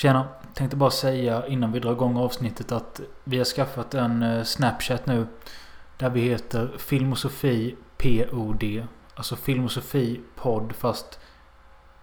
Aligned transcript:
Tjena! 0.00 0.28
Tänkte 0.54 0.76
bara 0.76 0.90
säga 0.90 1.46
innan 1.46 1.72
vi 1.72 1.80
drar 1.80 1.92
igång 1.92 2.16
avsnittet 2.16 2.72
att 2.72 3.00
vi 3.24 3.38
har 3.38 3.44
skaffat 3.44 3.94
en 3.94 4.22
eh, 4.22 4.44
Snapchat 4.44 5.06
nu. 5.06 5.26
Där 5.96 6.10
vi 6.10 6.20
heter 6.20 6.70
Filmosofi 6.78 7.76
POD. 7.98 8.86
Alltså 9.14 9.36
Filmosofi 9.36 10.20
podd 10.36 10.72
fast 10.72 11.20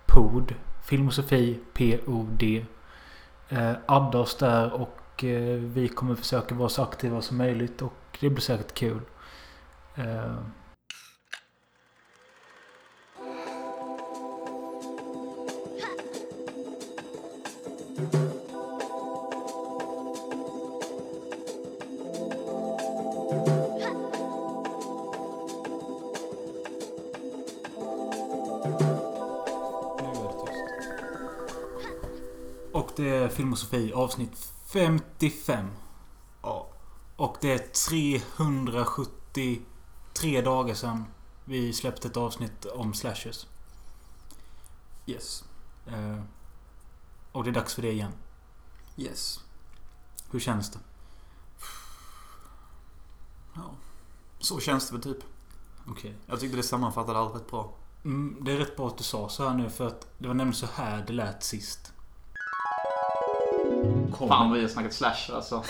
pod. 0.05 0.53
Filmosofi 0.85 1.59
POD. 1.73 2.43
Eh, 3.49 3.73
adda 3.85 4.19
oss 4.19 4.37
där 4.37 4.73
och 4.73 5.23
eh, 5.23 5.59
vi 5.59 5.87
kommer 5.87 6.15
försöka 6.15 6.55
vara 6.55 6.69
så 6.69 6.83
aktiva 6.83 7.21
som 7.21 7.37
möjligt 7.37 7.81
och 7.81 8.17
det 8.19 8.29
blir 8.29 8.41
säkert 8.41 8.73
kul. 8.73 9.01
Eh, 9.95 10.37
Och 17.97 18.03
det 32.95 33.09
är 33.09 33.29
Filmosofi 33.29 33.93
avsnitt 33.93 34.51
55. 34.73 35.67
Ja. 36.41 36.67
Och 37.15 37.37
det 37.41 37.53
är 37.53 37.57
373 37.57 40.41
dagar 40.41 40.73
sedan 40.73 41.05
vi 41.45 41.73
släppte 41.73 42.07
ett 42.07 42.17
avsnitt 42.17 42.65
om 42.65 42.93
slashers. 42.93 43.47
Yes. 45.05 45.43
Eh, 45.87 46.21
och 47.31 47.43
det 47.43 47.49
är 47.49 47.53
dags 47.53 47.73
för 47.75 47.81
det 47.81 47.91
igen. 47.91 48.11
Yes. 48.97 49.39
Hur 50.31 50.39
känns 50.39 50.71
det? 50.71 50.79
Ja. 53.55 53.61
Så 54.39 54.59
känns 54.59 54.87
det 54.89 54.93
väl 54.93 55.03
typ. 55.03 55.23
Okej. 55.87 56.13
Jag 56.25 56.39
tyckte 56.39 56.57
det 56.57 56.63
sammanfattade 56.63 57.19
allt 57.19 57.35
rätt 57.35 57.49
bra. 57.51 57.73
Mm, 58.05 58.37
det 58.41 58.51
är 58.51 58.57
rätt 58.57 58.75
bra 58.75 58.87
att 58.87 58.97
du 58.97 59.03
sa 59.03 59.29
så 59.29 59.47
här 59.49 59.55
nu 59.55 59.69
för 59.69 59.87
att 59.87 60.07
det 60.17 60.27
var 60.27 60.35
nämligen 60.35 60.55
så 60.59 60.67
här 60.75 61.03
det 61.07 61.13
lät 61.13 61.43
sist. 61.43 61.93
Kommer- 64.17 64.27
Fan 64.27 64.49
vad 64.49 64.57
vi 64.57 64.61
har 64.63 64.69
snackat 64.69 64.93
slasher 64.93 65.33
alltså. 65.35 65.63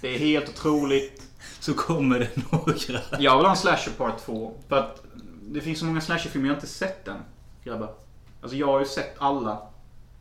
Det 0.00 0.08
är 0.14 0.18
helt 0.18 0.48
otroligt. 0.48 1.22
Så 1.60 1.74
kommer 1.74 2.18
det 2.18 2.30
några. 2.52 3.00
Jag 3.18 3.36
vill 3.36 3.46
ha 3.46 3.50
en 3.50 3.56
slasher 3.56 3.90
part 3.98 4.18
2. 4.24 4.56
För 4.68 4.76
att 4.76 5.02
det 5.42 5.60
finns 5.60 5.78
så 5.78 5.84
många 5.84 6.00
slasherfilmer 6.00 6.48
jag 6.48 6.54
har 6.54 6.60
inte 6.60 6.66
sett 6.72 7.08
än. 7.08 7.20
Grabbar. 7.64 7.94
Alltså 8.42 8.56
jag 8.56 8.66
har 8.66 8.80
ju 8.80 8.86
sett 8.86 9.14
alla. 9.18 9.68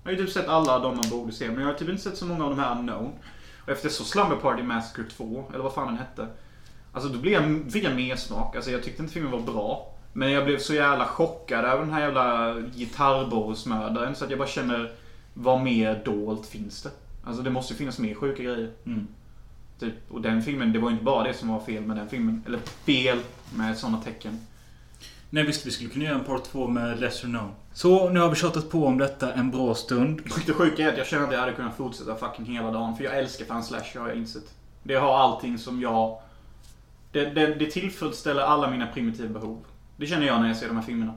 Jag 0.03 0.11
har 0.11 0.17
ju 0.17 0.25
typ 0.25 0.33
sett 0.33 0.47
alla 0.47 0.79
de 0.79 0.95
man 0.95 1.09
borde 1.09 1.31
se. 1.31 1.47
Men 1.47 1.59
jag 1.59 1.67
har 1.67 1.73
typ 1.73 1.89
inte 1.89 2.03
sett 2.03 2.17
så 2.17 2.25
många 2.25 2.43
av 2.43 2.49
de 2.49 2.59
här 2.59 2.71
unknown. 2.71 3.11
Och 3.61 3.69
efter 3.69 3.89
så 3.89 4.03
Slumber 4.03 4.35
Party 4.35 4.63
Massacre 4.63 5.03
2, 5.03 5.45
eller 5.53 5.63
vad 5.63 5.73
fan 5.73 5.87
den 5.87 5.97
hette. 5.97 6.27
Alltså 6.91 7.09
då 7.09 7.19
blev 7.19 7.33
jag, 7.33 7.71
fick 7.71 7.83
jag 7.83 7.95
mer 7.95 8.15
smak. 8.15 8.55
Alltså 8.55 8.71
jag 8.71 8.83
tyckte 8.83 9.01
inte 9.01 9.13
filmen 9.13 9.31
var 9.31 9.39
bra. 9.39 9.93
Men 10.13 10.31
jag 10.31 10.45
blev 10.45 10.57
så 10.57 10.73
jävla 10.73 11.05
chockad 11.05 11.65
över 11.65 11.79
den 11.79 11.93
här 11.93 12.01
jävla 12.01 12.55
gitarrborrsmördaren. 12.59 14.15
Så 14.15 14.23
att 14.23 14.29
jag 14.29 14.39
bara 14.39 14.47
känner, 14.47 14.91
vad 15.33 15.61
mer 15.61 16.01
dolt 16.05 16.45
finns 16.45 16.83
det? 16.83 16.89
Alltså 17.23 17.43
det 17.43 17.49
måste 17.49 17.73
ju 17.73 17.77
finnas 17.77 17.99
mer 17.99 18.15
sjuka 18.15 18.43
grejer. 18.43 18.71
Mm. 18.85 19.07
Typ, 19.79 19.93
och 20.09 20.21
den 20.21 20.41
filmen, 20.41 20.73
det 20.73 20.79
var 20.79 20.89
ju 20.89 20.93
inte 20.93 21.05
bara 21.05 21.23
det 21.23 21.33
som 21.33 21.49
var 21.49 21.59
fel 21.59 21.83
med 21.83 21.97
den 21.97 22.09
filmen. 22.09 22.43
Eller 22.45 22.59
fel 22.59 23.19
med 23.55 23.77
sådana 23.77 24.01
tecken. 24.01 24.39
Nej 25.33 25.45
visst, 25.45 25.65
vi 25.65 25.71
skulle 25.71 25.89
kunna 25.89 26.05
göra 26.05 26.15
en 26.15 26.23
part 26.23 26.43
2 26.43 26.67
med 26.67 26.99
Lesser 26.99 27.27
Known. 27.27 27.51
Så, 27.73 28.09
nu 28.09 28.19
har 28.19 28.29
vi 28.29 28.35
tjatat 28.35 28.69
på 28.69 28.85
om 28.85 28.97
detta 28.97 29.33
en 29.33 29.51
bra 29.51 29.75
stund. 29.75 30.21
Det 30.45 30.53
sjuka 30.53 30.83
är 30.83 30.91
att 30.91 30.97
jag 30.97 31.07
känner 31.07 31.27
att 31.27 31.33
jag 31.33 31.39
hade 31.39 31.51
kunnat 31.51 31.77
fortsätta 31.77 32.15
fucking 32.15 32.45
hela 32.45 32.71
dagen. 32.71 32.95
För 32.95 33.03
jag 33.03 33.17
älskar 33.17 33.45
fan 33.45 33.63
slasher 33.63 33.99
har 33.99 34.07
jag 34.07 34.17
insett. 34.17 34.43
Det 34.83 34.95
har 34.95 35.17
allting 35.17 35.57
som 35.57 35.81
jag... 35.81 36.21
Det, 37.11 37.25
det, 37.25 37.55
det 37.55 37.65
tillfredsställer 37.65 38.41
alla 38.41 38.69
mina 38.69 38.87
primitiva 38.87 39.39
behov. 39.39 39.65
Det 39.97 40.07
känner 40.07 40.27
jag 40.27 40.41
när 40.41 40.47
jag 40.47 40.57
ser 40.57 40.67
de 40.67 40.75
här 40.75 40.83
filmerna. 40.83 41.13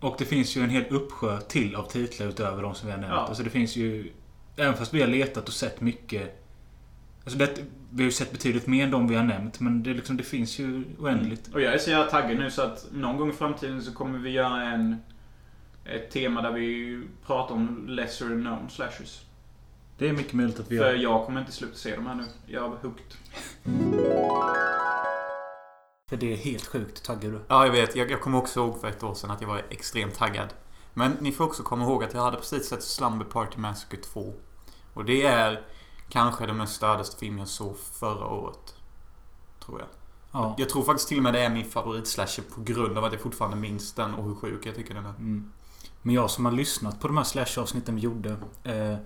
Och 0.00 0.14
det 0.18 0.24
finns 0.24 0.56
ju 0.56 0.62
en 0.62 0.70
hel 0.70 0.84
uppsjö 0.90 1.40
till 1.40 1.76
av 1.76 1.82
titlar 1.82 2.26
utöver 2.26 2.62
de 2.62 2.74
som 2.74 2.86
vi 2.86 2.92
har 2.92 3.00
nämnt. 3.00 3.14
Ja. 3.16 3.26
Alltså 3.26 3.42
det 3.42 3.50
finns 3.50 3.76
ju... 3.76 4.12
Även 4.56 4.74
fast 4.74 4.94
vi 4.94 5.00
har 5.00 5.08
letat 5.08 5.48
och 5.48 5.54
sett 5.54 5.80
mycket... 5.80 6.44
Alltså 7.24 7.38
det, 7.38 7.58
vi 7.94 8.02
har 8.02 8.04
ju 8.04 8.12
sett 8.12 8.32
betydligt 8.32 8.66
mer 8.66 8.84
än 8.84 8.90
de 8.90 9.08
vi 9.08 9.14
har 9.14 9.22
nämnt. 9.24 9.60
Men 9.60 9.82
det, 9.82 9.94
liksom, 9.94 10.16
det 10.16 10.22
finns 10.22 10.58
ju 10.58 10.84
oändligt. 10.98 11.48
Och 11.54 11.60
jag 11.60 11.74
är 11.74 11.78
så 11.78 11.90
jävla 11.90 12.10
taggad 12.10 12.38
nu 12.38 12.50
så 12.50 12.62
att 12.62 12.86
någon 12.92 13.16
gång 13.16 13.30
i 13.30 13.32
framtiden 13.32 13.82
så 13.82 13.92
kommer 13.92 14.18
vi 14.18 14.30
göra 14.30 14.62
en... 14.62 14.96
Ett 15.84 16.10
tema 16.10 16.42
där 16.42 16.52
vi 16.52 17.02
pratar 17.26 17.54
om 17.54 17.84
lesser 17.88 18.26
known 18.26 18.70
slashers. 18.70 19.20
Det 19.98 20.08
är 20.08 20.12
mycket 20.12 20.32
möjligt 20.32 20.60
att 20.60 20.72
vi 20.72 20.78
För 20.78 20.94
gör. 20.94 21.02
jag 21.02 21.26
kommer 21.26 21.40
inte 21.40 21.52
sluta 21.52 21.74
se 21.74 21.96
de 21.96 22.06
här 22.06 22.14
nu. 22.14 22.24
Jag 22.46 22.64
är 22.64 22.68
hooked. 22.68 23.14
För 26.10 26.16
det 26.16 26.32
är 26.32 26.36
helt 26.36 26.66
sjukt 26.66 27.04
taggad 27.04 27.32
du. 27.32 27.40
Ja, 27.48 27.66
jag 27.66 27.72
vet. 27.72 27.96
Jag, 27.96 28.10
jag 28.10 28.20
kommer 28.20 28.38
också 28.38 28.60
ihåg 28.60 28.80
för 28.80 28.88
ett 28.88 29.02
år 29.02 29.14
sedan 29.14 29.30
att 29.30 29.40
jag 29.40 29.48
var 29.48 29.62
extremt 29.70 30.14
taggad. 30.14 30.48
Men 30.94 31.16
ni 31.20 31.32
får 31.32 31.44
också 31.44 31.62
komma 31.62 31.84
ihåg 31.84 32.04
att 32.04 32.14
jag 32.14 32.20
hade 32.20 32.36
precis 32.36 32.68
sett 32.68 32.82
Slumber 32.82 33.24
Party 33.24 33.58
Massacre 33.58 33.96
2. 33.96 34.32
Och 34.94 35.04
det 35.04 35.26
är 35.26 35.60
kanske 36.14 36.46
den 36.46 36.56
mest 36.56 36.74
stördaste 36.74 37.16
film 37.16 37.38
jag 37.38 37.48
såg 37.48 37.76
förra 37.78 38.26
året. 38.26 38.74
Tror 39.64 39.78
jag. 39.78 39.88
Ja. 40.32 40.54
Jag 40.58 40.68
tror 40.68 40.82
faktiskt 40.82 41.08
till 41.08 41.16
och 41.16 41.22
med 41.22 41.34
det 41.34 41.40
är 41.40 41.50
min 41.50 41.70
favoritslasher 41.70 42.42
på 42.54 42.60
grund 42.60 42.98
av 42.98 43.04
att 43.04 43.12
jag 43.12 43.22
fortfarande 43.22 43.56
minns 43.56 43.92
den 43.92 44.14
och 44.14 44.24
hur 44.24 44.34
sjuk 44.34 44.66
jag 44.66 44.74
tycker 44.74 44.94
den 44.94 45.06
är. 45.06 45.10
Mm. 45.10 45.52
Men 46.02 46.14
jag 46.14 46.30
som 46.30 46.44
har 46.44 46.52
lyssnat 46.52 47.00
på 47.00 47.06
de 47.08 47.16
här 47.16 47.24
slash-avsnitten 47.24 47.94
vi 47.94 48.00
gjorde. 48.00 48.30
Eh, 48.64 48.96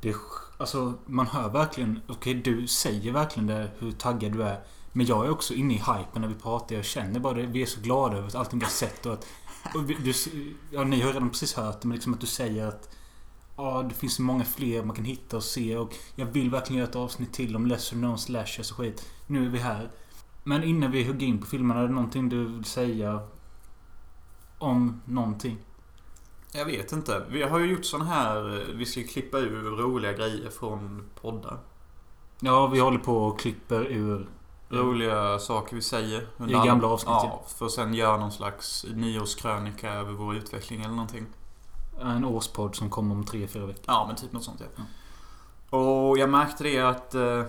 det 0.00 0.14
alltså, 0.58 0.94
man 1.06 1.26
hör 1.26 1.48
verkligen... 1.48 2.00
Okej, 2.08 2.34
du 2.34 2.66
säger 2.66 3.12
verkligen 3.12 3.46
det, 3.46 3.70
hur 3.78 3.92
taggad 3.92 4.32
du 4.32 4.42
är. 4.42 4.60
Men 4.92 5.06
jag 5.06 5.26
är 5.26 5.30
också 5.30 5.54
inne 5.54 5.74
i 5.74 5.76
hypen 5.76 6.22
när 6.22 6.28
vi 6.28 6.34
pratar. 6.34 6.76
Jag 6.76 6.84
känner 6.84 7.20
bara 7.20 7.34
det. 7.34 7.46
Vi 7.46 7.62
är 7.62 7.66
så 7.66 7.80
glada 7.80 8.16
över 8.16 8.36
allting 8.36 8.58
vi 8.58 8.64
har 8.64 8.72
sett 8.72 9.06
och 9.06 9.12
att... 9.12 9.26
Och 9.74 9.82
du, 9.82 10.12
ja, 10.70 10.84
ni 10.84 11.00
har 11.00 11.12
redan 11.12 11.30
precis 11.30 11.54
hört 11.54 11.80
det, 11.80 11.88
men 11.88 11.94
liksom 11.94 12.14
att 12.14 12.20
du 12.20 12.26
säger 12.26 12.66
att... 12.66 12.96
Ja, 13.56 13.82
det 13.88 13.94
finns 13.94 14.14
så 14.14 14.22
många 14.22 14.44
fler 14.44 14.84
man 14.84 14.96
kan 14.96 15.04
hitta 15.04 15.36
och 15.36 15.42
se 15.42 15.76
och 15.76 15.94
jag 16.14 16.26
vill 16.26 16.50
verkligen 16.50 16.78
göra 16.78 16.88
ett 16.90 16.96
avsnitt 16.96 17.32
till 17.32 17.56
om 17.56 17.66
lesser 17.66 17.96
known 17.96 18.18
slashers 18.18 18.70
och 18.70 18.76
skit. 18.76 19.08
Nu 19.26 19.46
är 19.46 19.50
vi 19.50 19.58
här. 19.58 19.90
Men 20.44 20.64
innan 20.64 20.90
vi 20.90 21.04
hugger 21.04 21.26
in 21.26 21.40
på 21.40 21.46
filmerna, 21.46 21.80
är 21.80 21.86
det 21.86 21.94
någonting 21.94 22.28
du 22.28 22.44
vill 22.44 22.64
säga? 22.64 23.20
Om 24.58 25.02
någonting? 25.04 25.58
Jag 26.52 26.64
vet 26.64 26.92
inte. 26.92 27.26
Vi 27.30 27.42
har 27.42 27.58
ju 27.58 27.66
gjort 27.72 27.84
sån 27.84 28.02
här... 28.02 28.56
eh, 28.60 28.74
Vi 28.76 28.86
ska 28.86 29.00
ju 29.00 29.06
klippa 29.06 29.38
ur 29.38 29.62
roliga 29.70 30.12
grejer 30.12 30.50
från 30.50 31.04
poddar. 31.20 31.58
Ja, 32.40 32.66
vi 32.66 32.78
håller 32.80 32.98
på 32.98 33.16
och 33.16 33.40
klipper 33.40 33.84
ur... 33.84 34.26
Roliga 34.68 35.38
saker 35.38 35.76
vi 35.76 35.82
säger. 35.82 36.26
under 36.36 36.64
I 36.64 36.66
gamla 36.66 36.88
avsnitt, 36.88 37.08
Ja, 37.08 37.44
för 37.58 37.66
att 37.66 37.72
sen 37.72 37.94
göra 37.94 38.16
någon 38.16 38.32
slags 38.32 38.86
nyårskrönika 38.94 39.92
över 39.92 40.12
vår 40.12 40.36
utveckling 40.36 40.80
eller 40.80 40.90
någonting. 40.94 41.26
En 42.00 42.24
årspodd 42.24 42.76
som 42.76 42.90
kommer 42.90 43.14
om 43.14 43.24
tre, 43.24 43.46
fyra 43.46 43.66
veckor. 43.66 43.84
Ja, 43.86 44.04
men 44.06 44.16
typ 44.16 44.32
något 44.32 44.44
sånt 44.44 44.62
ja. 44.76 44.82
Och 45.78 46.18
jag 46.18 46.30
märkte 46.30 46.64
det 46.64 46.80
att... 46.80 47.14
Eh, 47.14 47.44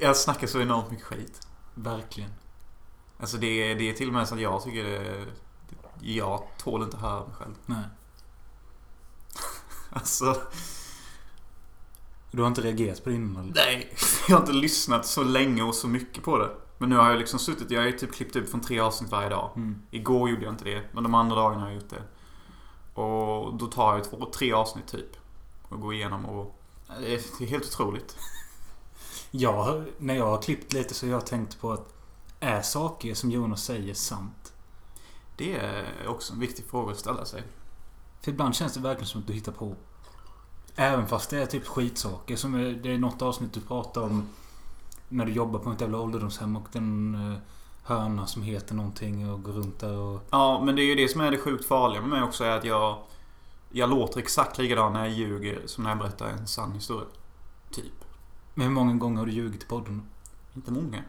jag 0.00 0.16
snackar 0.16 0.46
så 0.46 0.60
enormt 0.60 0.90
mycket 0.90 1.06
skit. 1.06 1.46
Verkligen. 1.74 2.30
Alltså 3.18 3.36
det, 3.36 3.74
det 3.74 3.90
är 3.90 3.92
till 3.92 4.08
och 4.08 4.14
med 4.14 4.28
så 4.28 4.34
att 4.34 4.40
jag 4.40 4.62
tycker 4.62 4.84
det... 4.84 5.26
Jag 6.00 6.42
tål 6.58 6.82
inte 6.82 6.96
höra 6.96 7.20
mig 7.20 7.34
själv. 7.34 7.54
Nej. 7.66 7.84
Alltså... 9.90 10.36
Du 12.30 12.42
har 12.42 12.48
inte 12.48 12.60
reagerat 12.60 13.04
på 13.04 13.10
det 13.10 13.16
innan 13.16 13.42
eller? 13.42 13.54
Nej, 13.54 13.92
jag 14.28 14.36
har 14.36 14.40
inte 14.40 14.52
lyssnat 14.52 15.06
så 15.06 15.22
länge 15.22 15.62
och 15.62 15.74
så 15.74 15.88
mycket 15.88 16.24
på 16.24 16.38
det. 16.38 16.50
Men 16.78 16.88
nu 16.88 16.96
har 16.96 17.10
jag 17.10 17.18
liksom 17.18 17.38
suttit, 17.38 17.70
jag 17.70 17.80
har 17.80 17.86
ju 17.86 17.92
typ 17.92 18.12
klippt 18.12 18.36
ut 18.36 18.50
från 18.50 18.60
tre 18.60 18.80
avsnitt 18.80 19.10
varje 19.10 19.28
dag. 19.28 19.50
Mm. 19.56 19.82
Igår 19.90 20.30
gjorde 20.30 20.42
jag 20.42 20.52
inte 20.52 20.64
det, 20.64 20.82
men 20.92 21.02
de 21.02 21.14
andra 21.14 21.36
dagarna 21.36 21.60
har 21.60 21.68
jag 21.68 21.74
gjort 21.74 21.90
det. 21.90 22.02
Och 22.94 23.54
då 23.54 23.66
tar 23.66 23.94
jag 23.94 24.04
två, 24.04 24.26
tre 24.34 24.52
avsnitt 24.52 24.86
typ. 24.86 25.16
Och 25.62 25.80
går 25.80 25.94
igenom 25.94 26.24
och... 26.24 26.58
Det 27.00 27.14
är, 27.14 27.46
helt 27.46 27.64
otroligt. 27.64 28.16
Har- 29.44 29.90
när 29.98 30.14
jag 30.14 30.26
har 30.26 30.42
klippt 30.42 30.72
lite 30.72 30.94
så 30.94 31.06
har 31.06 31.12
jag 31.12 31.26
tänkt 31.26 31.60
på 31.60 31.72
att 31.72 31.94
är 32.40 32.62
saker 32.62 33.14
som 33.14 33.30
Jonas 33.30 33.64
säger 33.64 33.94
sant? 33.94 34.52
Det 35.36 35.56
är 35.56 36.06
också 36.06 36.32
en 36.32 36.40
viktig 36.40 36.64
fråga 36.64 36.92
att 36.92 36.98
ställa 36.98 37.24
sig. 37.24 37.42
För 38.20 38.30
ibland 38.30 38.54
känns 38.54 38.74
det 38.74 38.80
verkligen 38.80 39.08
som 39.08 39.20
att 39.20 39.26
du 39.26 39.32
hittar 39.32 39.52
på. 39.52 39.74
Även 40.76 41.06
fast 41.06 41.30
det 41.30 41.42
är 41.42 41.46
typ 41.46 41.66
skitsaker. 41.66 42.36
Som 42.36 42.52
det 42.82 42.90
är 42.90 42.98
något 42.98 43.22
avsnitt 43.22 43.52
du 43.52 43.60
pratar 43.60 44.02
om 44.02 44.28
när 45.08 45.26
du 45.26 45.32
jobbar 45.32 45.58
på 45.58 45.70
ett 45.72 45.80
jävla 45.80 46.00
ålderdomshem 46.00 46.56
och 46.56 46.68
den 46.72 47.14
höna 47.82 48.26
som 48.26 48.42
heter 48.42 48.74
någonting 48.74 49.30
och 49.30 49.42
går 49.42 49.52
runt 49.52 49.78
där 49.78 49.98
och... 49.98 50.20
Ja, 50.30 50.62
men 50.64 50.76
det 50.76 50.82
är 50.82 50.86
ju 50.86 50.94
det 50.94 51.08
som 51.08 51.20
är 51.20 51.30
det 51.30 51.38
sjukt 51.38 51.64
farliga 51.64 52.00
med 52.00 52.10
mig 52.10 52.22
också 52.22 52.44
är 52.44 52.58
att 52.58 52.64
jag... 52.64 52.98
Jag 53.74 53.90
låter 53.90 54.20
exakt 54.20 54.58
likadan 54.58 54.92
när 54.92 55.00
jag 55.00 55.12
ljuger 55.12 55.62
som 55.66 55.84
när 55.84 55.90
jag 55.90 55.98
berättar 55.98 56.28
en 56.28 56.46
sann 56.46 56.72
historia. 56.72 57.08
Typ. 57.70 58.04
Men 58.54 58.66
hur 58.66 58.74
många 58.74 58.94
gånger 58.94 59.18
har 59.18 59.26
du 59.26 59.32
ljugit 59.32 59.62
i 59.62 59.66
podden? 59.66 60.08
Inte 60.54 60.72
många. 60.72 61.04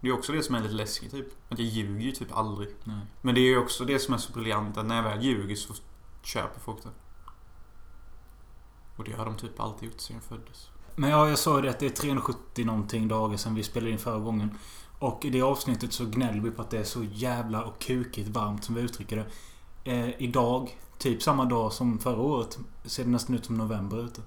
Det 0.00 0.08
är 0.08 0.12
också 0.12 0.32
det 0.32 0.42
som 0.42 0.54
är 0.54 0.60
lite 0.60 0.74
läskigt 0.74 1.10
typ. 1.10 1.26
Att 1.48 1.58
jag 1.58 1.68
ljuger 1.68 2.04
ju 2.04 2.12
typ 2.12 2.36
aldrig. 2.36 2.68
Nej. 2.84 3.00
Men 3.20 3.34
det 3.34 3.40
är 3.40 3.48
ju 3.48 3.58
också 3.58 3.84
det 3.84 3.98
som 3.98 4.14
är 4.14 4.18
så 4.18 4.32
briljant 4.32 4.76
att 4.76 4.86
när 4.86 4.96
jag 4.96 5.02
väl 5.02 5.22
ljuger 5.22 5.56
så 5.56 5.74
köper 6.22 6.60
folk 6.60 6.82
det. 6.82 6.90
Och 8.96 9.04
det 9.04 9.12
har 9.12 9.24
de 9.24 9.36
typ 9.36 9.60
alltid 9.60 9.88
gjort 9.88 10.00
sedan 10.00 10.16
jag 10.16 10.24
föddes. 10.24 10.70
Men 10.96 11.10
ja, 11.10 11.28
jag 11.28 11.38
sa 11.38 11.56
ju 11.56 11.62
det 11.62 11.70
att 11.70 11.78
det 11.78 11.86
är 11.86 11.90
370 11.90 12.66
någonting 12.66 13.08
dagar 13.08 13.36
sedan 13.36 13.54
vi 13.54 13.62
spelade 13.62 13.92
in 13.92 13.98
förra 13.98 14.18
gången. 14.18 14.58
Och 15.00 15.24
i 15.24 15.30
det 15.30 15.42
avsnittet 15.42 15.92
så 15.92 16.06
gnäller 16.06 16.40
vi 16.40 16.50
på 16.50 16.62
att 16.62 16.70
det 16.70 16.78
är 16.78 16.84
så 16.84 17.04
jävla 17.12 17.64
och 17.64 17.78
kukigt 17.78 18.28
varmt 18.28 18.64
som 18.64 18.74
vi 18.74 18.80
uttrycker 18.80 19.16
det. 19.16 19.26
Eh, 19.92 20.22
idag, 20.22 20.78
typ 20.98 21.22
samma 21.22 21.44
dag 21.44 21.72
som 21.72 21.98
förra 21.98 22.20
året, 22.20 22.58
ser 22.84 23.04
det 23.04 23.10
nästan 23.10 23.36
ut 23.36 23.44
som 23.44 23.58
november 23.58 24.04
ute. 24.04 24.20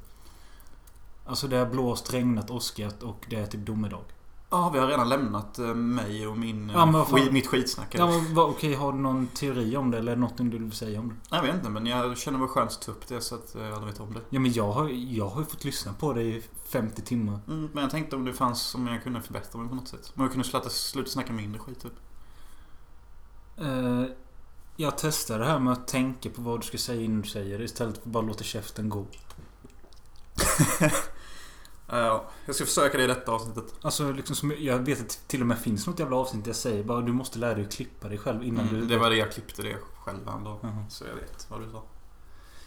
Alltså 1.25 1.47
det 1.47 1.57
har 1.57 1.65
blåst, 1.65 2.13
regnat, 2.13 2.51
åskat 2.51 3.03
och 3.03 3.25
det 3.29 3.35
är 3.35 3.45
typ 3.45 3.65
domedag. 3.65 4.03
Ja, 4.55 4.69
vi 4.69 4.79
har 4.79 4.87
redan 4.87 5.09
lämnat 5.09 5.59
eh, 5.59 5.65
mig 5.75 6.27
och 6.27 6.37
min, 6.37 6.69
Ja, 6.69 6.85
men 6.85 7.05
skit, 7.05 7.31
mitt 7.31 7.47
skitsnack. 7.47 7.95
Ja, 7.95 8.07
men 8.07 8.33
vad- 8.35 8.49
okej, 8.49 8.73
har 8.73 8.91
du 8.91 8.97
någon 8.97 9.27
teori 9.27 9.77
om 9.77 9.91
det 9.91 9.97
eller 9.97 10.15
något 10.15 10.37
du 10.37 10.49
vill 10.57 10.71
säga 10.71 10.99
om 10.99 11.09
det? 11.09 11.15
Jag 11.35 11.41
vet 11.43 11.55
inte, 11.55 11.69
men 11.69 11.85
jag 11.85 12.17
känner 12.17 12.39
var 12.39 12.47
skönt 12.47 12.71
att 12.71 12.81
ta 12.81 12.91
upp 12.91 13.07
det 13.07 13.21
så 13.21 13.35
att 13.35 13.55
eh, 13.55 13.67
alla 13.75 13.85
vet 13.85 13.99
om 13.99 14.13
det. 14.13 14.19
Ja, 14.29 14.39
men 14.39 14.53
jag 14.53 14.71
har, 14.71 14.89
jag 14.89 15.29
har 15.29 15.39
ju 15.41 15.45
fått 15.45 15.63
lyssna 15.63 15.93
på 15.93 16.13
det 16.13 16.21
i 16.21 16.43
50 16.67 17.01
timmar. 17.01 17.39
Mm, 17.47 17.69
men 17.73 17.81
jag 17.81 17.91
tänkte 17.91 18.15
om 18.15 18.25
det 18.25 18.33
fanns, 18.33 18.75
om 18.75 18.87
jag 18.87 19.03
kunde 19.03 19.21
förbättra 19.21 19.59
mig 19.59 19.69
på 19.69 19.75
något 19.75 19.87
sätt. 19.87 20.11
Om 20.15 20.21
jag 20.23 20.31
kunde 20.31 20.47
sluta, 20.47 20.69
sluta 20.69 21.09
snacka 21.09 21.33
mindre 21.33 21.59
skit 21.59 21.81
typ. 21.81 21.93
Eh, 23.57 24.03
jag 24.77 24.97
testar 24.97 25.39
det 25.39 25.45
här 25.45 25.59
med 25.59 25.73
att 25.73 25.87
tänka 25.87 26.29
på 26.29 26.41
vad 26.41 26.59
du 26.61 26.67
ska 26.67 26.77
säga 26.77 27.01
innan 27.01 27.21
du 27.21 27.27
säger 27.27 27.57
det 27.57 27.63
istället 27.63 27.95
för 27.97 28.01
att 28.01 28.05
bara 28.13 28.23
låta 28.23 28.43
käften 28.43 28.89
gå. 28.89 29.05
Ja, 31.99 32.25
jag 32.45 32.55
ska 32.55 32.65
försöka 32.65 32.97
det 32.97 33.03
i 33.03 33.07
detta 33.07 33.31
avsnittet. 33.31 33.75
Alltså 33.81 34.11
liksom 34.11 34.35
som, 34.35 34.53
jag 34.59 34.79
vet 34.79 35.01
att 35.01 35.07
det 35.09 35.27
till 35.27 35.41
och 35.41 35.47
med 35.47 35.59
finns 35.59 35.87
något 35.87 35.99
jävla 35.99 36.15
avsnitt 36.17 36.47
jag 36.47 36.55
säger 36.55 36.83
bara 36.83 37.01
du 37.01 37.11
måste 37.13 37.39
lära 37.39 37.55
dig 37.55 37.65
att 37.65 37.73
klippa 37.73 38.07
dig 38.09 38.17
själv 38.17 38.43
innan 38.43 38.67
Mm, 38.67 38.79
du... 38.81 38.85
det 38.87 38.97
var 38.97 39.09
det 39.09 39.15
jag 39.15 39.31
klippte 39.31 39.61
det 39.61 39.77
själv 40.05 40.27
en 40.27 40.43
dag. 40.43 40.59
Jaha. 40.61 40.85
Så 40.89 41.03
jag 41.05 41.15
vet 41.15 41.47
vad 41.49 41.61
du 41.61 41.69
sa. 41.71 41.83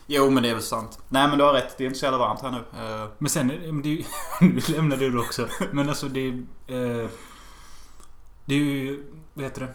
Jo, 0.06 0.30
men 0.30 0.42
det 0.42 0.48
är 0.48 0.54
väl 0.54 0.62
sant. 0.62 0.98
Nej, 1.08 1.28
men 1.28 1.38
du 1.38 1.44
har 1.44 1.52
rätt. 1.52 1.78
Det 1.78 1.84
är 1.84 1.86
inte 1.86 1.98
så 1.98 2.04
jävla 2.04 2.18
varmt 2.18 2.40
här 2.40 2.50
nu. 2.50 2.58
Eh, 3.02 3.08
Men 3.18 3.30
sen, 3.30 3.50
är- 3.50 3.72
men 3.72 3.82
det 3.82 3.88
är 3.88 3.96
ju... 3.96 4.04
Nu 4.40 4.60
lämnar 4.76 4.96
du 4.96 5.10
det 5.10 5.18
också. 5.18 5.48
Men 5.72 5.88
alltså 5.88 6.08
det 6.08 6.20
är... 6.20 6.32
Eh, 7.02 7.08
det 8.44 8.54
är 8.54 8.58
ju... 8.58 9.12
Vad 9.34 9.44
heter 9.44 9.60
det? 9.60 9.74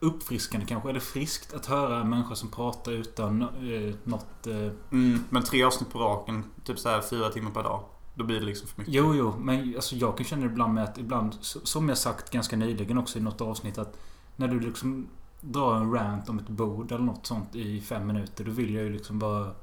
Uppfriskande 0.00 0.66
kanske, 0.66 0.88
eller 0.90 1.00
friskt 1.00 1.54
att 1.54 1.66
höra 1.66 2.00
en 2.00 2.10
människa 2.10 2.34
som 2.34 2.50
pratar 2.50 2.92
utan 2.92 3.42
eh, 3.42 3.94
något... 4.04 4.46
Eh, 4.46 4.56
mm, 4.92 5.24
men 5.30 5.42
tre 5.42 5.64
avsnitt 5.64 5.92
på 5.92 5.98
raken, 5.98 6.44
typ 6.64 6.78
så 6.78 6.88
här 6.88 7.00
fyra 7.00 7.28
timmar 7.30 7.50
per 7.50 7.62
dag. 7.62 7.84
Då 8.18 8.24
blir 8.24 8.40
det 8.40 8.46
liksom 8.46 8.68
för 8.68 8.78
mycket. 8.78 8.94
jo, 8.94 9.14
jo, 9.14 9.34
men 9.38 9.74
alltså 9.76 9.96
jag 9.96 10.16
kan 10.16 10.26
känna 10.26 10.46
ibland 10.46 10.74
med 10.74 10.84
att 10.84 10.98
ibland, 10.98 11.36
som 11.40 11.88
jag 11.88 11.98
sagt 11.98 12.30
ganska 12.30 12.56
nyligen 12.56 12.98
också 12.98 13.18
i 13.18 13.22
något 13.22 13.40
avsnitt 13.40 13.78
att 13.78 13.98
när 14.36 14.48
du 14.48 14.60
liksom 14.60 15.08
drar 15.40 15.76
en 15.76 15.92
rant 15.92 16.28
om 16.28 16.38
ett 16.38 16.48
bord 16.48 16.92
eller 16.92 17.04
något 17.04 17.26
sånt 17.26 17.54
i 17.54 17.80
fem 17.80 18.06
minuter, 18.06 18.44
då 18.44 18.50
vill 18.50 18.74
jag 18.74 18.84
ju 18.84 18.92
liksom 18.92 19.18
bara 19.18 19.54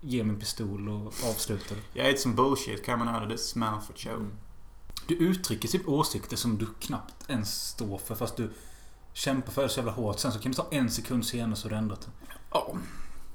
ge 0.00 0.24
mig 0.24 0.34
en 0.34 0.40
pistol 0.40 0.88
och 0.88 1.06
avsluta 1.06 1.74
det. 1.74 2.00
Jag 2.00 2.10
ate 2.10 2.18
some 2.18 2.34
bullshit 2.34 2.86
coming 2.86 3.08
out 3.08 3.22
of 3.22 3.28
this 3.28 3.56
mouth 3.56 3.86
for 3.86 3.94
show. 3.96 4.14
Mm. 4.14 4.32
Du 5.06 5.14
uttrycker 5.14 5.68
typ 5.68 5.88
åsikter 5.88 6.36
som 6.36 6.58
du 6.58 6.66
knappt 6.80 7.30
ens 7.30 7.68
står 7.68 7.98
för 7.98 8.14
fast 8.14 8.36
du 8.36 8.50
kämpar 9.12 9.52
för 9.52 9.62
det 9.62 9.68
så 9.68 9.78
jävla 9.78 9.92
hårt. 9.92 10.18
Sen 10.18 10.32
så 10.32 10.38
kan 10.38 10.52
det 10.52 10.56
ta 10.56 10.66
en 10.70 10.90
sekund 10.90 11.26
senare 11.26 11.56
så 11.56 11.64
har 11.64 11.70
du 11.70 11.76
ändrat 11.76 12.00
det. 12.00 12.10
Ja. 12.52 12.74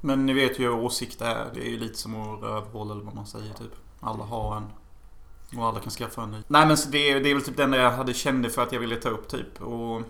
Men 0.01 0.25
ni 0.25 0.33
vet 0.33 0.59
ju 0.59 0.63
hur 0.63 0.73
åsikt 0.73 1.21
är. 1.21 1.51
Det 1.53 1.67
är 1.67 1.69
ju 1.69 1.79
lite 1.79 1.97
som 1.97 2.15
att 2.15 2.41
rövhål 2.41 2.91
eller 2.91 3.03
vad 3.03 3.15
man 3.15 3.25
säger 3.25 3.53
typ. 3.53 3.75
Alla 4.03 4.23
har 4.23 4.57
en. 4.57 4.65
Och 5.59 5.65
alla 5.65 5.79
kan 5.79 5.91
skaffa 5.91 6.23
en 6.23 6.31
ny. 6.31 6.37
Nej 6.47 6.67
men 6.67 6.77
det, 6.91 6.97
är- 7.11 7.19
det 7.19 7.29
är 7.29 7.33
väl 7.33 7.43
typ 7.43 7.57
den 7.57 7.71
där 7.71 7.79
jag 7.79 7.91
hade 7.91 8.13
kände 8.13 8.49
för 8.49 8.63
att 8.63 8.71
jag 8.71 8.79
ville 8.79 8.95
ta 8.95 9.09
upp 9.09 9.27
typ. 9.27 9.61
Och... 9.61 10.01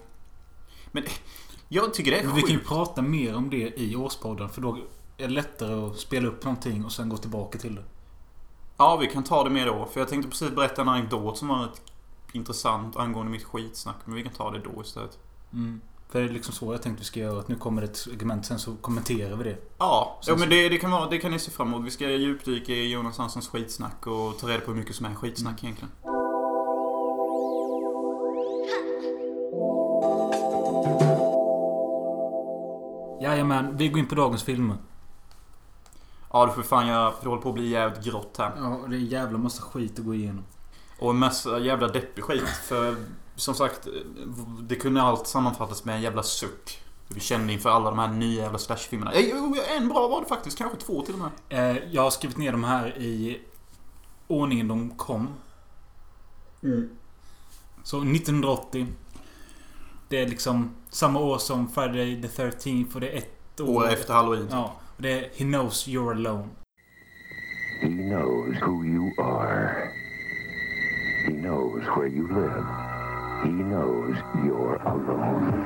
Men 0.91 1.03
jag 1.69 1.93
tycker 1.93 2.11
det 2.11 2.19
är 2.19 2.23
Men 2.25 2.35
vi 2.35 2.41
kan 2.41 2.51
ju 2.51 2.59
prata 2.59 3.01
mer 3.01 3.35
om 3.35 3.49
det 3.49 3.79
i 3.81 3.95
årspodden 3.95 4.49
för 4.49 4.61
då 4.61 4.75
är 5.17 5.27
det 5.27 5.33
lättare 5.33 5.73
att 5.85 5.97
spela 5.97 6.27
upp 6.27 6.43
någonting 6.45 6.85
och 6.85 6.91
sen 6.91 7.09
gå 7.09 7.17
tillbaka 7.17 7.57
till 7.59 7.75
det. 7.75 7.83
Ja, 8.77 8.95
vi 8.97 9.07
kan 9.07 9.23
ta 9.23 9.43
det 9.43 9.49
mer 9.49 9.65
då. 9.65 9.85
För 9.85 9.99
jag 9.99 10.09
tänkte 10.09 10.29
precis 10.29 10.51
berätta 10.51 10.81
en 10.81 10.89
anekdot 10.89 11.37
som 11.37 11.47
var 11.47 11.59
rätt 11.63 11.81
intressant 12.31 12.95
angående 12.97 13.31
mitt 13.31 13.43
skitsnack. 13.43 13.95
Men 14.05 14.15
vi 14.15 14.23
kan 14.23 14.33
ta 14.33 14.51
det 14.51 14.59
då 14.59 14.81
istället. 14.81 15.19
Mm. 15.53 15.81
För 16.09 16.21
det 16.21 16.25
är 16.25 16.29
liksom 16.29 16.53
så 16.53 16.73
jag 16.73 16.81
tänkte 16.81 17.01
vi 17.01 17.05
ska 17.05 17.19
göra. 17.19 17.39
Att 17.39 17.47
nu 17.47 17.55
kommer 17.55 17.81
ett 17.81 17.95
segment 17.97 18.45
sen 18.45 18.59
så 18.59 18.75
kommenterar 18.75 19.35
vi 19.35 19.43
det. 19.43 19.57
Ja, 19.77 20.19
Sen 20.21 20.33
jo, 20.33 20.39
men 20.39 20.49
det, 20.49 20.69
det, 20.69 20.77
kan 20.77 20.91
vara, 20.91 21.09
det 21.09 21.17
kan 21.17 21.31
ni 21.31 21.39
se 21.39 21.51
fram 21.51 21.67
emot. 21.67 21.85
Vi 21.85 21.91
ska 21.91 22.09
djupdyka 22.09 22.73
i 22.73 22.91
Jonas 22.91 23.17
Hanssons 23.17 23.47
skitsnack 23.47 24.07
och 24.07 24.39
ta 24.39 24.47
reda 24.47 24.59
på 24.59 24.71
hur 24.71 24.79
mycket 24.79 24.95
som 24.95 25.05
är 25.05 25.15
skitsnack 25.15 25.63
egentligen. 25.63 25.91
Jajamän, 33.21 33.77
vi 33.77 33.87
går 33.87 33.99
in 33.99 34.07
på 34.07 34.15
dagens 34.15 34.43
filmer. 34.43 34.77
Ja, 36.33 36.45
det 36.45 36.51
får 36.51 36.61
fan 36.61 36.87
göra. 36.87 37.11
För 37.11 37.23
det 37.23 37.29
håller 37.29 37.41
på 37.41 37.49
att 37.49 37.55
bli 37.55 37.69
jävligt 37.69 38.03
grått 38.03 38.35
här. 38.37 38.51
Ja, 38.57 38.79
det 38.87 38.95
är 38.95 38.99
en 38.99 39.05
jävla 39.05 39.37
massa 39.37 39.63
skit 39.63 39.99
att 39.99 40.05
gå 40.05 40.13
igenom. 40.13 40.43
Och 40.99 41.09
en 41.09 41.17
massa 41.17 41.59
jävla 41.59 41.87
deppig 41.87 42.23
skit. 42.23 42.49
För 42.49 42.95
som 43.35 43.55
sagt, 43.55 43.87
det 44.61 44.75
kunde 44.75 45.01
allt 45.01 45.27
sammanfattas 45.27 45.85
med 45.85 45.95
en 45.95 46.01
jävla 46.01 46.23
suck. 46.23 46.79
Vi 47.07 47.19
kände 47.19 47.53
inför 47.53 47.69
alla 47.69 47.89
de 47.89 47.99
här 47.99 48.07
nya 48.07 48.41
jävla 48.41 48.57
slashfilmerna. 48.57 49.11
Eh, 49.13 49.77
En 49.77 49.87
bra 49.87 50.07
var 50.07 50.21
det 50.21 50.27
faktiskt. 50.27 50.57
Kanske 50.57 50.77
två 50.77 51.01
till 51.01 51.13
och 51.13 51.19
med. 51.19 51.31
Eh, 51.75 51.83
jag 51.91 52.01
har 52.01 52.09
skrivit 52.11 52.37
ner 52.37 52.51
de 52.51 52.63
här 52.63 52.97
i 52.97 53.41
ordningen 54.27 54.67
de 54.67 54.89
kom. 54.89 55.27
Så 57.83 57.97
1980. 57.97 58.87
Det 60.09 60.21
är 60.21 60.27
liksom 60.27 60.75
samma 60.89 61.19
år 61.19 61.37
som 61.37 61.69
Friday 61.69 62.21
the 62.21 62.27
13th 62.27 62.93
och 62.95 63.01
det 63.01 63.09
är 63.09 63.17
ett 63.17 63.59
år, 63.61 63.67
År 63.83 63.89
efter 63.89 64.13
halloween. 64.13 64.47
Ja. 64.51 64.73
Och 64.95 65.01
det 65.01 65.11
är 65.11 65.21
He 65.21 65.43
knows 65.43 65.87
you're 65.87 66.11
alone. 66.11 66.47
He 67.81 67.87
knows 67.87 68.61
who 68.61 68.85
you 68.85 69.21
are. 69.21 69.89
He 71.25 71.31
knows 71.31 71.83
where 71.97 72.07
you 72.07 72.27
live. 72.27 72.92
He 73.43 73.49
knows 73.49 74.15
you're 74.45 74.81
alone. 74.85 75.65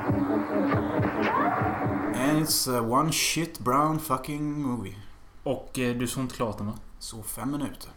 And 2.14 2.38
it's 2.42 2.66
a 2.68 2.82
one 2.82 3.12
shit 3.12 3.58
brown 3.58 3.98
fucking 3.98 4.62
movie. 4.62 4.96
Och 5.42 5.78
eh, 5.78 5.96
du 5.96 6.06
såg 6.06 6.24
inte 6.24 6.34
klart 6.36 6.58
den 6.58 6.66
va? 6.66 6.72
Så 6.98 7.22
fem 7.22 7.50
minuter. 7.50 7.90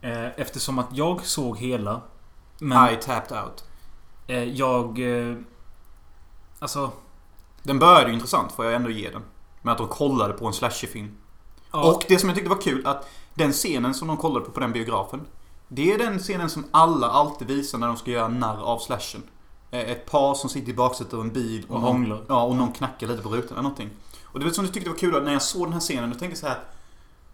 Eh, 0.00 0.26
eftersom 0.40 0.78
att 0.78 0.88
jag 0.92 1.24
såg 1.26 1.58
hela. 1.58 2.00
Men 2.58 2.94
I 2.94 2.96
tapped 2.96 3.38
out. 3.42 3.64
eh, 4.26 4.44
jag... 4.44 5.00
Alltså... 6.58 6.90
Den 7.62 7.78
började 7.78 8.08
ju 8.08 8.14
intressant 8.14 8.52
får 8.52 8.64
jag 8.64 8.74
ändå 8.74 8.90
ge 8.90 9.10
den. 9.10 9.22
Med 9.62 9.72
att 9.72 9.78
de 9.78 9.88
kollade 9.88 10.34
på 10.34 10.46
en 10.46 10.52
slasherfilm. 10.52 11.16
Ja, 11.72 11.92
Och 11.94 12.04
det 12.08 12.18
som 12.18 12.28
jag 12.28 12.36
tyckte 12.36 12.50
var 12.50 12.60
kul 12.60 12.86
att 12.86 13.08
den 13.34 13.52
scenen 13.52 13.94
som 13.94 14.08
de 14.08 14.16
kollade 14.16 14.44
på 14.44 14.50
på 14.50 14.60
den 14.60 14.72
biografen. 14.72 15.20
Det 15.68 15.92
är 15.92 15.98
den 15.98 16.18
scenen 16.18 16.50
som 16.50 16.64
alla 16.70 17.06
alltid 17.10 17.48
visar 17.48 17.78
när 17.78 17.86
de 17.86 17.96
ska 17.96 18.10
göra 18.10 18.28
narr 18.28 18.62
av 18.62 18.78
slashen. 18.78 19.22
Eh, 19.70 19.80
Ett 19.80 20.10
par 20.10 20.34
som 20.34 20.50
sitter 20.50 20.70
i 20.72 20.74
baksätet 20.74 21.14
av 21.14 21.20
en 21.20 21.32
bil 21.32 21.64
Och 21.68 21.74
någon- 21.74 21.82
hånglar. 21.82 22.24
Ja, 22.28 22.42
och 22.42 22.56
någon 22.56 22.72
knackar 22.72 23.06
lite 23.06 23.22
på 23.22 23.28
rutan 23.28 23.52
eller 23.52 23.62
någonting. 23.62 23.90
Och 24.24 24.38
det 24.38 24.44
var 24.44 24.52
som 24.52 24.64
jag 24.64 24.74
tyckte 24.74 24.90
var 24.90 24.96
kul 24.96 25.16
att 25.16 25.24
när 25.24 25.32
jag 25.32 25.42
såg 25.42 25.66
den 25.66 25.72
här 25.72 25.80
scenen, 25.80 26.10
då 26.10 26.18
tänkte 26.18 26.26
jag 26.32 26.38
så 26.38 26.46
här. 26.46 26.58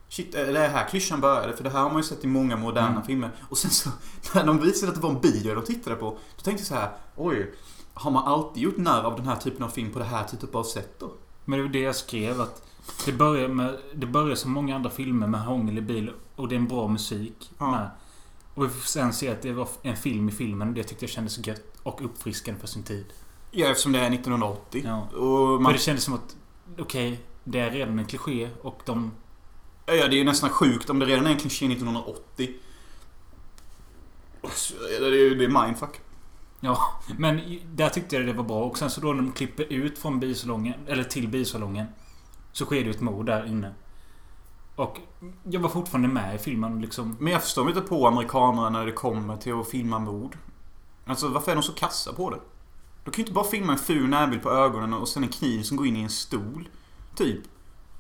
Shit, 0.09 0.35
är 0.35 0.53
det 0.53 0.59
här 0.59 0.89
klyschan 0.89 1.21
började? 1.21 1.57
För 1.57 1.65
det 1.65 1.71
här 1.71 1.81
har 1.83 1.89
man 1.89 1.97
ju 1.99 2.03
sett 2.03 2.25
i 2.25 2.27
många 2.27 2.57
moderna 2.57 2.89
Mm. 2.89 3.03
filmer. 3.03 3.31
Och 3.51 3.59
sen 3.59 3.71
så, 3.71 3.91
när 4.35 4.47
de 4.47 4.59
visade 4.61 4.89
att 4.93 4.95
det 4.97 5.03
var 5.03 5.11
en 5.11 5.21
bio 5.21 5.55
de 5.55 5.65
tittade 5.65 5.97
på. 5.97 6.11
Då 6.37 6.43
tänkte 6.43 6.61
jag 6.61 6.67
så 6.67 6.75
här. 6.75 6.91
Oj, 7.17 7.55
har 7.95 8.11
man 8.11 8.25
alltid 8.25 8.63
gjort 8.63 8.77
narr 8.77 9.03
av 9.03 9.17
den 9.17 9.27
här 9.27 9.37
typen 9.37 9.63
av 9.63 9.69
film 9.69 9.93
på 9.93 9.99
det 9.99 10.05
här 10.05 10.25
typen 10.25 10.49
av 10.61 10.65
sätt 10.65 11.01
då? 11.01 11.11
Men 11.45 11.59
det 11.59 11.65
var 11.65 11.73
det 11.73 11.81
jag 11.81 11.97
skrev 11.97 12.41
att 12.41 12.63
det 13.07 13.13
börjar 13.13 13.49
med... 13.49 13.77
Det 13.95 14.07
börjar 14.07 14.37
som 14.37 14.51
många 14.53 14.77
andra 14.77 14.91
filmer 14.91 15.27
med 15.27 15.41
hångel 15.41 15.79
i 15.79 15.81
bil 15.81 16.13
och 16.37 16.49
det 16.49 16.55
är 16.55 16.59
en 16.59 16.69
bra 16.69 16.89
musik 16.89 17.51
Ja. 17.59 17.91
Och 18.55 18.71
sen 18.71 19.13
se 19.13 19.29
att 19.29 19.43
det 19.43 19.53
var 19.53 19.69
en 19.83 19.97
film 19.97 20.29
i 20.29 20.33
filmen 20.33 20.75
det 20.75 20.83
tyckte 20.83 21.05
jag 21.05 21.11
kändes 21.11 21.47
gött 21.47 21.63
och 21.83 22.05
uppfriskande 22.05 22.61
för 22.61 22.67
sin 22.67 22.83
tid. 22.83 23.05
Ja, 23.51 23.67
eftersom 23.67 23.93
det 23.93 23.99
är 23.99 24.13
1980. 24.13 24.83
Ja. 24.85 25.19
Och 25.19 25.63
man 25.63 25.65
För 25.65 25.73
det 25.73 25.79
kändes 25.79 26.05
som 26.05 26.15
att... 26.15 26.37
Okej, 26.79 27.21
det 27.45 27.59
är 27.59 27.71
redan 27.71 27.99
en 27.99 28.07
kliché 28.07 28.49
och 28.63 28.83
de... 28.85 29.13
Ja, 29.87 29.93
det 29.93 30.15
är 30.15 30.19
ju 30.19 30.25
nästan 30.25 30.51
sjukt 30.51 30.91
om 30.91 30.99
det 30.99 31.07
redan 31.07 31.27
är 31.27 31.31
en 31.31 31.39
kliché 31.39 31.67
1980. 31.67 32.55
Så 34.51 34.75
är 34.75 35.37
Det 35.37 35.45
är 35.45 35.65
mindfuck. 35.65 36.01
Ja, 36.61 36.79
men 37.19 37.59
där 37.75 37.89
tyckte 37.89 38.17
jag 38.17 38.27
det 38.27 38.33
var 38.33 38.45
bra. 38.45 38.65
Och 38.65 38.79
sen 38.79 38.91
så 38.91 39.01
då 39.01 39.13
när 39.13 39.23
de 39.23 39.33
klipper 39.33 39.73
ut 39.73 39.99
från 39.99 40.21
bisalongen, 40.21 40.75
eller 40.87 41.05
till 41.05 41.29
bisalongen. 41.29 41.87
Så 42.53 42.65
sker 42.65 42.77
det 42.77 42.83
ju 42.83 42.91
ett 42.91 43.01
mord 43.01 43.27
där 43.27 43.47
inne. 43.47 43.75
Och 44.77 45.01
jag 45.45 45.61
var 45.61 45.69
fortfarande 45.69 46.09
med 46.09 46.35
i 46.35 46.39
filmen 46.39 46.81
liksom. 46.81 47.17
Men 47.21 47.33
jag 47.33 47.43
förstår 47.43 47.69
inte 47.69 47.81
på 47.81 48.07
amerikanerna 48.07 48.71
när 48.71 48.87
det 48.87 48.93
kommer 48.93 49.37
till 49.37 49.61
att 49.61 49.69
filma 49.69 49.99
mord. 49.99 50.37
Alltså 51.07 51.29
varför 51.29 51.51
är 51.51 51.57
de 51.57 51.63
så 51.63 51.73
kassa 51.73 52.13
på 52.13 52.31
det? 52.31 52.41
De 53.05 53.11
kan 53.11 53.17
ju 53.17 53.23
inte 53.23 53.33
bara 53.33 53.45
filma 53.45 53.73
en 53.73 53.79
ful 53.79 54.09
närbild 54.09 54.43
på 54.43 54.51
ögonen 54.51 54.95
och 54.95 55.09
sen 55.09 55.23
en 55.23 55.29
kniv 55.29 55.63
som 55.63 55.77
går 55.77 55.87
in 55.87 55.97
i 55.97 56.03
en 56.03 56.11
stol. 56.11 56.69
Typ. 57.17 57.41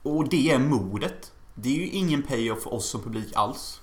Och 0.02 0.28
det 0.28 0.50
är 0.50 0.58
mordet. 0.58 1.32
Det 1.54 1.68
är 1.68 1.74
ju 1.74 1.88
ingen 1.88 2.22
payoff 2.22 2.62
för 2.62 2.74
oss 2.74 2.88
som 2.88 3.02
publik 3.02 3.32
alls. 3.36 3.80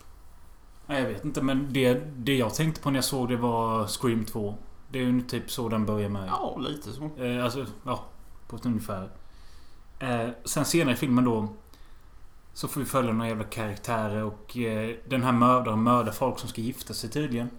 Nej, 0.88 1.02
jag 1.02 1.10
vet 1.10 1.26
inte 1.26 1.42
men 1.42 1.74
det, 1.74 1.94
det 2.16 2.36
jag 2.36 2.54
tänkte 2.54 2.82
på 2.82 2.90
när 2.90 2.98
jag 2.98 3.04
såg 3.04 3.30
det 3.30 3.38
var 3.38 3.88
Scream 3.88 4.26
2. 4.26 4.56
Det 4.92 5.00
är 5.00 5.04
ju 5.04 5.22
typ 5.22 5.52
så 5.52 5.70
den 5.70 5.86
börjar 5.86 6.10
med. 6.10 6.28
Ja, 6.28 6.58
lite 6.60 6.92
så. 6.92 7.24
Eh, 7.24 7.44
alltså, 7.44 7.66
ja. 7.84 8.06
På 8.48 8.56
ett 8.56 8.66
ungefär. 8.66 9.10
Eh, 10.00 10.30
sen 10.46 10.66
senare 10.66 10.94
i 10.94 10.98
filmen 10.98 11.26
då. 11.26 11.48
Så 12.60 12.68
får 12.68 12.82
vi 12.82 12.86
följa 12.86 13.14
några 13.14 13.28
jävla 13.28 13.44
karaktärer 13.44 14.24
och 14.24 14.58
eh, 14.58 14.96
den 15.08 15.24
här 15.24 15.32
mördaren 15.32 15.84
mördar 15.84 16.12
folk 16.12 16.40
som 16.40 16.50
ska 16.50 16.62
gifta 16.62 16.94
sig 16.94 17.10
tydligen. 17.10 17.50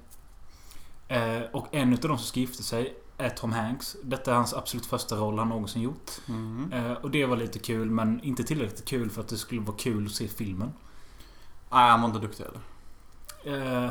Eh, 1.08 1.42
och 1.52 1.74
en 1.74 1.92
utav 1.92 2.08
de 2.08 2.18
som 2.18 2.26
ska 2.26 2.40
gifta 2.40 2.62
sig 2.62 2.94
är 3.18 3.28
Tom 3.28 3.52
Hanks. 3.52 3.96
Detta 4.02 4.30
är 4.30 4.34
hans 4.34 4.54
absolut 4.54 4.86
första 4.86 5.16
roll 5.16 5.38
han 5.38 5.48
någonsin 5.48 5.82
gjort. 5.82 6.10
Mm. 6.28 6.72
Eh, 6.72 6.92
och 6.92 7.10
det 7.10 7.26
var 7.26 7.36
lite 7.36 7.58
kul 7.58 7.90
men 7.90 8.20
inte 8.24 8.44
tillräckligt 8.44 8.84
kul 8.84 9.10
för 9.10 9.20
att 9.20 9.28
det 9.28 9.36
skulle 9.36 9.60
vara 9.60 9.76
kul 9.76 10.06
att 10.06 10.12
se 10.12 10.28
filmen. 10.28 10.72
Nej, 11.70 11.90
han 11.90 12.00
var 12.00 12.08
inte 12.08 12.20
duktig 12.20 12.44
heller. 12.44 13.84
Eh, 13.84 13.90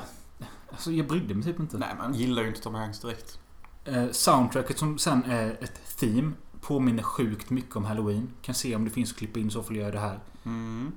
alltså 0.72 0.92
jag 0.92 1.08
brydde 1.08 1.34
mig 1.34 1.44
typ 1.44 1.60
inte. 1.60 1.78
Nej, 1.78 1.96
man 1.98 2.14
gillar 2.14 2.42
ju 2.42 2.48
inte 2.48 2.62
Tom 2.62 2.76
Hanks 2.76 3.00
direkt. 3.00 3.40
Eh, 3.86 4.12
soundtracket 4.12 4.78
som 4.78 4.98
sen 4.98 5.24
är 5.24 5.58
ett 5.62 5.98
theme 5.98 6.32
påminner 6.62 7.04
sjukt 7.04 7.50
mycket 7.50 7.76
om 7.76 7.86
Halloween. 7.86 8.30
Kan 8.42 8.56
se 8.56 8.76
om 8.76 8.86
det 8.86 8.92
finns 8.92 9.12
att 9.12 9.18
klippa 9.18 9.40
in 9.40 9.52
så 9.52 9.64
får 9.64 9.76
jag 9.76 9.84
göra 9.84 9.92
det 9.92 10.00
här. 10.00 10.20
Mm. 10.46 10.92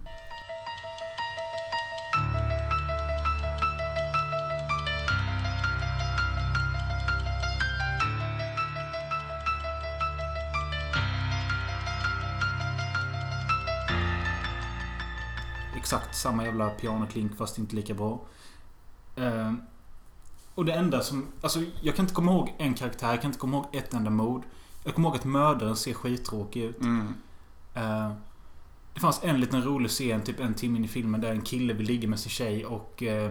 Exakt 15.76 16.16
samma 16.16 16.44
jävla 16.44 16.70
pianoklink 16.70 17.36
fast 17.36 17.58
inte 17.58 17.76
lika 17.76 17.94
bra. 17.94 18.20
Eh, 19.16 19.52
och 20.54 20.64
det 20.64 20.72
enda 20.72 21.00
som... 21.00 21.26
Alltså 21.40 21.60
jag 21.80 21.96
kan 21.96 22.04
inte 22.04 22.14
komma 22.14 22.32
ihåg 22.32 22.54
en 22.58 22.74
karaktär. 22.74 23.10
Jag 23.10 23.20
kan 23.20 23.28
inte 23.28 23.38
komma 23.38 23.56
ihåg 23.56 23.66
ett 23.72 23.94
enda 23.94 24.10
mod. 24.10 24.42
Jag 24.84 24.94
kommer 24.94 25.08
ihåg 25.08 25.16
att 25.16 25.24
mördaren 25.24 25.76
ser 25.76 25.94
skittråkig 25.94 26.62
ut. 26.62 26.80
Mm. 26.80 27.14
Eh, 27.74 28.12
det 28.94 29.00
fanns 29.00 29.20
en 29.22 29.40
liten 29.40 29.62
rolig 29.62 29.90
scen, 29.90 30.22
typ 30.22 30.40
en 30.40 30.54
timme 30.54 30.78
in 30.78 30.84
i 30.84 30.88
filmen, 30.88 31.20
där 31.20 31.30
en 31.30 31.42
kille 31.42 31.72
vill 31.74 31.86
ligga 31.86 32.08
med 32.08 32.20
sin 32.20 32.30
tjej 32.30 32.66
och... 32.66 33.02
Eh, 33.02 33.30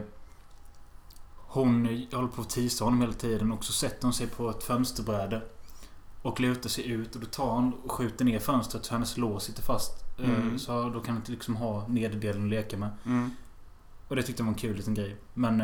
hon 1.54 1.86
håller 2.12 2.28
på 2.28 2.42
att 2.42 2.50
tisa 2.50 2.84
honom 2.86 3.02
hela 3.02 3.14
tiden 3.14 3.52
och 3.52 3.66
så 3.66 3.74
sätter 3.74 4.04
hon 4.04 4.14
sig 4.14 4.28
på 4.28 4.50
ett 4.50 4.64
fönsterbräde. 4.64 5.42
Och 6.22 6.40
lutar 6.40 6.70
sig 6.70 6.92
ut 6.92 7.16
och 7.16 7.22
då 7.22 7.28
tar 7.28 7.56
han 7.56 7.74
och 7.74 7.92
skjuter 7.92 8.26
ner 8.26 8.40
fönstret 8.40 8.86
så 8.86 8.94
hennes 8.94 9.18
lås 9.18 9.44
sitter 9.44 9.64
fast. 9.64 10.20
Eh, 10.20 10.30
Mm. 10.30 10.60
Så 10.60 10.90
då 10.90 11.00
kan 11.00 11.14
han 11.14 11.22
inte 11.22 11.32
liksom 11.32 11.56
ha 11.56 11.88
nederdelen 11.88 12.44
att 12.44 12.50
leka 12.50 12.78
med. 12.78 12.90
Mm. 13.06 13.32
Och 14.08 14.16
det 14.16 14.24
tyckte 14.24 14.42
jag 14.42 14.46
var 14.46 14.54
en 14.54 14.60
kul 14.60 14.78
liten 14.78 14.94
grej. 14.94 15.18
Men 15.34 15.58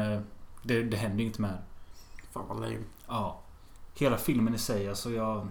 det, 0.63 0.83
det 0.83 0.97
händer 0.97 1.19
ju 1.19 1.25
inte 1.25 1.41
med. 1.41 1.57
Fan 2.33 2.45
vad 2.47 2.61
lame. 2.61 2.83
Ja. 3.07 3.41
Hela 3.93 4.17
filmen 4.17 4.55
i 4.55 4.57
sig, 4.57 4.89
alltså 4.89 5.11
jag... 5.11 5.47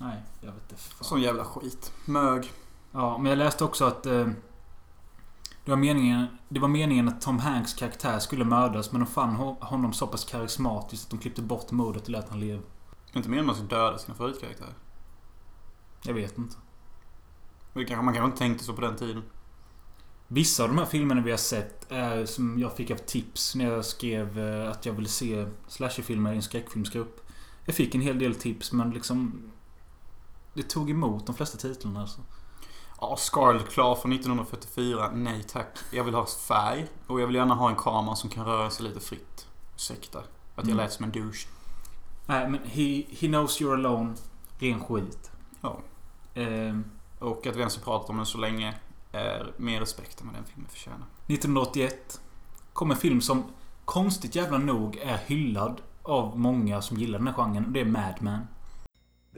Nej, 0.00 0.22
jag 0.40 0.52
vet 0.52 0.62
inte. 0.62 0.82
Fan. 0.82 1.04
Sån 1.04 1.20
jävla 1.20 1.44
skit. 1.44 1.92
Mög. 2.04 2.52
Ja, 2.92 3.18
men 3.18 3.30
jag 3.30 3.38
läste 3.38 3.64
också 3.64 3.84
att... 3.84 4.06
Eh, 4.06 4.28
det, 5.64 5.70
var 5.70 5.76
meningen, 5.76 6.26
det 6.48 6.60
var 6.60 6.68
meningen 6.68 7.08
att 7.08 7.20
Tom 7.20 7.38
Hanks 7.38 7.74
karaktär 7.74 8.18
skulle 8.18 8.44
mördas 8.44 8.92
men 8.92 9.00
de 9.00 9.06
fann 9.06 9.36
ho- 9.36 9.64
honom 9.64 9.92
så 9.92 10.06
pass 10.06 10.24
karismatiskt 10.24 11.04
att 11.04 11.10
de 11.10 11.18
klippte 11.18 11.42
bort 11.42 11.70
mordet 11.70 12.02
och 12.02 12.08
lät 12.08 12.28
han 12.28 12.40
leva. 12.40 12.62
Inte 13.12 13.28
meningen 13.28 13.50
att 13.50 13.58
man 13.58 13.66
ska 13.68 13.76
döda 13.76 13.98
sina 13.98 14.14
favoritkaraktärer. 14.14 14.74
Jag 16.02 16.14
vet 16.14 16.38
inte. 16.38 16.56
Det 17.74 17.96
man 17.96 18.14
kanske 18.14 18.24
inte 18.24 18.38
tänkte 18.38 18.64
så 18.64 18.72
på 18.72 18.80
den 18.80 18.96
tiden. 18.96 19.22
Vissa 20.28 20.62
av 20.62 20.68
de 20.68 20.78
här 20.78 20.84
filmerna 20.84 21.20
vi 21.20 21.30
har 21.30 21.38
sett 21.38 21.92
är 21.92 22.26
som 22.26 22.58
jag 22.58 22.76
fick 22.76 22.90
av 22.90 22.96
tips 22.96 23.54
när 23.54 23.64
jag 23.72 23.84
skrev 23.84 24.38
eh, 24.38 24.70
att 24.70 24.86
jag 24.86 24.92
ville 24.92 25.08
se 25.08 25.46
slasherfilmer 25.68 26.32
i 26.32 26.36
en 26.36 26.42
skräckfilmsgrupp. 26.42 27.20
Jag 27.64 27.74
fick 27.74 27.94
en 27.94 28.00
hel 28.00 28.18
del 28.18 28.34
tips 28.34 28.72
men 28.72 28.90
liksom... 28.90 29.50
Det 30.54 30.62
tog 30.62 30.90
emot 30.90 31.26
de 31.26 31.34
flesta 31.34 31.58
titlarna 31.58 32.00
alltså. 32.00 32.20
Ja, 33.00 33.16
Scarlet 33.18 33.68
Claw 33.70 33.94
från 34.00 34.12
1944. 34.12 35.10
Nej 35.14 35.42
tack. 35.42 35.78
Jag 35.92 36.04
vill 36.04 36.14
ha 36.14 36.26
färg. 36.26 36.86
Och 37.06 37.20
jag 37.20 37.26
vill 37.26 37.36
gärna 37.36 37.54
ha 37.54 37.68
en 37.70 37.76
kamera 37.76 38.16
som 38.16 38.30
kan 38.30 38.44
röra 38.44 38.70
sig 38.70 38.86
lite 38.86 39.00
fritt. 39.00 39.46
Ursäkta. 39.74 40.18
Att 40.18 40.24
jag 40.56 40.64
Mm. 40.64 40.76
lät 40.76 40.92
som 40.92 41.04
en 41.04 41.10
douche. 41.12 41.48
Nej 42.26 42.48
men 42.50 42.60
He, 42.64 43.04
he 43.20 43.26
knows 43.28 43.60
you're 43.60 43.72
alone. 43.74 44.14
Ren 44.58 44.80
skit. 44.84 45.30
Ja. 45.60 45.78
Eh, 46.34 46.78
Och 47.18 47.46
att 47.46 47.56
vi 47.56 47.60
ens 47.60 47.76
har 47.76 47.82
pratat 47.84 48.10
om 48.10 48.16
den 48.16 48.26
så 48.26 48.38
länge 48.38 48.74
är 49.12 49.52
mer 49.56 49.80
respekt 49.80 50.20
än 50.20 50.26
vad 50.26 50.36
den 50.36 50.44
filmen 50.44 50.68
förtjänar. 50.70 51.06
1981 51.26 52.20
kom 52.72 52.90
en 52.90 52.96
film 52.96 53.20
som 53.20 53.44
konstigt 53.84 54.34
jävla 54.34 54.58
nog 54.58 54.96
är 54.96 55.16
hyllad 55.26 55.80
av 56.02 56.38
många 56.38 56.82
som 56.82 56.96
gillar 56.96 57.18
den 57.18 57.28
här 57.28 57.34
genren. 57.34 57.64
Och 57.66 57.72
det 57.72 57.80
är 57.80 57.84
Mad 57.84 58.14
Men. 58.20 58.40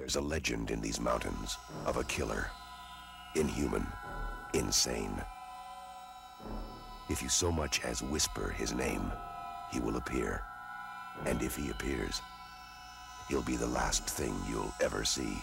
There's 0.01 0.17
a 0.17 0.21
legend 0.23 0.71
in 0.71 0.81
these 0.81 0.99
mountains 0.99 1.59
of 1.85 1.99
a 1.99 2.05
killer. 2.05 2.47
Inhuman. 3.37 3.87
Insane. 4.55 5.13
If 7.11 7.23
you 7.23 7.29
so 7.29 7.53
much 7.53 7.85
as 7.85 8.03
whisper 8.03 8.49
his 8.49 8.73
name, 8.73 9.13
he 9.71 9.79
will 9.79 9.99
appear. 9.99 10.43
And 11.27 11.43
if 11.43 11.55
he 11.55 11.69
appears, 11.69 12.23
he'll 13.29 13.43
be 13.43 13.57
the 13.57 13.67
last 13.67 14.09
thing 14.09 14.35
you'll 14.49 14.73
ever 14.83 15.05
see. 15.05 15.37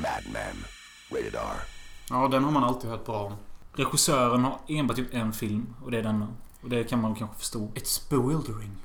Madman. 0.00 0.64
Rated 1.10 1.34
R. 1.34 1.62
Ja, 2.10 2.28
den 2.28 2.44
har 2.44 2.50
man 2.50 2.64
alltid 2.64 2.90
hört 2.90 3.04
bra 3.04 3.24
om. 3.24 3.36
Regissören 3.72 4.44
har 4.44 4.60
enbart 4.68 4.98
gjort 4.98 5.12
en 5.12 5.32
film 5.32 5.74
och 5.84 5.90
det 5.90 5.98
är 5.98 6.02
denna. 6.02 6.34
Och 6.62 6.68
det 6.68 6.84
kan 6.84 7.00
man 7.00 7.14
kanske 7.14 7.38
förstå. 7.38 7.58
It's 7.74 8.10
bewildering. 8.10 8.76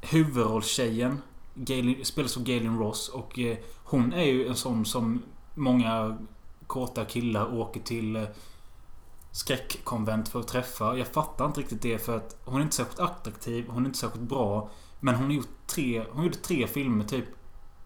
Huvudrollstjejen 0.00 1.22
Galen, 1.54 2.04
spelas 2.04 2.36
av 2.36 2.42
Galen 2.42 2.78
Ross 2.78 3.08
och 3.08 3.38
eh, 3.38 3.56
hon 3.84 4.12
är 4.12 4.24
ju 4.24 4.48
en 4.48 4.56
sån 4.56 4.84
som 4.84 5.22
många 5.54 6.18
kåta 6.66 7.04
killar 7.04 7.54
åker 7.54 7.80
till 7.80 8.16
eh, 8.16 8.24
skräckkonvent 9.32 10.28
för 10.28 10.40
att 10.40 10.48
träffa. 10.48 10.96
Jag 10.96 11.06
fattar 11.06 11.46
inte 11.46 11.60
riktigt 11.60 11.82
det 11.82 11.98
för 11.98 12.16
att 12.16 12.40
hon 12.44 12.60
är 12.60 12.64
inte 12.64 12.76
särskilt 12.76 13.00
attraktiv, 13.00 13.68
hon 13.68 13.82
är 13.82 13.86
inte 13.86 13.98
särskilt 13.98 14.28
bra. 14.28 14.70
Men 15.00 15.14
hon 15.14 15.24
har 15.24 15.32
gjort 15.32 15.66
tre, 15.66 16.04
hon 16.12 16.24
gjorde 16.24 16.36
tre 16.36 16.66
filmer 16.66 17.04
typ 17.04 17.24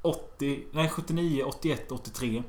80, 0.03 0.65
nej 0.73 0.89
79, 0.89 1.45
81, 1.45 1.93
83. 1.93 2.43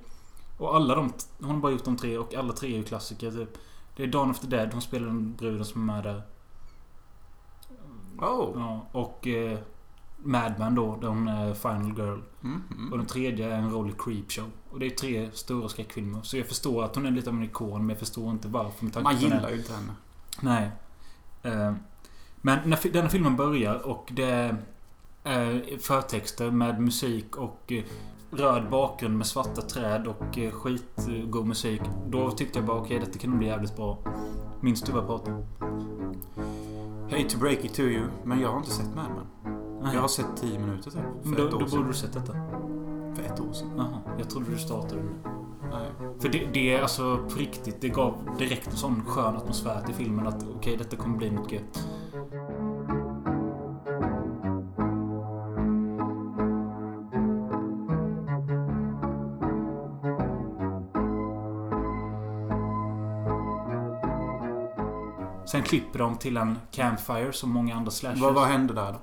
Och 0.58 0.76
alla 0.76 0.96
de, 0.96 1.14
hon 1.40 1.50
har 1.50 1.58
bara 1.58 1.72
gjort 1.72 1.86
de 1.86 1.98
tre 1.98 2.18
och 2.18 2.34
alla 2.34 2.54
tre 2.54 2.74
är 2.74 2.78
ju 2.78 2.84
klassiker 2.84 3.32
typ. 3.32 3.58
Det 3.96 4.04
är 4.04 4.08
Dawn 4.08 4.30
of 4.30 4.40
the 4.40 4.48
Dead, 4.48 4.70
hon 4.74 4.82
spelar 4.82 5.08
den 5.08 5.36
bruden 5.36 5.66
som 5.66 5.90
är 5.90 5.94
med 5.96 6.04
där. 6.04 6.22
Oh. 8.18 8.52
Ja, 8.56 8.86
och 8.92 9.28
eh, 9.28 9.60
Madman 10.18 10.76
då, 10.76 10.96
där 10.96 11.08
hon 11.08 11.28
är 11.28 11.54
Final 11.54 11.98
Girl. 11.98 12.20
Mm. 12.44 12.92
Och 12.92 12.98
den 12.98 13.08
tredje 13.08 13.54
är 13.54 13.58
en 13.58 13.72
roll 13.72 13.90
i 13.90 13.94
Creepshow. 13.98 14.52
Och 14.70 14.80
det 14.80 14.86
är 14.86 14.90
tre 14.90 15.30
stora 15.34 15.70
skräckfilmer. 15.70 16.22
Så 16.22 16.38
jag 16.38 16.48
förstår 16.48 16.84
att 16.84 16.96
hon 16.96 17.06
är 17.06 17.12
lite 17.12 17.30
av 17.30 17.36
en 17.36 17.44
ikon, 17.44 17.80
men 17.80 17.90
jag 17.90 18.00
förstår 18.00 18.32
inte 18.32 18.48
varför. 18.48 19.02
Man 19.02 19.18
gillar 19.18 19.50
ju 19.50 19.58
inte 19.58 19.74
henne. 19.74 19.94
Nej. 20.42 20.72
Eh, 21.44 21.74
men 22.36 22.70
när 22.70 22.92
denna 22.94 23.10
filmen 23.10 23.36
börjar 23.36 23.88
och 23.88 24.10
det 24.12 24.56
är 25.24 25.78
förtexter 25.78 26.52
med 26.52 26.82
musik 26.82 27.36
och 27.38 27.72
eh, 27.72 27.84
röd 28.32 28.70
bakgrund 28.70 29.18
med 29.18 29.28
svarta 29.28 29.62
träd 29.62 30.08
och 30.08 30.38
eh, 30.38 30.52
skitgod 30.52 31.48
musik. 31.48 31.82
Då 32.08 32.32
tyckte 32.32 32.60
jag 32.60 32.66
bara 32.66 32.78
okej, 32.78 33.00
detta 33.00 33.20
kan 33.20 33.30
nog 33.30 33.40
bli 33.40 33.48
jävligt 33.48 33.76
bra. 33.76 33.98
Minns 34.62 34.82
du 34.82 34.92
vad 34.92 35.02
jag 35.02 35.08
pratade 35.08 35.38
om? 35.38 35.46
Hate 37.12 37.30
to 37.30 37.38
break 37.38 37.66
it 37.66 37.74
to 37.74 37.82
you, 37.82 38.04
men 38.24 38.40
jag 38.40 38.50
har 38.50 38.58
inte 38.58 38.72
sett 38.72 38.96
Mad 38.96 39.06
Men. 39.16 39.56
Nej. 39.82 39.94
Jag 39.94 40.02
har 40.02 40.08
sett 40.08 40.38
10 40.42 40.60
minuter 40.60 40.92
typ. 40.92 41.02
Men 41.24 41.36
då, 41.36 41.50
då 41.50 41.58
borde 41.58 41.88
du 41.88 41.94
sett 41.94 42.14
detta. 42.14 42.34
För 43.16 43.24
ett 43.24 43.40
år 43.40 43.54
sedan. 43.54 43.72
Jaha, 43.78 44.02
jag 44.20 44.30
trodde 44.30 44.52
du 44.52 44.58
startade 44.58 45.02
nu. 45.02 45.12
Nej. 45.72 46.12
För 46.20 46.30
det, 46.30 46.48
det 46.54 46.76
är 46.76 46.82
alltså 46.82 47.18
på 47.18 47.40
riktigt, 47.40 47.82
det 47.82 47.90
gav 47.90 48.30
direkt 48.38 48.68
en 48.68 48.78
sån 48.78 49.06
skön 49.06 49.36
atmosfär 49.36 49.82
till 49.86 49.96
filmen 49.96 50.28
att 50.28 50.46
okej, 50.56 50.78
detta 50.78 50.96
kommer 50.96 51.18
bli 51.18 51.32
något 51.32 51.52
gött. 51.52 51.88
Sen 65.52 65.64
klipper 65.64 66.00
de 66.00 66.18
till 66.18 66.38
en 66.38 66.60
Campfire 66.72 67.34
som 67.34 67.50
många 67.50 67.76
andra 67.76 67.92
slashers. 67.92 68.20
Vad, 68.22 68.34
vad 68.34 68.48
hände 68.48 68.74
där 68.74 68.92
då? 68.92 69.00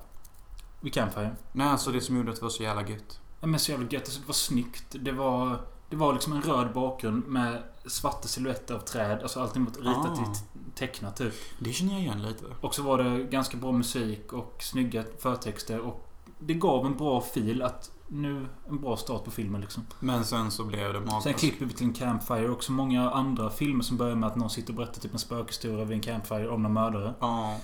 Vid 0.81 0.95
Campfire. 0.95 1.37
Nej, 1.52 1.69
alltså 1.69 1.90
det 1.90 2.00
som 2.00 2.17
gjorde 2.17 2.31
att 2.31 2.37
det 2.37 2.43
var 2.43 2.50
så 2.50 2.62
jävla 2.62 2.88
gött. 2.88 3.21
Ja, 3.40 3.47
men 3.47 3.61
så 3.61 3.71
jävla 3.71 3.87
gött. 3.90 4.02
Alltså, 4.02 4.21
det 4.21 4.26
var 4.26 4.35
snyggt. 4.35 4.85
Det 5.00 5.12
var... 5.12 5.61
Det 5.90 5.97
var 5.97 6.12
liksom 6.12 6.33
en 6.33 6.43
röd 6.43 6.73
bakgrund 6.73 7.26
med 7.26 7.62
svarta 7.87 8.28
silhuetter 8.28 8.75
av 8.75 8.78
träd. 8.78 9.23
Alltså 9.23 9.40
allting 9.40 9.64
var 9.64 9.73
ritat 9.73 10.19
Ah. 10.19 10.23
i 10.23 10.69
tecknat 10.75 11.17
typ. 11.17 11.35
Det 11.59 11.73
känner 11.73 11.93
jag 11.93 12.02
igen 12.02 12.23
lite. 12.23 12.45
Och 12.61 12.75
så 12.75 12.83
var 12.83 13.02
det 13.02 13.25
ganska 13.25 13.57
bra 13.57 13.73
musik 13.73 14.33
och 14.33 14.57
snygga 14.61 15.05
förtexter. 15.19 15.78
Och 15.81 16.09
det 16.38 16.55
gav 16.55 16.87
en 16.87 16.97
bra 16.97 17.21
fil 17.21 17.62
att 17.62 17.90
nu 18.08 18.46
en 18.68 18.80
bra 18.80 18.96
start 18.96 19.24
på 19.24 19.30
filmen 19.30 19.60
liksom. 19.60 19.82
Men 20.00 20.24
sen 20.24 20.50
så 20.50 20.64
blev 20.64 20.92
det 20.92 21.00
magiskt. 21.00 21.22
Sen 21.22 21.34
klipper 21.34 21.66
vi 21.66 21.72
till 21.72 21.86
en 21.86 21.92
Campfire 21.92 22.48
och 22.48 22.64
så 22.64 22.72
många 22.72 23.10
andra 23.10 23.50
filmer 23.50 23.82
som 23.82 23.96
börjar 23.96 24.16
med 24.16 24.26
att 24.26 24.36
någon 24.36 24.50
sitter 24.50 24.72
och 24.72 24.76
berättar 24.76 25.00
typ 25.00 25.12
en 25.12 25.18
spökhistoria 25.18 25.84
vid 25.84 25.94
en 25.94 26.00
Campfire 26.02 26.48
om 26.48 26.62
någon 26.62 26.72
mördare. 26.72 27.14
Ja. 27.20 27.56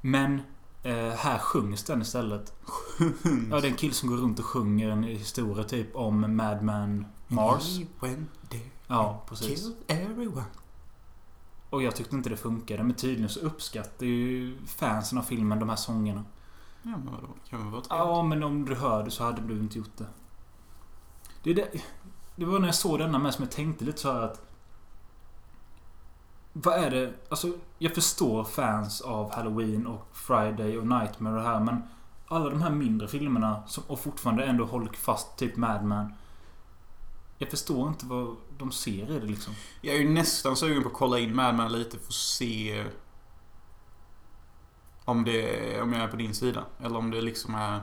Men 0.00 0.40
Eh, 0.84 1.14
här 1.16 1.38
sjungs 1.38 1.84
den 1.84 2.02
istället. 2.02 2.52
Ja, 3.50 3.60
det 3.60 3.66
är 3.66 3.70
en 3.70 3.76
kille 3.76 3.94
som 3.94 4.08
går 4.08 4.16
runt 4.16 4.38
och 4.38 4.44
sjunger 4.44 4.90
en 4.90 5.02
historia 5.02 5.64
typ 5.64 5.96
om 5.96 6.36
Madman 6.36 7.06
Mars. 7.28 7.78
He 7.78 7.86
went 8.00 8.28
there 8.48 8.62
Ja, 8.86 9.24
precis. 9.28 9.60
killed 9.60 9.74
everyone. 9.86 10.44
Och 11.70 11.82
jag 11.82 11.96
tyckte 11.96 12.16
inte 12.16 12.30
det 12.30 12.36
funkade. 12.36 12.82
Men 12.82 12.94
tydligen 12.94 13.28
så 13.28 13.40
uppskattar 13.40 14.06
ju 14.06 14.56
fansen 14.66 15.18
av 15.18 15.22
filmen 15.22 15.58
de 15.58 15.68
här 15.68 15.76
sångerna. 15.76 16.24
Ja, 16.82 16.90
men 16.90 17.06
vadå? 17.06 17.28
Det 17.44 17.50
kan 17.50 17.58
väl 17.58 17.68
vara 17.70 17.82
trevligt? 17.82 18.08
Ja, 18.08 18.22
men 18.22 18.42
om 18.42 18.64
du 18.64 18.74
hör 18.74 19.04
det 19.04 19.10
så 19.10 19.24
hade 19.24 19.42
du 19.42 19.58
inte 19.58 19.78
gjort 19.78 19.96
det. 19.96 20.06
Det, 21.42 21.50
är 21.50 21.54
det, 21.54 21.82
det 22.36 22.44
var 22.44 22.58
när 22.58 22.68
jag 22.68 22.74
såg 22.74 22.98
denna 22.98 23.18
med 23.18 23.34
som 23.34 23.44
jag 23.44 23.52
tänkte 23.52 23.84
lite 23.84 23.98
så 23.98 24.12
här 24.12 24.22
att... 24.22 24.42
Vad 26.52 26.74
är 26.74 26.90
det? 26.90 27.12
Alltså, 27.28 27.52
jag 27.78 27.94
förstår 27.94 28.44
fans 28.44 29.00
av 29.00 29.34
Halloween 29.34 29.86
och 29.86 30.08
Friday 30.12 30.78
och 30.78 30.86
Nightmare 30.86 31.34
och 31.34 31.42
det 31.42 31.48
här 31.48 31.60
men... 31.60 31.82
Alla 32.26 32.50
de 32.50 32.62
här 32.62 32.70
mindre 32.70 33.08
filmerna 33.08 33.62
som, 33.66 33.84
och 33.86 34.00
fortfarande 34.00 34.44
ändå 34.44 34.64
håller 34.64 34.92
fast 34.92 35.36
typ 35.36 35.56
Mad 35.56 35.84
Men. 35.84 36.14
Jag 37.38 37.50
förstår 37.50 37.88
inte 37.88 38.06
vad 38.06 38.36
de 38.58 38.72
ser 38.72 39.10
i 39.10 39.20
det 39.20 39.26
liksom. 39.26 39.54
Jag 39.80 39.96
är 39.96 40.00
ju 40.00 40.08
nästan 40.08 40.56
sugen 40.56 40.82
på 40.82 40.88
att 40.88 40.94
kolla 40.94 41.18
in 41.18 41.36
Mad 41.36 41.54
Men 41.54 41.72
lite 41.72 41.98
för 41.98 42.06
att 42.06 42.12
se 42.12 42.84
om, 45.04 45.24
det, 45.24 45.80
om 45.80 45.92
jag 45.92 46.02
är 46.02 46.08
på 46.08 46.16
din 46.16 46.34
sida. 46.34 46.64
Eller 46.80 46.96
om 46.96 47.10
det 47.10 47.20
liksom 47.20 47.54
är... 47.54 47.80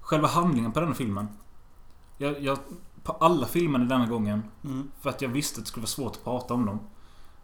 Själva 0.00 0.28
handlingen 0.28 0.72
på 0.72 0.80
denna 0.80 0.94
filmen. 0.94 1.28
Jag, 2.18 2.42
jag, 2.42 2.58
på 3.02 3.12
alla 3.12 3.46
filmerna 3.46 3.84
denna 3.84 4.06
gången 4.06 4.42
Mm. 4.64 4.90
För 5.00 5.10
att 5.10 5.22
jag 5.22 5.28
visste 5.28 5.58
att 5.60 5.64
det 5.64 5.68
skulle 5.68 5.82
vara 5.82 5.88
svårt 5.88 6.16
att 6.16 6.24
prata 6.24 6.54
om 6.54 6.66
dem. 6.66 6.80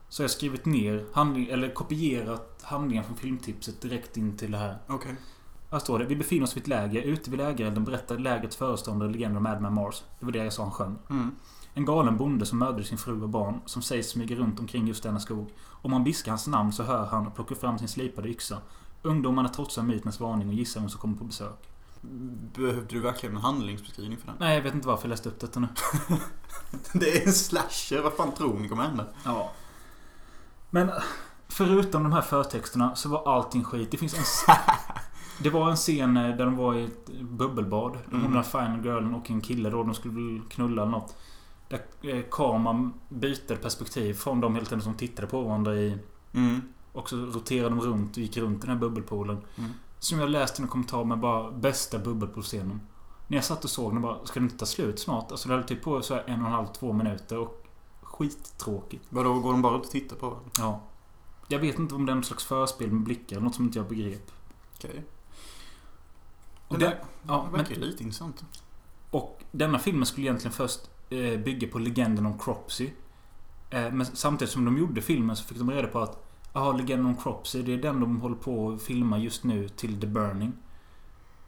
Så 0.09 0.23
jag 0.23 0.28
har 0.28 0.32
skrivit 0.32 0.64
ner 0.64 1.06
handling, 1.12 1.47
eller 1.47 1.75
kopierat 1.75 2.62
handlingen 2.62 3.04
från 3.04 3.16
filmtipset 3.16 3.80
direkt 3.80 4.16
in 4.16 4.37
till 4.37 4.50
det 4.50 4.59
här. 4.59 4.78
Okej. 4.88 5.16
Här 5.71 5.78
står 5.78 5.99
det. 5.99 6.04
Vi 6.04 6.16
befinner 6.16 6.44
oss 6.44 6.56
vid 6.56 6.62
ett 6.62 6.68
läger. 6.68 7.02
Ute 7.02 7.30
vid 7.30 7.38
lägerelden 7.38 7.85
berättar 7.85 8.18
lägrets 8.18 8.56
föreståndare 8.56 9.11
legenden 9.11 9.37
om 9.37 9.42
Madman 9.42 9.75
Mars. 9.75 10.02
Det 10.18 10.25
var 10.25 10.32
det 10.32 10.44
jag 10.44 10.52
sa 10.52 10.62
han 10.62 10.73
sjöng. 10.73 10.99
Mm. 11.11 11.37
En 11.75 11.85
galen 11.85 12.17
bonde 12.17 12.47
som 12.47 12.59
mördade 12.59 12.85
sin 12.85 12.99
fru 12.99 13.23
och 13.23 13.29
barn. 13.29 13.61
Som 13.67 13.83
sägs 13.83 14.09
smyga 14.09 14.37
runt 14.37 14.61
omkring 14.61 14.88
just 14.88 15.02
denna 15.02 15.21
skog. 15.21 15.50
Om 15.64 15.91
man 15.91 16.05
viskar 16.05 16.33
hans 16.33 16.47
namn 16.47 16.73
så 16.73 16.83
hör 16.83 17.07
han 17.07 17.26
och 17.26 17.35
plockar 17.35 17.55
fram 17.55 17.79
sin 17.79 17.88
slipade 17.88 18.29
yxa. 18.29 18.59
Ungdomarna 19.02 19.49
trotsar 19.49 19.83
mytens 19.83 20.21
varning 20.21 20.49
och 20.49 20.55
gissar 20.55 20.81
vem 20.81 20.88
som 20.88 21.00
kommer 21.00 21.17
på 21.17 21.25
besök. 21.25 21.69
Behövde 22.55 22.95
du 22.95 23.00
verkligen 23.00 23.37
en 23.37 23.43
handlingsbeskrivning 23.43 24.19
för 24.19 24.26
den? 24.26 24.37
Nej, 24.38 24.55
jag 24.55 24.62
vet 24.62 24.75
inte 24.75 24.88
varför 24.88 25.05
jag 25.05 25.11
läste 25.11 25.29
upp 25.29 25.41
detta 25.41 25.61
nu. 25.61 25.69
Det 26.93 27.19
är 27.19 27.26
en 27.26 27.33
slasher. 27.33 28.02
Vad 28.02 28.12
fan 28.12 28.35
tror 28.35 28.59
ni 28.59 28.69
kommer 28.69 28.83
hända? 28.83 29.07
Ja. 29.25 29.50
Men 30.71 30.91
förutom 31.49 32.02
de 32.02 32.12
här 32.12 32.23
förtexterna 32.23 32.97
så 32.97 33.09
var 33.09 33.37
allting 33.37 33.64
skit. 33.64 33.91
Det 33.91 33.97
finns 33.97 34.14
en... 34.14 34.55
Det 35.43 35.50
var 35.50 35.71
en 35.71 35.76
scen 35.76 36.17
eh, 36.17 36.37
där 36.37 36.45
de 36.45 36.57
var 36.57 36.75
i 36.75 36.85
ett 36.85 37.21
bubbelbad. 37.21 37.99
Mm. 38.11 38.23
Hon 38.23 38.33
den 38.33 38.45
final 38.45 38.83
girlen 38.83 39.14
och 39.14 39.31
en 39.31 39.41
kille 39.41 39.71
då. 39.71 39.83
De 39.83 39.95
skulle 39.95 40.41
knulla 40.49 40.83
eller 40.83 40.93
något. 40.93 41.17
Där 41.73 42.11
eh, 42.11 42.23
kameran 42.31 42.95
bytte 43.09 43.57
perspektiv 43.57 44.14
från 44.14 44.41
de 44.41 44.55
helt 44.55 44.69
enkelt 44.73 44.85
som 44.85 44.95
tittade 44.95 45.29
på 45.29 45.43
varandra 45.43 45.75
i... 45.76 45.99
Mm. 46.33 46.61
Och 46.93 47.09
så 47.09 47.17
roterade 47.17 47.69
de 47.69 47.81
runt 47.81 48.17
och 48.17 48.19
gick 48.23 48.37
runt 48.37 48.64
i 48.64 48.67
den 48.67 48.76
här 48.76 48.81
bubbelpoolen. 48.81 49.37
Mm. 49.57 49.71
Som 49.99 50.19
jag 50.19 50.31
läste 50.31 50.62
i 50.62 50.64
en 50.64 50.69
kommentar 50.69 51.05
med 51.05 51.19
bara 51.19 51.50
bästa 51.50 51.99
bubbelpoolscenen. 51.99 52.81
När 53.26 53.37
jag 53.37 53.45
satt 53.45 53.64
och 53.64 53.71
såg 53.71 53.93
den 53.93 54.02
bara, 54.02 54.26
ska 54.26 54.41
den 54.41 54.45
inte 54.45 54.59
ta 54.59 54.67
slut 54.67 54.99
snart? 54.99 55.31
Alltså 55.31 55.49
det 55.49 55.55
höll 55.55 55.64
typ 55.64 55.83
på 55.83 56.02
så 56.02 56.14
en 56.14 56.21
och 56.41 56.47
en 56.47 56.52
halv, 56.52 56.67
två 56.67 56.93
minuter 56.93 57.38
och 57.38 57.67
skittråkigt. 58.02 59.05
Vadå, 59.09 59.41
går 59.41 59.52
de 59.52 59.62
bara 59.62 59.76
ut 59.76 59.85
och 59.85 59.91
tittar 59.91 60.17
på 60.17 60.26
varandra? 60.26 60.50
Ja. 60.59 60.81
Jag 61.49 61.59
vet 61.59 61.79
inte 61.79 61.95
om 61.95 62.07
det 62.07 62.12
är 62.12 62.14
någon 62.14 62.25
slags 62.25 62.45
förspel 62.45 62.91
med 62.91 63.02
blickar 63.02 63.41
något 63.41 63.55
som 63.55 63.64
inte 63.64 63.79
jag 63.79 63.88
begrep. 63.88 64.31
Okej. 64.75 65.05
Och, 66.69 66.79
Det 66.79 66.87
det, 66.87 66.99
ja, 67.26 67.43
men, 67.43 67.52
verkar 67.52 67.76
lite 67.76 68.02
intressant. 68.02 68.45
och 69.11 69.43
denna 69.50 69.79
filmen 69.79 70.07
skulle 70.07 70.26
egentligen 70.26 70.52
först 70.52 70.81
eh, 71.12 71.40
bygga 71.40 71.69
på 71.69 71.78
legenden 71.78 72.26
om 72.26 72.38
Cropsy. 72.38 72.90
Eh, 73.71 73.92
men 73.92 74.07
samtidigt 74.07 74.52
som 74.52 74.65
de 74.65 74.78
gjorde 74.78 75.02
filmen 75.02 75.37
så 75.37 75.45
fick 75.45 75.58
de 75.58 75.71
reda 75.71 75.89
på 75.89 76.00
att 76.00 76.19
Jaha, 76.54 76.73
legenden 76.73 77.06
om 77.06 77.17
Cropsy, 77.17 77.63
det 77.63 77.73
är 77.73 77.78
den 77.78 78.00
de 78.00 78.21
håller 78.21 78.37
på 78.37 78.73
att 78.73 78.82
filma 78.82 79.19
just 79.19 79.45
nu 79.45 79.69
till 79.69 80.00
The 80.00 80.06
Burning. 80.06 80.52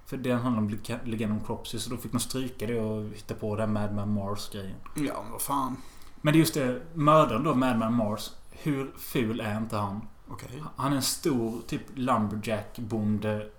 För 0.07 0.17
det 0.17 0.33
handlar 0.33 0.63
om 0.63 0.71
leg- 0.71 0.99
legenden 1.05 1.39
om 1.39 1.45
Cropsy, 1.45 1.79
så 1.79 1.91
då 1.91 1.97
fick 1.97 2.13
de 2.13 2.21
stryka 2.21 2.67
det 2.67 2.81
och 2.81 3.05
hitta 3.05 3.35
på 3.35 3.57
den 3.57 3.73
Mad 3.73 3.95
Man 3.95 4.15
Mars-grejen. 4.15 4.77
Ja, 4.97 5.23
men 5.23 5.33
vad 5.33 5.43
fan. 5.43 5.77
Men 6.21 6.33
det 6.33 6.37
är 6.37 6.41
just 6.41 6.55
det, 6.55 6.83
mördaren 6.95 7.45
då, 7.45 7.55
Mad 7.55 7.79
Man 7.79 7.95
Mars. 7.95 8.31
Hur 8.51 8.93
ful 8.99 9.41
är 9.41 9.57
inte 9.59 9.77
han? 9.77 10.01
Okej. 10.29 10.63
Han 10.77 10.93
är 10.93 10.97
en 10.97 11.03
stor 11.03 11.61
typ 11.67 11.83
lumberjack-bonde. 11.95 13.51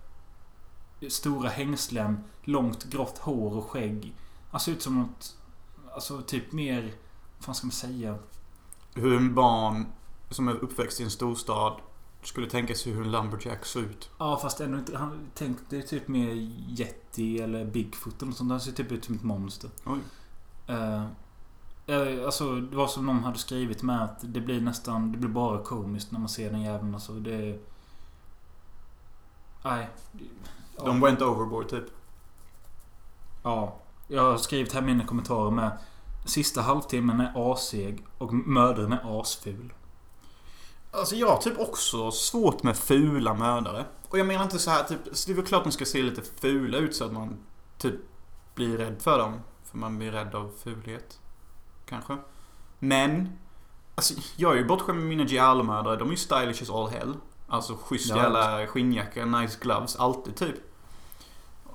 Stora 1.10 1.49
hängslen, 1.49 2.23
långt 2.43 2.84
grått 2.84 3.17
hår 3.17 3.58
och 3.58 3.69
skägg. 3.69 4.15
Han 4.51 4.60
ser 4.60 4.71
ut 4.71 4.82
som 4.82 4.99
något... 4.99 5.38
Alltså 5.95 6.21
typ 6.21 6.51
mer... 6.51 6.93
Vad 7.38 7.45
fan 7.45 7.55
ska 7.55 7.67
man 7.67 7.71
säga? 7.71 8.17
Hur 8.93 9.17
en 9.17 9.36
barn 9.36 9.86
som 10.29 10.47
är 10.47 10.53
uppväxt 10.53 10.99
i 10.99 11.03
en 11.03 11.12
storstad 11.12 11.79
skulle 12.21 12.49
tänka 12.49 12.75
sig 12.75 12.91
hur 12.91 13.01
en 13.01 13.12
lumberjack 13.12 13.65
ser 13.65 13.79
ut. 13.79 14.10
Ja 14.17 14.39
fast 14.41 14.62
ändå 14.62 14.77
inte... 14.77 14.97
Han 14.97 15.29
tänkte 15.34 15.81
typ 15.81 16.08
mer 16.08 16.29
Yeti 16.79 17.39
eller 17.39 17.65
Bigfoot 17.65 18.21
eller 18.21 18.25
något 18.25 18.38
sånt. 18.38 18.51
Han 18.51 18.60
ser 18.60 18.71
typ 18.71 18.91
ut 18.91 19.05
som 19.05 19.15
ett 19.15 19.23
monster. 19.23 19.69
Oj. 19.86 19.99
Eh, 20.67 21.05
alltså 22.25 22.55
det 22.55 22.75
var 22.75 22.88
som 22.88 23.05
någon 23.05 23.23
hade 23.23 23.38
skrivit 23.38 23.84
med 23.84 24.03
att 24.03 24.19
det 24.34 24.41
blir 24.41 24.62
nästan... 24.62 25.12
Det 25.12 25.17
blir 25.17 25.29
bara 25.29 25.63
komiskt 25.63 26.12
när 26.12 26.19
man 26.19 26.29
ser 26.29 26.51
den 26.51 26.62
jäveln. 26.62 26.93
Alltså 26.93 27.13
det... 27.13 27.60
Nej. 29.63 29.89
Ja. 30.77 30.86
De 30.86 31.01
went 31.01 31.21
overboard 31.21 31.69
typ. 31.69 31.86
Ja. 33.43 33.79
Jag 34.08 34.22
har 34.22 34.38
skrivit 34.38 34.74
här 34.74 34.82
mina 34.82 35.06
kommentarer 35.06 35.52
med. 35.52 35.78
Sista 36.26 36.62
halvtimmen 36.62 37.22
är 37.22 37.52
aseg 37.54 38.06
och 38.18 38.34
mördaren 38.34 38.94
är 38.94 39.22
asful. 39.22 39.74
Alltså 40.91 41.15
jag 41.15 41.28
har 41.28 41.38
typ 41.38 41.60
också 41.60 42.12
svårt 42.12 42.63
med 42.63 42.78
fula 42.78 43.34
mördare. 43.34 43.86
Och 44.10 44.20
jag 44.20 44.28
menar 44.28 44.44
inte 44.44 44.60
så 44.60 44.72
här 44.72 44.84
typ, 44.84 45.00
så 45.12 45.28
det 45.28 45.34
är 45.34 45.36
väl 45.36 45.46
klart 45.46 45.63
de 45.63 45.72
ska 45.72 45.86
se 45.86 46.04
lite 46.04 46.22
fula 46.22 46.78
ut 46.78 46.96
så 46.96 47.06
att 47.06 47.13
man 47.13 47.38
typ 47.78 47.96
blir 48.56 48.78
rädd 48.78 49.02
för 49.02 49.20
dem. 49.20 49.39
För 49.63 49.78
man 49.78 49.98
blir 49.98 50.12
rädd 50.12 50.36
av 50.36 50.52
fulhet. 50.63 51.20
Kanske. 51.86 52.18
Men, 52.80 53.39
alltså 53.96 54.13
jag 54.36 54.54
är 54.54 54.58
ju 54.58 54.65
bortskämd 54.65 55.00
med 55.00 55.08
mina 55.08 55.24
giallo-mördare. 55.24 55.96
De 55.96 56.08
är 56.08 56.12
ju 56.12 56.18
stylish 56.18 56.62
as 56.62 56.70
all 56.70 56.89
hell. 56.89 57.13
Alltså 57.48 57.78
schysst 57.84 58.10
Ja, 58.10 58.18
jävla 58.18 58.68
skinnjacka, 58.68 59.26
nice 59.26 59.58
gloves, 59.62 59.96
alltid 59.96 60.36
typ. 60.36 60.56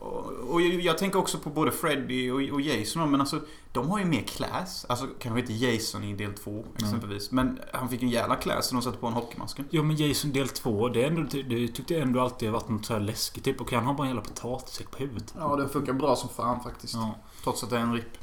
Och, 0.00 0.26
och 0.26 0.60
jag, 0.60 0.80
jag 0.80 0.98
tänker 0.98 1.18
också 1.18 1.38
på 1.38 1.50
både 1.50 1.72
Freddy 1.72 2.30
och, 2.30 2.54
och 2.54 2.60
Jason 2.60 3.10
men 3.10 3.20
alltså 3.20 3.40
de 3.72 3.90
har 3.90 3.98
ju 3.98 4.04
mer 4.04 4.22
class. 4.22 4.86
Alltså 4.88 5.06
kanske 5.18 5.40
inte 5.40 5.52
Jason 5.52 6.04
i 6.04 6.14
del 6.14 6.32
två 6.34 6.64
exempelvis. 6.78 7.30
Men 7.30 7.60
han 7.72 7.88
fick 7.88 8.02
en 8.02 8.08
jävla 8.08 8.36
class 8.36 8.72
när 8.72 8.80
de 8.80 8.84
satte 8.84 8.98
på 8.98 9.06
en 9.06 9.12
hockeymasken. 9.12 9.64
Jo 9.70 9.82
men 9.82 9.96
Jason 9.96 10.32
del 10.32 10.48
2, 10.48 10.88
det, 10.88 11.02
är 11.02 11.06
ändå, 11.06 11.22
det 11.22 11.68
tyckte 11.68 11.94
jag 11.94 12.02
ändå 12.02 12.20
alltid 12.20 12.50
varit 12.50 12.68
något 12.68 12.84
så 12.86 12.92
här 12.92 13.00
läskigt. 13.00 13.44
Typ. 13.44 13.60
Och 13.60 13.72
han 13.72 13.86
har 13.86 13.94
bara 13.94 14.02
en 14.08 14.14
jävla 14.14 14.28
potatissäck 14.28 14.90
på 14.90 14.98
huvudet. 14.98 15.34
Ja, 15.38 15.56
den 15.56 15.68
funkar 15.68 15.92
bra 15.92 16.16
som 16.16 16.28
fan 16.28 16.62
faktiskt. 16.62 16.94
Ja. 16.94 17.14
Trots 17.44 17.64
att 17.64 17.70
det 17.70 17.76
är 17.76 17.80
en 17.80 17.94
RIP. 17.94 18.18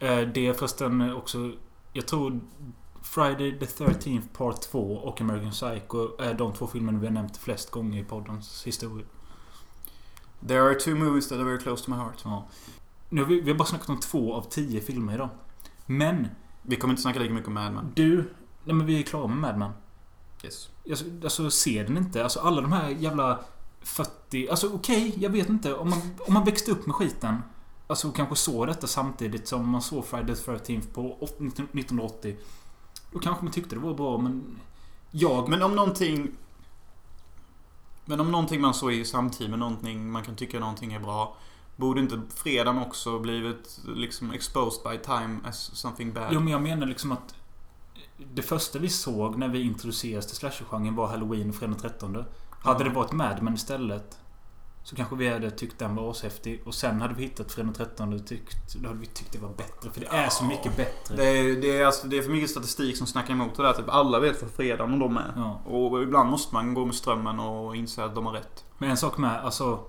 Eh, 0.00 0.20
Det 0.20 0.46
är 0.46 0.52
förresten 0.52 1.12
också... 1.14 1.52
Jag 1.92 2.06
tror 2.06 2.40
Friday 3.02 3.58
the 3.58 3.66
13th 3.66 4.28
Part 4.36 4.60
2 4.60 4.92
och 4.92 5.20
American 5.20 5.50
Psycho 5.50 6.22
är 6.22 6.34
de 6.34 6.52
två 6.52 6.66
filmerna 6.66 6.98
vi 6.98 7.06
har 7.06 7.14
nämnt 7.14 7.36
flest 7.36 7.70
gånger 7.70 8.00
i 8.00 8.04
poddens 8.04 8.66
historia. 8.66 9.06
There 10.48 10.60
are 10.62 10.74
two 10.74 10.94
movies 10.94 11.28
that 11.28 11.38
are 11.38 11.44
very 11.44 11.58
close 11.58 11.84
to 11.84 11.90
my 11.90 11.96
heart. 11.96 12.20
Ja. 12.24 12.48
Nu 13.08 13.20
har 13.22 13.28
vi, 13.28 13.40
vi 13.40 13.50
har 13.50 13.58
bara 13.58 13.64
snackat 13.68 13.88
om 13.88 14.00
två 14.00 14.34
av 14.34 14.42
tio 14.42 14.80
filmer 14.80 15.14
idag. 15.14 15.28
Men 15.86 16.28
Vi 16.62 16.76
kommer 16.76 16.92
inte 16.92 17.02
snacka 17.02 17.18
lika 17.18 17.34
mycket 17.34 17.48
om 17.48 17.54
Mad 17.54 17.72
Men. 17.72 17.92
du... 17.94 18.16
Nej 18.64 18.74
men 18.76 18.86
vi 18.86 18.98
är 18.98 19.02
klara 19.02 19.26
med 19.26 19.36
Mad 19.38 19.58
Men. 19.58 19.70
Yes. 20.44 20.68
Alltså, 20.90 21.04
alltså 21.24 21.50
ser 21.50 21.84
den 21.84 21.96
inte? 21.96 22.22
Alltså 22.22 22.40
alla 22.40 22.60
de 22.60 22.72
här 22.72 22.88
jävla 22.90 23.40
40... 23.80 24.48
Alltså 24.48 24.70
okej, 24.74 25.14
jag 25.18 25.30
vet 25.30 25.48
inte. 25.48 25.74
Om 25.74 25.90
man, 25.90 25.98
om 26.26 26.34
man 26.34 26.44
växte 26.44 26.70
upp 26.70 26.86
med 26.86 26.94
skiten. 26.94 27.36
Alltså 27.86 28.12
kanske 28.12 28.36
såg 28.36 28.66
detta 28.66 28.86
samtidigt 28.86 29.48
som 29.48 29.68
man 29.68 29.82
såg 29.82 30.04
Friday 30.06 30.34
the 30.36 30.52
13th 30.52 30.92
på 30.94 31.16
åt- 31.20 31.40
1980. 31.40 32.36
Då 33.12 33.18
kanske 33.18 33.44
man 33.44 33.52
tyckte 33.52 33.74
det 33.74 33.80
var 33.80 33.94
bra 33.94 34.18
men... 34.18 34.44
Jag... 35.10 35.48
Men 35.48 35.62
om 35.62 35.74
någonting... 35.76 36.30
Men 38.08 38.20
om 38.20 38.32
någonting 38.32 38.60
man 38.60 38.74
såg 38.74 38.92
i 38.92 39.04
samtid 39.04 39.50
med 39.50 39.58
någonting 39.58 40.10
man 40.10 40.24
kan 40.24 40.36
tycka 40.36 40.58
någonting 40.58 40.92
är 40.92 41.00
bra. 41.00 41.36
Borde 41.76 42.00
inte 42.00 42.20
fredagen 42.34 42.82
också 42.82 43.18
blivit 43.18 43.80
liksom 43.86 44.30
exposed 44.30 44.90
by 44.90 44.98
time 44.98 45.38
as 45.44 45.76
something 45.76 46.12
bad? 46.12 46.28
Jo 46.32 46.40
men 46.40 46.52
jag 46.52 46.62
menar 46.62 46.86
liksom 46.86 47.12
att... 47.12 47.34
Det 48.34 48.42
första 48.42 48.78
vi 48.78 48.88
såg 48.88 49.38
när 49.38 49.48
vi 49.48 49.62
introducerades 49.62 50.26
till 50.26 50.36
slashergenren 50.36 50.94
var 50.94 51.06
Halloween 51.06 51.48
och 51.48 51.54
fredag 51.54 51.72
den 51.72 51.80
13. 51.80 52.24
Hade 52.50 52.84
det 52.84 52.90
varit 52.90 53.12
Mad 53.12 53.42
Men 53.42 53.54
istället. 53.54 54.18
Så 54.86 54.96
kanske 54.96 55.16
vi 55.16 55.28
hade 55.28 55.50
tyckt 55.50 55.78
den 55.78 55.94
var 55.94 56.10
ashäftig. 56.10 56.62
Och 56.64 56.74
sen 56.74 57.00
hade 57.00 57.14
vi 57.14 57.22
hittat 57.22 57.52
Fredag 57.52 57.66
den 57.66 57.74
13 57.74 58.12
och 58.12 58.26
tyckt, 58.26 58.74
då 58.74 58.88
hade 58.88 59.00
vi 59.00 59.06
tyckt 59.06 59.32
det 59.32 59.38
var 59.38 59.48
bättre. 59.48 59.90
För 59.90 60.00
det 60.00 60.06
är 60.06 60.28
så 60.28 60.44
mycket 60.44 60.76
bättre. 60.76 61.16
Det 61.16 61.24
är, 61.24 61.60
det, 61.60 61.78
är, 61.78 61.86
alltså, 61.86 62.06
det 62.06 62.18
är 62.18 62.22
för 62.22 62.30
mycket 62.30 62.50
statistik 62.50 62.96
som 62.96 63.06
snackar 63.06 63.34
emot 63.34 63.56
det 63.56 63.62
där. 63.62 63.72
Typ 63.72 63.88
alla 63.88 64.20
vet 64.20 64.40
för 64.40 64.46
fredagen 64.46 64.92
och 64.92 64.98
de 64.98 65.16
är. 65.16 65.32
Ja. 65.36 65.60
Och 65.64 66.02
ibland 66.02 66.30
måste 66.30 66.54
man 66.54 66.74
gå 66.74 66.84
med 66.84 66.94
strömmen 66.94 67.40
och 67.40 67.76
inse 67.76 68.04
att 68.04 68.14
de 68.14 68.26
har 68.26 68.32
rätt. 68.32 68.64
Men 68.78 68.90
en 68.90 68.96
sak 68.96 69.18
med, 69.18 69.44
alltså... 69.44 69.80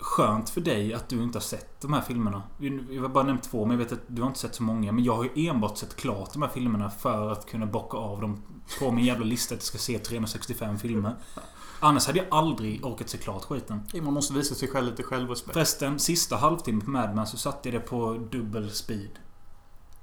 Skönt 0.00 0.50
för 0.50 0.60
dig 0.60 0.94
att 0.94 1.08
du 1.08 1.22
inte 1.22 1.36
har 1.36 1.42
sett 1.42 1.80
de 1.80 1.92
här 1.92 2.00
filmerna. 2.00 2.42
Vi 2.58 2.98
har 2.98 3.08
bara 3.08 3.24
nämnt 3.24 3.42
två, 3.42 3.64
men 3.64 3.78
jag 3.78 3.84
vet 3.84 3.92
att 3.92 4.04
du 4.06 4.22
har 4.22 4.28
inte 4.28 4.40
sett 4.40 4.54
så 4.54 4.62
många. 4.62 4.92
Men 4.92 5.04
jag 5.04 5.16
har 5.16 5.24
ju 5.24 5.48
enbart 5.48 5.78
sett 5.78 5.96
klart 5.96 6.32
de 6.32 6.42
här 6.42 6.50
filmerna 6.50 6.90
för 6.90 7.32
att 7.32 7.46
kunna 7.46 7.66
bocka 7.66 7.96
av 7.96 8.20
dem 8.20 8.42
på 8.78 8.90
min 8.90 9.04
jävla 9.04 9.24
lista 9.24 9.54
att 9.54 9.58
jag 9.58 9.66
ska 9.66 9.78
se 9.78 9.98
365 9.98 10.78
filmer. 10.78 11.16
Annars 11.80 12.06
hade 12.06 12.18
jag 12.18 12.26
aldrig 12.30 12.84
orkat 12.84 13.08
se 13.08 13.18
klart 13.18 13.44
skiten. 13.44 13.82
Man 13.94 14.14
måste 14.14 14.34
visa 14.34 14.54
sig 14.54 14.68
själv 14.68 14.86
lite 14.86 15.02
självrespekt. 15.02 15.52
Förresten, 15.52 15.98
sista 15.98 16.36
halvtimmen 16.36 16.80
på 16.80 16.90
Mad 16.90 17.14
Men 17.14 17.26
så 17.26 17.36
satte 17.36 17.68
jag 17.68 17.82
det 17.82 17.86
på 17.86 18.12
dubbel 18.30 18.70
speed. 18.70 19.18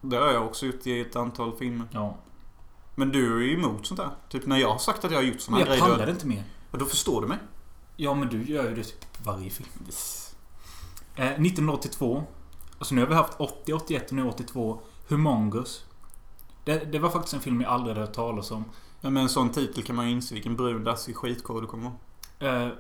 Det 0.02 0.18
har 0.18 0.32
jag 0.32 0.46
också 0.46 0.66
gjort 0.66 0.88
i 0.88 1.02
ett 1.02 1.16
antal 1.16 1.56
filmer. 1.58 1.88
Ja. 1.92 2.18
Men 2.96 3.12
du 3.12 3.38
är 3.38 3.48
ju 3.48 3.54
emot 3.54 3.86
sånt 3.86 4.00
där. 4.00 4.10
Typ 4.30 4.46
när 4.46 4.58
jag 4.58 4.72
har 4.72 4.78
sagt 4.78 5.06
att 5.06 5.12
jag 5.12 5.18
har 5.18 5.24
gjort 5.24 5.42
såna 5.42 5.60
jag 5.60 5.68
grejer. 5.68 5.82
pallade 5.82 6.12
inte 6.12 6.28
mer. 6.28 6.44
Då, 6.72 6.78
då 6.78 6.86
förstår 6.86 7.22
du 7.22 7.28
mig. 7.28 7.38
Ja, 7.96 8.14
men 8.14 8.30
du 8.30 8.44
gör 8.44 8.70
ju 8.70 8.76
det 8.76 8.84
typ 8.84 9.26
varje 9.26 9.50
film. 9.50 9.70
Eh, 11.16 11.26
1982. 11.26 12.24
Alltså 12.80 12.96
nu 12.96 13.02
har 13.02 13.08
vi 13.08 13.16
haft 13.16 13.34
80, 13.40 13.74
81 13.74 14.10
och 14.10 14.14
nu 14.14 14.28
82. 14.28 14.82
Humongous. 15.08 15.86
Det, 16.64 16.92
det 16.92 17.00
var 17.00 17.10
faktiskt 17.10 17.34
en 17.34 17.40
film 17.40 17.62
jag 17.62 17.72
aldrig 17.72 17.96
hade 17.96 18.08
hört 18.08 18.16
talas 18.16 18.52
om. 18.52 18.66
Men 19.06 19.14
med 19.14 19.24
en 19.24 19.30
sån 19.30 19.50
titel 19.50 19.84
kan 19.84 19.96
man 19.96 20.06
ju 20.06 20.12
inse 20.12 20.34
vilken 20.34 20.56
brun 20.56 20.84
dassig 20.84 21.16
skitkår 21.16 21.62
du 21.62 21.68
kommer 21.68 21.92
vara. 22.40 22.66
Eh, 22.66 22.72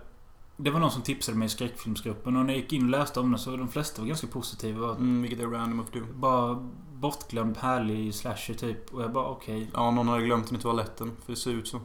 det 0.57 0.69
var 0.69 0.79
någon 0.79 0.91
som 0.91 1.01
tipsade 1.01 1.38
mig 1.38 1.45
i 1.45 1.49
skräckfilmsgruppen 1.49 2.35
och 2.35 2.45
när 2.45 2.53
jag 2.53 2.61
gick 2.61 2.73
in 2.73 2.83
och 2.83 2.89
läste 2.89 3.19
om 3.19 3.31
den 3.31 3.39
så 3.39 3.57
de 3.57 3.67
flesta 3.67 4.01
var 4.01 4.07
ganska 4.07 4.27
positiva. 4.27 4.91
Mm, 4.91 5.21
vilket 5.21 5.39
är 5.39 5.47
random 5.47 5.79
of 5.79 5.91
doom. 5.91 6.07
Bara 6.15 6.69
bortglömd, 6.93 7.57
härlig 7.57 8.15
slasher 8.15 8.53
typ. 8.53 8.93
Och 8.93 9.01
jag 9.01 9.11
bara 9.13 9.27
okej. 9.27 9.71
Ja, 9.73 9.91
någon 9.91 10.07
hade 10.07 10.25
glömt 10.25 10.49
den 10.49 10.59
i 10.59 10.61
toaletten. 10.61 11.11
För 11.25 11.33
det 11.33 11.39
ser 11.39 11.51
ut 11.51 11.67
så. 11.67 11.77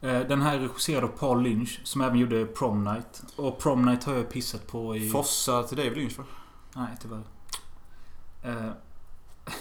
Eh, 0.00 0.20
Den 0.20 0.42
här 0.42 0.54
är 0.54 0.60
regisserad 0.60 1.04
av 1.04 1.08
Paul 1.08 1.42
Lynch 1.42 1.80
som 1.84 2.00
även 2.00 2.18
gjorde 2.18 2.46
Prom 2.46 2.84
Night. 2.84 3.24
Och 3.36 3.58
Prom 3.58 3.84
Night 3.84 4.04
har 4.04 4.14
jag 4.14 4.30
pissat 4.30 4.66
på 4.66 4.96
i... 4.96 5.10
Fossa 5.10 5.62
till 5.62 5.76
David 5.76 5.96
Lynch 5.96 6.18
va? 6.18 6.24
Nej, 6.74 6.96
tyvärr. 7.02 7.22
Eh, 8.42 8.72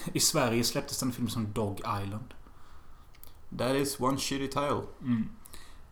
I 0.14 0.20
Sverige 0.20 0.64
släpptes 0.64 1.00
den 1.00 1.12
film 1.12 1.28
som 1.28 1.52
Dog 1.52 1.80
Island. 1.80 2.34
That 3.58 3.76
is 3.76 4.00
one 4.00 4.18
shitty 4.18 4.48
tile. 4.48 4.82
Mm. 5.02 5.30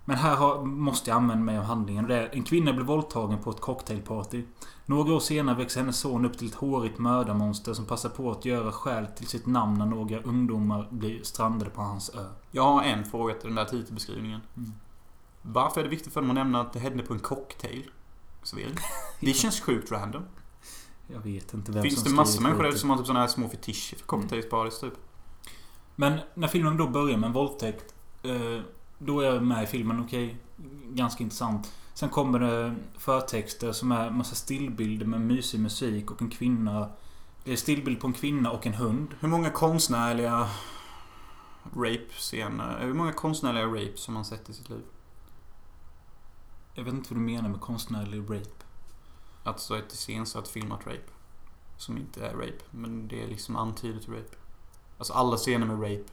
Men 0.05 0.17
här 0.17 0.35
har, 0.35 0.63
måste 0.63 1.09
jag 1.09 1.17
använda 1.17 1.43
mig 1.43 1.57
av 1.57 1.63
handlingen. 1.63 2.07
Det 2.07 2.15
är, 2.15 2.29
en 2.33 2.43
kvinna 2.43 2.73
blir 2.73 2.85
våldtagen 2.85 3.39
på 3.43 3.49
ett 3.49 3.59
cocktailparty. 3.59 4.43
Några 4.85 5.13
år 5.13 5.19
senare 5.19 5.55
växer 5.55 5.79
hennes 5.79 5.99
son 5.99 6.25
upp 6.25 6.37
till 6.37 6.47
ett 6.47 6.55
hårigt 6.55 6.97
mördarmonster 6.97 7.73
som 7.73 7.85
passar 7.85 8.09
på 8.09 8.31
att 8.31 8.45
göra 8.45 8.71
skäl 8.71 9.07
till 9.07 9.27
sitt 9.27 9.45
namn 9.45 9.77
när 9.77 9.85
några 9.85 10.19
ungdomar 10.19 10.87
blir 10.91 11.23
strandade 11.23 11.71
på 11.71 11.81
hans 11.81 12.09
ö. 12.09 12.25
Jag 12.51 12.63
har 12.63 12.83
en 12.83 13.05
fråga 13.05 13.33
till 13.33 13.47
den 13.47 13.55
där 13.55 13.65
titelbeskrivningen. 13.65 14.41
Mm. 14.57 14.71
Varför 15.41 15.81
är 15.81 15.83
det 15.83 15.89
viktigt 15.89 16.13
för 16.13 16.21
dem 16.21 16.29
att 16.29 16.35
nämna 16.35 16.61
att 16.61 16.73
det 16.73 16.79
hände 16.79 17.03
på 17.03 17.13
en 17.13 17.19
cocktail? 17.19 17.89
Det 19.19 19.33
känns 19.33 19.61
sjukt 19.61 19.91
random. 19.91 20.23
Jag 21.07 21.19
vet 21.19 21.53
inte 21.53 21.71
vem 21.71 21.83
Finns 21.83 22.01
som 22.01 22.11
det 22.11 22.15
massor 22.15 22.31
skrivit 22.31 22.43
människor 22.43 22.63
där 22.63 22.77
som 22.77 22.89
har 22.89 22.97
typ 22.97 23.07
såna 23.07 23.19
här 23.19 23.27
små 23.27 23.49
fetischer 23.49 23.97
för 23.97 24.05
cocktailsparis 24.05 24.79
typ? 24.79 24.93
Men 25.99 26.19
när 26.33 26.47
filmen 26.47 26.77
då 26.77 26.87
börjar 26.87 27.17
med 27.17 27.27
en 27.27 27.33
våldtäkt. 27.33 27.93
Eh, 28.23 28.61
då 28.97 29.19
är 29.19 29.25
jag 29.25 29.43
med 29.43 29.63
i 29.63 29.67
filmen, 29.67 29.99
okej. 29.99 30.37
ganska 30.89 31.23
intressant. 31.23 31.73
Sen 31.93 32.09
kommer 32.09 32.39
det 32.39 32.75
förtexter 32.97 33.71
som 33.71 33.91
är 33.91 34.09
massa 34.09 34.35
stillbilder 34.35 35.05
med 35.05 35.21
mysig 35.21 35.59
musik 35.59 36.11
och 36.11 36.21
en 36.21 36.29
kvinna. 36.29 36.89
Det 37.43 37.51
är 37.51 37.55
stillbild 37.55 37.99
på 37.99 38.07
en 38.07 38.13
kvinna 38.13 38.51
och 38.51 38.67
en 38.67 38.73
hund. 38.73 39.15
Hur 39.19 39.27
många 39.27 39.49
konstnärliga 39.49 40.49
rape-scener, 41.75 42.79
hur 42.81 42.93
många 42.93 43.13
konstnärliga 43.13 43.65
rapes 43.65 44.07
har 44.07 44.13
man 44.13 44.25
sett 44.25 44.49
i 44.49 44.53
sitt 44.53 44.69
liv? 44.69 44.83
Jag 46.73 46.83
vet 46.83 46.93
inte 46.93 47.13
vad 47.13 47.21
du 47.21 47.25
menar 47.25 47.49
med 47.49 47.61
konstnärlig 47.61 48.19
rape. 48.19 48.65
Alltså 49.43 49.77
ett 49.77 49.93
iscensatt 49.93 50.47
filmat 50.47 50.87
rape. 50.87 51.11
Som 51.77 51.97
inte 51.97 52.25
är 52.25 52.33
rape, 52.33 52.63
men 52.71 53.07
det 53.07 53.23
är 53.23 53.27
liksom 53.27 53.55
antydet 53.55 54.07
rape. 54.07 54.48
Alltså 54.99 55.13
alla 55.13 55.37
scener 55.37 55.65
med 55.65 55.81
rape. 55.81 56.11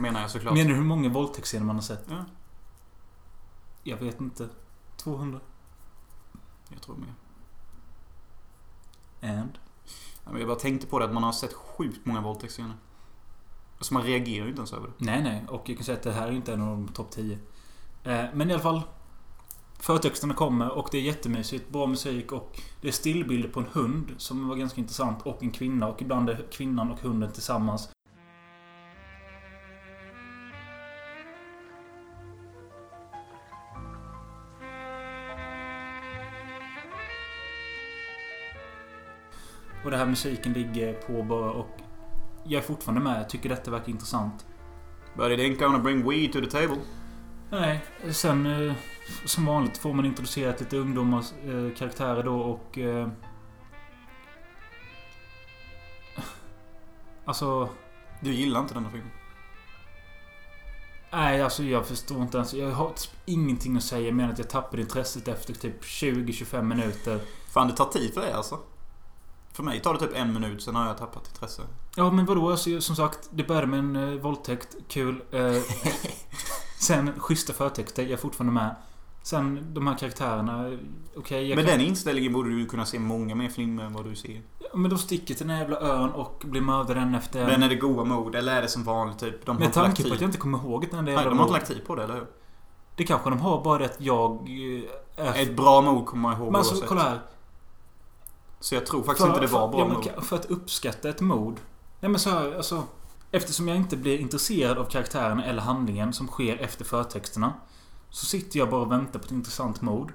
Menar 0.00 0.20
jag 0.20 0.30
såklart. 0.30 0.54
Menar 0.54 0.70
du 0.70 0.76
hur 0.76 0.84
många 0.84 1.08
våldtäktsscener 1.08 1.66
man 1.66 1.76
har 1.76 1.82
sett? 1.82 2.04
Ja, 2.08 2.24
Jag 3.82 3.96
vet 3.96 4.20
inte. 4.20 4.48
200? 4.96 5.40
jag 6.68 6.82
tror 6.82 6.96
mer. 6.96 7.14
And? 9.40 9.58
Jag 10.38 10.46
bara 10.46 10.58
tänkte 10.58 10.86
på 10.86 10.98
det 10.98 11.04
att 11.04 11.12
man 11.12 11.22
har 11.22 11.32
sett 11.32 11.52
sjukt 11.52 12.06
många 12.06 12.20
våldtäktsscener. 12.20 12.74
Alltså 13.78 13.94
man 13.94 14.02
reagerar 14.02 14.44
ju 14.44 14.48
inte 14.50 14.60
ens 14.60 14.72
över 14.72 14.86
det. 14.86 15.04
Nej, 15.04 15.22
nej. 15.22 15.44
Och 15.48 15.68
jag 15.68 15.76
kan 15.76 15.84
säga 15.84 15.96
att 15.96 16.02
det 16.02 16.12
här 16.12 16.28
är 16.28 16.32
inte 16.32 16.52
en 16.52 16.62
av 16.62 16.68
de 16.68 16.88
topp 16.88 17.10
10. 17.10 17.38
Eh, 18.04 18.24
men 18.34 18.50
i 18.50 18.52
alla 18.52 18.62
fall. 18.62 18.82
Förtexterna 19.78 20.34
kommer 20.34 20.70
och 20.70 20.88
det 20.92 20.98
är 20.98 21.02
jättemysigt. 21.02 21.68
Bra 21.70 21.86
musik 21.86 22.32
och 22.32 22.60
det 22.80 22.88
är 22.88 22.92
stillbilder 22.92 23.48
på 23.48 23.60
en 23.60 23.66
hund 23.72 24.14
som 24.18 24.48
var 24.48 24.56
ganska 24.56 24.80
intressant. 24.80 25.22
Och 25.22 25.42
en 25.42 25.50
kvinna. 25.50 25.88
Och 25.88 26.02
ibland 26.02 26.30
är 26.30 26.46
kvinnan 26.52 26.90
och 26.90 27.00
hunden 27.00 27.32
tillsammans. 27.32 27.88
Och 39.84 39.90
det 39.90 39.96
här 39.96 40.06
musiken 40.06 40.52
ligger 40.52 40.92
på 40.92 41.22
bara 41.22 41.50
och 41.50 41.80
jag 42.44 42.62
är 42.62 42.66
fortfarande 42.66 43.00
med. 43.04 43.20
Jag 43.20 43.28
tycker 43.28 43.48
detta 43.48 43.70
verkar 43.70 43.88
intressant. 43.88 44.46
But 45.16 45.30
it 45.30 45.40
ain't 45.40 45.58
gonna 45.58 45.78
bring 45.78 46.08
weed 46.10 46.32
to 46.32 46.40
the 46.40 46.46
table. 46.46 46.78
Nej, 47.50 47.84
sen 48.10 48.46
eh, 48.46 48.74
som 49.24 49.46
vanligt 49.46 49.78
får 49.78 49.92
man 49.92 50.04
introducerat 50.04 50.60
lite 50.60 50.76
ungdomars 50.76 51.32
eh, 51.32 51.76
karaktärer 51.76 52.22
då 52.22 52.40
och... 52.40 52.78
Eh, 52.78 53.08
alltså... 57.24 57.68
Du 58.20 58.32
gillar 58.32 58.60
inte 58.60 58.74
den 58.74 58.84
här 58.84 58.90
filmen? 58.90 59.10
Nej, 61.12 61.42
alltså 61.42 61.62
jag 61.62 61.86
förstår 61.86 62.22
inte 62.22 62.36
ens. 62.36 62.54
Jag 62.54 62.70
har 62.70 62.90
typ 62.90 63.12
ingenting 63.24 63.76
att 63.76 63.82
säga 63.82 64.12
mer 64.12 64.24
än 64.24 64.30
att 64.30 64.38
jag 64.38 64.50
tappade 64.50 64.82
intresset 64.82 65.28
efter 65.28 65.54
typ 65.54 65.82
20-25 65.82 66.62
minuter. 66.62 67.20
Fan, 67.52 67.68
det 67.68 67.76
tar 67.76 67.84
tid 67.84 68.14
för 68.14 68.20
dig 68.20 68.32
alltså. 68.32 68.58
För 69.56 69.62
mig 69.62 69.80
tar 69.80 69.94
det 69.94 70.00
typ 70.00 70.16
en 70.16 70.32
minut, 70.32 70.62
sen 70.62 70.74
har 70.74 70.86
jag 70.86 70.98
tappat 70.98 71.28
intresse. 71.28 71.62
Ja, 71.96 72.10
men 72.10 72.26
vadå? 72.26 72.50
Alltså, 72.50 72.80
som 72.80 72.96
sagt, 72.96 73.28
det 73.30 73.44
började 73.44 73.66
med 73.66 73.78
en 73.78 73.96
eh, 73.96 74.20
våldtäkt. 74.20 74.76
Kul. 74.88 75.22
Eh, 75.30 75.52
sen 76.80 77.20
schyssta 77.20 77.52
förtexter. 77.52 78.02
Jag 78.02 78.12
är 78.12 78.16
fortfarande 78.16 78.52
med. 78.52 78.74
Sen 79.22 79.74
de 79.74 79.86
här 79.86 79.94
karaktärerna. 79.98 80.68
eh, 80.68 80.78
Okej, 81.16 81.48
jag 81.48 81.56
Med 81.56 81.66
kan... 81.66 81.78
den 81.78 81.86
inställningen 81.86 82.32
borde 82.32 82.50
du 82.50 82.66
kunna 82.66 82.84
se 82.86 82.98
många 82.98 83.34
mer 83.34 83.48
filmer 83.48 83.84
än 83.84 83.92
vad 83.92 84.04
du 84.04 84.14
ser. 84.14 84.42
Ja, 84.58 84.66
Men 84.74 84.90
de 84.90 84.98
sticker 84.98 85.34
till 85.34 85.46
den 85.46 85.50
här 85.50 85.62
jävla 85.62 85.80
ön 85.80 86.10
och 86.10 86.42
blir 86.46 86.60
mördade 86.60 87.00
en 87.00 87.14
efter 87.14 87.40
en. 87.40 87.46
Men 87.46 87.62
är 87.62 87.68
det 87.68 87.74
goa 87.74 88.04
mode 88.04 88.38
eller 88.38 88.56
är 88.56 88.62
det 88.62 88.68
som 88.68 88.84
vanligt 88.84 89.18
typ? 89.18 89.46
De 89.46 89.56
Med 89.56 89.72
tanke 89.72 90.02
på 90.08 90.14
att 90.14 90.20
jag 90.20 90.28
inte 90.28 90.38
kommer 90.38 90.58
ihåg 90.58 90.86
den 90.90 90.90
där 90.90 91.02
Nej, 91.02 91.12
jävla 91.14 91.30
de 91.30 91.38
har 91.38 91.44
inte 91.46 91.52
lagt 91.58 91.68
tid 91.68 91.86
på 91.86 91.94
det, 91.94 92.04
eller 92.04 92.14
hur? 92.14 92.26
Det 92.96 93.04
kanske 93.04 93.30
de 93.30 93.40
har, 93.40 93.64
bara 93.64 93.78
det 93.78 93.84
att 93.84 94.00
jag 94.00 94.30
eh, 95.16 95.26
är... 95.26 95.42
Ett 95.42 95.56
bra 95.56 95.80
mod 95.80 96.06
kommer 96.06 96.22
man 96.22 96.40
ihåg 96.40 96.52
Men 96.52 96.56
alltså, 96.56 96.84
kolla 96.86 97.02
här. 97.02 97.20
Så 98.64 98.74
jag 98.74 98.86
tror 98.86 99.02
faktiskt 99.02 99.26
inte 99.28 99.40
det 99.40 99.46
var 99.46 99.68
bra 99.68 99.80
ja, 99.80 99.86
men 99.86 99.96
mod. 99.96 100.04
ka- 100.04 100.20
För 100.20 100.36
att 100.36 100.46
uppskatta 100.46 101.08
ett 101.08 101.20
mod. 101.20 101.60
Nej 102.00 102.10
men 102.10 102.20
så 102.20 102.30
här, 102.30 102.54
alltså. 102.56 102.82
Eftersom 103.30 103.68
jag 103.68 103.76
inte 103.76 103.96
blir 103.96 104.18
intresserad 104.18 104.78
av 104.78 104.84
karaktären 104.84 105.40
eller 105.40 105.62
handlingen 105.62 106.12
som 106.12 106.26
sker 106.26 106.56
efter 106.56 106.84
förtexterna. 106.84 107.52
Så 108.10 108.26
sitter 108.26 108.58
jag 108.58 108.70
bara 108.70 108.80
och 108.80 108.92
väntar 108.92 109.18
på 109.18 109.24
ett 109.24 109.30
intressant 109.32 109.80
mod. 109.82 110.12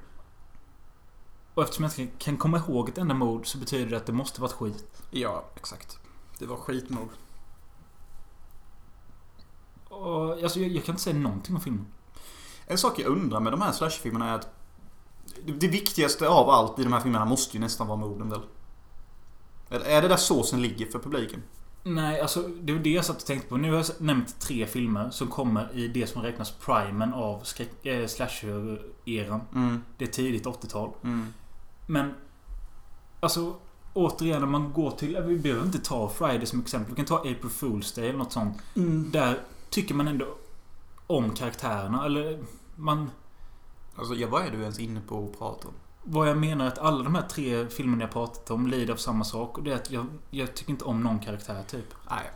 Och 1.53 1.63
eftersom 1.63 1.83
jag 1.85 1.99
inte 1.99 2.13
kan 2.17 2.37
komma 2.37 2.57
ihåg 2.57 2.89
ett 2.89 2.97
enda 2.97 3.13
mod 3.13 3.45
så 3.47 3.57
betyder 3.57 3.91
det 3.91 3.97
att 3.97 4.05
det 4.05 4.13
måste 4.13 4.41
varit 4.41 4.51
skit. 4.53 5.01
Ja, 5.11 5.43
exakt. 5.55 5.99
Det 6.39 6.45
var 6.45 6.55
skitmod. 6.57 7.09
Och, 9.89 10.31
alltså, 10.31 10.59
jag, 10.59 10.69
jag 10.71 10.83
kan 10.85 10.93
inte 10.93 11.03
säga 11.03 11.15
någonting 11.19 11.55
om 11.55 11.61
filmen. 11.61 11.87
En 12.67 12.77
sak 12.77 12.99
jag 12.99 13.07
undrar 13.07 13.39
med 13.39 13.53
de 13.53 13.61
här 13.61 13.71
slashfilmerna 13.71 14.29
är 14.29 14.35
att 14.35 14.47
det- 15.45 15.67
viktigaste 15.67 16.27
av 16.29 16.49
allt 16.49 16.79
i 16.79 16.83
de 16.83 16.93
här 16.93 16.99
filmerna 16.99 17.25
måste 17.25 17.57
ju 17.57 17.61
nästan 17.61 17.87
vara 17.87 17.97
moden 17.97 18.29
väl? 18.29 18.41
Eller 19.69 19.85
är 19.85 20.01
det 20.01 20.07
där 20.07 20.17
såsen 20.17 20.61
ligger 20.61 20.85
för 20.85 20.99
publiken? 20.99 21.43
Nej, 21.83 22.21
alltså 22.21 22.41
det 22.61 22.73
var 22.73 22.79
det 22.79 22.89
jag 22.89 23.05
satt 23.05 23.17
och 23.21 23.25
tänkte 23.25 23.47
på. 23.49 23.57
Nu 23.57 23.69
har 23.71 23.77
jag 23.77 23.85
nämnt 23.97 24.39
tre 24.39 24.65
filmer 24.67 25.09
som 25.09 25.27
kommer 25.27 25.73
i 25.73 25.87
det 25.87 26.07
som 26.07 26.21
räknas 26.21 26.51
primen 26.51 27.13
av 27.13 27.43
äh, 27.83 28.05
slasher-eran. 28.07 29.41
Mm, 29.55 29.81
Det 29.97 30.05
är 30.05 30.09
tidigt 30.11 30.45
80-tal. 30.45 30.91
mm. 31.03 31.33
Men... 31.85 32.13
Alltså... 33.19 33.55
Återigen, 33.93 34.39
när 34.41 34.47
man 34.47 34.73
går 34.73 34.91
till... 34.91 35.17
Vi 35.21 35.37
behöver 35.37 35.65
inte 35.65 35.79
ta 35.79 36.09
Friday 36.09 36.45
som 36.45 36.59
exempel. 36.61 36.89
Vi 36.89 36.95
kan 36.95 37.05
ta 37.05 37.17
April 37.17 37.37
Fool's 37.49 37.95
Day 37.95 38.09
eller 38.09 38.19
något 38.19 38.31
sånt. 38.31 38.57
Där 39.11 39.39
tycker 39.69 39.95
man 39.95 40.07
ändå 40.07 40.25
om 41.07 41.35
karaktärerna. 41.35 42.05
Eller... 42.05 42.39
Man... 42.75 43.09
Alltså, 43.99 44.15
ja, 44.15 44.27
vad 44.27 44.45
är 44.45 44.51
du 44.51 44.61
ens 44.61 44.79
inne 44.79 45.01
på 45.01 45.25
att 45.25 45.39
prata 45.39 45.67
om? 45.67 45.73
Vad 46.03 46.29
jag 46.29 46.37
menar 46.37 46.65
är 46.65 46.69
att 46.69 46.77
alla 46.77 47.03
de 47.03 47.15
här 47.15 47.27
tre 47.27 47.67
filmerna 47.67 48.03
jag 48.03 48.11
pratat 48.11 48.51
om 48.51 48.67
lider 48.67 48.93
av 48.93 48.97
samma 48.97 49.23
sak. 49.23 49.57
Och 49.57 49.63
det 49.63 49.71
är 49.71 49.75
att 49.75 49.91
jag, 49.91 50.05
jag 50.29 50.55
tycker 50.55 50.71
inte 50.71 50.85
om 50.85 51.03
någon 51.03 51.19
karaktär, 51.19 51.63
typ. 51.67 51.93
Nej. 52.09 52.31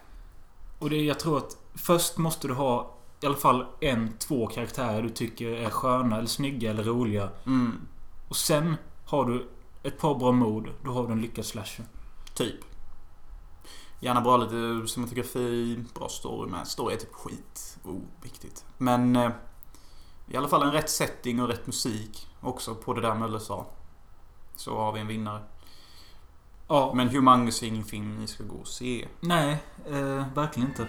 Och 0.80 0.90
det, 0.90 1.02
jag 1.02 1.20
tror 1.20 1.38
att 1.38 1.58
först 1.76 2.18
måste 2.18 2.48
du 2.48 2.54
ha 2.54 2.96
i 3.22 3.26
alla 3.26 3.36
fall 3.36 3.66
en, 3.80 4.14
två 4.18 4.48
karaktärer 4.48 5.02
du 5.02 5.10
tycker 5.10 5.50
är 5.50 5.70
sköna 5.70 6.18
eller 6.18 6.28
snygga 6.28 6.72
eller 6.72 6.84
roliga. 6.84 7.30
Mm. 7.46 7.88
Och 8.28 8.36
sen 8.36 8.76
har 9.06 9.26
du 9.26 9.50
ett 9.84 10.00
par 10.00 10.16
bra 10.16 10.32
mod. 10.32 10.70
Då 10.84 10.92
har 10.92 11.08
du 11.08 11.14
en 11.14 11.22
lyckad 11.22 11.46
slasher. 11.46 11.86
Typ. 12.34 12.56
Gärna 14.00 14.22
bra 14.22 14.38
lite 14.38 14.88
cinematografi, 14.88 15.84
bra 15.96 16.10
story 16.10 16.52
med. 16.52 16.68
Story 16.68 16.94
är 16.94 17.00
typ 17.00 17.14
skit. 17.14 17.78
Oviktigt. 17.84 18.66
Men 18.78 19.16
eh, 19.16 19.32
i 20.28 20.38
alla 20.38 20.48
fall 20.48 20.64
en 20.64 20.72
rätt 20.72 20.90
setting 20.90 21.42
och 21.42 21.48
rätt 21.48 21.68
musik 21.68 22.28
också 22.42 22.76
på 22.76 22.94
det 22.94 23.02
där 23.02 23.16
Möller 23.16 23.40
sa. 23.40 23.66
Så 24.56 24.78
har 24.78 24.92
vi 24.92 25.00
en 25.00 25.08
vinnare. 25.08 25.42
Ja, 26.68 26.92
Men 26.96 27.10
Humongous 27.10 27.64
är 27.64 27.68
ingen 27.68 27.84
film 27.84 28.16
ni 28.20 28.28
ska 28.28 28.44
gå 28.44 28.56
och 28.56 28.68
se. 28.68 29.08
nej. 29.20 29.64
Eh, 29.90 30.34
verkligen 30.36 30.70
inte. 30.70 30.88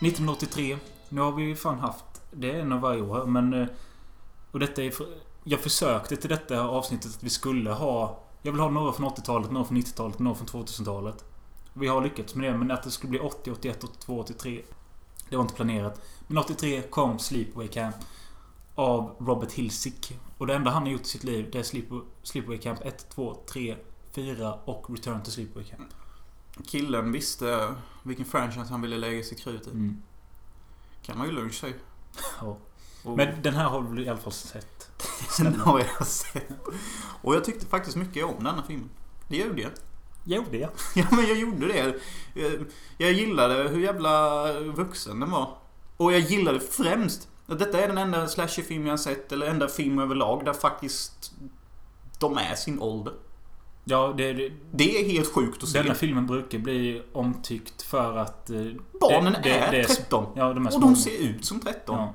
1983. 0.00 0.78
Nu 1.08 1.20
har 1.20 1.32
vi 1.32 1.42
ju 1.42 1.56
fan 1.56 1.78
haft... 1.78 2.04
Det 2.30 2.50
är 2.50 2.58
en 2.60 2.72
av 2.72 2.80
varje 2.80 3.02
år, 3.02 3.26
men... 3.26 3.54
Eh, 3.54 3.66
och 4.50 4.60
detta 4.60 4.82
är... 4.82 4.90
För, 4.90 5.06
jag 5.44 5.60
försökte 5.60 6.16
till 6.16 6.30
detta 6.30 6.60
avsnittet 6.60 7.14
att 7.16 7.22
vi 7.22 7.30
skulle 7.30 7.70
ha... 7.70 8.20
Jag 8.42 8.52
vill 8.52 8.60
ha 8.60 8.70
några 8.70 8.92
från 8.92 9.10
80-talet, 9.10 9.50
några 9.50 9.66
från 9.66 9.76
90-talet, 9.76 10.18
några 10.18 10.36
från 10.36 10.46
2000-talet. 10.46 11.24
Vi 11.72 11.86
har 11.86 12.02
lyckats 12.02 12.34
med 12.34 12.52
det, 12.52 12.58
men 12.58 12.70
att 12.70 12.82
det 12.82 12.90
skulle 12.90 13.10
bli 13.10 13.18
80, 13.18 13.50
81, 13.50 13.84
82, 13.84 14.20
83. 14.20 14.62
Det 15.28 15.36
var 15.36 15.42
inte 15.42 15.54
planerat. 15.54 16.00
Men 16.26 16.38
83 16.38 16.82
kom 16.82 17.18
Sleepaway 17.18 17.68
Camp. 17.68 17.96
Av 18.74 19.16
Robert 19.18 19.52
Hilsick. 19.52 20.18
Och 20.38 20.46
det 20.46 20.54
enda 20.54 20.70
han 20.70 20.82
har 20.82 20.90
gjort 20.90 21.00
i 21.00 21.04
sitt 21.04 21.24
liv, 21.24 21.48
det 21.52 21.58
är 21.58 21.62
Sleep, 21.62 21.84
Sleepaway 22.22 22.58
Camp 22.58 22.80
1, 22.84 23.08
2, 23.08 23.36
3, 23.52 23.76
4 24.12 24.54
och 24.64 24.90
Return 24.90 25.22
to 25.22 25.30
Sleepaway 25.30 25.64
Camp. 25.64 25.88
Killen 26.64 27.12
visste 27.12 27.74
vilken 28.02 28.24
franchise 28.26 28.66
han 28.70 28.82
ville 28.82 28.96
lägga 28.98 29.22
sitt 29.24 29.40
krut 29.40 29.66
i. 29.66 29.70
Mm. 29.70 30.02
Kan 31.02 31.18
man 31.18 31.26
ju 31.26 31.32
lugnt 31.32 31.54
säga. 31.54 31.74
Ja. 32.40 32.58
Och- 33.04 33.16
Men 33.16 33.42
den 33.42 33.54
här 33.54 33.64
har 33.64 33.82
du 33.82 34.02
i 34.04 34.08
alla 34.08 34.18
fall 34.18 34.32
sett. 34.32 34.90
Den 35.38 35.60
har 35.60 35.78
jag 35.98 36.06
sett. 36.06 36.48
Och 37.22 37.34
jag 37.34 37.44
tyckte 37.44 37.66
faktiskt 37.66 37.96
mycket 37.96 38.24
om 38.24 38.44
denna 38.44 38.62
filmen. 38.62 38.90
Det 39.28 39.36
gjorde 39.36 39.62
jag. 39.62 39.70
Jo, 40.24 40.44
det. 40.50 40.68
Ja, 40.94 41.06
men 41.10 41.26
jag 41.26 41.36
gjorde 41.38 41.66
det. 41.66 42.00
Jag, 42.34 42.64
jag 42.98 43.12
gillade 43.12 43.68
hur 43.68 43.80
jävla 43.80 44.52
vuxen 44.60 45.20
den 45.20 45.30
var. 45.30 45.58
Och 45.96 46.12
jag 46.12 46.20
gillade 46.20 46.60
främst 46.60 47.28
att 47.46 47.58
detta 47.58 47.80
är 47.80 47.88
den 47.88 47.98
enda 47.98 48.28
slasherfilm 48.28 48.86
jag 48.86 48.92
har 48.92 48.96
sett, 48.98 49.32
eller 49.32 49.46
enda 49.46 49.68
film 49.68 49.98
överlag, 49.98 50.44
där 50.44 50.52
faktiskt 50.52 51.32
de 52.18 52.38
är 52.38 52.54
sin 52.54 52.80
ålder. 52.80 53.14
Ja, 53.88 54.14
det, 54.16 54.32
det, 54.32 54.52
Det 54.72 55.00
är 55.00 55.04
helt 55.10 55.32
sjukt 55.32 55.62
att 55.62 55.68
se. 55.68 55.82
denna 55.82 55.94
filmen 55.94 56.26
brukar 56.26 56.58
bli 56.58 57.02
omtyckt 57.12 57.82
för 57.82 58.16
att... 58.16 58.50
eh, 58.50 58.56
Barnen 59.00 59.36
det- 59.42 59.50
är 59.50 59.70
det 59.72 59.80
är- 59.80 59.84
13. 59.84 60.26
Ja, 60.34 60.52
de 60.54 60.66
är 60.66 60.74
Och 60.74 60.80
de 60.80 60.96
ser 60.96 61.22
ut 61.22 61.44
som 61.44 61.60
13. 61.60 61.96
Ja. 61.98 62.14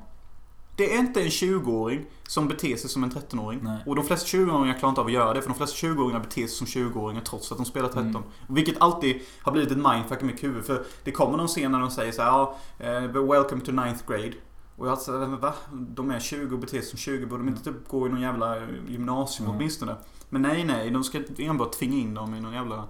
Det 0.76 0.94
är 0.96 1.00
inte 1.00 1.22
en 1.22 1.28
20-åring 1.30 2.06
som 2.28 2.48
beter 2.48 2.76
sig 2.76 2.90
som 2.90 3.04
en 3.04 3.12
13-åring. 3.12 3.60
Nej. 3.64 3.78
Och 3.86 3.96
de 3.96 4.06
flesta 4.06 4.38
20-åringar 4.38 4.74
klarar 4.80 4.90
inte 4.90 5.02
av 5.02 5.08
att 5.08 5.14
göra 5.14 5.34
det. 5.34 5.42
För 5.42 5.50
de 5.50 5.56
flesta 5.58 5.88
20-åringar 5.88 6.20
beter 6.20 6.42
sig 6.42 6.48
som 6.50 6.68
20-åringar 6.68 7.22
trots 7.22 7.52
att 7.52 7.58
de 7.58 7.66
spelar 7.66 7.88
13. 7.88 8.08
Mm. 8.08 8.22
Vilket 8.48 8.82
alltid 8.82 9.20
har 9.42 9.52
blivit 9.52 9.72
ett 9.72 9.78
mindfuck 9.78 10.22
i 10.22 10.26
mitt 10.26 10.44
huvud. 10.44 10.66
För 10.66 10.84
det 11.04 11.12
kommer 11.12 11.38
någon 11.38 11.48
scen 11.48 11.72
när 11.72 11.80
de 11.80 11.92
säger 11.92 12.12
så 12.12 12.22
här, 12.22 12.30
ja, 12.30 12.56
eh, 12.80 13.02
welcome 13.02 13.62
to 13.62 13.72
ninth 13.72 14.04
grade. 14.08 14.34
Och 14.78 14.86
jag 14.88 14.92
har 14.92 14.98
så 14.98 15.20
här, 15.20 15.26
va? 15.28 15.54
De 15.72 16.12
är 16.12 16.20
20 16.20 16.54
och 16.56 16.60
beter 16.62 16.78
sig 16.78 16.88
som 16.90 16.98
20. 17.00 17.26
Borde 17.26 17.44
de 17.44 17.48
inte 17.50 17.64
typ 17.64 17.88
gå 17.88 18.08
i 18.08 18.10
någon 18.10 18.22
jävla 18.22 18.58
gymnasium 18.90 19.46
Mm. 19.48 19.58
åtminstone? 19.58 19.96
Men 20.32 20.42
nej, 20.42 20.64
nej. 20.64 20.90
De 20.90 21.04
ska 21.04 21.22
enbart 21.38 21.72
tvinga 21.72 21.98
in 21.98 22.14
dem 22.14 22.36
i 22.36 22.42
någon 22.42 22.54
jävla... 22.54 22.88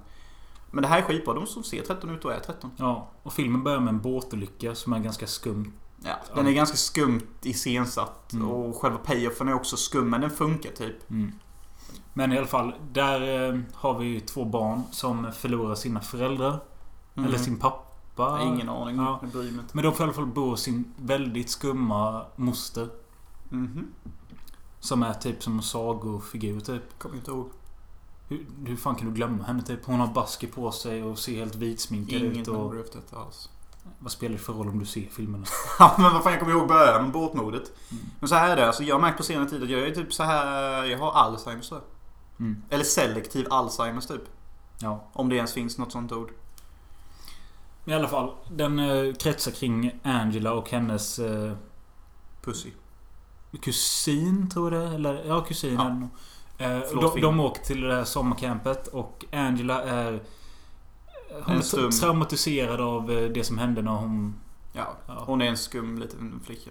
Men 0.72 0.82
det 0.82 0.88
här 0.88 0.98
är 0.98 1.02
skitbra. 1.02 1.34
De 1.34 1.46
som 1.48 1.64
ser 1.64 1.82
13 1.82 2.10
ut 2.10 2.26
och 2.26 2.34
är 2.34 2.40
13. 2.40 2.72
ja. 2.78 3.08
Och 3.24 3.34
filmen 3.34 3.64
börjar 3.64 3.80
med 3.80 3.94
en 3.94 4.02
båtolycka 4.02 4.76
som 4.76 4.94
är 4.94 5.00
ganska 5.00 5.28
skum. 5.28 5.74
Ja, 6.04 6.20
den 6.36 6.48
är 6.48 6.52
ganska 6.52 6.78
skumt 6.78 7.28
iscensatt. 7.42 8.34
Mm. 8.34 8.50
Och 8.50 8.76
själva 8.76 8.98
payoffen 8.98 9.48
är 9.48 9.54
också 9.54 9.78
skum. 9.78 10.10
Men 10.10 10.22
den 10.22 10.30
funkar 10.30 10.72
typ. 10.72 11.10
Mm. 11.10 11.32
Men 12.14 12.32
i 12.32 12.38
alla 12.38 12.48
fall, 12.48 12.74
där 12.92 13.50
eh, 13.50 13.60
har 13.74 14.00
vi 14.00 14.06
ju 14.06 14.20
två 14.20 14.46
barn 14.46 14.82
som 14.92 15.32
förlorar 15.34 15.76
sina 15.76 16.02
föräldrar. 16.02 16.60
Mm. 17.16 17.30
Eller 17.30 17.38
sin 17.38 17.60
pappa. 17.60 18.40
Ingen 18.44 18.70
aning. 18.70 18.98
Ja. 18.98 19.22
Men 19.72 19.84
de 19.84 19.94
får 19.94 20.02
i 20.02 20.04
alla 20.04 20.14
fall 20.14 20.26
bo 20.26 20.50
hos 20.50 20.62
sin 20.62 20.94
väldigt 20.98 21.50
skumma 21.50 22.26
moster. 22.36 22.88
Mhm. 23.50 23.88
Som 24.82 25.04
är 25.04 25.14
typ 25.14 25.44
som 25.44 25.58
en 25.58 25.64
sagofigur 25.64 26.60
typ. 26.60 27.00
Kommer 27.00 27.16
inte 27.16 27.32
ihåg. 27.32 27.50
Hur, 28.28 28.46
hur 28.66 28.76
fan 28.76 28.96
kan 28.96 29.08
du 29.08 29.14
glömma 29.14 29.44
henne 29.44 29.64
typ? 29.64 29.86
Hon 29.86 30.00
har 30.00 30.08
basker 30.08 30.48
på 30.48 30.72
sig 30.72 31.04
och 31.04 31.20
ser 31.20 31.36
helt 31.36 31.56
vitsminkad 31.56 32.22
ut. 32.22 32.48
Och, 32.48 32.54
memory 32.54 32.82
of 32.82 32.90
detta 32.94 33.18
alls. 33.18 33.50
vad 34.00 34.12
spelar 34.12 34.34
det 34.34 34.42
för 34.42 34.54
roll 34.54 34.68
om 34.68 34.80
du 34.80 34.86
ser 34.86 35.02
filmerna? 35.02 35.46
Ja 35.80 35.96
men 35.98 36.14
vad 36.14 36.24
fan 36.24 36.32
jag 36.32 36.42
kommer 36.42 36.54
ihåg 36.54 36.68
början 36.68 37.04
med 37.04 37.12
båtmodet. 37.12 37.72
Mm. 37.92 38.04
Men 38.20 38.30
så 38.30 38.36
här 38.36 38.50
är 38.50 38.56
det. 38.56 38.68
Alltså 38.68 38.84
jag 38.84 38.96
har 38.96 39.02
märkt 39.02 39.18
på 39.18 39.24
senare 39.24 39.50
tid 39.50 39.64
att 39.64 39.70
jag 39.70 39.82
är 39.82 39.96
typ 39.96 40.14
så 40.14 40.24
här. 40.24 40.84
Jag 40.84 41.00
har 41.00 41.12
Alzheimers 41.12 41.72
jag. 41.72 41.82
Mm. 42.40 42.62
Eller 42.70 42.84
selektiv 42.84 43.48
Alzheimers 43.50 44.08
typ. 44.08 44.24
Ja. 44.80 45.10
Om 45.14 45.30
det 45.30 45.36
ens 45.36 45.54
finns 45.54 45.78
något 45.78 45.92
sånt 45.92 46.12
ord. 46.12 46.32
I 47.86 47.94
alla 47.94 48.08
fall, 48.08 48.32
den 48.52 48.80
eh, 48.80 49.14
kretsar 49.14 49.52
kring 49.52 50.00
Angela 50.04 50.54
och 50.54 50.70
hennes 50.70 51.20
eh, 51.20 51.54
Pussy. 52.42 52.72
Kusin, 53.58 54.50
tror 54.50 54.74
jag 54.74 54.90
det 54.90 54.96
Eller 54.96 55.24
ja, 55.28 55.42
kusin. 55.42 55.74
Ja. 55.74 56.66
Eh, 56.66 56.82
Förlåt, 56.90 57.16
de, 57.16 57.22
de 57.22 57.40
åker 57.40 57.64
till 57.64 57.82
det 57.82 57.96
här 57.96 58.04
sommarcampet 58.04 58.88
och 58.88 59.26
Angela 59.32 59.84
är... 59.84 60.20
Hon 61.44 61.56
En 61.56 61.58
är 61.62 62.00
traumatiserad 62.00 62.82
av 62.82 63.12
eh, 63.12 63.30
det 63.30 63.44
som 63.44 63.58
hände 63.58 63.82
när 63.82 63.92
hon... 63.92 64.36
Ja. 64.74 64.88
Ja. 65.08 65.24
Hon 65.26 65.42
är 65.42 65.46
en 65.46 65.58
skum 65.58 66.00
liten 66.00 66.42
flicka. 66.46 66.70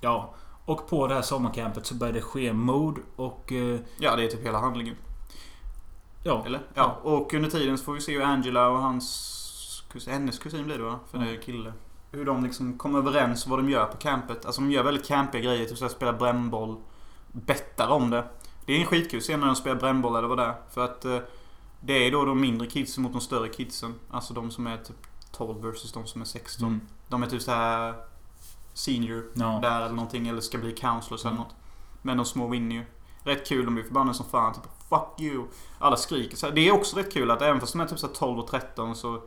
ja. 0.00 0.34
Och 0.66 0.88
på 0.88 1.06
det 1.06 1.14
här 1.14 1.22
sommarcampet 1.22 1.86
så 1.86 1.94
börjar 1.94 2.12
det 2.12 2.20
ske 2.22 2.52
mord 2.52 3.00
och... 3.16 3.52
Eh, 3.52 3.80
Ja 3.98 4.16
det 4.16 4.24
är 4.24 4.28
typ 4.28 4.46
hela 4.46 4.58
handlingen. 4.58 4.96
ja. 6.22 6.42
Eller? 6.46 6.60
Ja. 6.74 6.98
Och 7.02 7.34
under 7.34 7.50
tiden 7.50 7.78
så 7.78 7.84
får 7.84 7.92
vi 7.92 8.00
se 8.00 8.12
hur 8.12 8.22
Angela 8.22 8.68
och 8.68 8.78
hans 8.78 9.84
kusin, 9.92 10.12
hennes 10.12 10.38
kusin 10.38 10.64
blir 10.64 10.78
det 10.78 10.84
va? 10.84 10.98
För 11.10 11.18
det 11.18 11.30
är 11.30 11.42
kille. 11.42 11.72
Hur 12.14 12.24
de 12.24 12.44
liksom 12.44 12.78
kommer 12.78 12.98
överens 12.98 13.46
vad 13.46 13.58
de 13.58 13.70
gör 13.70 13.86
på 13.86 13.96
campet. 13.96 14.46
Alltså 14.46 14.60
de 14.60 14.70
gör 14.70 14.82
väldigt 14.82 15.06
campiga 15.06 15.42
grejer. 15.42 15.66
Typ 15.66 15.78
såhär 15.78 15.90
spela 15.90 16.12
brännboll. 16.12 16.76
Bettar 17.32 17.88
om 17.88 18.10
det. 18.10 18.24
Det 18.66 18.72
är 18.72 18.80
en 18.80 18.86
skitkul 18.86 19.20
scen 19.20 19.40
när 19.40 19.46
de 19.46 19.56
spelar 19.56 19.76
brännboll 19.80 20.16
eller 20.16 20.28
vad 20.28 20.38
det 20.38 20.44
är. 20.44 20.54
För 20.70 20.84
att 20.84 21.04
eh, 21.04 21.18
det 21.80 21.92
är 22.06 22.12
då 22.12 22.24
de 22.24 22.40
mindre 22.40 22.66
kidsen 22.66 23.02
mot 23.02 23.12
de 23.12 23.20
större 23.20 23.48
kidsen. 23.48 23.94
Alltså 24.10 24.34
de 24.34 24.50
som 24.50 24.66
är 24.66 24.76
typ 24.76 24.96
12 25.32 25.62
versus 25.62 25.92
de 25.92 26.06
som 26.06 26.20
är 26.20 26.24
16. 26.24 26.68
Mm. 26.68 26.80
De 27.08 27.22
är 27.22 27.26
typ 27.26 27.42
så 27.42 27.50
här 27.50 27.94
senior 28.72 29.24
Ja. 29.34 29.58
där 29.62 29.80
eller 29.80 29.94
någonting. 29.94 30.28
Eller 30.28 30.40
ska 30.40 30.58
bli 30.58 30.72
counselors 30.72 31.24
Mm. 31.24 31.34
eller 31.34 31.44
något. 31.44 31.54
Men 32.02 32.16
de 32.16 32.26
små 32.26 32.48
vinner 32.48 32.76
ju. 32.76 32.84
Rätt 33.22 33.48
kul, 33.48 33.64
de 33.64 33.74
blir 33.74 33.84
förbannade 33.84 34.14
som 34.16 34.26
fan. 34.26 34.54
Typ 34.54 34.62
Fuck 34.88 35.20
you. 35.20 35.44
Alla 35.78 35.96
skriker 35.96 36.36
så 36.36 36.46
här. 36.46 36.54
Det 36.54 36.68
är 36.68 36.72
också 36.72 36.96
rätt 36.96 37.12
kul 37.12 37.30
att 37.30 37.42
även 37.42 37.60
fast 37.60 37.72
de 37.72 37.80
är 37.80 37.86
typ 37.86 37.98
så 37.98 38.06
här 38.06 38.14
12 38.14 38.38
och 38.38 38.46
13 38.46 38.96
så 38.96 39.22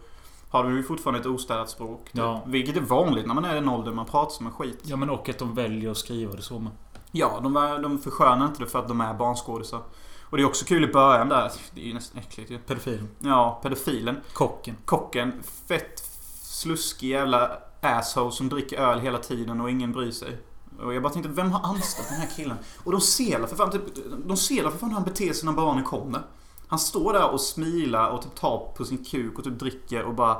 har 0.49 0.63
de 0.63 0.75
ju 0.75 0.83
fortfarande 0.83 1.19
ett 1.19 1.25
ostädat 1.25 1.69
språk. 1.69 2.03
Typ. 2.05 2.11
Ja. 2.15 2.41
Vilket 2.45 2.77
är 2.77 2.81
vanligt 2.81 3.27
när 3.27 3.33
man 3.35 3.45
är 3.45 3.51
i 3.51 3.55
den 3.59 3.69
åldern 3.69 3.95
man 3.95 4.05
pratar 4.05 4.31
som 4.31 4.45
en 4.45 4.51
skit. 4.53 4.79
Ja 4.83 4.95
men 4.95 5.09
och 5.09 5.29
att 5.29 5.39
de 5.39 5.55
väljer 5.55 5.91
att 5.91 5.97
skriva 5.97 6.33
det 6.35 6.41
så 6.41 6.59
med. 6.59 6.71
Ja, 7.11 7.39
de, 7.43 7.53
var- 7.53 7.79
de 7.79 7.99
förskönar 7.99 8.45
inte 8.45 8.59
det 8.63 8.69
för 8.69 8.79
att 8.79 8.87
de 8.87 9.01
är 9.01 9.13
barnskådisar. 9.13 9.81
Och 10.29 10.37
det 10.37 10.43
är 10.43 10.47
också 10.47 10.65
kul 10.65 10.83
i 10.83 10.87
början 10.87 11.29
där. 11.29 11.51
Det 11.71 11.81
är 11.81 11.85
ju 11.85 11.93
nästan 11.93 12.19
äckligt 12.21 12.51
ju. 12.51 12.57
Pedofilen. 12.59 13.09
Ja, 13.19 13.59
pedofilen. 13.63 14.17
Kocken. 14.33 14.75
Kocken. 14.85 15.33
Fett 15.67 15.99
sluskig 16.41 17.09
jävla 17.09 17.51
asshole 17.81 18.31
som 18.31 18.49
dricker 18.49 18.77
öl 18.77 18.99
hela 18.99 19.17
tiden 19.17 19.61
och 19.61 19.69
ingen 19.71 19.91
bryr 19.91 20.11
sig. 20.11 20.37
Och 20.83 20.93
jag 20.93 21.03
bara 21.03 21.13
tänkte, 21.13 21.31
vem 21.31 21.51
har 21.51 21.69
anställt 21.69 22.09
den 22.09 22.17
här 22.19 22.29
killen? 22.35 22.57
Och 22.83 22.91
de 22.91 23.01
ser 23.01 23.47
för 23.47 23.55
fan, 23.55 23.71
typ, 23.71 23.81
de 24.25 24.37
ser 24.37 24.63
för 24.63 24.77
fan 24.77 24.89
hur 24.89 24.95
han 24.95 25.03
beter 25.03 25.33
sig 25.33 25.45
när 25.45 25.53
barnen 25.53 25.83
kommer. 25.83 26.21
Han 26.67 26.79
står 26.79 27.13
där 27.13 27.29
och 27.31 27.41
smilar 27.41 28.09
och 28.09 28.21
typ 28.21 28.35
tar 28.35 28.71
på 28.77 28.85
sin 28.85 29.05
kuk 29.05 29.37
och 29.37 29.43
typ 29.43 29.59
dricker 29.59 30.03
och 30.03 30.13
bara 30.13 30.37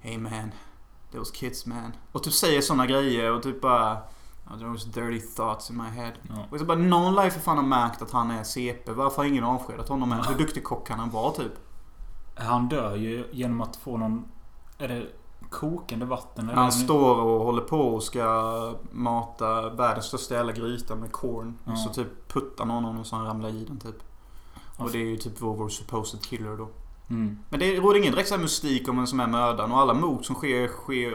Hey 0.00 0.18
man, 0.18 0.52
those 1.12 1.34
kids 1.34 1.66
man. 1.66 1.92
Och 2.12 2.22
typ 2.22 2.32
säger 2.32 2.60
såna 2.60 2.86
grejer 2.86 3.32
och 3.32 3.42
typ 3.42 3.60
bara 3.60 3.98
"Oh, 4.50 4.58
Those 4.60 4.88
dirty 4.88 5.20
thoughts 5.20 5.70
in 5.70 5.76
my 5.76 5.82
head. 6.00 6.12
Ja. 6.28 6.34
Och 6.50 6.58
så 6.58 6.64
bara, 6.64 6.78
någon 6.78 7.14
life 7.14 7.30
för 7.30 7.40
fan 7.40 7.56
har 7.56 7.64
märkt 7.64 8.02
att 8.02 8.10
han 8.10 8.30
är 8.30 8.44
CP. 8.44 8.92
Varför 8.92 9.16
har 9.16 9.24
ingen 9.24 9.44
avskedat 9.44 9.88
honom 9.88 10.12
än? 10.12 10.24
Hur 10.24 10.34
duktig 10.34 10.64
kock 10.64 10.86
kan 10.86 10.98
han 10.98 11.10
vara 11.10 11.30
typ? 11.32 11.52
Han 12.36 12.68
dör 12.68 12.96
ju 12.96 13.26
genom 13.32 13.60
att 13.60 13.76
få 13.76 13.96
någon... 13.96 14.24
Är 14.78 14.88
det 14.88 15.06
kokande 15.50 16.06
vatten. 16.06 16.44
eller- 16.48 16.58
Han 16.62 16.72
står 16.72 17.16
och 17.20 17.44
håller 17.44 17.62
på 17.62 17.80
och 17.80 18.02
ska 18.02 18.74
mata 18.90 19.68
världens 19.70 20.06
största 20.06 20.34
jävla 20.34 20.52
gryta 20.52 20.94
med 20.94 21.12
corn. 21.12 21.58
Ja. 21.64 21.72
Och 21.72 21.78
så 21.78 21.88
typ 21.88 22.32
puttar 22.32 22.64
någon 22.64 22.84
honom 22.84 23.04
så 23.04 23.16
han 23.16 23.26
ramlar 23.26 23.48
i 23.48 23.64
den 23.64 23.78
typ. 23.78 23.96
Och 24.76 24.90
det 24.90 24.98
är 24.98 25.04
ju 25.04 25.16
typ 25.16 25.32
vår, 25.38 25.54
vår 25.54 25.68
supposed 25.68 26.22
killer 26.22 26.56
då. 26.56 26.68
Mm. 27.10 27.38
Men 27.48 27.60
det 27.60 27.76
råder 27.76 27.98
ingen 27.98 28.12
direkt 28.12 28.28
så 28.28 28.38
mystik 28.38 28.88
om 28.88 28.96
vem 28.96 29.06
som 29.06 29.20
är 29.20 29.26
mördaren 29.26 29.72
och 29.72 29.78
alla 29.78 29.94
mord 29.94 30.24
som 30.24 30.34
sker, 30.34 30.68
sker 30.68 31.14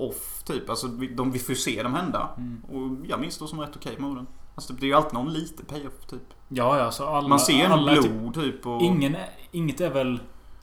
off 0.00 0.42
typ. 0.44 0.70
Alltså 0.70 0.88
vi, 0.88 1.06
de, 1.06 1.32
vi 1.32 1.38
får 1.38 1.54
se 1.54 1.82
dem 1.82 1.94
hända. 1.94 2.28
Mm. 2.36 2.64
Och 2.64 3.06
jag 3.06 3.20
minns 3.20 3.38
då 3.38 3.46
som 3.46 3.60
rätt 3.60 3.76
okej 3.76 3.96
morden. 3.98 4.26
Alltså 4.54 4.72
typ, 4.72 4.80
det 4.80 4.86
är 4.86 4.88
ju 4.88 4.94
alltid 4.94 5.12
någon 5.12 5.32
lite 5.32 5.64
payoff 5.64 6.06
typ. 6.06 6.22
Ja, 6.48 6.78
ja. 6.78 6.90
Så 6.90 7.06
alla, 7.06 7.28
Man 7.28 7.40
ser 7.40 7.64
ändå 7.64 8.02
typ, 8.02 8.12
blod 8.12 8.34
typ 8.34 8.66
och... 8.66 8.82
ingen, 8.82 9.16
Inget 9.50 9.80
är 9.80 9.90
väl 9.90 10.20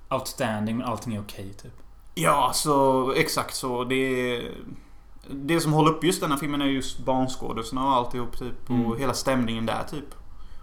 outstanding, 0.10 0.77
men 0.77 0.88
allting 0.88 1.15
är 1.15 1.21
okej 1.21 1.54
typ. 1.54 1.73
Ja, 2.15 2.51
så 2.54 3.12
exakt 3.12 3.56
så. 3.56 3.84
Det 3.84 3.95
är... 3.95 4.51
Det 5.30 5.60
som 5.60 5.73
håller 5.73 5.91
upp 5.91 6.04
just 6.04 6.21
den 6.21 6.32
här 6.32 6.38
filmen 6.38 6.62
är 6.62 6.65
just 6.65 7.06
barnskådisarna 7.06 7.86
och 7.86 7.91
alltihop 7.91 8.38
typ. 8.39 8.69
Mm. 8.69 8.86
Och 8.86 8.99
hela 8.99 9.13
stämningen 9.13 9.65
där 9.65 9.84
typ. 9.84 10.15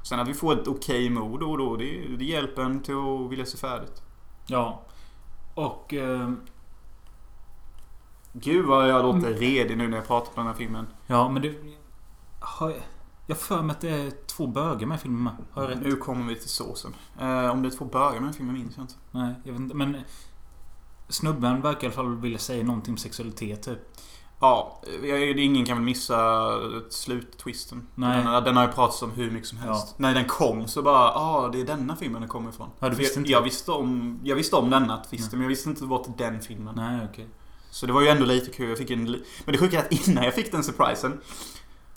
Sen 0.02 0.20
att 0.20 0.28
vi 0.28 0.34
får 0.34 0.60
ett 0.60 0.68
okej 0.68 1.10
mod 1.10 1.40
då 1.40 1.50
och 1.50 1.58
då. 1.58 1.76
Det, 1.76 2.16
det 2.16 2.24
hjälper 2.24 2.62
en 2.62 2.82
till 2.82 2.94
att 2.94 3.30
vilja 3.32 3.46
se 3.46 3.56
färdigt. 3.58 4.02
Ja. 4.46 4.82
Och... 5.54 5.94
Eh, 5.94 6.32
Gud 8.32 8.66
vad 8.66 8.88
jag 8.88 9.02
låter 9.02 9.28
Mm. 9.28 9.38
redig 9.40 9.78
nu 9.78 9.88
när 9.88 9.96
jag 9.96 10.06
pratar 10.06 10.32
på 10.32 10.40
den 10.40 10.46
här 10.46 10.54
filmen. 10.54 10.86
ja, 11.06 11.28
men 11.28 11.42
det... 11.42 11.54
Har 12.40 12.70
jag, 12.70 12.80
jag 13.26 13.38
för 13.38 13.62
mig 13.62 13.74
att 13.74 13.80
det 13.80 13.90
är 13.90 14.10
två 14.26 14.46
bögar 14.46 14.86
med 14.86 14.94
i 14.96 14.98
filmen 14.98 15.22
med. 15.22 15.32
Har 15.50 15.62
jag 15.62 15.70
rätt? 15.70 15.82
Nu 15.82 15.96
kommer 15.96 16.26
vi 16.26 16.34
till 16.40 16.48
såsen. 16.48 16.94
Eh, 17.20 17.50
om 17.50 17.62
det 17.62 17.68
är 17.68 17.76
två 17.78 17.84
bögar 17.84 18.12
med 18.12 18.22
den 18.22 18.32
filmen 18.32 18.54
minns 18.54 18.76
jag 18.76 18.84
inte. 18.84 18.94
Nej, 19.10 19.34
jag 19.44 19.52
vet 19.52 19.60
inte. 19.60 19.74
Men... 19.74 19.96
Snubben 21.08 21.60
verkar 21.60 21.82
i 21.82 21.86
alla 21.86 21.94
fall 21.94 22.16
vilja 22.16 22.38
säga 22.38 22.64
någonting 22.64 22.94
om 22.94 22.98
sexualitet 22.98 23.62
typ. 23.62 23.78
Ja, 24.40 24.80
jag- 25.02 25.38
ingen 25.38 25.66
kan 25.66 25.76
väl 25.76 25.84
missa 25.84 26.50
sluttwisten. 26.90 27.86
Nej. 27.94 28.24
Den, 28.24 28.44
den 28.44 28.56
har 28.56 28.66
ju 28.66 28.72
pratats 28.72 29.02
om 29.02 29.10
hur 29.10 29.30
mycket 29.30 29.48
som 29.48 29.58
helst. 29.58 29.94
När 29.98 30.14
den 30.14 30.24
kom 30.24 30.68
så 30.68 30.82
bara, 30.82 30.94
ja 31.08 31.12
ah, 31.14 31.48
det 31.48 31.60
är 31.60 31.64
denna 31.64 31.96
filmen 31.96 32.20
den 32.20 32.28
kommer 32.28 32.50
ifrån. 32.50 32.70
Ja, 32.78 32.88
du 32.88 32.96
visste 32.96 33.18
jag, 33.18 33.22
inte? 33.22 33.32
jag 33.32 33.42
visste 33.42 33.72
om, 33.72 34.20
jag 34.24 34.36
visste 34.36 34.56
om 34.56 34.70
denna 34.70 34.96
twisten 34.96 35.30
men 35.32 35.40
jag 35.40 35.48
visste 35.48 35.68
inte 35.68 35.78
att 35.78 35.88
det 35.88 35.90
var 35.90 36.04
till 36.04 36.12
den 36.18 36.40
filmen. 36.40 36.74
Nej, 36.76 37.08
okej. 37.12 37.26
Så 37.70 37.86
det 37.86 37.92
var 37.92 38.00
ju 38.02 38.08
ändå 38.08 38.24
lite 38.24 38.50
kul. 38.50 38.68
Jag 38.68 38.78
fick 38.78 38.90
en, 38.90 39.04
men 39.44 39.52
det 39.52 39.58
sjuka 39.58 39.78
är 39.78 39.84
att 39.84 40.08
innan 40.08 40.24
jag 40.24 40.34
fick 40.34 40.52
den 40.52 40.64
surprisen 40.64 41.20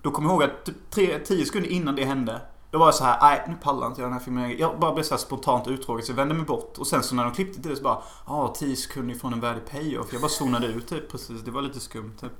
Då 0.01 0.11
kommer 0.11 0.29
jag 0.29 0.33
ihåg 0.33 0.43
att 0.43 0.65
typ 0.65 0.89
tre, 0.89 1.19
tio 1.19 1.45
sekunder 1.45 1.69
innan 1.69 1.95
det 1.95 2.05
hände 2.05 2.41
Då 2.71 2.77
var 2.77 2.85
jag 2.87 2.95
så 2.95 3.03
här, 3.03 3.17
nej 3.21 3.43
nu 3.47 3.55
pallar 3.55 3.87
inte 3.87 4.01
jag 4.01 4.05
den 4.09 4.13
här 4.13 4.19
filmen. 4.19 4.57
Jag 4.57 4.79
bara 4.79 4.93
blev 4.93 5.03
så 5.03 5.13
här 5.13 5.19
spontant 5.19 5.67
uttråkad 5.67 6.05
så 6.05 6.11
jag 6.11 6.15
vände 6.17 6.33
mig 6.33 6.45
bort. 6.45 6.77
Och 6.77 6.87
sen 6.87 7.03
så 7.03 7.15
när 7.15 7.23
de 7.23 7.33
klippte 7.33 7.61
till 7.61 7.71
det 7.71 7.77
så 7.77 7.83
bara, 7.83 8.01
ja 8.27 8.33
ah, 8.33 8.47
10 8.47 8.75
sekunder 8.75 9.15
ifrån 9.15 9.33
en 9.33 9.39
värdig 9.39 9.65
payoff. 9.71 10.07
Jag 10.11 10.21
bara 10.21 10.29
zonade 10.29 10.67
ut 10.67 10.87
typ 10.87 11.11
precis. 11.11 11.41
Det 11.41 11.51
var 11.51 11.61
lite 11.61 11.79
skumt 11.79 12.13
typ. 12.21 12.31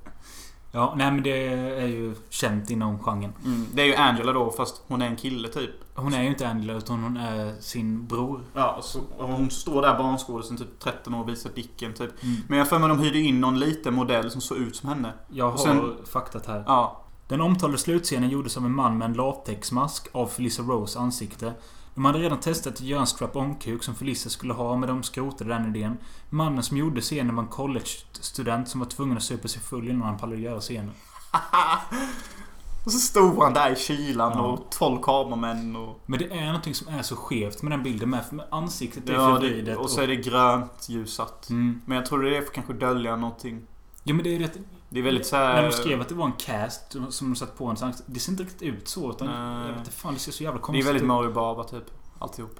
Ja, 0.73 0.93
nej 0.97 1.11
men 1.11 1.23
det 1.23 1.47
är 1.53 1.87
ju 1.87 2.15
känt 2.29 2.69
inom 2.69 2.99
genren. 2.99 3.33
Mm. 3.45 3.67
Det 3.73 3.81
är 3.81 3.85
ju 3.85 3.95
Angela 3.95 4.33
då 4.33 4.51
fast 4.51 4.81
hon 4.87 5.01
är 5.01 5.07
en 5.07 5.15
kille 5.15 5.47
typ. 5.47 5.71
Hon 5.95 6.13
är 6.13 6.21
ju 6.23 6.29
inte 6.29 6.47
Angela 6.49 6.73
utan 6.73 7.03
hon 7.03 7.17
är 7.17 7.61
sin 7.61 8.07
bror. 8.07 8.41
Ja, 8.53 8.75
och, 8.77 8.83
så, 8.83 8.99
och 9.17 9.27
hon 9.27 9.49
står 9.49 9.81
där 9.81 9.97
barnskådisen 9.97 10.57
typ 10.57 10.79
13 10.79 11.13
år 11.15 11.19
och 11.21 11.29
visar 11.29 11.49
dicken 11.55 11.93
typ. 11.93 12.23
Mm. 12.23 12.35
Men 12.47 12.57
jag 12.57 12.69
för 12.69 12.79
mig 12.79 12.89
de 12.89 12.99
hyrde 12.99 13.19
in 13.19 13.41
någon 13.41 13.59
liten 13.59 13.93
modell 13.93 14.31
som 14.31 14.41
såg 14.41 14.57
ut 14.57 14.75
som 14.75 14.89
henne. 14.89 15.13
Jag 15.29 15.45
har 15.45 15.53
Och 15.53 15.59
sen- 15.59 15.95
faktat 16.05 16.45
här. 16.45 16.63
Ja. 16.67 17.00
Den 17.31 17.41
omtalade 17.41 17.77
slutscenen 17.77 18.29
gjordes 18.29 18.57
av 18.57 18.65
en 18.65 18.75
man 18.75 18.97
med 18.97 19.05
en 19.05 19.13
latexmask 19.13 20.07
av 20.11 20.27
Felicia 20.27 20.65
Rose 20.65 20.99
ansikte. 20.99 21.53
De 21.95 22.05
hade 22.05 22.19
redan 22.19 22.39
testat 22.39 22.73
att 22.73 22.81
göra 22.81 23.01
en 23.01 23.07
strap-on-kuk 23.07 23.83
som 23.83 23.95
Felicia 23.95 24.29
skulle 24.29 24.53
ha, 24.53 24.75
men 24.75 24.89
de 24.89 25.03
skrotade 25.03 25.53
den 25.53 25.75
idén. 25.75 25.97
Mannen 26.29 26.63
som 26.63 26.77
gjorde 26.77 27.01
scenen 27.01 27.35
var 27.35 27.43
en 27.43 27.49
college-student 27.49 28.67
som 28.69 28.79
var 28.79 28.87
tvungen 28.87 29.17
att 29.17 29.23
supa 29.23 29.47
sig 29.47 29.61
full 29.61 29.89
innan 29.89 30.01
han 30.01 30.17
pallade 30.17 30.41
göra 30.41 30.59
scenen. 30.59 30.91
Och 32.85 32.91
så 32.91 32.99
stod 32.99 33.43
han 33.43 33.53
där 33.53 33.71
i 33.71 33.75
kylan 33.75 34.31
Ja. 34.35 34.41
och 34.41 34.69
12 34.69 35.01
kameramän 35.01 35.75
och... 35.75 36.01
Men 36.05 36.19
det 36.19 36.37
är 36.39 36.45
någonting 36.45 36.75
som 36.75 36.87
är 36.87 37.01
så 37.01 37.15
skevt 37.15 37.61
med 37.61 37.71
den 37.71 37.83
bilden 37.83 38.09
med. 38.09 38.25
För 38.25 38.45
ansiktet 38.51 39.09
är 39.09 39.13
Ja, 39.13 39.35
förvridet. 39.35 39.65
det, 39.65 39.75
och 39.75 39.89
så 39.89 40.01
är 40.01 40.07
det 40.07 40.15
grönt 40.15 40.89
ljussatt. 40.89 41.49
Mm. 41.49 41.81
Men 41.85 41.95
jag 41.97 42.05
tror 42.05 42.23
det 42.23 42.37
är 42.37 42.41
för 42.41 42.47
att 42.47 42.53
kanske 42.53 42.73
dölja 42.73 43.15
någonting. 43.15 43.61
Ja 44.03 44.13
men 44.13 44.23
det 44.23 44.35
är 44.35 44.39
rätt... 44.39 44.57
Det 44.93 44.99
är 44.99 45.03
väldigt 45.03 45.25
så 45.25 45.35
här... 45.35 45.53
När 45.53 45.63
de 45.63 45.71
skrev 45.71 46.01
att 46.01 46.09
det 46.09 46.15
var 46.15 46.25
en 46.25 46.31
cast 46.31 46.91
som 47.09 47.29
de 47.29 47.35
satt 47.35 47.57
på 47.57 47.65
en 47.65 47.77
sån 47.77 47.93
Det 48.05 48.19
ser 48.19 48.31
inte 48.31 48.43
riktigt 48.43 48.61
ut 48.61 48.87
så. 48.87 49.11
Utan, 49.11 49.27
Nej. 49.27 49.61
jag 49.61 49.67
vet 49.67 49.77
inte 49.77 49.91
fan, 49.91 50.13
det 50.13 50.19
ser 50.19 50.31
så 50.31 50.43
jävla 50.43 50.57
Det 50.57 50.61
är 50.61 50.65
konstigt 50.65 50.87
väldigt 50.87 51.01
ut. 51.01 51.07
Mario 51.07 51.31
Baba 51.31 51.63
typ. 51.63 51.83
Alltihop. 52.19 52.59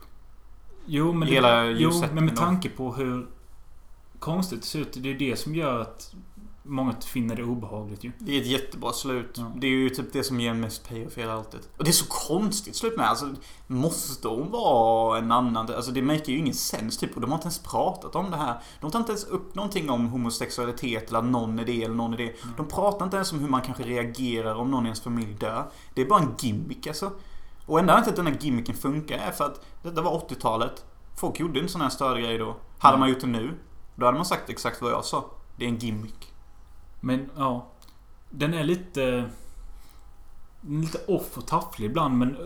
Jo, 0.85 1.13
men, 1.13 1.27
Hela 1.27 1.55
det, 1.55 1.71
jo, 1.71 2.03
men 2.13 2.25
med 2.25 2.35
tanke 2.35 2.69
på 2.69 2.93
hur 2.93 3.27
konstigt 4.19 4.61
det 4.61 4.67
ser 4.67 4.79
ut. 4.79 4.93
Det 4.93 5.09
är 5.09 5.19
det 5.19 5.39
som 5.39 5.55
gör 5.55 5.79
att 5.79 6.13
många 6.63 6.93
finner 6.93 7.35
det 7.35 7.43
obehagligt 7.43 8.03
ju. 8.03 8.11
Det 8.19 8.37
är 8.37 8.41
ett 8.41 8.47
jättebra 8.47 8.93
slut. 8.93 9.35
Ja. 9.37 9.51
Det 9.55 9.67
är 9.67 9.71
ju 9.71 9.89
typ 9.89 10.13
det 10.13 10.23
som 10.23 10.39
ger 10.39 10.53
mest 10.53 10.89
payoff 10.89 11.17
i 11.17 11.21
hela 11.21 11.33
alltet. 11.33 11.69
Och 11.77 11.83
det 11.83 11.89
är 11.89 11.93
så 11.93 12.05
konstigt 12.07 12.75
slut 12.75 12.97
med. 12.97 13.09
Alltså, 13.09 13.33
måste 13.67 14.27
hon 14.27 14.51
vara 14.51 15.17
en 15.17 15.31
annan? 15.31 15.73
Alltså 15.75 15.91
det 15.91 16.01
make 16.01 16.31
ju 16.31 16.37
ingen 16.37 16.53
sens 16.53 16.97
typ. 16.97 17.15
Och 17.15 17.21
de 17.21 17.31
har 17.31 17.37
inte 17.37 17.45
ens 17.45 17.59
pratat 17.59 18.15
om 18.15 18.31
det 18.31 18.37
här. 18.37 18.59
De 18.81 18.91
tar 18.91 18.99
inte 18.99 19.11
ens 19.11 19.23
upp 19.23 19.55
någonting 19.55 19.89
om 19.89 20.07
homosexualitet 20.07 21.09
eller 21.09 21.19
att 21.19 21.25
någon 21.25 21.59
är 21.59 21.65
det 21.65 21.83
eller 21.83 21.95
någon 21.95 22.13
är 22.13 22.17
det. 22.17 22.35
De 22.57 22.67
pratar 22.67 23.05
inte 23.05 23.17
ens 23.17 23.31
om 23.31 23.39
hur 23.39 23.49
man 23.49 23.61
kanske 23.61 23.83
reagerar 23.83 24.55
om 24.55 24.71
någon 24.71 24.83
i 24.83 24.87
ens 24.87 25.01
familj 25.01 25.33
dör. 25.33 25.71
Det 25.93 26.01
är 26.01 26.05
bara 26.05 26.19
en 26.19 26.35
gimmick 26.39 26.87
alltså. 26.87 27.11
Och 27.65 27.79
enda 27.79 27.93
anledningen 27.93 28.03
till 28.03 28.21
att 28.21 28.25
den 28.25 28.33
här 28.33 28.41
gimmicken 28.41 28.75
funkar 28.75 29.17
är 29.17 29.31
för 29.31 29.45
att 29.45 29.65
detta 29.83 30.01
var 30.01 30.19
80-talet. 30.19 30.85
Folk 31.17 31.39
gjorde 31.39 31.59
inte 31.59 31.71
sådana 31.71 31.85
här 31.85 31.95
större 31.95 32.21
grejer 32.21 32.39
då. 32.39 32.55
Hade 32.77 32.97
man 32.97 33.09
gjort 33.09 33.21
det 33.21 33.27
nu, 33.27 33.57
då 33.95 34.05
hade 34.05 34.17
man 34.17 34.25
sagt 34.25 34.49
exakt 34.49 34.81
vad 34.81 34.91
jag 34.91 35.05
sa. 35.05 35.25
Det 35.55 35.65
är 35.65 35.69
en 35.69 35.77
gimmick. 35.77 36.30
Men 37.01 37.29
ja. 37.37 37.67
Den 38.29 38.53
är 38.53 38.63
lite... 38.63 39.29
Lite 40.67 40.97
off 41.07 41.37
och 41.37 41.47
tafflig 41.47 41.85
ibland 41.85 42.17
men... 42.17 42.35
eh, 42.35 42.41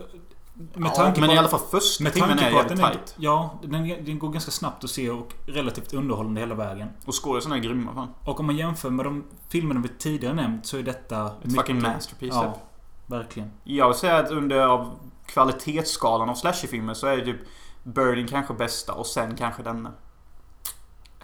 Med 0.54 0.90
ja, 0.90 0.94
tanke 0.96 1.20
men 1.20 1.28
på, 1.28 1.34
i 1.34 1.38
alla 1.38 1.48
fall 1.48 1.60
första 1.70 2.04
med 2.04 2.12
timmen 2.12 2.28
tanke 2.28 2.44
är 2.44 2.50
jävligt 2.50 2.78
tight. 2.78 3.14
Ja, 3.18 3.58
den, 3.62 3.88
den 4.04 4.18
går 4.18 4.28
ganska 4.28 4.50
snabbt 4.50 4.84
att 4.84 4.90
se 4.90 5.10
och 5.10 5.34
relativt 5.46 5.94
underhållande 5.94 6.40
hela 6.40 6.54
vägen. 6.54 6.88
Och 7.04 7.24
skådisarna 7.24 7.56
är 7.56 7.60
grymma 7.60 7.94
fan. 7.94 8.08
Och 8.24 8.40
om 8.40 8.46
man 8.46 8.56
jämför 8.56 8.90
med 8.90 9.06
de 9.06 9.24
filmerna 9.48 9.80
vi 9.80 9.88
tidigare 9.88 10.34
nämnt 10.34 10.66
så 10.66 10.76
är 10.76 10.82
detta... 10.82 11.26
Ett 11.44 11.54
fucking 11.54 11.82
masterpiece 11.82 12.34
Ja, 12.34 12.52
typ. 12.52 12.62
verkligen. 13.06 13.50
Jag 13.64 13.88
vill 13.88 13.96
säga 13.96 14.16
att 14.16 14.30
under 14.30 14.58
av 14.60 14.98
kvalitetsskalan 15.26 16.28
av 16.30 16.34
slasherfilmer 16.34 16.94
så 16.94 17.06
är 17.06 17.20
typ 17.20 17.40
Birding 17.82 18.26
kanske 18.28 18.54
bästa 18.54 18.92
och 18.92 19.06
sen 19.06 19.36
kanske 19.36 19.62
denna. 19.62 19.92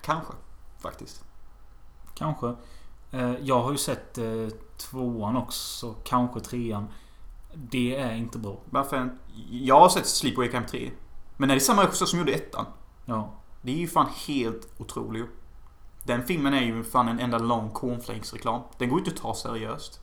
Kanske. 0.00 0.32
Faktiskt. 0.78 1.24
Kanske. 2.14 2.54
Eh, 3.12 3.34
Jag 3.42 3.62
har 3.62 3.72
ju 3.72 3.78
sett 3.78 4.18
eh, 4.18 4.48
tvåan 4.76 5.36
också. 5.36 5.94
Kanske 6.04 6.40
trean. 6.40 6.86
Det 7.54 7.96
är 7.96 8.14
inte 8.14 8.38
bra. 8.38 8.60
Varför. 8.70 9.10
Jag 9.50 9.80
har 9.80 9.88
sett 9.88 10.06
Sleepaway 10.06 10.48
Camp 10.50 10.68
3. 10.68 10.90
Men 11.36 11.50
är 11.50 11.54
det 11.54 11.60
samma 11.60 11.82
regissör 11.84 12.06
som 12.06 12.18
gjorde 12.18 12.32
ettan? 12.32 12.66
Ja. 13.04 13.32
Det 13.62 13.72
är 13.72 13.76
ju 13.76 13.88
fan 13.88 14.08
helt 14.26 14.68
otroligt. 14.78 15.26
Den 16.04 16.22
filmen 16.26 16.54
är 16.54 16.60
ju 16.62 16.84
fan 16.84 17.08
en 17.08 17.18
enda 17.20 17.38
lång 17.38 17.70
cornflakes-reklam. 17.70 18.62
Den 18.78 18.88
går 18.88 18.98
ju 18.98 19.04
inte 19.04 19.14
att 19.16 19.22
ta 19.22 19.34
seriöst. 19.34 20.00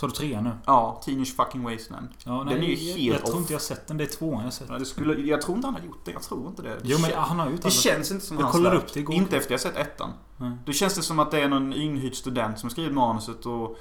Så 0.00 0.06
du 0.06 0.12
trean 0.12 0.44
nu? 0.44 0.50
Ja, 0.66 1.00
Teenage 1.04 1.36
fucking 1.36 1.62
Wasteland. 1.62 2.08
Ja, 2.24 2.44
Den 2.48 2.58
är 2.58 2.66
ju 2.66 2.74
jag, 2.74 2.96
helt 2.96 3.12
jag 3.12 3.26
tror 3.26 3.34
off. 3.34 3.40
inte 3.40 3.52
jag 3.52 3.62
sett 3.62 3.86
den. 3.86 3.96
Det 3.96 4.04
är 4.04 4.08
tvåan 4.08 4.44
jag 4.44 4.52
sett. 4.52 4.68
Ja, 4.68 4.78
det 4.78 4.84
skulle, 4.84 5.22
jag 5.22 5.42
tror 5.42 5.56
inte 5.56 5.66
han 5.66 5.74
har 5.74 5.82
gjort 5.82 6.04
det. 6.04 6.10
Jag 6.10 6.22
tror 6.22 6.46
inte 6.46 6.62
det. 6.62 6.80
Jo 6.82 6.98
men 6.98 7.10
han 7.14 7.38
har 7.38 7.50
ju 7.50 7.56
Det 7.56 7.70
känns 7.70 8.10
inte 8.10 8.26
som 8.26 8.36
Jag 8.36 8.44
hans 8.44 8.56
kollade 8.56 8.76
upp 8.76 8.94
det 8.94 9.00
igår. 9.00 9.14
Inte 9.14 9.36
efter 9.36 9.52
jag 9.52 9.60
sett 9.60 9.76
ettan. 9.76 10.10
Nej. 10.36 10.52
Då 10.66 10.72
känns 10.72 10.94
det 10.94 11.02
som 11.02 11.18
att 11.18 11.30
det 11.30 11.40
är 11.40 11.48
någon 11.48 11.72
inhyrd 11.72 12.14
student 12.14 12.58
som 12.58 12.70
skrivit 12.70 12.92
manuset 12.92 13.46
och 13.46 13.78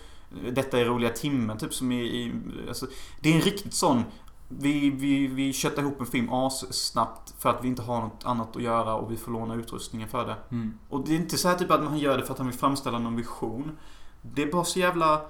detta 0.52 0.80
är 0.80 0.86
roliga 0.86 1.10
timmen 1.10 1.58
typ 1.58 1.74
som 1.74 1.92
i... 1.92 1.96
i 1.96 2.34
alltså, 2.68 2.86
det 3.22 3.30
är 3.30 3.36
en 3.36 3.42
riktigt 3.42 3.74
sån... 3.74 4.04
Vi, 4.48 4.90
vi, 4.90 5.28
vi 5.28 5.54
köttar 5.54 5.82
ihop 5.82 6.00
en 6.00 6.06
film 6.06 6.30
snabbt 6.72 7.34
för 7.38 7.50
att 7.50 7.64
vi 7.64 7.68
inte 7.68 7.82
har 7.82 8.02
något 8.02 8.26
annat 8.26 8.56
att 8.56 8.62
göra 8.62 8.96
och 8.96 9.12
vi 9.12 9.18
får 9.18 9.32
låna 9.32 9.56
utrustningen 9.56 10.08
för 10.10 10.28
det. 10.28 10.36
Mm. 10.52 10.80
Och 10.90 11.06
det 11.06 11.12
är 11.12 11.16
inte 11.16 11.38
så 11.38 11.48
här 11.48 11.56
typ 11.56 11.72
att 11.72 11.84
man 11.84 11.98
gör 11.98 12.18
det 12.18 12.26
för 12.26 12.32
att 12.32 12.38
han 12.38 12.48
vill 12.48 12.58
framställa 12.58 13.00
någon 13.00 13.16
vision. 13.16 13.78
Det 14.22 14.44
är 14.44 14.52
bara 14.52 14.64
så 14.64 14.80
jävla... 14.80 15.22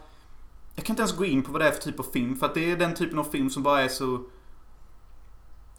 Jag 0.80 0.86
kan 0.86 0.94
inte 0.94 1.02
ens 1.02 1.18
gå 1.18 1.26
in 1.26 1.44
på 1.44 1.52
vad 1.52 1.62
det 1.62 1.68
är 1.68 1.72
för 1.72 1.82
typ 1.82 2.00
av 2.00 2.04
film 2.04 2.36
för 2.36 2.46
att 2.46 2.54
det 2.54 2.72
är 2.72 2.78
den 2.78 2.96
typen 2.96 3.20
av 3.20 3.24
film 3.24 3.50
som 3.50 3.64
bara 3.64 3.82
är 3.82 3.88
så... 3.88 4.24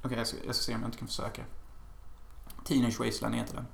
Okej, 0.02 0.18
jag, 0.18 0.26
ska, 0.26 0.36
jag 0.46 0.54
ska 0.54 0.64
se 0.64 0.74
om 0.74 0.80
jag 0.80 0.88
inte 0.88 0.98
kan 0.98 1.08
försöka. 1.08 1.42
Teenage 2.64 3.00
Wasteland 3.00 3.34
heter 3.34 3.54
den. 3.54 3.66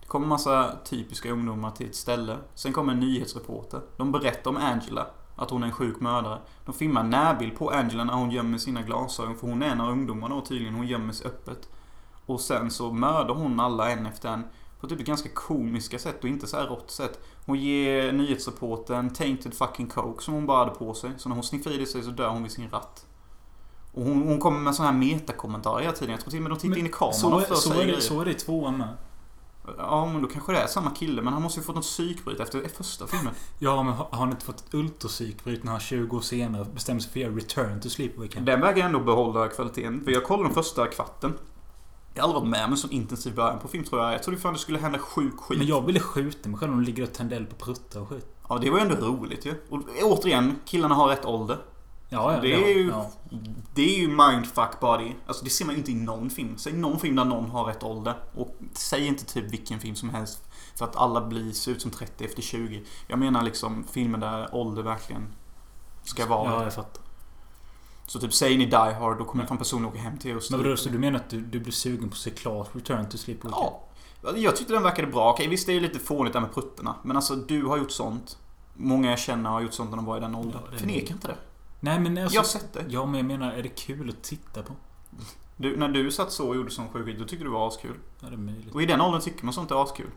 Det 0.00 0.06
kommer 0.06 0.26
massa 0.26 0.76
typiska 0.84 1.30
ungdomar 1.30 1.70
till 1.70 1.86
ett 1.86 1.94
ställe. 1.94 2.38
Sen 2.54 2.72
kommer 2.72 2.92
en 2.92 3.00
nyhetsreporter. 3.00 3.80
De 3.96 4.12
berättar 4.12 4.50
om 4.50 4.56
Angela. 4.56 5.06
Att 5.36 5.50
hon 5.50 5.62
är 5.62 5.66
en 5.66 5.72
sjuk 5.72 6.00
mördare. 6.00 6.38
De 6.64 6.74
filmar 6.74 7.02
närbild 7.02 7.58
på 7.58 7.70
Angela 7.70 8.04
när 8.04 8.14
hon 8.14 8.30
gömmer 8.30 8.58
sina 8.58 8.82
glasögon. 8.82 9.36
För 9.36 9.46
hon 9.46 9.62
är 9.62 9.66
en 9.66 9.80
av 9.80 9.90
ungdomarna 9.90 10.34
och 10.34 10.46
tydligen. 10.46 10.74
Hon 10.74 10.86
gömmer 10.86 11.12
sig 11.12 11.26
öppet. 11.26 11.68
Och 12.26 12.40
sen 12.40 12.70
så 12.70 12.92
mördar 12.92 13.34
hon 13.34 13.60
alla 13.60 13.90
en 13.90 14.06
efter 14.06 14.28
en. 14.28 14.44
På 14.80 14.86
typ 14.88 14.98
ganska 14.98 15.28
komiska 15.34 15.98
sätt 15.98 16.22
och 16.22 16.28
inte 16.28 16.46
så 16.46 16.56
här 16.56 16.66
rått 16.66 16.90
sätt. 16.90 17.18
Hon 17.46 17.58
ger 17.60 18.12
nyhetsreportern 18.12 19.10
tainted 19.10 19.54
fucking 19.54 19.86
coke 19.86 20.22
som 20.24 20.34
hon 20.34 20.46
bara 20.46 20.58
hade 20.58 20.70
på 20.78 20.94
sig. 20.94 21.10
Så 21.18 21.28
när 21.28 21.36
hon 21.36 21.44
sniffar 21.44 21.70
i 21.70 21.76
det 21.76 21.86
sig 21.86 22.02
så 22.02 22.10
dör 22.10 22.28
hon 22.28 22.42
vid 22.42 22.52
sin 22.52 22.70
ratt. 22.70 23.06
Och 23.92 24.02
hon, 24.04 24.22
hon 24.22 24.38
kommer 24.38 24.60
med 24.60 24.74
sådana 24.74 24.92
här 24.92 24.98
metakommentarer 25.14 25.80
hela 25.82 25.92
tiden. 25.94 26.10
Jag 26.10 26.20
tror 26.20 26.30
till 26.30 26.38
och 26.38 26.42
med 26.42 26.52
de 26.52 26.58
tittar 26.58 26.78
in 26.78 26.86
i 26.86 26.88
kameran 26.88 27.14
så, 27.14 27.38
är- 27.38 27.54
så, 27.54 27.72
är 27.72 27.86
det, 27.86 28.00
så 28.00 28.20
är 28.20 28.24
det 28.24 28.30
i 28.30 28.34
tvåan 28.34 28.78
med. 28.78 28.88
Ja, 29.78 30.06
men 30.12 30.22
då 30.22 30.28
kanske 30.28 30.52
det 30.52 30.58
är 30.58 30.66
samma 30.66 30.90
kille. 30.90 31.22
Men 31.22 31.32
han 31.32 31.42
måste 31.42 31.60
ju 31.60 31.64
fått 31.66 31.74
något 31.76 31.84
psykbryt 31.84 32.40
efter 32.40 32.68
första 32.68 33.06
filmen. 33.06 33.34
Ja, 33.58 33.82
men 33.82 33.92
har 33.94 34.08
han 34.10 34.30
inte 34.30 34.44
fått 34.44 34.64
ultrapsykbryt 34.74 35.64
när 35.64 35.72
han 35.72 35.80
20 35.80 36.16
år 36.16 36.20
senare 36.20 36.64
bestämmer 36.74 37.00
sig 37.00 37.12
för 37.12 37.20
att 37.20 37.22
göra 37.26 37.34
Return 37.36 37.80
to 37.80 37.88
Sleepaway 37.88 38.28
Camp? 38.28 38.46
Den 38.46 38.60
väger 38.60 38.84
ändå 38.84 39.00
behålla 39.00 39.48
kvaliteten. 39.48 40.04
För 40.04 40.10
jag 40.10 40.24
kollade 40.24 40.48
den 40.48 40.54
första 40.54 40.86
kvarten. 40.86 41.38
Jag 42.16 42.22
har 42.22 42.28
aldrig 42.28 42.40
varit 42.42 42.50
med 42.50 42.64
om 42.64 42.70
en 42.70 42.76
sån 42.78 42.90
intensiv 42.90 43.34
början 43.34 43.58
på 43.58 43.68
film 43.68 43.84
tror 43.84 44.02
jag. 44.02 44.14
Jag 44.14 44.22
trodde 44.22 44.38
fan 44.40 44.52
det 44.52 44.58
skulle 44.58 44.78
hända 44.78 44.98
sjuk 44.98 45.36
skit. 45.40 45.58
Men 45.58 45.66
jag 45.66 45.86
ville 45.86 46.00
skjuta 46.00 46.48
mig 46.48 46.58
själv 46.58 46.72
om 46.72 46.78
de 46.78 46.84
ligger 46.86 47.02
och 47.02 47.12
tänder 47.12 47.36
eld 47.36 47.48
på 47.50 47.56
pruttar 47.64 48.00
och 48.00 48.08
skit. 48.08 48.26
Ja, 48.48 48.58
det 48.58 48.70
var 48.70 48.78
ju 48.78 48.82
ändå 48.84 49.06
roligt 49.06 49.46
ju. 49.46 49.54
Och 49.70 49.82
återigen, 50.02 50.56
killarna 50.64 50.94
har 50.94 51.08
rätt 51.08 51.24
ålder. 51.24 51.58
Ja, 52.08 52.32
ja. 52.34 52.40
Det 52.40 52.54
är 52.72 52.76
ju- 52.78 52.88
Ja. 52.88 53.10
Det 53.74 53.82
är 53.96 53.98
ju 53.98 54.08
mindfuck 54.08 54.80
body. 54.80 55.12
Alltså 55.26 55.44
det 55.44 55.50
ser 55.50 55.64
man 55.64 55.74
ju 55.74 55.78
inte 55.78 55.92
i 55.92 55.94
någon 55.94 56.30
film. 56.30 56.58
Säg 56.58 56.72
någon 56.72 56.98
film 57.00 57.16
där 57.16 57.24
någon 57.24 57.50
har 57.50 57.64
rätt 57.64 57.82
ålder. 57.82 58.14
Och 58.34 58.56
säg 58.72 59.06
inte 59.06 59.24
typ 59.24 59.52
vilken 59.52 59.80
film 59.80 59.94
som 59.96 60.10
helst. 60.10 60.42
För 60.74 60.84
att 60.84 60.96
alla 60.96 61.20
blir, 61.20 61.52
ser 61.52 61.72
ut 61.72 61.82
som 61.82 61.90
30 61.90 62.24
efter 62.24 62.42
20. 62.42 62.82
Jag 63.08 63.18
menar 63.18 63.42
liksom 63.42 63.84
filmer 63.92 64.18
där 64.18 64.54
ålder 64.54 64.82
verkligen 64.82 65.28
ska 66.04 66.26
vara. 66.26 66.50
ja, 66.52 66.62
jag 66.62 66.74
fattar. 66.74 67.02
Så 68.06 68.20
typ 68.20 68.34
säg 68.34 68.56
ni 68.56 68.66
Die 68.66 68.76
Hard, 68.76 69.18
då 69.18 69.24
kommer 69.24 69.46
fan 69.46 69.58
personen 69.58 69.86
åka 69.86 69.98
hem 69.98 70.18
till 70.18 70.30
er 70.30 70.36
och 70.36 70.42
Men 70.50 70.62
vadå, 70.62 70.76
så 70.76 70.88
du 70.88 70.98
menar 70.98 71.16
att 71.16 71.30
du, 71.30 71.40
du 71.40 71.60
blir 71.60 71.72
sugen 71.72 72.08
på 72.08 72.12
att 72.12 72.18
se 72.18 72.30
klart 72.30 72.68
Return 72.72 73.08
to 73.08 73.18
Camp? 73.18 73.40
Ja. 73.44 73.82
Jag 74.36 74.56
tyckte 74.56 74.72
den 74.72 74.82
verkade 74.82 75.08
bra. 75.08 75.32
Okej, 75.32 75.48
visst 75.48 75.66
det 75.66 75.72
är 75.72 75.74
ju 75.74 75.80
lite 75.80 75.98
fånigt 75.98 76.32
där 76.32 76.40
med 76.40 76.54
pruttarna. 76.54 76.94
Men 77.02 77.16
alltså 77.16 77.36
du 77.36 77.64
har 77.64 77.76
gjort 77.76 77.90
sånt. 77.90 78.38
Många 78.74 79.10
jag 79.10 79.18
känner 79.18 79.50
har 79.50 79.60
gjort 79.60 79.74
sånt 79.74 79.90
när 79.90 79.96
de 79.96 80.04
var 80.04 80.16
i 80.16 80.20
den 80.20 80.34
åldern. 80.34 80.62
Ja, 80.72 80.78
Förneka 80.78 81.14
inte 81.14 81.28
det. 81.28 81.36
Nej, 81.80 82.00
men 82.00 82.18
alltså... 82.18 82.34
Jag 82.34 82.42
har 82.42 82.46
sett 82.46 82.72
det. 82.72 82.84
Ja, 82.88 83.06
men 83.06 83.14
jag 83.14 83.26
menar, 83.26 83.52
är 83.52 83.62
det 83.62 83.68
kul 83.68 84.08
att 84.08 84.22
titta 84.22 84.62
på? 84.62 84.72
Du, 85.56 85.76
när 85.76 85.88
du 85.88 86.10
satt 86.10 86.32
så 86.32 86.48
och 86.48 86.56
gjorde 86.56 86.70
sån 86.70 86.88
sjuk 86.88 87.18
då 87.18 87.24
tyckte 87.24 87.36
du 87.36 87.44
det 87.44 87.50
var 87.50 87.68
askul. 87.68 87.96
Ja, 88.20 88.28
det 88.28 88.34
är 88.34 88.38
möjligt. 88.38 88.74
Och 88.74 88.82
i 88.82 88.86
den 88.86 89.00
åldern 89.00 89.20
tycker 89.20 89.44
man 89.44 89.54
sånt 89.54 89.70
är 89.70 89.82
askul. 89.82 90.10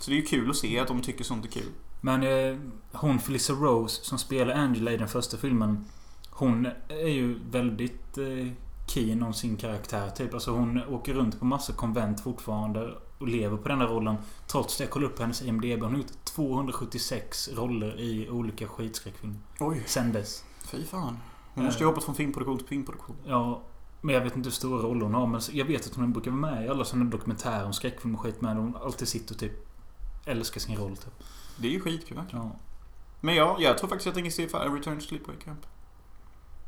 Så 0.00 0.10
det 0.10 0.16
är 0.16 0.20
ju 0.20 0.26
kul 0.26 0.50
att 0.50 0.56
se 0.56 0.78
att 0.78 0.88
de 0.88 1.00
tycker 1.02 1.24
sånt 1.24 1.44
är 1.44 1.50
kul. 1.50 1.70
Men 2.00 2.22
eh, 2.22 2.58
hon 2.92 3.18
Felissa 3.18 3.52
Rose 3.52 4.04
som 4.04 4.18
spelar 4.18 4.54
Angela 4.54 4.92
i 4.92 4.96
den 4.96 5.08
första 5.08 5.36
filmen. 5.36 5.84
Hon 6.34 6.68
är 6.88 7.08
ju 7.08 7.38
väldigt 7.50 8.18
eh, 8.18 8.52
keen 8.86 9.22
om 9.22 9.34
sin 9.34 9.56
karaktär 9.56 10.10
typ. 10.10 10.34
Alltså 10.34 10.50
hon 10.50 10.82
åker 10.88 11.14
runt 11.14 11.38
på 11.38 11.44
massa 11.44 11.72
konvent 11.72 12.20
fortfarande. 12.20 12.94
Och 13.18 13.28
lever 13.28 13.56
på 13.56 13.68
den 13.68 13.80
här 13.80 13.88
rollen. 13.88 14.16
Trots 14.46 14.76
det, 14.76 14.84
jag 14.84 14.90
kollade 14.90 15.12
upp 15.12 15.18
hennes 15.18 15.42
IMDB. 15.42 15.82
Hon 15.82 15.90
har 15.90 15.98
gjort 15.98 16.24
276 16.24 17.48
roller 17.52 18.00
i 18.00 18.30
olika 18.30 18.68
skitskräckfilmer. 18.68 19.38
Oj. 19.60 19.82
Sen 19.86 20.12
dess. 20.12 20.44
Fy 20.64 20.84
fan. 20.84 21.18
Hon 21.54 21.64
måste 21.64 21.82
ju 21.82 21.86
hoppat 21.86 22.04
från 22.04 22.14
filmproduktion 22.14 22.58
till 22.58 22.66
filmproduktion. 22.66 23.16
Ja, 23.26 23.62
men 24.00 24.14
jag 24.14 24.22
vet 24.22 24.36
inte 24.36 24.46
hur 24.46 24.54
stora 24.54 24.82
roller 24.82 25.04
hon 25.04 25.14
har. 25.14 25.26
Men 25.26 25.40
jag 25.52 25.64
vet 25.64 25.86
att 25.86 25.94
hon 25.94 26.12
brukar 26.12 26.30
vara 26.30 26.40
med 26.40 26.64
i 26.64 26.68
alla 26.68 26.84
sådana 26.84 27.10
dokumentärer 27.10 27.64
om 27.64 27.72
skräckfilm 27.72 28.14
och 28.14 28.20
skit 28.20 28.40
med. 28.40 28.56
Hon 28.56 28.76
alltid 28.76 29.08
sitter 29.08 29.34
och 29.34 29.40
typ 29.40 29.68
älskar 30.24 30.60
sin 30.60 30.76
roll 30.76 30.96
typ. 30.96 31.24
Det 31.56 31.68
är 31.68 31.72
ju 31.72 31.80
skitkul 31.80 32.16
verkligen. 32.16 32.44
Ja. 32.44 32.56
Men 33.20 33.34
ja, 33.34 33.56
jag 33.60 33.78
tror 33.78 33.88
faktiskt 33.88 34.06
att 34.06 34.16
jag 34.16 34.24
tänker 34.24 34.30
se 34.30 34.58
Return 34.68 34.98
to 34.98 35.06
Sleepaway 35.06 35.36
Camp. 35.44 35.66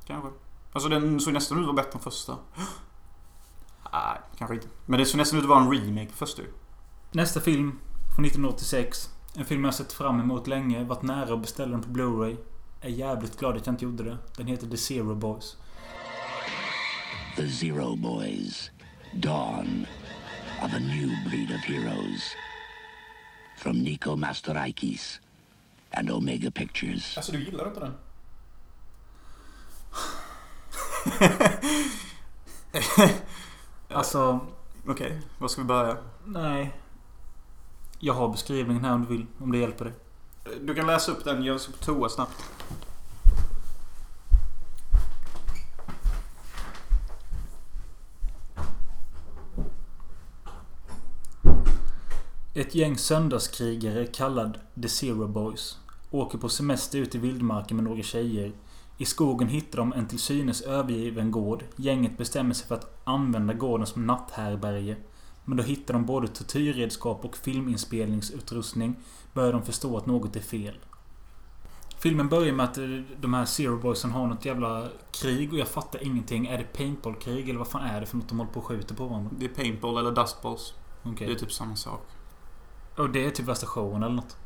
Kanske. 0.06 0.30
Alltså 0.72 0.88
den 0.88 1.20
såg 1.20 1.32
nästan 1.32 1.58
ut 1.58 1.62
att 1.62 1.74
vara 1.74 1.84
bättre 1.84 1.98
än 1.98 2.00
första. 2.00 2.38
Nej, 3.92 4.18
kanske 4.38 4.54
inte. 4.54 4.68
Men 4.86 4.98
det 4.98 5.06
såg 5.06 5.18
nästan 5.18 5.38
ut 5.38 5.44
att 5.44 5.48
vara 5.48 5.60
en 5.60 5.72
remake 5.72 6.12
första 6.12 6.42
ju. 6.42 6.48
Nästa 7.12 7.40
film 7.40 7.80
från 8.16 8.24
1986. 8.24 9.10
En 9.36 9.44
film 9.44 9.64
jag 9.64 9.74
sett 9.74 9.92
fram 9.92 10.20
emot 10.20 10.46
länge. 10.46 10.84
Varit 10.84 11.02
nära 11.02 11.34
att 11.34 11.40
beställa 11.40 11.72
den 11.72 11.82
på 11.82 11.88
Blu-ray. 11.88 12.36
Är 12.80 12.88
jävligt 12.88 13.38
glad 13.38 13.56
att 13.56 13.66
jag 13.66 13.72
inte 13.72 13.84
gjorde 13.84 14.02
det. 14.04 14.18
Den 14.36 14.46
heter 14.46 14.66
The 14.66 14.76
Zero 14.76 15.14
Boys. 15.14 15.56
The 17.36 17.48
Zero 17.50 17.96
Boys. 17.96 18.70
Dawn 19.14 19.86
of 20.64 20.74
a 20.74 20.78
new 20.78 21.08
breed 21.30 21.50
of 21.50 21.64
heroes. 21.64 22.22
From 23.58 23.78
Nico 23.82 24.16
Mastorakis 24.16 25.20
and 25.90 26.10
Omega 26.10 26.50
Pictures. 26.50 27.16
Alltså 27.16 27.32
du 27.32 27.44
gillar 27.44 27.68
inte 27.68 27.80
den? 27.80 27.94
Alltså, 33.88 34.40
Okej, 34.86 35.20
var 35.38 35.48
ska 35.48 35.60
vi 35.62 35.68
börja? 35.68 35.96
nej. 36.24 36.74
Jag 37.98 38.14
har 38.14 38.28
beskrivningen 38.28 38.84
här 38.84 38.94
om 38.94 39.02
du 39.02 39.08
vill. 39.08 39.26
Om 39.38 39.52
det 39.52 39.58
hjälper 39.58 39.84
dig. 39.84 39.94
Du 40.60 40.74
kan 40.74 40.86
läsa 40.86 41.12
upp 41.12 41.24
den, 41.24 41.44
jag 41.44 41.60
ska 41.60 41.72
på 41.72 41.78
toa 41.78 42.08
snabbt. 42.08 42.44
Ett 52.54 52.74
gäng 52.74 52.98
söndagskrigare 52.98 54.06
kallad 54.06 54.58
The 54.82 54.88
Zero 54.88 55.28
Boys 55.28 55.78
åker 56.10 56.38
på 56.38 56.48
semester 56.48 56.98
ut 56.98 57.14
i 57.14 57.18
vildmarken 57.18 57.76
med 57.76 57.84
några 57.84 58.02
tjejer. 58.02 58.52
I 58.96 59.04
skogen 59.04 59.48
hittar 59.48 59.78
de 59.78 59.92
en 59.92 60.08
till 60.08 60.18
synes 60.18 60.62
övergiven 60.62 61.30
gård. 61.30 61.64
Gänget 61.76 62.18
bestämmer 62.18 62.54
sig 62.54 62.68
för 62.68 62.74
att 62.74 63.00
använda 63.04 63.54
gården 63.54 63.86
som 63.86 64.06
natthärbärge. 64.06 64.96
Men 65.44 65.56
då 65.56 65.62
hittar 65.62 65.94
de 65.94 66.06
både 66.06 66.28
tortyrredskap 66.28 67.24
och 67.24 67.36
filminspelningsutrustning. 67.36 68.96
Börjar 69.32 69.52
de 69.52 69.62
förstå 69.62 69.96
att 69.96 70.06
något 70.06 70.36
är 70.36 70.40
fel. 70.40 70.78
Filmen 71.98 72.28
börjar 72.28 72.52
med 72.52 72.64
att 72.64 72.78
eh, 72.78 72.84
de 73.20 73.34
här 73.34 73.44
Zero 73.44 73.76
Boysen 73.78 74.10
har 74.10 74.26
något 74.26 74.44
jävla 74.44 74.88
krig 75.10 75.52
och 75.52 75.58
jag 75.58 75.68
fattar 75.68 76.04
ingenting. 76.04 76.46
Är 76.46 76.58
det 76.58 76.64
paintballkrig 76.64 77.48
eller 77.48 77.58
vad 77.58 77.68
fan 77.68 77.82
är 77.84 78.00
det 78.00 78.06
för 78.06 78.16
något 78.16 78.28
de 78.28 78.38
håller 78.38 78.52
på 78.52 78.60
och 78.60 78.66
skjuter 78.66 78.94
på 78.94 79.06
varandra? 79.06 79.30
Det 79.38 79.44
är 79.44 79.48
paintball 79.48 79.98
eller 79.98 80.12
dustballs. 80.12 80.74
Okej. 81.02 81.26
Det 81.26 81.32
är 81.32 81.38
typ 81.38 81.52
samma 81.52 81.76
sak. 81.76 82.00
Och 82.96 83.10
det 83.10 83.26
är 83.26 83.30
typ 83.30 83.46
värsta 83.46 83.66
showen 83.66 84.02
eller 84.02 84.14
något. 84.14 84.36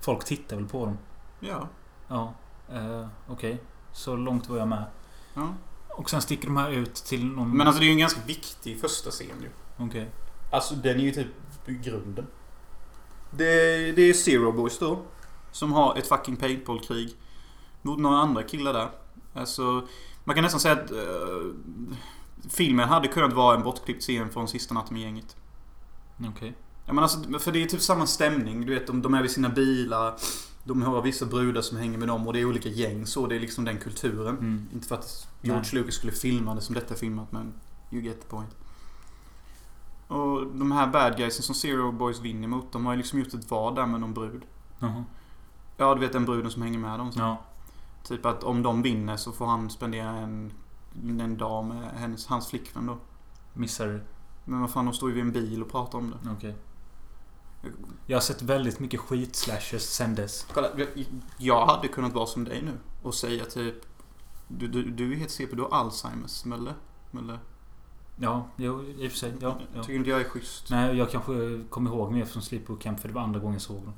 Folk 0.00 0.24
tittar 0.24 0.56
väl 0.56 0.68
på 0.68 0.86
dem? 0.86 0.98
Ja. 1.40 1.68
Ja. 2.08 2.34
Eh, 2.72 3.06
Okej. 3.28 3.62
Så 3.92 4.16
långt 4.16 4.48
var 4.48 4.56
jag 4.58 4.68
med. 4.68 4.84
ja. 5.34 5.54
Och 5.88 6.10
sen 6.10 6.20
sticker 6.22 6.46
de 6.46 6.56
här 6.56 6.70
ut 6.70 6.94
till 6.94 7.26
någon... 7.26 7.56
Men 7.56 7.66
alltså 7.66 7.80
det 7.80 7.84
är 7.84 7.88
ju 7.88 7.92
en 7.92 7.98
ganska 7.98 8.20
viktig 8.26 8.80
första 8.80 9.10
scen 9.10 9.26
ju. 9.42 9.50
Okej. 9.84 10.10
Alltså 10.52 10.74
den 10.74 10.96
är 10.96 11.04
ju 11.04 11.10
typ 11.12 11.26
grunden. 11.66 12.26
Det, 13.30 13.44
det 13.92 14.02
är 14.02 14.12
Zero 14.12 14.52
Boys 14.52 14.78
då. 14.78 15.02
Som 15.52 15.72
har 15.72 15.96
ett 15.96 16.06
fucking 16.06 16.36
paintballkrig. 16.36 17.16
Mot 17.82 17.98
några 17.98 18.16
andra 18.16 18.42
killar 18.42 18.72
där. 18.72 18.88
Alltså, 19.34 19.86
man 20.24 20.34
kan 20.34 20.42
nästan 20.44 20.60
säga 20.60 20.74
att 20.74 20.90
eh, 20.90 20.96
filmen 22.50 22.88
hade 22.88 23.08
kunnat 23.08 23.32
vara 23.32 23.56
en 23.56 23.62
bortklippt 23.62 24.02
scen 24.02 24.30
från 24.30 24.48
sista 24.48 24.74
natten 24.74 24.94
med 24.94 25.02
gänget. 25.02 25.36
Okej. 26.28 26.54
Ja, 26.84 26.92
men 26.92 27.04
alltså, 27.04 27.38
för 27.38 27.52
det 27.52 27.62
är 27.62 27.66
typ 27.66 27.82
samma 27.82 28.06
stämning. 28.06 28.66
Du 28.66 28.74
vet, 28.74 28.86
de, 28.86 29.02
de 29.02 29.14
är 29.14 29.22
vid 29.22 29.30
sina 29.30 29.48
bilar. 29.48 30.14
De 30.66 30.82
har 30.82 31.02
vissa 31.02 31.26
brudar 31.26 31.62
som 31.62 31.78
hänger 31.78 31.98
med 31.98 32.08
dem 32.08 32.26
och 32.26 32.32
det 32.32 32.40
är 32.40 32.44
olika 32.44 32.68
gäng. 32.68 33.06
Så 33.06 33.26
det 33.26 33.36
är 33.36 33.40
liksom 33.40 33.64
den 33.64 33.78
kulturen. 33.78 34.38
Mm. 34.38 34.68
Inte 34.74 34.88
för 34.88 34.94
att 34.94 35.28
George 35.42 35.62
Nej. 35.72 35.82
Lucas 35.82 35.94
skulle 35.94 36.12
filma 36.12 36.54
det 36.54 36.60
som 36.60 36.74
detta 36.74 36.94
är 36.94 36.98
filmat 36.98 37.32
men 37.32 37.54
you 37.90 38.02
get 38.02 38.20
the 38.20 38.26
point. 38.26 38.56
Och 40.08 40.46
de 40.46 40.72
här 40.72 40.86
bad 40.86 41.16
guysen 41.16 41.42
som 41.42 41.54
Zero 41.54 41.92
Boys 41.92 42.20
vinner 42.20 42.48
mot, 42.48 42.72
de 42.72 42.86
har 42.86 42.92
ju 42.92 42.96
liksom 42.98 43.18
gjort 43.18 43.34
ett 43.34 43.50
vad 43.50 43.74
där 43.74 43.86
med 43.86 44.00
någon 44.00 44.14
brud. 44.14 44.42
Jaha. 44.78 45.04
Ja, 45.76 45.94
du 45.94 46.00
vet 46.00 46.12
den 46.12 46.24
bruden 46.24 46.50
som 46.50 46.62
hänger 46.62 46.78
med 46.78 46.98
dem. 46.98 47.10
Ja. 47.14 47.42
Typ 48.02 48.26
att 48.26 48.44
om 48.44 48.62
de 48.62 48.82
vinner 48.82 49.16
så 49.16 49.32
får 49.32 49.46
han 49.46 49.70
spendera 49.70 50.10
en, 50.10 50.52
en 51.20 51.36
dag 51.36 51.64
med 51.64 51.90
hennes, 51.90 52.26
hans 52.26 52.48
flickvän 52.48 52.86
då. 52.86 52.98
Missar 53.54 53.86
du? 53.86 54.00
Men 54.44 54.60
vad 54.60 54.70
fan, 54.70 54.84
de 54.84 54.94
står 54.94 55.08
ju 55.08 55.14
vid 55.14 55.24
en 55.24 55.32
bil 55.32 55.62
och 55.62 55.70
pratar 55.70 55.98
om 55.98 56.10
det. 56.10 56.30
Okej. 56.30 56.56
Jag 58.06 58.16
har 58.16 58.22
sett 58.22 58.42
väldigt 58.42 58.80
mycket 58.80 59.00
skitslashes 59.00 59.94
sen 59.94 60.14
dess. 60.14 60.46
Kolla, 60.54 60.68
jag- 61.38 61.66
hade 61.66 61.88
kunnat 61.88 62.12
vara 62.12 62.26
som 62.26 62.44
dig 62.44 62.62
nu 62.62 62.72
och 63.02 63.14
säga 63.14 63.44
typ 63.44 63.74
Du, 64.48 64.68
du, 64.68 64.90
du 64.90 65.12
är 65.12 65.16
helt 65.16 65.30
CP, 65.30 65.56
du 65.56 65.62
har 65.62 65.70
Alzheimers, 65.70 66.44
Mölle. 66.44 66.74
Mölle. 67.10 67.38
Ja, 68.16 68.48
jo, 68.56 68.82
i 68.82 69.06
och 69.08 69.10
för 69.12 69.18
sig. 69.18 69.32
Ja, 69.40 69.60
ja. 69.74 69.82
Tycker 69.82 69.94
inte 69.94 70.10
jag 70.10 70.20
är 70.20 70.24
schysst. 70.28 70.70
Nej, 70.70 70.96
jag 70.96 71.10
kanske 71.10 71.64
kommer 71.70 71.90
ihåg 71.90 72.12
mer 72.12 72.24
från 72.24 72.42
Sleepaway 72.42 72.80
Camp 72.82 73.00
för 73.00 73.08
det 73.08 73.14
var 73.14 73.22
andra 73.22 73.40
gången 73.40 73.52
jag 73.54 73.62
såg 73.62 73.76
den. 73.82 73.92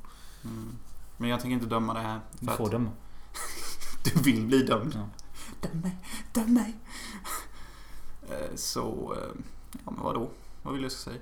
Mm. 0.53 0.69
Men 1.17 1.31
jag 1.31 1.41
tänker 1.41 1.55
inte 1.55 1.67
döma 1.67 1.95
det 1.95 2.01
här. 2.01 2.21
Du 2.41 2.47
får 2.47 2.65
att 2.65 2.71
döma. 2.71 2.91
du 4.05 4.21
vill 4.23 4.47
bli 4.47 4.63
dömd. 4.63 4.93
Ja. 4.95 5.09
Döm 5.69 5.81
mig, 5.81 5.97
döm 6.33 6.55
mig. 6.55 6.77
Eh, 8.31 8.55
Så, 8.57 9.15
eh, 9.17 9.41
ja 9.85 9.91
men 9.91 10.03
vadå? 10.05 10.31
Vad 10.63 10.75
vill 10.75 10.83
jag 10.83 10.93
ska 10.93 11.11
säga? 11.11 11.21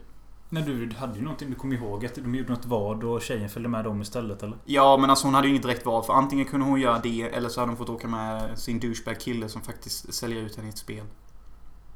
Nej, 0.49 0.63
du 0.63 0.95
hade 0.95 1.19
ju 1.19 1.23
någonting. 1.25 1.51
Du 1.51 1.55
kommer 1.55 1.77
ihåg 1.77 2.07
att 2.07 2.15
de 2.15 2.35
gjorde 2.35 2.53
något 2.53 2.67
vad 2.67 3.05
och 3.05 3.23
tjejen 3.23 3.49
följde 3.49 3.69
med 3.69 3.85
dem 3.85 4.03
istället, 4.03 4.43
eller? 4.43 4.59
Ja 4.65 4.97
men 4.97 5.11
alltså 5.11 5.27
hon 5.27 5.35
hade 5.35 5.47
ju 5.47 5.51
inget 5.51 5.63
direkt 5.63 5.87
val 5.87 6.05
för 6.05 6.13
antingen 6.13 6.45
kunde 6.45 6.67
hon 6.67 6.81
göra 6.81 6.99
det 6.99 7.23
eller 7.23 7.49
så 7.49 7.61
hade 7.61 7.71
hon 7.71 7.79
fått 7.79 7.89
åka 7.89 8.09
med 8.09 8.59
sin 8.59 8.81
douchebag 8.81 9.21
kille 9.21 9.49
som 9.49 9.63
faktiskt 9.63 10.15
säljer 10.15 10.43
ut 10.43 10.57
henne 10.57 10.69
i 10.69 10.71
ett 10.71 10.79
spel. 10.79 11.05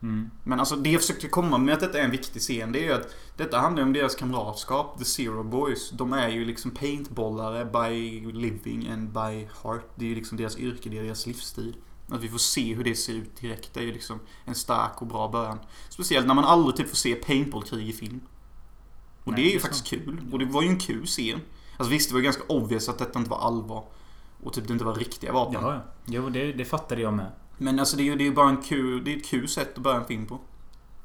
Mm. 0.03 0.31
Men 0.45 0.61
alltså 0.61 0.77
det 0.77 0.91
jag 0.91 1.01
försökte 1.01 1.29
komma 1.29 1.59
med 1.59 1.75
att 1.75 1.81
detta 1.81 1.99
är 1.99 2.05
en 2.05 2.11
viktig 2.11 2.43
scen 2.43 2.73
det 2.73 2.79
är 2.79 2.85
ju 2.85 2.93
att 2.93 3.15
detta 3.37 3.59
handlar 3.59 3.83
om 3.83 3.93
deras 3.93 4.15
kamratskap. 4.15 4.99
The 4.99 5.05
Zero 5.05 5.43
Boys. 5.43 5.91
De 5.91 6.13
är 6.13 6.29
ju 6.29 6.45
liksom 6.45 6.71
paintbollare 6.71 7.65
by 7.65 8.21
living 8.33 8.89
and 8.89 9.11
by 9.11 9.49
heart. 9.63 9.91
Det 9.95 10.05
är 10.05 10.09
ju 10.09 10.15
liksom 10.15 10.37
deras 10.37 10.59
yrke, 10.59 10.89
det 10.89 10.99
är 10.99 11.03
deras 11.03 11.27
livsstil. 11.27 11.77
Att 12.09 12.23
vi 12.23 12.29
får 12.29 12.39
se 12.39 12.75
hur 12.75 12.85
det 12.85 12.95
ser 12.95 13.13
ut 13.13 13.37
direkt 13.41 13.75
det 13.75 13.81
är 13.81 13.85
ju 13.85 13.93
liksom 13.93 14.21
en 14.45 14.55
stark 14.55 15.03
och 15.03 15.07
bra 15.07 15.29
början. 15.29 15.59
Speciellt 15.89 16.27
när 16.27 16.35
man 16.35 16.45
aldrig 16.45 16.77
typ 16.77 16.89
får 16.89 16.97
se 16.97 17.15
paintballkrig 17.15 17.89
i 17.89 17.93
film. 17.93 18.21
Och 19.25 19.33
Nej, 19.33 19.37
det 19.37 19.43
är 19.43 19.53
ju 19.53 19.57
det 19.57 19.61
faktiskt 19.63 19.89
sant. 19.89 20.03
kul. 20.05 20.21
Och 20.33 20.39
det 20.39 20.45
var 20.45 20.63
ju 20.63 20.69
en 20.69 20.79
kul 20.79 21.07
scen. 21.07 21.41
Alltså 21.77 21.91
visst, 21.91 22.09
det 22.09 22.15
var 22.15 22.21
ju 22.21 22.25
ganska 22.25 22.43
obvious 22.49 22.89
att 22.89 22.99
detta 22.99 23.19
inte 23.19 23.31
var 23.31 23.39
allvar. 23.39 23.85
Och 24.43 24.53
typ 24.53 24.67
det 24.67 24.73
inte 24.73 24.85
var 24.85 24.95
riktiga 24.95 25.33
vapen. 25.33 25.61
Ja, 25.63 25.75
ja. 25.75 25.81
Jo, 26.07 26.29
det, 26.29 26.53
det 26.53 26.65
fattade 26.65 27.01
jag 27.03 27.13
med. 27.15 27.31
Men 27.59 27.79
alltså 27.81 27.97
det 27.97 28.03
är 28.03 28.05
ju 28.05 28.17
det 28.17 28.27
är 28.27 28.31
bara 28.31 28.49
en 28.49 28.63
kul, 28.63 29.05
det 29.05 29.13
är 29.13 29.17
ett 29.17 29.27
kul 29.27 29.49
sätt 29.49 29.77
att 29.77 29.83
börja 29.83 29.97
en 29.97 30.05
film 30.05 30.27
på. 30.27 30.39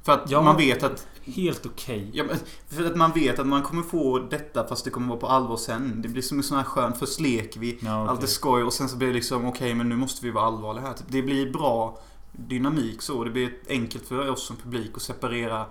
För 0.02 0.12
att 0.12 0.30
Ja. 0.30 0.42
man 0.42 0.56
vet 0.56 0.82
att 0.82 1.06
Helt 1.24 1.66
okej. 1.66 2.10
Ja, 2.14 2.24
men 2.24 2.36
för 2.68 2.84
att 2.84 2.96
man 2.96 3.12
vet 3.12 3.38
att 3.38 3.46
man 3.46 3.62
kommer 3.62 3.82
få 3.82 4.18
detta 4.18 4.66
fast 4.68 4.84
det 4.84 4.90
kommer 4.90 5.08
vara 5.08 5.18
på 5.18 5.26
allvar 5.26 5.56
sen. 5.56 6.02
Det 6.02 6.08
blir 6.08 6.22
som 6.22 6.38
en 6.38 6.44
sån 6.44 6.56
här 6.56 6.64
skön, 6.64 6.92
först 6.98 7.20
leker 7.20 7.60
vi, 7.60 7.78
Ja, 7.80 8.02
okej. 8.02 8.10
allt 8.10 8.22
är 8.22 8.26
skoj 8.26 8.62
och 8.62 8.72
sen 8.72 8.88
så 8.88 8.96
blir 8.96 9.08
det 9.08 9.14
liksom 9.14 9.46
okej 9.46 9.74
men 9.74 9.88
nu 9.88 9.96
måste 9.96 10.24
vi 10.26 10.30
vara 10.32 10.44
allvarliga 10.44 10.84
här. 10.86 10.94
Typ, 10.94 11.06
Det 11.08 11.22
blir 11.22 11.52
bra 11.52 11.98
dynamik 12.32 13.02
så. 13.02 13.24
Det 13.24 13.30
blir 13.30 13.52
enkelt 13.68 14.06
för 14.08 14.30
oss 14.30 14.46
som 14.46 14.56
publik 14.56 14.90
att 14.94 15.02
separera 15.02 15.66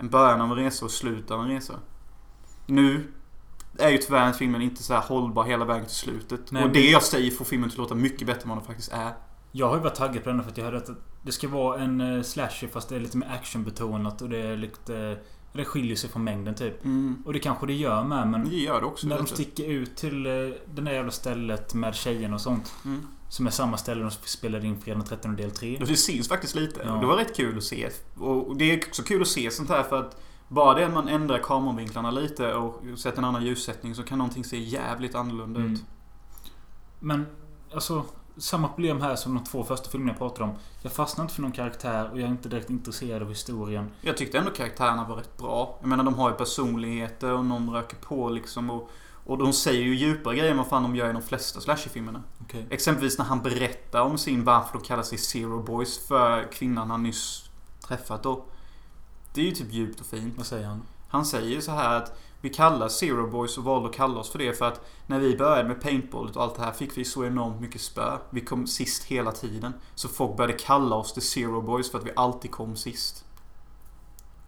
en 0.00 0.08
början 0.08 0.40
av 0.40 0.50
en 0.50 0.64
resa 0.64 0.84
och 0.84 0.90
slutet 0.90 1.30
av 1.30 1.40
en 1.40 1.48
resa. 1.48 1.74
Nu 2.66 3.12
är 3.78 3.88
ju 3.88 3.98
tyvärr 3.98 4.32
filmen 4.32 4.62
inte 4.62 4.82
så 4.82 4.94
här 4.94 5.00
hållbar 5.00 5.44
hela 5.44 5.64
vägen 5.64 5.86
till 5.86 5.96
slutet. 5.96 6.52
Nej, 6.52 6.64
och 6.64 6.70
det 6.70 6.90
jag 6.90 7.02
säger 7.02 7.30
får 7.30 7.44
filmen 7.44 7.68
att 7.68 7.76
låta 7.76 7.94
mycket 7.94 8.26
bättre 8.26 8.42
än 8.42 8.48
vad 8.48 8.58
den 8.58 8.64
faktiskt 8.64 8.92
är. 8.92 9.12
Jag 9.52 9.68
har 9.68 9.76
ju 9.76 9.82
varit 9.82 9.94
taggad 9.94 10.24
på 10.24 10.30
den 10.30 10.42
för 10.42 10.50
att 10.50 10.58
jag 10.58 10.64
hörde 10.64 10.76
att 10.76 10.90
det 11.22 11.32
ska 11.32 11.48
vara 11.48 11.80
en 11.80 12.00
eh, 12.00 12.22
slasher 12.22 12.68
fast 12.68 12.88
det 12.88 12.96
är 12.96 13.00
lite 13.00 13.16
mer 13.16 13.30
actionbetonat 13.40 14.22
och 14.22 14.28
det 14.28 14.38
är 14.38 14.56
lite... 14.56 15.18
Det 15.52 15.64
skiljer 15.64 15.96
sig 15.96 16.10
från 16.10 16.24
mängden 16.24 16.54
typ. 16.54 16.84
Mm. 16.84 17.22
Och 17.26 17.32
det 17.32 17.38
kanske 17.38 17.66
det 17.66 17.72
gör 17.72 18.04
med 18.04 18.28
men... 18.28 18.44
Det 18.44 18.56
gör 18.56 18.80
det 18.80 18.86
också. 18.86 19.06
När 19.06 19.16
de 19.16 19.26
sticker 19.26 19.64
ut 19.64 19.96
till 19.96 20.26
eh, 20.26 20.32
det 20.74 20.82
där 20.82 20.92
jävla 20.92 21.10
stället 21.10 21.74
med 21.74 21.94
tjejen 21.94 22.34
och 22.34 22.40
sånt. 22.40 22.74
Mm. 22.84 23.06
Som 23.30 23.46
är 23.46 23.50
samma 23.50 23.76
ställe 23.76 24.02
de 24.02 24.10
spelade 24.10 24.66
in 24.66 24.80
Fredag 24.80 24.98
den 24.98 25.06
13 25.06 25.36
del 25.36 25.50
3. 25.50 25.78
Och 25.80 25.86
det 25.86 25.96
syns 25.96 26.28
faktiskt 26.28 26.54
lite. 26.54 26.80
Ja. 26.84 26.92
Det 26.92 27.06
var 27.06 27.16
rätt 27.16 27.36
kul 27.36 27.58
att 27.58 27.64
se. 27.64 27.90
Och 28.18 28.56
det 28.56 28.64
är 28.64 28.88
också 28.88 29.02
kul 29.02 29.22
att 29.22 29.28
se 29.28 29.50
sånt 29.50 29.68
här 29.68 29.82
för 29.82 30.00
att 30.00 30.20
bara 30.48 30.74
det 30.74 30.86
att 30.86 30.92
man 30.92 31.08
ändrar 31.08 31.38
kameravinklarna 31.38 32.10
lite 32.10 32.54
och 32.54 32.82
sätter 32.98 33.18
en 33.18 33.24
annan 33.24 33.44
ljussättning 33.44 33.94
så 33.94 34.02
kan 34.02 34.18
någonting 34.18 34.44
se 34.44 34.58
jävligt 34.58 35.14
annorlunda 35.14 35.60
Mm. 35.60 35.72
ut. 35.72 35.84
Men 37.00 37.26
alltså... 37.74 38.04
Samma 38.36 38.68
problem 38.68 39.00
här 39.00 39.16
som 39.16 39.34
de 39.34 39.44
två 39.44 39.64
första 39.64 39.90
filmerna 39.90 40.12
jag 40.12 40.18
pratade 40.18 40.44
om. 40.50 40.56
Jag 40.82 40.92
fastnar 40.92 41.24
inte 41.24 41.34
för 41.34 41.42
någon 41.42 41.52
karaktär 41.52 42.10
och 42.12 42.18
jag 42.20 42.26
är 42.26 42.30
inte 42.30 42.48
direkt 42.48 42.70
intresserad 42.70 43.22
av 43.22 43.28
historien. 43.28 43.90
Jag 44.00 44.16
tyckte 44.16 44.38
ändå 44.38 44.50
karaktärerna 44.50 45.04
var 45.08 45.16
rätt 45.16 45.36
bra. 45.36 45.78
Jag 45.80 45.88
menar 45.88 46.04
de 46.04 46.14
har 46.14 46.30
ju 46.30 46.36
personligheter 46.36 47.32
och 47.32 47.44
någon 47.44 47.70
röker 47.70 47.96
på 47.96 48.28
liksom 48.28 48.70
och 48.70 48.90
och 49.30 49.38
de 49.38 49.52
säger 49.52 49.82
ju 49.82 49.94
djupare 49.94 50.36
grejer 50.36 50.50
än 50.50 50.56
vad 50.56 50.66
fan 50.66 50.82
de 50.82 50.96
gör 50.96 51.10
i 51.10 51.12
de 51.12 51.22
flesta 51.22 51.60
slasherfilmerna. 51.60 52.22
Okej. 52.42 52.66
Exempelvis 52.70 53.18
när 53.18 53.24
han 53.24 53.42
berättar 53.42 54.00
om 54.00 54.18
sin 54.18 54.44
varför 54.44 54.78
de 54.78 54.84
kallar 54.84 55.02
sig 55.02 55.18
Zero 55.18 55.62
Boys 55.62 55.98
för 55.98 56.52
kvinnan 56.52 56.90
han 56.90 57.02
nyss 57.02 57.50
träffat 57.88 58.22
då. 58.22 58.44
Det 59.34 59.40
är 59.40 59.44
ju 59.44 59.50
typ 59.50 59.72
djupt 59.72 60.00
och 60.00 60.06
fint. 60.06 60.34
Vad 60.36 60.46
säger 60.46 60.66
han? 60.66 60.82
Han 61.08 61.26
säger 61.26 61.60
så 61.60 61.70
här 61.70 61.96
att 61.96 62.18
vi 62.40 62.48
kallar 62.48 62.88
Zero 62.88 63.30
Boys 63.30 63.58
och 63.58 63.64
valde 63.64 63.88
att 63.88 63.94
kalla 63.94 64.20
oss 64.20 64.30
för 64.30 64.38
det 64.38 64.58
för 64.58 64.64
att 64.64 64.86
när 65.06 65.18
vi 65.18 65.36
började 65.36 65.68
med 65.68 65.82
paintballet 65.82 66.36
och 66.36 66.42
allt 66.42 66.56
det 66.56 66.62
här 66.62 66.72
fick 66.72 66.98
vi 66.98 67.04
så 67.04 67.24
enormt 67.24 67.60
mycket 67.60 67.80
spö. 67.80 68.18
Vi 68.30 68.40
kom 68.40 68.66
sist 68.66 69.04
hela 69.04 69.32
tiden. 69.32 69.72
Så 69.94 70.08
folk 70.08 70.36
började 70.36 70.58
kalla 70.58 70.96
oss 70.96 71.12
The 71.12 71.20
Zero 71.20 71.60
Boys 71.60 71.90
för 71.90 71.98
att 71.98 72.06
vi 72.06 72.12
alltid 72.16 72.50
kom 72.50 72.76
sist. 72.76 73.24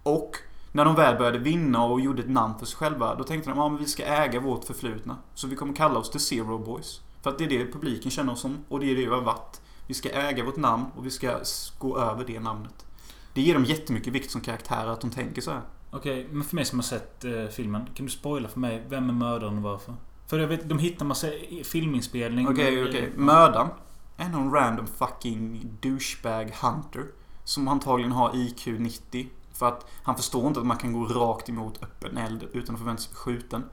Och 0.03 0.37
när 0.73 0.85
de 0.85 0.95
väl 0.95 1.19
började 1.19 1.39
vinna 1.39 1.85
och 1.85 2.01
gjorde 2.01 2.23
ett 2.23 2.31
namn 2.31 2.55
för 2.59 2.67
sig 2.67 2.77
själva 2.77 3.15
då 3.15 3.25
tänkte 3.25 3.51
de 3.51 3.59
att 3.59 3.81
vi 3.81 3.87
ska 3.87 4.05
äga 4.05 4.41
vårt 4.41 4.65
förflutna. 4.65 5.17
Så 5.35 5.47
vi 5.47 5.57
kommer 5.57 5.75
kalla 5.75 5.99
oss 5.99 6.11
The 6.11 6.19
Zero 6.19 6.59
Boys. 6.59 7.01
För 7.23 7.31
att 7.31 7.39
det 7.39 7.45
är 7.45 7.49
det 7.49 7.73
publiken 7.73 8.11
känner 8.11 8.33
oss 8.33 8.41
som 8.41 8.59
och 8.69 8.81
det 8.81 8.87
är 8.87 8.97
det 8.97 9.05
vi 9.05 9.15
har 9.15 9.21
varit. 9.21 9.61
Vi 9.87 9.95
ska 9.95 10.09
äga 10.11 10.45
vårt 10.45 10.57
namn 10.57 10.85
och 10.97 11.07
vi 11.07 11.11
ska 11.11 11.39
gå 11.79 11.99
över 11.99 12.25
det 12.25 12.41
namnet. 12.41 12.87
Det 13.35 13.41
ger 13.41 13.55
dem 13.55 13.65
jättemycket 13.65 14.13
vikt 14.13 14.31
som 14.31 14.41
karaktärer 14.41 14.89
att 14.89 15.01
de 15.01 15.11
tänker 15.11 15.43
så 15.43 15.51
här. 15.51 15.63
Okej, 15.91 16.29
men 16.31 16.45
för 16.45 16.57
mig 16.57 16.65
som 16.65 16.79
har 16.79 16.85
sett 16.85 17.25
eh, 17.25 17.47
filmen. 17.47 17.87
Kan 17.95 18.07
du 18.07 18.13
spoila 18.13 18.49
för 18.49 18.61
mig? 18.61 18.85
Vem 18.89 19.09
är 19.09 19.13
mördaren 19.13 19.57
och 19.57 19.63
varför? 19.63 19.95
För 20.27 20.39
jag 20.39 20.49
vet, 20.49 20.69
de 20.69 20.79
hittar 20.79 21.07
massa 21.07 21.27
filminspelning. 21.65 22.49
Okej, 22.49 22.85
okej. 22.89 23.13
Mördaren 23.17 23.69
är 24.17 24.29
någon 24.29 24.53
random 24.53 24.87
fucking 24.87 25.67
douchebag 25.81 26.53
hunter. 26.63 27.05
Som 27.45 27.69
antagligen 27.69 28.13
har 28.13 28.37
IQ 28.37 28.67
90. 28.67 29.29
För 29.63 29.69
att 29.69 29.87
han 30.03 30.17
förstår 30.17 30.47
inte 30.47 30.61
att 30.61 30.67
man 30.67 30.77
kan 30.77 30.93
gå 30.93 31.05
rakt 31.05 31.49
emot 31.49 31.83
öppen 31.83 32.17
eld 32.17 32.49
utan 32.53 32.75
att 32.75 32.79
förvänta 32.79 33.03
sig 33.03 33.11
bli 33.11 33.17
skjuten. 33.17 33.65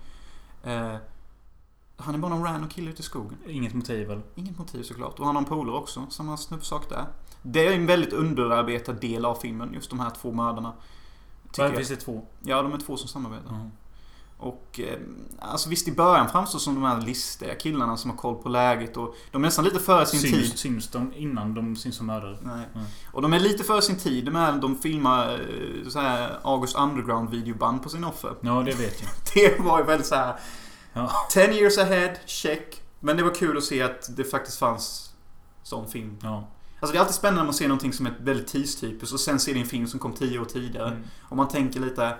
Eh, 0.63 0.95
han 1.97 2.15
är 2.15 2.19
bara 2.19 2.35
någon 2.35 2.43
random 2.43 2.69
kille 2.69 2.91
ute 2.91 2.99
i 2.99 3.03
skogen. 3.03 3.37
Inget 3.47 3.73
motiv 3.73 4.07
väl? 4.07 4.21
Inget 4.35 4.57
motiv 4.57 4.83
såklart. 4.83 5.19
Och 5.19 5.25
han 5.25 5.35
har 5.35 5.41
en 5.41 5.49
polare 5.49 5.75
också. 5.75 6.05
Samma 6.09 6.37
snubbsak 6.37 6.89
där. 6.89 7.05
Det 7.41 7.67
är 7.67 7.71
en 7.71 7.85
väldigt 7.85 8.13
underarbetad 8.13 8.93
del 8.93 9.25
av 9.25 9.35
filmen. 9.35 9.73
Just 9.73 9.89
de 9.89 9.99
här 9.99 10.09
två 10.09 10.31
mördarna. 10.31 10.73
Varför 11.57 11.75
finns 11.75 11.89
det 11.89 11.95
två? 11.95 12.25
Ja, 12.39 12.61
de 12.61 12.73
är 12.73 12.77
två 12.77 12.97
som 12.97 13.09
samarbetar. 13.09 13.51
Mhm. 13.51 13.71
Och 14.39 14.79
eh, 14.83 14.99
alltså 15.39 15.69
visst 15.69 15.87
i 15.87 15.91
början 15.91 16.29
framstår 16.29 16.59
som 16.59 16.75
de 16.75 16.83
här 16.83 17.01
listiga 17.01 17.55
killarna 17.55 17.97
som 17.97 18.09
har 18.09 18.17
koll 18.17 18.35
på 18.35 18.49
läget 18.49 18.97
och 18.97 19.15
de 19.31 19.43
är 19.43 19.47
nästan 19.47 19.65
lite 19.65 19.79
före 19.79 20.05
sin 20.05 20.21
tid. 20.21 20.45
Syns, 20.45 20.59
syns 20.59 20.87
de 20.87 21.13
innan 21.15 21.53
de 21.53 21.75
syns 21.75 21.95
som 21.95 22.05
mördare? 22.05 22.37
Nej. 22.41 22.67
Mm. 22.73 22.87
Och 23.11 23.21
de 23.21 23.33
är 23.33 23.39
lite 23.39 23.63
före 23.63 23.81
sin 23.81 23.97
tid 23.97 24.31
med 24.31 24.61
de 24.61 24.75
filmar 24.75 25.33
eh, 25.33 25.89
så 25.89 25.99
här 25.99 26.39
August 26.43 26.77
Underground 26.77 27.29
videoband 27.29 27.83
på 27.83 27.89
sin 27.89 28.03
offer. 28.03 28.35
Ja, 28.41 28.63
det 28.65 28.75
vet 28.75 29.01
jag. 29.01 29.09
Det 29.33 29.59
var 29.59 29.79
ju 29.79 29.85
väldigt 29.85 30.07
så 30.07 30.15
här. 30.15 30.39
Ja. 30.93 31.11
10 31.31 31.53
years 31.53 31.77
ahead, 31.77 32.15
check. 32.25 32.81
Men 32.99 33.17
det 33.17 33.23
var 33.23 33.35
kul 33.35 33.57
att 33.57 33.63
se 33.63 33.81
att 33.81 34.17
det 34.17 34.23
faktiskt 34.23 34.59
fanns 34.59 35.13
sån 35.63 35.87
film. 35.87 36.17
Ja. 36.21 36.47
Alltså 36.79 36.93
det 36.93 36.97
är 36.97 37.01
alltid 37.01 37.15
spännande 37.15 37.41
när 37.41 37.45
man 37.45 37.53
ser 37.53 37.67
någonting 37.67 37.93
som 37.93 38.05
är 38.05 38.13
väldigt 38.19 38.47
tidstypiskt 38.47 39.13
och 39.13 39.19
sen 39.19 39.39
ser 39.39 39.53
det 39.53 39.59
en 39.59 39.65
film 39.65 39.87
som 39.87 39.99
kom 39.99 40.13
10 40.13 40.39
år 40.39 40.45
tidigare. 40.45 40.87
Mm. 40.87 41.03
Och 41.21 41.37
man 41.37 41.47
tänker 41.47 41.79
lite 41.79 42.15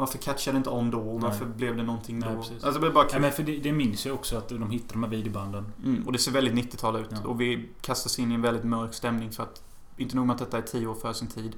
Varför 0.00 0.18
catchade 0.18 0.54
det 0.54 0.58
inte 0.58 0.70
on 0.70 0.90
då? 0.90 0.98
Och 0.98 1.20
Nej. 1.20 1.30
varför 1.30 1.46
blev 1.46 1.76
det 1.76 1.82
någonting 1.82 2.20
då? 2.20 2.26
Nej, 2.26 2.36
precis. 2.36 2.52
alltså 2.52 2.72
det 2.72 2.80
blev 2.80 2.92
bara 2.92 3.04
Ja, 3.04 3.10
kul. 3.10 3.20
men 3.20 3.32
för 3.32 3.42
det, 3.42 3.56
det 3.56 3.72
minns 3.72 4.06
jag 4.06 4.14
också 4.14 4.36
att 4.38 4.48
de 4.48 4.70
hittade 4.70 4.92
de 4.92 5.02
här 5.02 5.10
videobanden. 5.10 5.72
Mm, 5.84 6.06
och 6.06 6.12
det 6.12 6.18
ser 6.18 6.32
väldigt 6.32 6.54
90-tal 6.54 6.96
ut. 6.96 7.08
Ja. 7.10 7.28
Och 7.28 7.40
vi 7.40 7.68
kastas 7.80 8.18
in 8.18 8.32
i 8.32 8.34
en 8.34 8.42
väldigt 8.42 8.64
mörk 8.64 8.94
stämning 8.94 9.32
för 9.32 9.42
att 9.42 9.62
Inte 9.96 10.16
nog 10.16 10.26
med 10.26 10.34
att 10.34 10.40
detta 10.40 10.58
är 10.58 10.62
10 10.62 10.86
år 10.86 10.94
före 10.94 11.14
sin 11.14 11.28
tid. 11.28 11.56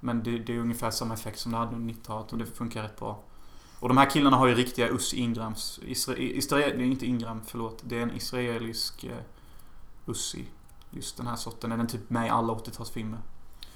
Men 0.00 0.22
det, 0.22 0.38
det 0.38 0.54
är 0.56 0.58
ungefär 0.58 0.90
samma 0.90 1.14
effekt 1.14 1.38
som 1.38 1.52
det 1.52 1.58
hade 1.58 1.76
under 1.76 1.94
90-talet 1.94 2.32
och 2.32 2.38
det 2.38 2.46
funkar 2.46 2.82
rätt 2.82 2.98
bra. 2.98 3.22
Och 3.80 3.88
de 3.88 3.96
här 3.96 4.10
killarna 4.10 4.36
har 4.36 4.46
ju 4.46 4.54
riktiga 4.54 4.88
Ussi 4.88 5.16
Ingrams. 5.16 5.80
Isra, 5.86 6.16
Israel, 6.16 6.78
det 6.78 6.84
är 6.84 6.86
inte 6.86 7.06
Ingram, 7.06 7.40
förlåt. 7.46 7.82
Det 7.84 7.98
är 7.98 8.02
en 8.02 8.16
israelisk 8.16 9.04
uh, 9.04 9.10
Ussi. 10.06 10.44
Just 10.90 11.16
den 11.16 11.26
här 11.26 11.36
sorten. 11.36 11.70
Den 11.70 11.80
är 11.80 11.86
typ 11.86 12.10
med 12.10 12.26
i 12.26 12.30
alla 12.30 12.52
80-talsfilmer. 12.52 13.18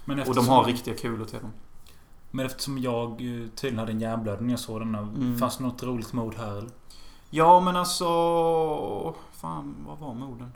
Men 0.04 0.20
Och 0.20 0.34
de 0.34 0.48
har 0.48 0.64
riktiga 0.64 0.94
kulor 0.94 1.24
till 1.24 1.38
dem. 1.40 1.52
Men 2.36 2.46
eftersom 2.46 2.78
jag 2.78 3.10
eh, 3.10 3.48
tydligen 3.54 3.78
hade 3.78 3.92
en 3.92 4.00
hjärnblödning 4.00 4.46
när 4.46 4.52
jag 4.52 4.60
såg 4.60 4.80
den. 4.80 4.94
här, 4.94 5.02
Mm. 5.02 5.38
Fanns 5.38 5.56
det 5.56 5.64
något 5.64 5.82
roligt 5.82 6.12
mod 6.12 6.34
här 6.34 6.50
eller? 6.58 6.70
Ja, 7.30 7.60
men 7.60 7.76
alltså... 7.76 8.04
Fan, 9.32 9.74
vad 9.86 9.98
var 9.98 10.14
morden? 10.14 10.52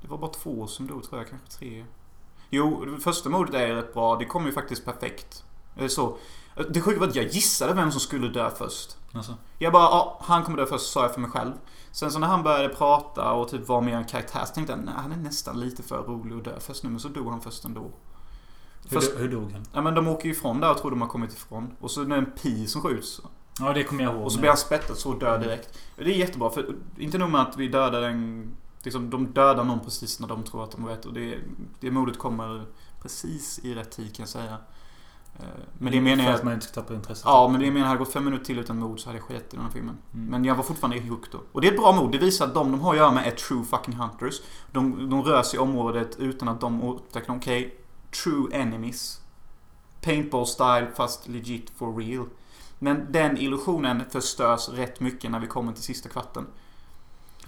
Det 0.00 0.08
var 0.08 0.18
bara 0.18 0.30
två 0.30 0.66
som 0.66 0.86
dog, 0.86 1.02
tror 1.02 1.20
jag. 1.20 1.28
Kanske 1.28 1.48
tre. 1.58 1.84
Jo, 2.50 2.86
första 3.00 3.28
mordet 3.28 3.54
är 3.54 3.74
rätt 3.74 3.94
bra. 3.94 4.16
Det 4.16 4.24
kom 4.24 4.46
ju 4.46 4.52
faktiskt 4.52 4.84
perfekt. 4.84 5.44
Eller 5.76 5.88
så. 5.88 6.16
Det 6.70 6.80
sjuka 6.80 7.00
var 7.00 7.06
att 7.08 7.14
jag 7.14 7.26
gissade 7.26 7.74
vem 7.74 7.90
som 7.90 8.00
skulle 8.00 8.28
dö 8.28 8.50
först. 8.50 8.96
Alltså, 9.12 9.34
Jag 9.58 9.72
bara, 9.72 9.82
ja, 9.82 10.18
han 10.22 10.44
kommer 10.44 10.58
dö 10.58 10.66
först, 10.66 10.92
sa 10.92 11.02
jag 11.02 11.14
för 11.14 11.20
mig 11.20 11.30
själv. 11.30 11.52
Sen 11.92 12.10
så 12.10 12.18
när 12.18 12.26
han 12.26 12.42
började 12.42 12.68
prata 12.74 13.32
och 13.32 13.48
typ 13.48 13.68
var 13.68 13.80
mer 13.80 13.96
en 13.96 14.04
karaktär 14.04 14.44
så 14.46 14.54
tänkte 14.54 14.72
jag, 14.72 14.84
nej, 14.84 14.94
han 14.96 15.12
är 15.12 15.16
nästan 15.16 15.60
lite 15.60 15.82
för 15.82 16.02
rolig 16.02 16.36
att 16.36 16.44
dö 16.44 16.60
först 16.60 16.82
nu. 16.82 16.90
Men 16.90 17.00
så 17.00 17.08
dog 17.08 17.30
han 17.30 17.40
först 17.40 17.64
ändå. 17.64 17.90
Hur, 18.88 19.00
Först, 19.00 19.12
hur 19.18 19.28
dog 19.28 19.52
han? 19.52 19.62
ja 19.72 19.80
men 19.82 19.94
de 19.94 20.08
åker 20.08 20.26
ju 20.26 20.32
ifrån 20.32 20.60
där 20.60 20.70
och 20.70 20.78
tror 20.78 20.90
de 20.90 21.00
har 21.00 21.08
kommit 21.08 21.32
ifrån. 21.32 21.76
Och 21.80 21.90
så 21.90 22.00
är 22.00 22.04
det 22.04 22.16
en 22.16 22.30
pil 22.42 22.68
som 22.68 22.82
skjuts. 22.82 23.20
Ja, 23.60 23.72
det 23.72 23.84
kommer 23.84 24.02
jag 24.02 24.14
ihåg. 24.14 24.24
Och 24.24 24.32
så 24.32 24.38
blir 24.38 24.48
han 24.48 24.56
spettad 24.56 24.94
så 24.94 25.10
och 25.12 25.18
dör 25.18 25.38
direkt. 25.38 25.78
Det 25.96 26.02
är 26.04 26.08
jättebra 26.08 26.50
för 26.50 26.74
inte 26.98 27.18
nog 27.18 27.30
med 27.30 27.40
att 27.40 27.56
vi 27.56 27.68
dödar 27.68 28.02
en... 28.02 28.50
Liksom, 28.82 29.10
de 29.10 29.26
dödar 29.26 29.64
någon 29.64 29.80
precis 29.80 30.20
när 30.20 30.28
de 30.28 30.42
tror 30.42 30.64
att 30.64 30.70
de 30.70 30.86
vet 30.86 31.04
och 31.04 31.12
det, 31.12 31.38
det 31.80 31.90
modet 31.90 32.18
kommer 32.18 32.64
precis 33.02 33.58
i 33.58 33.74
rätt 33.74 33.90
tid 33.90 34.16
kan 34.16 34.22
jag 34.22 34.28
säga. 34.28 34.56
Eh, 35.38 35.44
Men 35.78 35.92
det 35.92 36.00
menar 36.00 36.16
För 36.16 36.30
jag... 36.30 36.38
att 36.38 36.44
man 36.44 36.54
inte 36.54 36.66
ska 36.66 36.80
tappa 36.80 36.94
intresset. 36.94 37.24
Ja, 37.26 37.48
men 37.48 37.60
det 37.60 37.66
menar 37.66 37.78
jag 37.80 37.86
hade 37.86 37.98
gått 37.98 38.12
fem 38.12 38.24
minuter 38.24 38.44
till 38.44 38.58
utan 38.58 38.78
mod 38.78 39.00
så 39.00 39.08
hade 39.08 39.18
jag 39.18 39.26
skit 39.26 39.46
i 39.52 39.56
den 39.56 39.64
här 39.64 39.72
filmen. 39.72 39.98
Mm. 40.14 40.26
Men 40.26 40.44
jag 40.44 40.54
var 40.54 40.62
fortfarande 40.62 41.00
hooked 41.00 41.28
då. 41.32 41.38
Och 41.52 41.60
det 41.60 41.68
är 41.68 41.72
ett 41.72 41.78
bra 41.78 41.92
mod. 41.92 42.12
Det 42.12 42.18
visar 42.18 42.46
att 42.46 42.54
de 42.54 42.70
de 42.72 42.80
har 42.80 42.90
att 42.92 42.98
göra 42.98 43.12
med 43.12 43.26
är 43.26 43.30
true 43.30 43.64
fucking 43.64 43.94
hunters. 43.94 44.40
De, 44.72 45.10
de 45.10 45.22
rör 45.22 45.42
sig 45.42 45.56
i 45.56 45.60
området 45.60 46.16
utan 46.18 46.48
att 46.48 46.60
de 46.60 46.82
upptäcker, 46.82 47.32
okej, 47.36 47.79
true 48.10 48.48
enemies. 48.52 49.20
Paintball 50.00 50.46
style 50.46 50.90
fast 50.94 51.28
legit 51.28 51.70
for 51.70 51.96
real. 51.96 52.26
Men 52.78 53.12
den 53.12 53.38
illusionen 53.38 54.02
förstörs 54.10 54.68
rätt 54.68 55.00
mycket 55.00 55.30
när 55.30 55.40
vi 55.40 55.46
kommer 55.46 55.72
till 55.72 55.82
sista 55.82 56.08
kvarten. 56.08 56.46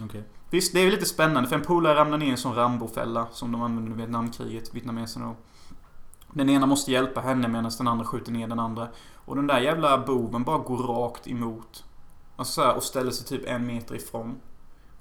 Okej. 0.00 0.24
Visst, 0.50 0.72
det 0.72 0.80
är 0.80 0.90
lite 0.90 1.06
spännande 1.06 1.48
för 1.48 1.56
en 1.56 1.62
polare 1.62 1.94
ramlar 1.94 2.18
ner 2.18 2.26
i 2.26 2.30
en 2.30 2.36
sån 2.36 2.54
Rambo-fälla 2.54 3.26
som 3.32 3.52
de 3.52 3.62
använde 3.62 3.90
i 3.90 3.94
Vietnamkriget, 3.94 4.74
vietnameserna 4.74 5.26
då. 5.26 5.36
Den 6.32 6.50
ena 6.50 6.66
måste 6.66 6.92
hjälpa 6.92 7.20
henne 7.20 7.48
medan 7.48 7.70
den 7.78 7.88
andra 7.88 8.04
skjuter 8.04 8.32
ner 8.32 8.48
den 8.48 8.58
andra. 8.58 8.88
Och 9.14 9.36
den 9.36 9.46
där 9.46 9.60
jävla 9.60 9.98
boven 9.98 10.44
bara 10.44 10.58
går 10.58 10.78
rakt 10.78 11.28
emot. 11.28 11.84
Alltså 12.36 12.52
så 12.52 12.62
här, 12.62 12.76
och 12.76 12.82
ställer 12.82 13.10
sig 13.10 13.26
typ 13.26 13.48
en 13.48 13.66
meter 13.66 13.94
ifrån. 13.94 14.40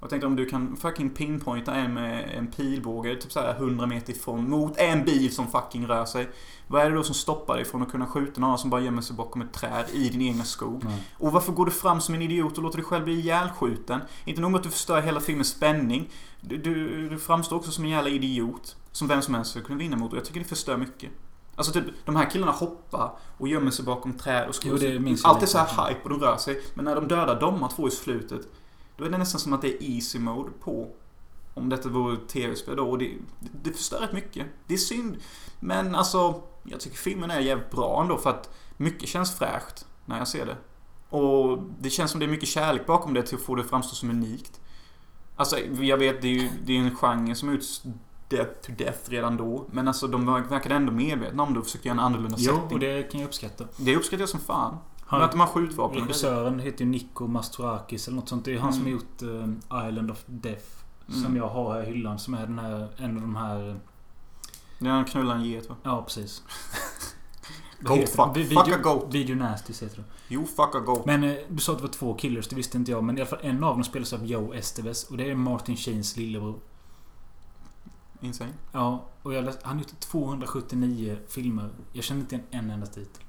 Jag 0.02 0.10
tänkte 0.10 0.26
om 0.26 0.36
du 0.36 0.46
kan 0.46 0.76
fucking 0.76 1.10
pinpointa 1.10 1.74
en 1.74 1.94
med 1.94 2.38
en 2.38 2.46
pilbåge 2.46 3.16
typ 3.16 3.32
såhär 3.32 3.54
100 3.54 3.86
meter 3.86 4.12
ifrån 4.12 4.50
mot 4.50 4.76
en 4.76 5.04
bil 5.04 5.34
som 5.34 5.50
fucking 5.50 5.86
rör 5.86 6.04
sig. 6.04 6.28
Vad 6.66 6.82
är 6.82 6.90
det 6.90 6.96
då 6.96 7.02
som 7.02 7.14
stoppar 7.14 7.56
dig 7.56 7.64
från 7.64 7.82
att 7.82 7.90
kunna 7.90 8.06
skjuta 8.06 8.40
någon 8.40 8.58
som 8.58 8.70
bara 8.70 8.80
gömmer 8.80 9.02
sig 9.02 9.16
bakom 9.16 9.42
ett 9.42 9.52
träd 9.52 9.84
i 9.92 10.08
din 10.08 10.22
egna 10.22 10.44
skog? 10.44 10.84
Nej. 10.84 11.02
Och 11.18 11.32
varför 11.32 11.52
går 11.52 11.64
du 11.64 11.70
fram 11.70 12.00
som 12.00 12.14
en 12.14 12.22
idiot 12.22 12.56
och 12.56 12.62
låter 12.62 12.78
dig 12.78 12.84
själv 12.84 13.04
bli 13.04 13.14
ihjälskjuten? 13.14 14.00
Inte 14.24 14.40
nog 14.40 14.50
med 14.50 14.58
att 14.58 14.64
du 14.64 14.70
förstör 14.70 15.00
hela 15.00 15.20
filmens 15.20 15.48
spänning. 15.48 16.10
Du, 16.40 16.56
du, 16.56 17.08
du 17.08 17.18
framstår 17.18 17.56
också 17.56 17.70
som 17.70 17.84
en 17.84 17.90
jävla 17.90 18.10
idiot. 18.10 18.76
Som 18.92 19.08
vem 19.08 19.22
som 19.22 19.34
helst 19.34 19.50
skulle 19.50 19.64
kunna 19.64 19.78
vinna 19.78 19.96
mot. 19.96 20.12
Och 20.12 20.18
jag 20.18 20.24
tycker 20.24 20.40
det 20.40 20.46
förstör 20.46 20.76
mycket. 20.76 21.10
Alltså 21.56 21.72
typ, 21.72 21.84
de 22.04 22.16
här 22.16 22.30
killarna 22.30 22.52
hoppar 22.52 23.12
och 23.38 23.48
gömmer 23.48 23.70
sig 23.70 23.84
bakom 23.84 24.12
träd 24.12 24.48
och 24.48 24.54
jag 24.64 25.18
Allt 25.24 25.42
är 25.42 25.46
så 25.46 25.58
här 25.58 25.88
hype 25.88 26.00
och 26.02 26.10
de 26.10 26.20
rör 26.20 26.36
sig. 26.36 26.62
Men 26.74 26.84
när 26.84 26.94
de 26.94 27.08
dödar 27.08 27.40
de 27.40 27.68
två 27.76 27.88
i 27.88 27.90
slutet. 27.90 28.40
Då 29.02 29.06
är 29.06 29.10
det 29.10 29.18
nästan 29.18 29.40
som 29.40 29.52
att 29.52 29.62
det 29.62 29.68
är 29.68 29.90
easy 29.90 30.18
mode 30.18 30.50
på. 30.60 30.88
Om 31.54 31.68
detta 31.68 31.88
vore 31.88 32.16
tv-spel 32.16 32.76
då. 32.76 32.90
Och 32.90 32.98
det, 32.98 33.14
det 33.62 33.72
förstör 33.72 33.98
rätt 34.00 34.12
mycket. 34.12 34.46
Det 34.66 34.74
är 34.74 34.78
synd. 34.78 35.16
Men 35.60 35.94
alltså, 35.94 36.42
jag 36.62 36.80
tycker 36.80 36.96
filmen 36.96 37.30
är 37.30 37.40
jävligt 37.40 37.70
bra 37.70 38.02
ändå 38.02 38.18
för 38.18 38.30
att 38.30 38.54
mycket 38.76 39.08
känns 39.08 39.38
fräscht 39.38 39.86
när 40.04 40.18
jag 40.18 40.28
ser 40.28 40.46
det. 40.46 40.56
Och 41.16 41.58
det 41.80 41.90
känns 41.90 42.10
som 42.10 42.20
det 42.20 42.26
är 42.26 42.30
mycket 42.30 42.48
kärlek 42.48 42.86
bakom 42.86 43.14
det 43.14 43.22
till 43.22 43.36
att 43.36 43.42
få 43.42 43.54
det 43.54 43.62
att 43.62 43.68
framstå 43.70 43.94
som 43.94 44.10
unikt. 44.10 44.60
Alltså, 45.36 45.58
jag 45.80 45.98
vet, 45.98 46.22
det 46.22 46.28
är 46.28 46.32
ju 46.32 46.48
det 46.64 46.72
är 46.72 46.78
en 46.78 46.96
genre 46.96 47.34
som 47.34 47.48
ut 47.48 47.82
death 48.28 48.50
to 48.66 48.72
death 48.78 49.10
redan 49.10 49.36
då. 49.36 49.66
Men 49.72 49.88
alltså, 49.88 50.06
de 50.06 50.26
verkade 50.26 50.74
ändå 50.74 50.92
medvetna 50.92 51.42
om 51.42 51.52
det 51.54 51.58
och 51.60 51.66
försökte 51.66 51.88
göra 51.88 51.98
en 51.98 52.04
annorlunda 52.04 52.36
Jo, 52.40 52.54
setting. 52.54 52.72
och 52.74 52.78
det 52.80 53.02
kan 53.10 53.20
jag 53.20 53.26
uppskatta. 53.28 53.64
Det 53.76 53.96
uppskattar 53.96 54.22
jag 54.22 54.28
som 54.28 54.40
fan. 54.40 54.76
Han- 55.12 55.20
Men 55.20 55.28
att 55.28 55.34
har 55.34 55.46
skjutvapen. 55.46 56.00
Regissören 56.00 56.58
heter 56.60 56.84
ju 56.84 56.90
Nico 56.90 57.26
Mastorakis 57.26 58.08
eller 58.08 58.16
något 58.16 58.28
sånt. 58.28 58.44
Det 58.44 58.54
är 58.54 58.58
han 58.58 58.72
som 58.72 58.82
har 58.82 58.88
Mm. 58.90 59.00
gjort 59.00 59.22
eh, 59.72 59.88
Island 59.88 60.10
of 60.10 60.24
Death. 60.26 60.66
Mm. 61.08 61.22
Som 61.22 61.36
jag 61.36 61.48
har 61.48 61.74
här 61.74 61.82
i 61.82 61.86
hyllan. 61.86 62.18
Som 62.18 62.34
är 62.34 62.46
den 62.46 62.58
här, 62.58 62.88
en 62.96 63.16
av 63.16 63.22
de 63.22 63.36
här... 63.36 63.80
Det 64.78 64.86
är 64.86 64.90
han 64.90 65.04
knullar 65.04 65.34
en 65.34 65.44
get 65.44 65.68
va? 65.68 65.76
Ja, 65.82 66.02
precis. 66.02 66.42
Goat 67.80 68.08
fuck. 68.08 68.34
det? 68.34 68.44
Fuck 68.44 68.58
a 68.58 68.64
Video, 68.64 68.78
goat. 68.82 69.14
Video 69.14 69.36
Nasties 69.36 69.82
heter 69.82 69.96
det. 70.28 70.34
You 70.34 70.46
fuck 70.46 70.74
a 70.74 70.80
goat. 70.80 71.06
Men 71.06 71.24
eh, 71.24 71.34
du 71.48 71.58
sa 71.58 71.72
att 71.72 71.78
det 71.78 71.82
var 71.84 71.92
två 71.92 72.14
killers, 72.14 72.48
det 72.48 72.56
visste 72.56 72.76
inte 72.78 72.90
jag. 72.90 73.04
Men 73.04 73.18
i 73.18 73.20
alla 73.20 73.30
fall 73.30 73.38
en 73.42 73.64
av 73.64 73.74
dem 73.74 73.84
spelas 73.84 74.12
av 74.12 74.26
Joe 74.26 74.52
Esteves. 74.54 75.04
Och 75.04 75.16
det 75.16 75.30
är 75.30 75.34
Martin 75.34 75.76
Sheens 75.76 76.16
lillebror. 76.16 76.58
Insane. 78.20 78.50
Ja, 78.72 79.04
och 79.22 79.34
jag 79.34 79.44
läste, 79.44 79.60
han 79.66 79.76
har 79.76 79.82
gjort 79.82 80.00
279 80.00 81.16
filmer. 81.28 81.70
Jag 81.92 82.04
känner 82.04 82.20
inte 82.20 82.34
igen 82.34 82.46
en 82.50 82.70
enda 82.70 82.86
titel. 82.86 83.22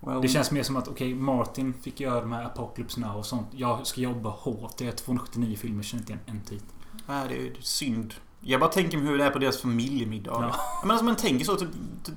Well, 0.00 0.20
Det 0.20 0.28
känns 0.28 0.50
mer 0.50 0.62
som 0.62 0.76
att, 0.76 0.88
okej, 0.88 1.14
Martin 1.14 1.74
fick 1.82 2.00
göra 2.00 2.20
de 2.20 2.32
här 2.32 2.44
Apocalypse 2.44 3.00
Now 3.00 3.16
och 3.16 3.26
sånt. 3.26 3.46
Jag 3.50 3.86
ska 3.86 4.00
jobba 4.00 4.30
hårt. 4.30 4.76
Det 4.78 4.86
är 4.86 4.92
279 4.92 5.56
filmer, 5.56 5.82
känner 5.82 6.02
inte 6.02 6.12
igen 6.12 6.24
en 6.26 6.40
titel. 6.40 6.68
Nej, 7.06 7.28
det 7.28 7.46
är 7.46 7.52
synd. 7.60 8.14
Jag 8.40 8.60
bara 8.60 8.70
tänker 8.70 8.98
mig 8.98 9.06
hur 9.06 9.18
det 9.18 9.24
är 9.24 9.30
på 9.30 9.38
deras 9.38 9.60
familjemiddagar. 9.60 10.48
Ja. 10.48 10.54
Men 10.82 10.90
alltså 10.90 11.04
man 11.04 11.16
tänker 11.16 11.44
så 11.44 11.56
typ, 11.56 11.68
typ 12.04 12.14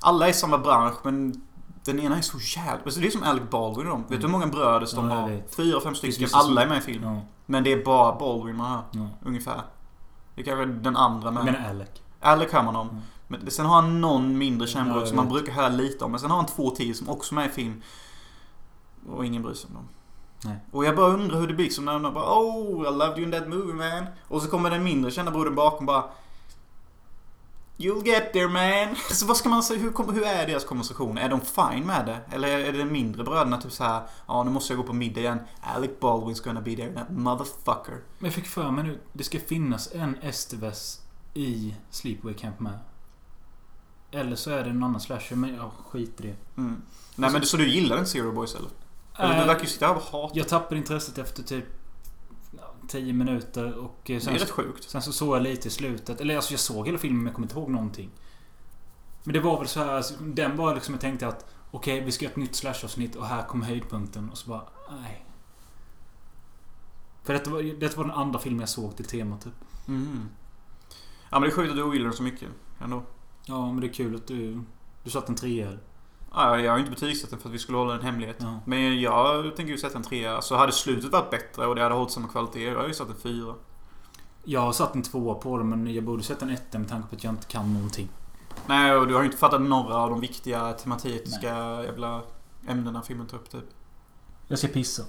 Alla 0.00 0.26
är 0.26 0.30
i 0.30 0.34
samma 0.34 0.58
bransch 0.58 0.96
men 1.04 1.42
Den 1.84 2.00
ena 2.00 2.16
är 2.18 2.20
så 2.22 2.38
jävla... 2.58 2.84
Alltså 2.84 3.00
det 3.00 3.06
är 3.06 3.10
som 3.10 3.22
Alec 3.22 3.50
Baldwin 3.50 3.86
och 3.86 3.92
dem. 3.92 4.04
Vet 4.08 4.20
du 4.20 4.26
hur 4.26 4.32
många 4.32 4.46
bröder 4.46 4.86
som 4.86 5.04
Mm. 5.04 5.18
Ja, 5.18 5.30
jag 5.30 5.36
har? 5.36 5.48
Fyra, 5.48 5.80
fem 5.80 5.94
stycken. 5.94 6.28
Alla 6.32 6.62
är 6.62 6.66
med 6.68 6.78
i 6.78 6.80
filmen. 6.80 7.14
Ja, 7.14 7.20
Men 7.46 7.64
det 7.64 7.72
är 7.72 7.84
bara 7.84 8.18
Baldwin 8.18 8.56
man 8.56 8.70
hör. 8.70 8.82
ja. 8.90 9.08
Ungefär. 9.24 9.60
Det 10.34 10.40
är 10.40 10.44
kanske 10.44 10.64
den 10.66 10.96
andra 10.96 11.30
med. 11.30 11.44
Men 11.44 11.56
Alec. 11.66 11.88
Alec 12.20 12.52
hör 12.52 12.62
man 12.62 12.76
om. 12.76 12.88
Mm. 12.88 13.02
Men 13.30 13.50
sen 13.50 13.66
har 13.66 13.74
han 13.74 14.00
någon 14.00 14.38
mindre 14.38 14.68
Ja, 14.74 14.86
jag 14.86 15.08
som 15.08 15.16
man 15.16 15.28
brukar 15.28 15.52
höra 15.52 15.68
lite 15.68 16.04
om. 16.04 16.10
Men 16.10 16.20
sen 16.20 16.30
har 16.30 16.36
han 16.36 16.46
två 16.46 16.70
till 16.70 16.94
som 16.94 17.08
också 17.08 17.34
är 17.34 17.36
med 17.36 17.50
i 17.50 17.52
film. 17.52 17.82
Och 19.08 19.26
ingen 19.26 19.42
bryr 19.42 19.54
sig 19.54 19.68
om 19.68 19.74
dem. 19.74 19.88
Nej. 20.44 20.56
Och 20.70 20.84
jag 20.84 20.96
bara 20.96 21.06
undrar 21.06 21.40
hur 21.40 21.48
det 21.48 21.54
blir 21.54 21.70
som 21.70 21.84
när 21.84 21.98
de 21.98 22.14
bara 22.14 22.38
Oh, 22.38 22.88
I 22.88 22.98
loved 22.98 23.18
you 23.18 23.22
in 23.22 23.32
that 23.32 23.48
movie 23.48 23.74
man. 23.74 24.06
Och 24.28 24.42
så 24.42 24.48
kommer 24.50 24.70
den 24.70 24.84
mindre 24.84 25.10
kända 25.10 25.30
brodern 25.30 25.54
bakom 25.54 25.86
bara 25.86 26.04
You'll 27.76 28.06
get 28.06 28.32
there 28.32 28.48
man. 28.48 28.96
Så 29.10 29.26
vad 29.26 29.36
ska 29.36 29.48
man 29.48 29.62
säga? 29.62 29.80
Hur, 29.80 30.12
hur 30.12 30.24
är 30.24 30.46
deras 30.46 30.64
konversation? 30.64 31.18
Är 31.18 31.28
de 31.28 31.40
fine 31.40 31.86
med 31.86 32.06
det? 32.06 32.34
Eller 32.34 32.48
är 32.48 32.72
det 32.72 32.78
de 32.78 32.84
mindre 32.84 33.24
bröderna 33.24 33.60
typ 33.60 33.72
så 33.72 33.84
här 33.84 34.02
Ja, 34.26 34.44
nu 34.44 34.50
måste 34.50 34.72
jag 34.72 34.80
gå 34.80 34.86
på 34.86 34.92
middag 34.92 35.20
igen. 35.20 35.38
Alec 35.60 35.90
Baldwin's 36.00 36.44
gonna 36.44 36.60
be 36.60 36.76
there, 36.76 36.92
that 36.92 37.10
motherfucker. 37.10 38.00
Men 38.18 38.24
jag 38.26 38.34
fick 38.34 38.46
för 38.46 38.70
mig 38.70 38.84
nu, 38.84 39.00
det 39.12 39.24
ska 39.24 39.38
finnas 39.38 39.92
en 39.94 40.16
Esteves 40.22 41.00
i 41.34 41.74
Sleepaway 41.90 42.34
Camp 42.34 42.60
med. 42.60 42.78
Eller 44.10 44.36
så 44.36 44.50
är 44.50 44.64
det 44.64 44.70
en 44.70 44.82
annan 44.82 45.00
slasher, 45.00 45.36
men 45.36 45.54
jag 45.54 45.70
skiter 45.72 46.24
i 46.24 46.28
det. 46.28 46.60
Mm. 46.60 46.82
Nej 47.16 47.32
men 47.32 47.42
så 47.46 47.56
du 47.56 47.68
gillar 47.68 47.98
inte 47.98 48.10
Zero 48.10 48.32
Boys 48.32 48.54
eller? 48.54 48.70
Eller 49.18 49.34
du 49.34 49.40
Äh, 49.40 49.46
verkar 49.46 49.62
ju 49.62 49.68
sitta 49.68 49.86
här 49.86 49.96
och 49.96 50.02
hata. 50.02 50.38
jag 50.38 50.48
tappade 50.48 50.76
intresset 50.76 51.18
efter 51.18 51.42
typ 51.42 51.64
10 52.88 53.12
minuter 53.12 53.72
och 53.78 53.84
eh, 53.94 54.00
Det 54.06 54.14
är 54.16 54.20
sen, 54.20 54.34
rätt 54.34 54.50
sjukt. 54.50 54.90
sen 54.90 55.02
så 55.02 55.12
såg 55.12 55.36
jag 55.36 55.42
lite 55.42 55.68
i 55.68 55.70
slutet. 55.70 56.20
Eller 56.20 56.36
alltså 56.36 56.52
jag 56.52 56.60
såg 56.60 56.86
hela 56.86 56.98
filmen 56.98 57.18
men 57.18 57.26
jag 57.26 57.34
kommer 57.34 57.46
inte 57.46 57.58
ihåg 57.58 57.70
någonting. 57.70 58.10
Men 59.24 59.32
det 59.34 59.40
var 59.40 59.58
väl 59.58 59.68
så 59.68 59.80
här, 59.80 59.88
alltså, 59.96 60.14
den 60.20 60.56
var 60.56 60.74
liksom 60.74 60.94
jag 60.94 61.00
tänkte 61.00 61.28
att 61.28 61.46
okej, 61.70 62.00
vi 62.00 62.12
ska 62.12 62.24
göra 62.24 62.30
ett 62.32 62.36
nytt 62.36 62.54
slashavsnitt 62.56 63.16
och 63.16 63.26
här 63.26 63.42
kommer 63.42 63.66
höjdpunkten 63.66 64.30
och 64.30 64.38
så 64.38 64.48
bara, 64.50 64.62
nej. 65.02 65.26
För 67.22 67.32
detta 67.32 67.50
var, 67.50 67.62
detta 67.80 67.96
var 67.96 68.04
den 68.04 68.14
andra 68.16 68.38
filmen 68.38 68.60
jag 68.60 68.68
såg 68.68 68.96
till 68.96 69.04
tema 69.04 69.38
typ. 69.38 69.52
Mm. 69.88 70.28
Ja 71.30 71.38
men 71.38 71.42
det 71.42 71.48
är 71.48 71.56
sjukt 71.56 71.70
att 71.70 71.76
du 71.76 71.82
ogillar 71.82 72.04
dem 72.04 72.16
så 72.16 72.22
mycket. 72.22 72.48
Ändå. 72.80 73.02
Ja, 73.50 73.72
men 73.72 73.80
det 73.80 73.86
är 73.86 73.92
kul 73.92 74.14
att 74.14 74.26
du... 74.26 74.60
Du 75.04 75.10
satt 75.10 75.28
en 75.28 75.34
trea. 75.34 75.72
Ja, 76.32 76.58
jag 76.58 76.70
har 76.70 76.78
ju 76.78 76.84
inte 76.84 77.00
betygsatt 77.00 77.30
den 77.30 77.38
för 77.38 77.48
att 77.48 77.54
vi 77.54 77.58
skulle 77.58 77.78
hålla 77.78 77.94
en 77.94 78.02
hemlighet. 78.02 78.36
Ja. 78.38 78.60
Men 78.64 79.00
jag 79.00 79.56
tänker 79.56 79.72
ju 79.72 79.78
sätta 79.78 79.98
en 79.98 80.04
trea. 80.04 80.42
Så 80.42 80.56
hade 80.56 80.72
slutet 80.72 81.12
varit 81.12 81.30
bättre 81.30 81.66
och 81.66 81.74
det 81.74 81.82
hade 81.82 81.94
hållit 81.94 82.10
samma 82.10 82.28
kvalitet, 82.28 82.64
jag 82.64 82.76
hade 82.76 82.88
ju 82.88 82.94
satt 82.94 83.08
en 83.08 83.14
fyra. 83.14 83.54
Jag 84.44 84.60
har 84.60 84.72
satt 84.72 84.94
en 84.94 85.02
tvåa 85.02 85.34
på 85.34 85.58
det 85.58 85.64
men 85.64 85.94
jag 85.94 86.04
borde 86.04 86.22
sätta 86.22 86.44
en 86.44 86.50
etta 86.50 86.78
med 86.78 86.88
tanke 86.88 87.08
på 87.08 87.16
att 87.16 87.24
jag 87.24 87.32
inte 87.32 87.46
kan 87.46 87.74
någonting. 87.74 88.08
Nej, 88.66 88.96
och 88.96 89.08
du 89.08 89.14
har 89.14 89.20
ju 89.20 89.26
inte 89.26 89.38
fattat 89.38 89.62
några 89.62 89.96
av 89.96 90.10
de 90.10 90.20
viktiga 90.20 90.72
tematiska 90.72 91.82
jävla 91.82 92.22
ämnena 92.68 93.02
filmen 93.02 93.26
tar 93.26 93.38
upp 93.38 93.50
typ. 93.50 93.64
Jag 94.48 94.58
ska 94.58 94.68
pissa. 94.68 95.02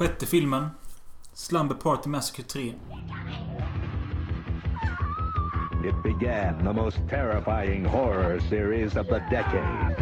Sjätte 0.00 0.26
filmen. 0.26 0.66
Slumber 1.32 1.74
Party 1.74 2.08
Massacre 2.08 2.42
3. 2.42 2.74
It 5.84 6.02
began 6.02 6.64
the 6.64 6.72
most 6.72 6.96
terrifying 7.10 7.84
horror 7.84 8.40
series 8.48 8.96
of 8.96 9.06
the 9.06 9.18
decade. 9.30 9.96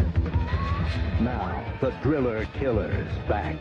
Now, 1.21 1.63
the 1.81 1.91
Driller 2.03 2.45
Killer's 2.59 3.27
back. 3.27 3.57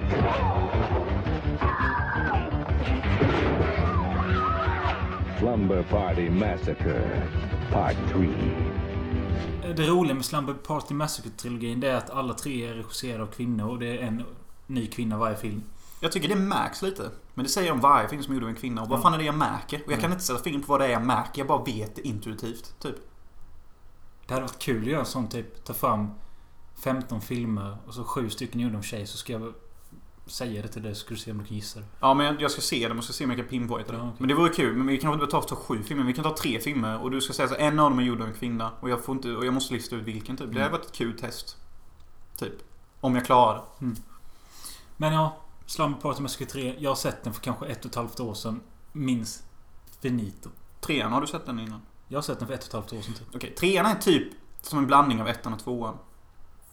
Slumber 5.39 5.83
Party 5.83 6.31
Massacre, 6.31 7.29
Part 7.73 7.97
3. 8.13 8.29
Det 9.77 9.87
roliga 9.87 10.15
med 10.15 10.25
Slumber 10.25 10.55
Party 10.55 10.95
Massacre-trilogin 10.95 11.85
är 11.85 11.95
att 11.95 12.11
alla 12.11 12.35
tre 12.35 12.67
är 12.67 12.75
regisserade 12.75 13.23
av 13.23 13.27
kvinnor 13.27 13.71
och 13.71 13.79
det 13.79 13.99
är 13.99 14.03
en 14.03 14.23
ny 14.67 14.87
kvinna 14.87 15.19
varje 15.19 15.37
film. 15.37 15.63
Jag 16.01 16.13
tycker 16.13 16.29
det 16.29 16.37
märks 16.37 16.83
lite. 16.83 17.11
Men 17.35 17.45
det 17.45 17.51
säger 17.51 17.67
jag 17.69 17.75
om 17.75 17.81
varje 17.81 18.09
film 18.09 18.23
som 18.23 18.35
gjorde 18.35 18.47
av 18.47 18.51
en 18.51 18.57
kvinna. 18.57 18.83
Och 18.83 18.89
vad 18.89 19.03
fan 19.03 19.15
är 19.15 19.19
det 19.19 19.25
jag 19.25 19.35
märker? 19.35 19.77
Och 19.87 19.93
jag 19.93 19.99
kan 20.01 20.05
Mm. 20.05 20.13
inte 20.13 20.25
sätta 20.25 20.43
film 20.43 20.63
på 20.63 20.67
vad 20.73 20.81
det 20.81 20.87
är 20.87 20.91
jag 20.91 21.05
märker. 21.07 21.39
Jag 21.41 21.47
bara 21.47 21.65
vet 21.65 21.97
det 21.97 22.07
intuitivt. 22.09 22.75
Typ. 22.79 22.97
Det 24.27 24.35
hade 24.35 24.47
varit 24.47 24.59
kul 24.59 24.83
att 24.83 24.89
göra 24.91 25.01
en 25.01 25.07
sån 25.07 25.29
typ. 25.29 25.65
Ta 25.65 25.75
fram 25.75 26.11
15 26.83 27.21
filmer 27.21 27.77
och 27.87 27.95
så 27.95 28.05
sju 28.05 28.31
stycken 28.31 28.61
gjorda 28.61 28.77
om 28.77 28.83
tjej 28.83 29.07
så 29.07 29.17
ska 29.19 29.33
jag 29.33 29.55
säga 30.27 30.63
det 30.63 30.69
till 30.69 30.83
dig 30.83 30.95
så 30.95 31.01
ska 31.01 31.11
du 31.15 31.17
se 31.21 31.31
om 31.31 31.39
du 31.39 31.45
kan 31.45 31.57
gissa 31.57 31.81
det. 31.81 31.87
Ja, 32.01 32.15
men 32.15 32.37
jag 32.41 32.51
ska 32.51 32.61
se 32.61 32.89
dem 32.89 32.99
och 32.99 33.05
ska 33.05 33.13
se 33.13 33.25
om 33.25 33.31
jag 33.31 33.39
kan 33.39 33.49
pinpointa 33.49 33.93
det. 33.93 33.99
Ja, 33.99 34.05
okej. 34.05 34.17
Men 34.19 34.29
det 34.29 34.35
vore 34.35 34.49
kul. 34.53 34.77
Men 34.77 34.87
vi 34.87 34.99
kanske 34.99 35.15
inte 35.23 35.27
behöver 35.27 35.49
ta, 35.49 35.57
sju 35.57 35.83
filmer. 35.83 36.05
Vi 36.05 36.13
kan 36.13 36.25
ta 36.25 36.37
tre 36.37 36.61
filmer. 36.61 37.03
Och 37.03 37.11
du 37.11 37.21
ska 37.21 37.33
säga 37.33 37.49
så 37.49 37.55
en 37.55 37.79
av 37.81 37.91
dem 37.91 37.99
är 37.99 38.03
gjord 38.03 38.21
av 38.21 38.27
en 38.29 38.35
kvinna. 38.35 38.71
Och 38.81 38.91
jag, 38.91 39.05
får 39.05 39.15
inte, 39.17 39.31
och 39.31 39.47
jag 39.47 39.55
måste 39.55 39.75
lista 39.75 39.97
ut 39.97 40.03
vilken 40.05 40.37
typ. 40.37 40.47
Det 40.47 40.51
Mm. 40.51 40.63
hade 40.63 40.73
varit 40.77 40.87
ett 40.87 40.93
kul 40.93 41.19
test. 41.19 41.57
Typ. 42.37 42.53
Om 43.01 43.15
jag 43.15 43.25
klarar 43.27 43.65
det. 43.79 43.95
Men 44.97 45.13
ja, 45.13 45.37
Slumber 45.69 46.01
Party 46.01 46.23
Massacre 46.23 46.47
3. 46.47 46.75
Jag 46.79 46.91
har 46.91 46.97
sett 46.97 47.25
den 47.25 47.33
för 47.33 47.41
kanske 47.41 47.67
ett 47.67 47.85
och 47.85 47.91
ett 47.91 47.95
halvt 47.95 48.21
år 48.21 48.35
sedan. 48.35 48.61
Minns 48.93 49.43
finito. 50.01 50.51
Trean, 50.81 51.13
har 51.13 51.21
du 51.21 51.27
sett 51.27 51.47
den 51.47 51.61
innan? 51.61 51.81
Jag 52.09 52.17
har 52.17 52.23
sett 52.23 52.39
den 52.39 52.49
för 52.49 52.55
ett 52.55 52.61
och 52.61 52.67
ett 52.67 52.73
halvt 52.73 52.93
år 52.93 53.01
sedan 53.01 53.15
typ. 53.15 53.27
Okej, 53.35 53.55
trean 53.55 53.87
är 53.87 53.95
typ 53.95 54.33
som 54.61 54.79
en 54.79 54.87
blandning 54.87 55.21
av 55.21 55.29
ettan 55.29 55.53
och 55.53 55.59
tvåan. 55.59 55.99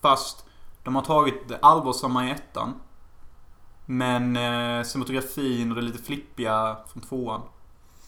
Fast 0.01 0.45
de 0.83 0.95
har 0.95 1.01
tagit 1.01 1.47
det 1.47 1.57
allvarsamma 1.61 2.27
i 2.27 2.31
ettan. 2.31 2.73
Men 3.85 4.35
eh, 4.35 4.83
cinematografin 4.83 5.71
och 5.71 5.75
det 5.75 5.81
lite 5.81 6.03
flippiga 6.03 6.77
från 6.87 7.03
tvåan. 7.03 7.41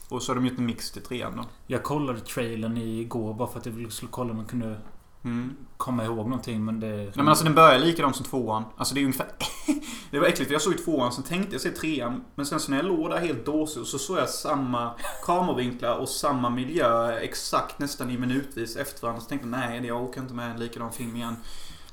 Och 0.10 0.24
så 0.24 0.32
har 0.32 0.36
de 0.36 0.46
gjort 0.46 0.60
en 0.60 0.66
mix 0.66 0.92
till 0.92 1.04
trean 1.04 1.38
då. 1.38 1.44
Jag 1.68 1.84
kollade 1.84 2.20
trailern 2.20 2.78
igår 2.78 3.34
bara 3.34 3.48
för 3.48 3.60
att 3.60 3.66
jag 3.66 3.92
skulle 3.92 4.12
kolla 4.12 4.32
om 4.32 4.38
jag 4.38 4.50
kunde 4.50 4.80
Mm. 5.24 5.56
komma 5.78 6.06
ihåg 6.06 6.18
någonting 6.18 6.66
men 6.66 6.80
det... 6.80 6.88
Nej 6.88 7.12
men 7.16 7.28
alltså 7.28 7.44
den 7.44 7.56
börjar 7.56 7.80
likadant 7.80 8.16
som 8.16 8.26
tvåan. 8.26 8.64
Alltså 8.78 8.96
det 8.96 9.00
är 9.00 9.04
ungefär... 9.04 9.28
det 10.12 10.20
var 10.20 10.28
äckligt 10.28 10.48
för 10.48 10.54
jag 10.54 10.62
såg 10.62 10.74
ju 10.74 10.80
tvåan, 10.80 11.12
sen 11.12 11.24
tänkte 11.24 11.56
jag 11.56 11.62
se 11.62 11.70
trean. 11.70 12.24
Men 12.36 12.46
sen 12.46 12.60
så 12.60 12.72
när 12.72 12.78
jag 12.78 12.86
låg 12.86 13.10
där 13.10 13.18
helt 13.18 13.46
dåsig 13.46 13.86
så 13.86 14.00
såg 14.00 14.18
jag 14.18 14.30
samma 14.30 14.92
kameravinklar 15.24 15.96
och 15.96 16.10
samma 16.10 16.50
miljö 16.50 17.20
exakt 17.20 17.80
nästan 17.80 18.10
i 18.10 18.18
minutvis 18.18 18.76
efter 18.76 19.02
varandra. 19.02 19.22
Så 19.22 19.30
tänkte 19.30 19.48
jag 19.48 19.60
nej, 19.60 19.86
jag 19.86 20.04
åker 20.04 20.22
inte 20.22 20.34
med 20.34 20.52
en 20.52 20.60
likadan 20.60 20.92
film 20.92 21.16
igen. 21.16 21.36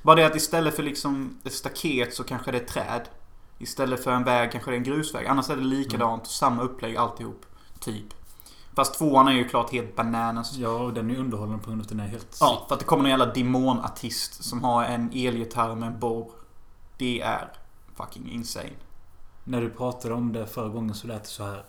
Bara 0.02 0.16
det 0.16 0.26
att 0.26 0.36
istället 0.36 0.76
för 0.76 0.82
liksom 0.82 1.38
ett 1.44 1.52
staket 1.52 2.14
så 2.14 2.24
kanske 2.24 2.50
det 2.50 2.58
är 2.58 2.62
ett 2.62 2.68
träd. 2.68 3.02
Istället 3.58 4.04
för 4.04 4.10
en 4.10 4.24
väg 4.24 4.52
kanske 4.52 4.70
det 4.70 4.74
är 4.74 4.78
en 4.78 4.84
grusväg. 4.84 5.26
Annars 5.26 5.50
är 5.50 5.56
det 5.56 5.62
likadant. 5.62 6.26
Samma 6.26 6.62
upplägg 6.62 6.96
alltihop. 6.96 7.46
Typ. 7.80 8.06
Fast 8.76 8.98
tvåan 8.98 9.28
är 9.28 9.32
ju 9.32 9.48
klart 9.48 9.72
helt 9.72 9.96
bananas. 9.96 10.56
Ja, 10.56 10.68
och 10.68 10.94
den 10.94 11.10
är 11.10 11.16
underhållande 11.16 11.64
på 11.64 11.70
grund 11.70 11.80
av 11.80 11.84
att 11.84 11.88
den 11.88 12.00
är 12.00 12.06
helt... 12.06 12.36
Ja, 12.40 12.64
för 12.68 12.74
att 12.74 12.80
det 12.80 12.86
kommer 12.86 13.02
någon 13.02 13.10
jävla 13.10 13.32
demonartist 13.32 14.44
som 14.44 14.64
har 14.64 14.84
en 14.84 15.10
elgitarr 15.12 15.74
med 15.74 15.86
en 15.86 16.00
borr. 16.00 16.30
Det 16.98 17.20
är 17.20 17.52
fucking 17.96 18.30
insane. 18.30 18.70
När 19.44 19.60
du 19.60 19.70
pratade 19.70 20.14
om 20.14 20.32
det 20.32 20.46
förra 20.46 20.68
gången 20.68 20.94
så 20.94 21.06
lät 21.06 21.22
det 21.22 21.28
så 21.28 21.44
här. 21.44 21.64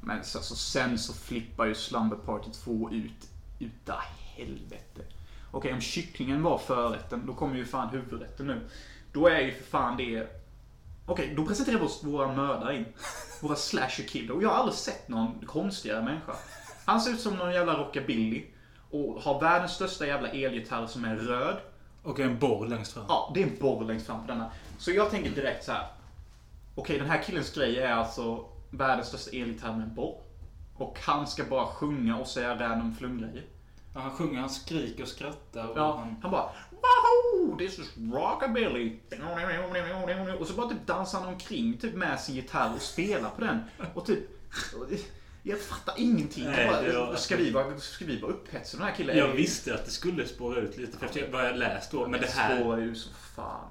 Men 0.00 0.24
så, 0.24 0.38
så 0.38 0.56
sen 0.56 0.98
så 0.98 1.12
flippar 1.12 1.66
ju 1.66 1.74
Slumber 1.74 2.16
Party 2.16 2.50
2 2.50 2.90
ut 2.90 3.30
utav 3.58 4.00
helvete. 4.36 5.02
Okej, 5.50 5.72
om 5.72 5.80
kycklingen 5.80 6.42
var 6.42 6.58
förrätten, 6.58 7.26
då 7.26 7.34
kommer 7.34 7.56
ju 7.56 7.64
fan 7.64 7.88
huvudrätten 7.88 8.46
nu. 8.46 8.68
Då 9.12 9.28
är 9.28 9.40
ju 9.40 9.52
för 9.52 9.64
fan 9.64 9.96
det... 9.96 10.28
Okej, 11.06 11.34
då 11.36 11.46
presenterar 11.46 11.78
vi 11.78 11.84
oss 11.84 12.04
våra 12.04 12.32
mördare 12.32 12.76
in. 12.76 12.84
Våra 13.40 13.56
slasher 13.56 14.04
killer. 14.04 14.34
Och 14.34 14.42
jag 14.42 14.48
har 14.48 14.56
aldrig 14.56 14.74
sett 14.74 15.08
någon 15.08 15.46
konstigare 15.46 16.02
människa. 16.02 16.32
Han 16.84 17.00
ser 17.00 17.10
ut 17.10 17.20
som 17.20 17.34
någon 17.34 17.52
jävla 17.52 17.78
rockabilly. 17.78 18.44
Och 18.90 19.22
har 19.22 19.40
världens 19.40 19.72
största 19.72 20.06
jävla 20.06 20.28
elgitarr 20.28 20.86
som 20.86 21.04
är 21.04 21.16
röd. 21.16 21.56
Och 22.02 22.20
en 22.20 22.38
borr 22.38 22.66
längst 22.66 22.92
fram. 22.92 23.04
Ja, 23.08 23.30
det 23.34 23.42
är 23.42 23.46
en 23.46 23.58
borr 23.60 23.84
längst 23.84 24.06
fram 24.06 24.20
på 24.20 24.32
denna. 24.32 24.50
Så 24.78 24.90
jag 24.90 25.10
tänker 25.10 25.30
direkt 25.30 25.64
så 25.64 25.72
här. 25.72 25.86
Okej, 26.74 26.98
den 26.98 27.10
här 27.10 27.22
killens 27.22 27.54
grej 27.54 27.78
är 27.78 27.92
alltså 27.92 28.44
världens 28.70 29.08
största 29.08 29.30
elgitarr 29.30 29.72
med 29.72 29.82
en 29.82 29.94
borr. 29.94 30.20
Och 30.76 30.98
han 31.00 31.26
ska 31.26 31.44
bara 31.44 31.66
sjunga 31.66 32.16
och 32.16 32.26
säga 32.26 32.58
random 32.58 32.94
flumgrejer. 32.94 33.44
Ja, 33.94 34.00
han 34.00 34.10
sjunger, 34.10 34.40
han 34.40 34.50
skriker 34.50 35.02
och 35.02 35.08
skrattar. 35.08 35.66
Och 35.68 35.78
Ja, 35.78 35.96
han... 35.96 36.16
han 36.22 36.30
bara 36.30 36.50
Wahoo! 36.86 37.58
This 37.58 37.78
is 37.78 37.90
rockabilly! 38.12 38.92
Och 40.40 40.46
så 40.46 40.54
bara 40.54 40.68
typ 40.68 40.86
dansar 40.86 41.20
han 41.20 41.28
omkring 41.28 41.78
typ 41.78 41.94
med 41.94 42.20
sin 42.20 42.34
gitarr 42.34 42.74
och 42.74 42.82
spelar 42.82 43.30
på 43.30 43.40
den. 43.40 43.60
Och 43.94 44.06
typ... 44.06 44.18
Jag 45.42 45.60
fattar 45.60 45.94
ingenting. 45.98 46.44
Nej, 46.44 46.92
var- 46.92 47.14
ska, 47.16 47.36
vi 47.36 47.50
vara, 47.50 47.78
ska 47.78 48.04
vi 48.04 48.20
vara 48.20 48.32
upphetsade 48.32 48.82
den 48.82 48.88
här 48.88 48.96
killen? 48.96 49.16
Jag 49.18 49.28
visste 49.28 49.74
att 49.74 49.84
det 49.84 49.90
skulle 49.90 50.26
spåra 50.26 50.60
ut 50.60 50.76
lite 50.78 50.98
för 50.98 51.06
efter 51.06 51.32
vad 51.32 51.46
jag 51.46 51.56
läst 51.56 51.90
då. 51.92 52.08
Men 52.08 52.20
det 52.20 52.30
här... 52.30 52.60
spårar 52.60 52.78
ju 52.78 52.94
så 52.94 53.10
fan. 53.36 53.68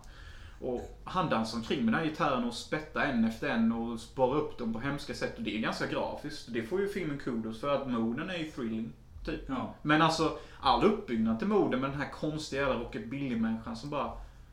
Och 0.61 0.99
han 1.03 1.29
dansar 1.29 1.57
omkring 1.57 1.85
med 1.85 1.93
den 1.93 2.01
här 2.01 2.09
gitarren 2.09 2.43
och 2.43 2.53
spettar 2.53 3.01
en 3.01 3.25
efter 3.25 3.49
en 3.49 3.71
och 3.71 3.99
sparar 3.99 4.35
upp 4.37 4.57
dem 4.57 4.73
på 4.73 4.79
hemska 4.79 5.13
sätt. 5.13 5.37
Och 5.37 5.43
det 5.43 5.55
är 5.55 5.59
ganska 5.59 5.87
grafiskt. 5.87 6.45
Det 6.47 6.63
får 6.63 6.81
ju 6.81 6.87
filmen 6.87 7.19
kudos 7.19 7.61
för 7.61 7.75
att 7.75 7.87
moden 7.87 8.29
är 8.29 8.37
ju 8.37 8.51
thrilling. 8.51 8.93
Typ. 9.25 9.41
Ja. 9.47 9.73
Men 9.81 10.01
alltså, 10.01 10.37
all 10.61 10.83
uppbyggnad 10.83 11.39
till 11.39 11.47
moden 11.47 11.79
med 11.79 11.89
den 11.89 11.99
här 12.01 12.09
konstiga 12.11 12.61
jävla 12.61 12.79
rockabilly-människan 12.79 13.75
som 13.75 13.89
bara... 13.89 14.11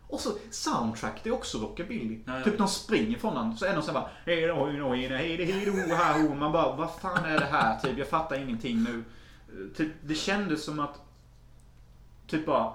Och 0.08 0.20
så 0.20 0.30
soundtrack, 0.50 1.20
det 1.22 1.28
är 1.28 1.34
också 1.34 1.58
rockabilly. 1.58 2.18
Ja, 2.26 2.38
ja. 2.38 2.44
Typ 2.44 2.58
de 2.58 2.68
springer 2.68 3.18
från 3.18 3.34
den, 3.34 3.56
så 3.56 3.64
är 3.66 3.74
de 3.74 3.82
så 3.82 3.86
här 3.92 4.00
bara... 4.00 4.10
"Hej 4.26 4.46
då, 4.46 4.66
hej 4.66 4.76
då, 4.78 4.88
hej 4.94 5.08
då, 5.08 5.14
hej 5.14 5.64
då, 5.66 5.72
då, 5.88 5.94
här, 5.94 6.22
ho." 6.22 6.34
Man 6.34 6.52
bara, 6.52 6.76
vad 6.76 6.90
fan 7.00 7.24
är 7.24 7.38
det 7.38 7.44
här? 7.46 7.78
Typ, 7.78 7.98
jag 7.98 8.08
fattar 8.08 8.36
ingenting 8.42 8.82
nu. 8.82 9.04
Typ, 9.76 9.92
det 10.02 10.14
kändes 10.14 10.64
som 10.64 10.80
att... 10.80 11.00
Typ 12.26 12.46
bara... 12.46 12.72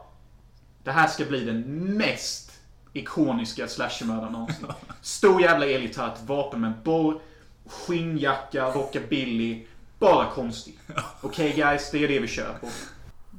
Det 0.83 0.91
här 0.91 1.07
ska 1.07 1.25
bli 1.25 1.45
den 1.45 1.61
mest 1.97 2.51
ikoniska 2.93 3.67
slashermördaren 3.67 4.31
någonsin. 4.33 4.67
Stor 5.01 5.41
jävla 5.41 5.65
elgitarr, 5.65 6.13
ett 6.13 6.21
vapen 6.27 6.61
med 6.61 6.67
en 6.67 6.83
borr, 6.83 7.19
skinnjacka, 7.65 8.71
rockabilly. 8.71 9.67
Bara 9.99 10.31
konstig. 10.31 10.79
Okej 11.21 11.53
guys, 11.55 11.91
det 11.91 12.03
är 12.03 12.07
det 12.07 12.19
vi 12.19 12.27
kör 12.27 12.53
på. 12.61 12.67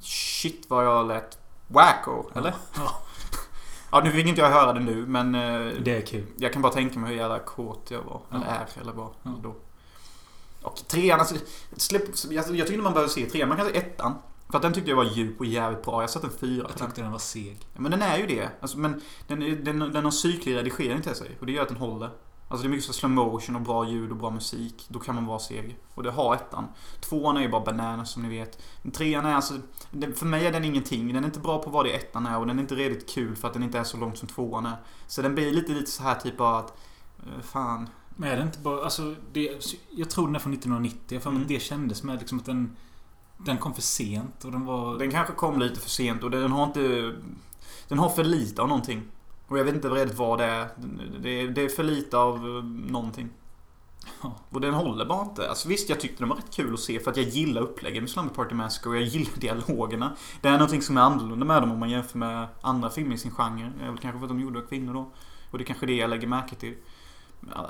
Shit 0.02 0.64
vad 0.68 0.84
jag 0.86 1.08
lät 1.08 1.38
wacko, 1.68 2.24
eller? 2.34 2.54
Ja. 2.76 3.02
Ja, 3.92 4.00
nu 4.04 4.10
fick 4.12 4.26
inte 4.26 4.40
jag 4.40 4.50
höra 4.50 4.72
det 4.72 4.80
nu, 4.80 5.06
men... 5.06 5.34
eh, 5.34 5.72
Det 5.82 5.96
är 5.96 6.00
kul. 6.06 6.26
Jag 6.36 6.52
kan 6.52 6.62
bara 6.62 6.72
tänka 6.72 6.98
mig 6.98 7.10
hur 7.10 7.16
jävla 7.16 7.38
kåt 7.38 7.86
jag 7.90 8.02
var. 8.02 8.20
Eller 8.32 8.46
är, 8.46 8.80
eller 8.80 8.92
var. 8.92 9.10
Ja. 9.22 9.30
Då. 9.42 9.56
Och 10.62 10.76
trean, 10.88 11.20
alltså... 11.20 11.34
Släpp, 11.76 12.02
jag, 12.30 12.56
jag 12.56 12.66
tycker 12.66 12.82
man 12.82 12.92
behöver 12.92 13.12
se 13.12 13.26
trean. 13.26 13.48
Man 13.48 13.56
kan 13.58 13.66
se 13.66 13.76
ettan. 13.76 14.14
För 14.50 14.56
att 14.56 14.62
den 14.62 14.72
tyckte 14.72 14.90
jag 14.90 14.96
var 14.96 15.04
djup 15.04 15.40
och 15.40 15.46
jävligt 15.46 15.84
bra. 15.84 16.02
Jag 16.02 16.10
satte 16.10 16.26
en 16.26 16.32
fyra 16.40 16.66
Jag 16.68 16.78
den. 16.78 16.86
tyckte 16.86 17.02
den 17.02 17.12
var 17.12 17.18
seg. 17.18 17.56
Ja, 17.74 17.80
Men 17.80 17.90
den 17.90 18.02
är 18.02 18.18
ju 18.18 18.26
det. 18.26 18.48
Alltså, 18.60 18.78
men 18.78 19.00
den, 19.26 19.64
den, 19.64 19.78
den 19.78 20.04
har 20.04 20.10
cyklig 20.10 20.56
redigering 20.56 21.02
till 21.02 21.14
sig. 21.14 21.36
Och 21.40 21.46
det 21.46 21.52
gör 21.52 21.62
att 21.62 21.68
den 21.68 21.76
håller. 21.76 22.10
Alltså 22.48 22.62
det 22.62 22.68
är 22.68 22.70
mycket 22.70 22.84
så 22.86 22.92
slow 22.92 23.10
motion 23.10 23.56
och 23.56 23.62
bra 23.62 23.88
ljud 23.88 24.10
och 24.10 24.16
bra 24.16 24.30
musik. 24.30 24.86
Då 24.88 24.98
kan 24.98 25.14
man 25.14 25.26
vara 25.26 25.38
seg. 25.38 25.78
Och 25.94 26.02
det 26.02 26.10
har 26.10 26.34
ettan. 26.34 26.68
Tvåan 27.00 27.36
är 27.36 27.40
ju 27.40 27.48
bara 27.48 27.64
bananas 27.64 28.10
som 28.10 28.22
ni 28.22 28.28
vet. 28.28 28.58
Trean 28.92 29.26
är 29.26 29.34
alltså... 29.34 29.54
För 30.14 30.26
mig 30.26 30.46
är 30.46 30.52
den 30.52 30.64
ingenting. 30.64 31.12
Den 31.12 31.24
är 31.24 31.28
inte 31.28 31.40
bra 31.40 31.62
på 31.62 31.70
vad 31.70 31.84
det 31.86 31.90
ettan 31.90 32.26
är 32.26 32.38
och 32.38 32.46
den 32.46 32.58
är 32.58 32.62
inte 32.62 32.74
redigt 32.74 33.10
kul 33.10 33.36
för 33.36 33.48
att 33.48 33.54
den 33.54 33.62
inte 33.62 33.78
är 33.78 33.84
så 33.84 33.96
långt 33.96 34.18
som 34.18 34.28
tvåan 34.28 34.66
är. 34.66 34.76
Så 35.06 35.22
den 35.22 35.34
blir 35.34 35.50
lite, 35.52 35.72
lite 35.72 35.90
så 35.90 36.02
här 36.02 36.14
typ 36.14 36.40
av 36.40 36.54
att... 36.54 36.78
eh, 37.18 37.40
Fan. 37.42 37.88
Men 38.16 38.30
är 38.30 38.36
det 38.36 38.42
inte 38.42 38.58
bara... 38.58 38.84
Alltså, 38.84 39.14
det, 39.32 39.74
jag 39.90 40.10
tror 40.10 40.26
den 40.26 40.34
är 40.36 40.40
från 40.40 40.52
1990. 40.52 41.00
Jag 41.08 41.22
får 41.22 41.30
Mm. 41.30 41.42
mm. 41.42 41.48
Det 41.54 41.60
kändes 41.60 42.02
med 42.02 42.18
liksom 42.18 42.38
att 42.38 42.46
den... 42.46 42.76
Den 43.38 43.58
kom 43.58 43.74
för 43.74 43.82
sent 43.82 44.44
och 44.44 44.52
den 44.52 44.64
var... 44.64 44.98
Den 44.98 45.10
kanske 45.10 45.32
kom 45.32 45.58
lite 45.58 45.80
för 45.80 45.90
sent 45.90 46.22
och 46.22 46.30
den 46.30 46.52
har 46.52 46.64
inte... 46.64 47.14
Den 47.88 47.98
har 47.98 48.08
för 48.08 48.24
lite 48.24 48.62
av 48.62 48.68
någonting. 48.68 49.02
Och 49.48 49.58
jag 49.58 49.64
vet 49.64 49.74
inte 49.74 49.88
redigt 49.88 50.18
vad 50.18 50.38
det 50.38 50.44
är. 50.44 50.68
Det 51.20 51.28
är, 51.28 51.48
det 51.48 51.62
är 51.62 51.68
för 51.68 51.82
lite 51.82 52.18
av 52.18 52.36
eh, 52.36 52.64
någonting. 52.64 53.30
Och 54.50 54.60
den 54.60 54.74
håller 54.74 55.04
bara 55.04 55.22
inte. 55.22 55.48
Alltså 55.48 55.68
visst, 55.68 55.88
jag 55.88 56.00
tyckte 56.00 56.22
den 56.22 56.28
var 56.28 56.36
rätt 56.36 56.54
kul 56.54 56.74
att 56.74 56.80
se 56.80 57.00
för 57.00 57.10
att 57.10 57.16
jag 57.16 57.26
gillar 57.26 57.62
upplägget 57.62 58.02
med 58.02 58.10
Slumber 58.10 58.34
Party 58.34 58.54
Massacre 58.54 58.90
och 58.90 58.96
jag 58.96 59.02
gillar 59.02 59.32
dialogerna. 59.40 60.16
Det 60.40 60.48
är 60.48 60.52
någonting 60.52 60.82
som 60.82 60.96
är 60.96 61.00
annorlunda 61.00 61.46
med 61.46 61.62
dem 61.62 61.72
om 61.72 61.78
man 61.78 61.90
jämför 61.90 62.18
med 62.18 62.48
andra 62.60 62.90
filmer 62.90 63.14
i 63.14 63.18
sin 63.18 63.30
genre. 63.30 63.72
Det 63.78 63.84
är 63.84 63.88
väl 63.88 63.98
kanske 63.98 64.18
för 64.18 64.24
att 64.24 64.30
de 64.30 64.40
gjorde 64.40 64.62
kvinnor 64.62 64.94
då. 64.94 65.10
Och 65.50 65.58
det 65.58 65.64
är 65.64 65.66
kanske 65.66 65.86
det 65.86 65.96
jag 65.96 66.10
lägger 66.10 66.26
märke 66.26 66.54
till. 66.54 66.74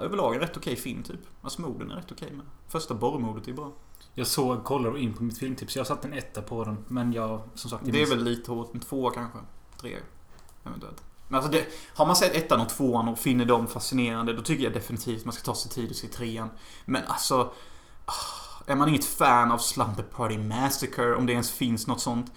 Överlag 0.01 0.35
en 0.35 0.41
rätt 0.41 0.57
okej 0.57 0.77
film 0.77 1.03
typ. 1.03 1.21
Alltså 1.43 1.63
morden 1.63 1.91
är 1.91 1.97
rätt 1.97 2.13
okej 2.13 2.33
med. 2.33 2.47
Första 2.69 2.95
borrmordet 2.95 3.49
är 3.49 3.53
bra. 3.53 3.73
Jag 4.15 4.27
såg, 4.27 4.65
kollade 4.65 5.01
in 5.01 5.15
på 5.15 5.23
mitt 5.23 5.39
filmtips. 5.39 5.77
Jag 5.77 5.87
satte 5.87 6.09
en 6.09 6.15
etta 6.15 6.43
på 6.43 6.65
den. 6.65 6.85
Men 6.89 7.13
jag, 7.13 7.41
som 7.55 7.71
sagt... 7.71 7.85
Det 7.87 8.03
är 8.03 8.07
väl 8.07 8.25
lite 8.25 8.51
hårt. 8.51 8.75
En 8.75 8.81
tvåa 8.81 9.11
kanske. 9.11 9.39
Tre. 9.81 9.97
Eventuellt. 10.65 11.08
Men 11.29 11.37
alltså 11.41 11.53
det, 11.53 11.67
har 11.95 12.07
man 12.07 12.17
sett 12.17 12.35
ettan 12.35 12.61
och 12.61 12.69
tvåan 12.69 13.09
och 13.09 13.19
finner 13.19 13.45
dem 13.45 13.67
fascinerande 13.67 14.33
då 14.33 14.43
tycker 14.43 14.65
jag 14.65 14.73
definitivt 14.73 15.25
man 15.25 15.35
ska 15.35 15.43
ta 15.45 15.55
sig 15.55 15.71
tid 15.71 15.91
och 15.91 15.97
se 15.97 16.07
trean. 16.09 16.51
Men 16.85 17.03
alltså... 17.07 17.53
ah, 18.05 18.63
Är 18.67 18.77
man 18.77 18.89
inget 18.89 19.05
fan 19.05 19.53
av 19.53 19.59
Slumber 19.59 20.03
Party 20.03 20.39
Massacre, 20.39 21.15
om 21.17 21.27
det 21.27 21.33
ens 21.33 21.51
finns 21.51 21.87
något 21.87 22.01
sånt, 22.01 22.33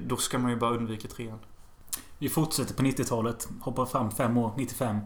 då 0.00 0.16
ska 0.16 0.38
man 0.38 0.50
ju 0.50 0.56
bara 0.56 0.70
undvika 0.76 1.08
trean. 1.08 1.38
Vi 2.18 2.28
fortsätter 2.28 2.74
på 2.74 2.82
90-talet. 2.82 3.48
Hoppar 3.60 3.86
fram 3.86 4.10
fem 4.10 4.36
år, 4.36 4.54
95. 4.56 5.00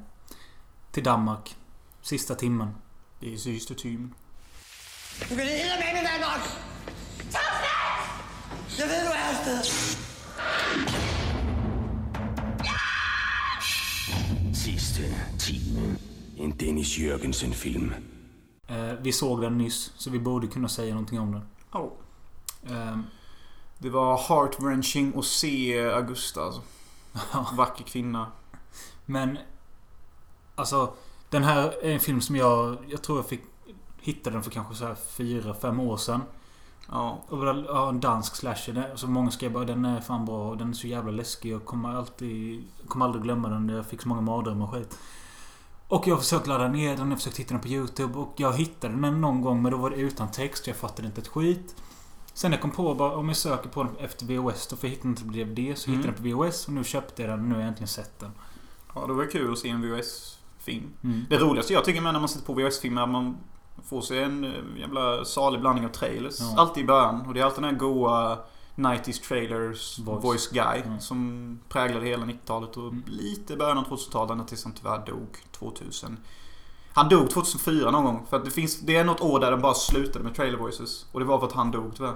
Till 0.92 1.04
Danmark. 1.04 1.56
Sista 2.02 2.34
timmen. 2.34 2.74
Det 3.20 3.32
är 3.34 3.36
systertymen. 3.36 4.14
Du 5.28 5.36
kan 5.36 5.44
ikke 5.48 5.64
med 5.64 5.94
med 5.94 6.04
Danmark! 6.04 6.40
Jeg 8.78 8.88
ved, 8.88 9.04
du 9.06 9.10
er 9.10 9.30
et 9.50 11.17
Sidste 14.98 15.14
timen. 15.38 15.98
En 16.38 16.50
Dennis 16.58 16.98
Jørgensen-film. 16.98 17.94
Eh, 18.68 18.92
vi 19.00 19.12
såg 19.12 19.40
den 19.40 19.58
nyss, 19.58 19.92
så 19.96 20.10
vi 20.10 20.18
borde 20.18 20.46
kunna 20.46 20.68
säga 20.68 20.94
någonting 20.94 21.20
om 21.20 21.32
den. 21.32 21.42
Oh. 21.72 21.92
Eh, 22.72 22.98
Det 23.78 23.90
var 23.90 24.16
heart-wrenching 24.18 25.18
att 25.18 25.24
se 25.24 25.80
Augusta 25.90 26.40
alltså. 26.42 26.62
Ja. 27.32 27.46
Vacker 27.56 27.84
kvinna. 27.84 28.32
men... 29.06 29.38
Alltså, 30.54 30.92
den 31.30 31.44
här 31.44 31.84
är 31.84 31.92
en 31.92 32.00
film 32.00 32.20
som 32.20 32.36
jag... 32.36 32.78
Jag 32.88 33.02
tror 33.02 33.18
jag 33.18 33.28
fick... 33.28 33.40
Hittade 34.00 34.36
den 34.36 34.42
för 34.42 34.50
kanske 34.50 34.74
så 34.74 34.84
här 34.86 34.94
fyra, 34.94 35.54
fem 35.54 35.80
år 35.80 35.96
sedan. 35.96 36.22
Ja. 36.90 37.22
Och 37.28 37.46
ja, 37.68 37.88
en 37.88 38.00
dansk 38.00 38.36
slasher. 38.36 38.92
Så 38.94 39.06
många 39.08 39.30
skrev 39.30 39.52
bara 39.52 39.64
den 39.64 39.84
är 39.84 40.00
fan 40.00 40.24
bra 40.24 40.48
och 40.48 40.56
den 40.56 40.68
är 40.68 40.72
så 40.72 40.86
jävla 40.86 41.10
läskig. 41.10 41.52
Jag 41.52 41.64
kommer 41.64 41.94
alltid... 41.94 42.64
kommer 42.88 43.04
aldrig 43.04 43.22
glömma 43.24 43.48
den. 43.48 43.68
Jag 43.68 43.86
fick 43.86 44.02
så 44.02 44.08
många 44.08 44.20
mardrömmar 44.20 44.64
och 44.66 44.72
skit. 44.72 44.98
Och 45.88 46.06
jag 46.06 46.14
har 46.14 46.20
försökt 46.20 46.46
ladda 46.46 46.68
ner 46.68 46.88
den. 46.90 46.98
Jag 46.98 47.06
har 47.06 47.16
försökt 47.16 47.36
hitta 47.38 47.54
den 47.54 47.60
på 47.60 47.68
YouTube. 47.68 48.18
Och 48.18 48.32
jag 48.36 48.52
hittade 48.52 49.00
den 49.00 49.20
någon 49.20 49.40
gång 49.40 49.62
men 49.62 49.72
då 49.72 49.78
var 49.78 49.90
det 49.90 49.96
utan 49.96 50.30
text. 50.30 50.66
Jag 50.66 50.76
fattade 50.76 51.08
inte 51.08 51.20
ett 51.20 51.28
skit. 51.28 51.76
Sen 52.34 52.52
jag 52.52 52.60
kom 52.60 52.70
på 52.70 52.94
bara 52.94 53.16
om 53.16 53.28
jag 53.28 53.36
söker 53.36 53.68
på 53.68 53.82
den 53.82 53.96
efter 53.96 54.26
VHS 54.26 54.66
då 54.66 54.76
får 54.76 54.88
jag 54.88 54.90
hitta 54.96 55.08
den 55.08 55.14
till 55.16 55.26
DVD. 55.32 55.78
Så 55.78 55.90
Mm. 55.90 55.98
hittade 56.00 56.16
jag 56.18 56.24
den 56.24 56.32
på 56.38 56.44
VHS 56.44 56.66
och 56.66 56.72
nu 56.72 56.84
köpte 56.84 57.22
jag 57.22 57.30
den 57.30 57.40
och 57.40 57.46
nu 57.46 57.54
har 57.54 57.60
jag 57.60 57.68
äntligen 57.68 57.88
sett 57.88 58.18
den. 58.18 58.30
Ja, 58.94 59.06
det 59.06 59.12
var 59.12 59.30
kul 59.30 59.52
att 59.52 59.58
se 59.58 59.68
en 59.68 59.82
VHS-film. 59.82 60.86
Mm. 61.04 61.24
Det 61.30 61.38
roligaste 61.38 61.72
jag 61.72 61.84
tycker 61.84 62.00
med 62.00 62.12
när 62.12 62.20
man 62.20 62.28
sätter 62.28 62.46
på 62.46 62.54
VHS-filmer 62.54 63.00
är 63.00 63.04
att 63.04 63.10
man 63.10 63.36
får 63.88 64.00
sig 64.00 64.22
en 64.22 64.44
eh, 64.44 64.80
jävla 64.80 65.24
salig 65.24 65.60
blandning 65.60 65.84
av 65.86 65.90
trailers. 65.90 66.40
Ja. 66.40 66.54
Alltid 66.58 66.84
i 66.84 66.86
början. 66.86 67.26
Och 67.26 67.34
det 67.34 67.40
är 67.40 67.44
alltid 67.44 67.62
den 67.64 67.70
här 67.74 67.78
goa 67.80 68.38
90s 68.76 69.20
trailers 69.28 69.98
Voice. 69.98 70.24
voice, 70.24 70.48
guy 70.52 70.82
Ja. 70.86 71.00
som 71.00 71.58
präglade 71.68 72.06
hela 72.06 72.24
90-talet 72.26 72.76
och 72.76 72.82
Mm. 72.88 73.02
lite 73.06 73.56
början 73.56 73.78
av 73.78 73.84
2000-talet 73.88 74.30
ända 74.30 74.44
tills 74.44 74.64
han 74.64 74.72
tyvärr 74.72 75.06
dog 75.06 75.36
2000. 75.52 76.16
Han 76.92 77.08
dog 77.08 77.30
2004 77.30 77.90
någon 77.90 78.04
gång. 78.04 78.26
För 78.30 78.36
att 78.36 78.44
det 78.44 78.50
finns, 78.50 78.80
det 78.80 78.96
är 78.96 79.04
något 79.04 79.20
år 79.20 79.40
där 79.40 79.50
de 79.50 79.60
bara 79.60 79.74
slutade 79.74 80.24
med 80.24 80.34
trailer 80.34 80.58
voices. 80.58 81.06
Och 81.12 81.20
det 81.20 81.26
var 81.26 81.38
för 81.38 81.46
att 81.46 81.52
han 81.52 81.70
dog 81.70 81.92
tyvärr. 81.96 82.14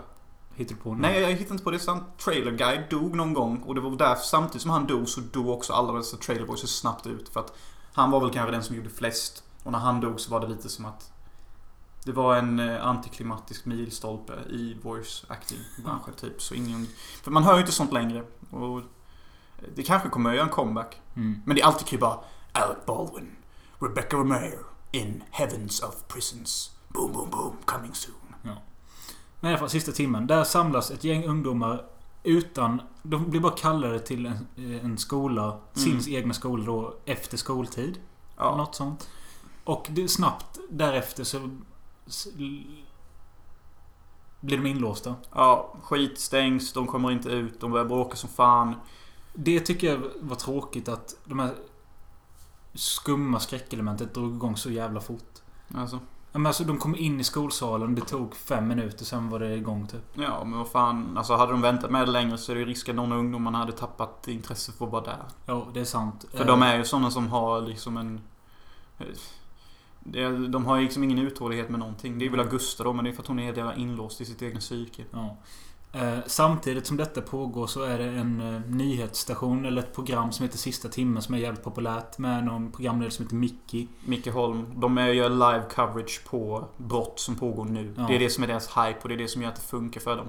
Hittar 0.54 0.74
du 0.74 0.80
på 0.80 0.94
nu? 0.94 1.00
Nej, 1.00 1.20
jag 1.20 1.30
hittar 1.32 1.52
inte 1.52 1.64
på 1.64 1.70
det. 1.70 1.78
Sant. 1.78 2.02
Trailer 2.18 2.50
Guy 2.52 2.78
dog 2.90 3.16
någon 3.16 3.34
gång 3.34 3.62
och 3.66 3.74
det 3.74 3.80
var 3.80 3.90
därför 3.90 4.22
samtidigt 4.24 4.62
som 4.62 4.70
han 4.70 4.86
dog 4.86 5.08
så 5.08 5.20
dog 5.20 5.48
också 5.48 5.72
alla 5.72 5.92
dessa 5.92 6.16
trailer 6.16 6.46
voices 6.46 6.70
snabbt 6.76 7.06
ut. 7.06 7.28
För 7.28 7.40
att 7.40 7.56
han 7.92 8.10
var 8.10 8.20
väl 8.20 8.30
kanske 8.30 8.52
den 8.52 8.62
som 8.62 8.76
gjorde 8.76 8.90
flest. 8.90 9.44
Och 9.64 9.72
när 9.72 9.78
han 9.78 10.00
dog 10.00 10.20
så 10.20 10.30
var 10.30 10.40
det 10.40 10.46
lite 10.48 10.68
som 10.68 10.84
att 10.84 11.12
det 12.05 12.12
var 12.12 12.36
en 12.36 12.61
eh, 12.61 12.86
antiklimatisk 12.86 13.64
milstolpe 13.64 14.32
i 14.50 14.76
voice 14.82 15.24
acting 15.28 15.59
branschen 15.84 16.14
typ. 16.14 16.42
Så 16.42 16.55
ingen... 16.55 16.86
För 17.22 17.30
man 17.30 17.44
hör 17.44 17.55
ju 17.55 17.61
inte 17.61 17.72
sånt 17.72 17.92
längre. 17.92 18.24
Och 18.50 18.82
det 19.74 19.82
kanske 19.82 20.09
kommer 20.09 20.30
att 20.30 20.36
göra 20.36 20.46
en 20.46 20.53
comeback. 20.53 21.00
Mm. 21.14 21.42
Men 21.44 21.57
det 21.57 21.62
är 21.62 21.66
alltid 21.66 21.86
kul 21.86 22.00
bara 22.00 22.18
Alec 22.53 22.78
Baldwin, 22.86 23.36
Rebecca 23.78 24.16
Romero 24.16 24.64
in 24.90 25.22
Heavens 25.30 25.82
of 25.82 26.09
Prisons. 26.09 26.70
Boom, 26.88 27.12
boom, 27.12 27.30
boom, 27.30 27.57
coming 27.64 27.94
soon. 27.94 28.22
Men 29.42 29.50
i 29.50 29.55
alla 29.55 29.59
fall 29.59 29.70
sista 29.70 29.92
timmen. 29.92 30.26
Där 30.26 30.44
samlas 30.44 30.90
ett 30.90 31.05
gäng 31.05 31.24
ungdomar 31.24 31.84
utan... 32.22 32.82
De 33.03 33.30
blir 33.30 33.40
bara 33.40 33.53
kallade 33.53 33.98
till 33.98 34.26
en, 34.26 34.46
eh, 34.57 34.84
en 34.84 34.98
skola. 34.98 35.44
Mm. 35.44 36.00
Sin 36.00 36.14
egna 36.14 36.34
skola 36.34 36.64
då 36.64 36.94
efter 37.05 37.36
skoltid. 37.36 37.98
Ja. 38.36 38.57
Något 38.57 38.74
sånt. 38.74 39.09
Och 39.64 39.86
det 39.90 40.09
snabbt 40.09 40.59
därefter 40.70 41.24
så... 41.24 41.50
Blir 44.40 44.57
de 44.59 44.66
inlåsta. 44.66 45.14
Ja, 45.34 45.74
skit 45.82 46.18
stängs, 46.18 46.72
de 46.72 46.86
kommer 46.86 47.11
inte 47.11 47.28
ut, 47.28 47.61
de 47.61 47.70
börjar 47.70 47.84
bråka 47.86 48.16
som 48.16 48.28
fan. 48.30 48.74
Det 49.34 49.61
tycker 49.61 49.86
jag 49.90 50.00
var 50.20 50.36
tråkigt 50.36 50.88
att 50.88 51.16
de 51.24 51.38
här 51.38 51.55
skumma 52.74 53.40
skräckelementet 53.40 54.14
drog 54.14 54.34
igång 54.34 54.57
så 54.57 54.70
jävla 54.70 55.00
fort. 55.00 55.38
Alltså, 55.74 55.98
Ja, 56.34 56.38
Men 56.38 56.46
alltså 56.46 56.64
de 56.64 56.78
kom 56.78 56.96
in 56.96 57.20
i 57.20 57.24
skolsalen, 57.24 57.94
det 57.94 58.00
tog 58.00 58.36
fem 58.36 58.68
minuter, 58.68 59.05
sen 59.05 59.30
var 59.30 59.38
det 59.38 59.55
igång 59.57 59.86
typ. 59.86 60.05
ja 60.14 60.44
men 60.44 60.59
vad 60.59 60.68
fan. 60.68 61.16
Alltså 61.18 61.34
hade 61.34 61.53
de 61.53 61.61
väntat 61.61 61.90
med 61.90 62.07
det 62.09 62.12
längre 62.12 62.38
så 62.38 62.53
är 62.53 62.57
det 62.57 62.61
ju 62.61 62.66
risk 62.66 62.88
att 62.88 62.94
någon 62.94 63.12
av 63.12 63.18
ungdomarna 63.18 63.59
hade 63.59 63.72
tappat 63.72 64.28
intresse 64.28 64.72
för 64.72 64.86
att 64.86 64.92
vara 64.92 65.05
där. 65.05 65.24
Ja, 65.46 65.66
det 65.74 65.80
är 65.80 65.84
sant. 65.84 66.24
För 66.30 66.40
Eh, 66.40 66.46
de 66.46 66.62
är 66.62 66.76
ju 66.76 66.84
sådana 66.84 67.11
som 67.11 67.28
har 67.28 67.61
liksom 67.61 67.96
en... 67.96 68.20
De 70.48 70.66
har 70.66 70.80
liksom 70.80 71.05
ingen 71.05 71.18
uthållighet 71.18 71.68
med 71.70 71.78
någonting. 71.80 72.18
Det 72.18 72.26
är 72.26 72.30
väl 72.30 72.40
Augusta 72.40 72.84
då, 72.84 72.92
men 72.92 73.05
det 73.05 73.11
är 73.11 73.12
för 73.12 73.22
att 73.22 73.28
hon 73.28 73.38
är 73.38 73.44
helt 73.44 73.57
jävla 73.57 73.74
inlåst 73.74 74.20
i 74.20 74.24
sitt 74.24 74.42
egna 74.42 74.61
psyke. 74.61 75.05
Ja. 75.11 75.36
Eh, 75.94 76.18
samtidigt 76.26 76.86
som 76.86 76.96
detta 76.96 77.20
pågår 77.20 77.66
så 77.66 77.82
är 77.82 77.98
det 77.98 78.05
en 78.05 78.55
eh, 78.55 78.61
nyhetsstation 78.70 79.64
eller 79.64 79.82
ett 79.82 79.94
program 79.94 80.32
som 80.32 80.42
heter 80.44 80.59
Sista 80.59 80.88
timmen 80.88 81.22
som 81.22 81.34
är 81.34 81.38
jävligt 81.38 81.64
populärt 81.64 82.18
med 82.18 82.44
någon 82.44 82.72
programledare 82.72 83.11
som 83.11 83.24
heter 83.24 83.36
Mickey. 83.36 83.86
Micke 84.05 84.26
Holm, 84.32 84.66
de 84.80 84.98
är- 84.98 85.07
gör 85.09 85.30
live 85.30 85.62
coverage 85.74 86.24
på 86.30 86.68
brott 86.76 87.20
som 87.20 87.36
pågår 87.36 87.64
nu. 87.64 87.94
Ja. 87.96 88.07
Det 88.09 88.14
är 88.14 88.18
det 88.18 88.30
som 88.30 88.44
är 88.44 88.48
deras 88.48 88.68
hype 88.68 88.98
och 89.03 89.09
det 89.09 89.14
är 89.14 89.18
det 89.18 89.28
som 89.28 89.42
gör 89.42 89.48
att 89.48 89.57
det 89.57 89.62
funkar 89.62 90.00
för 90.00 90.16
dem. 90.16 90.28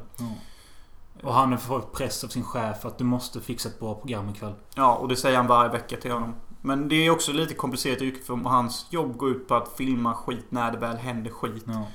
Och 1.23 1.33
han 1.33 1.57
fått 1.57 1.93
press 1.93 2.23
av 2.23 2.27
sin 2.27 2.43
chef 2.43 2.85
att 2.85 2.97
du 2.97 3.03
måste 3.03 3.41
fixa 3.41 3.69
ett 3.69 3.79
bra 3.79 3.95
program 3.95 4.29
ikväll. 4.29 4.53
Ja, 4.75 4.95
och 4.95 5.07
det 5.07 5.15
säger 5.15 5.37
han 5.37 5.47
varje 5.47 5.71
vecka 5.71 5.97
till 5.97 6.11
honom. 6.11 6.35
Men 6.65 6.87
det 6.87 6.95
är 6.95 7.09
också 7.09 7.31
lite 7.33 7.53
komplicerat 7.53 8.01
yrke 8.01 8.23
för 8.23 8.35
hans 8.35 8.87
jobb 8.89 9.17
går 9.17 9.29
ut 9.31 9.47
på 9.47 9.55
att 9.55 9.73
filma 9.77 10.13
skit 10.13 10.45
när 10.49 10.71
det 10.71 10.77
väl 10.77 10.97
händer 10.97 11.31
skit. 11.31 11.63
Ja. 11.67 11.87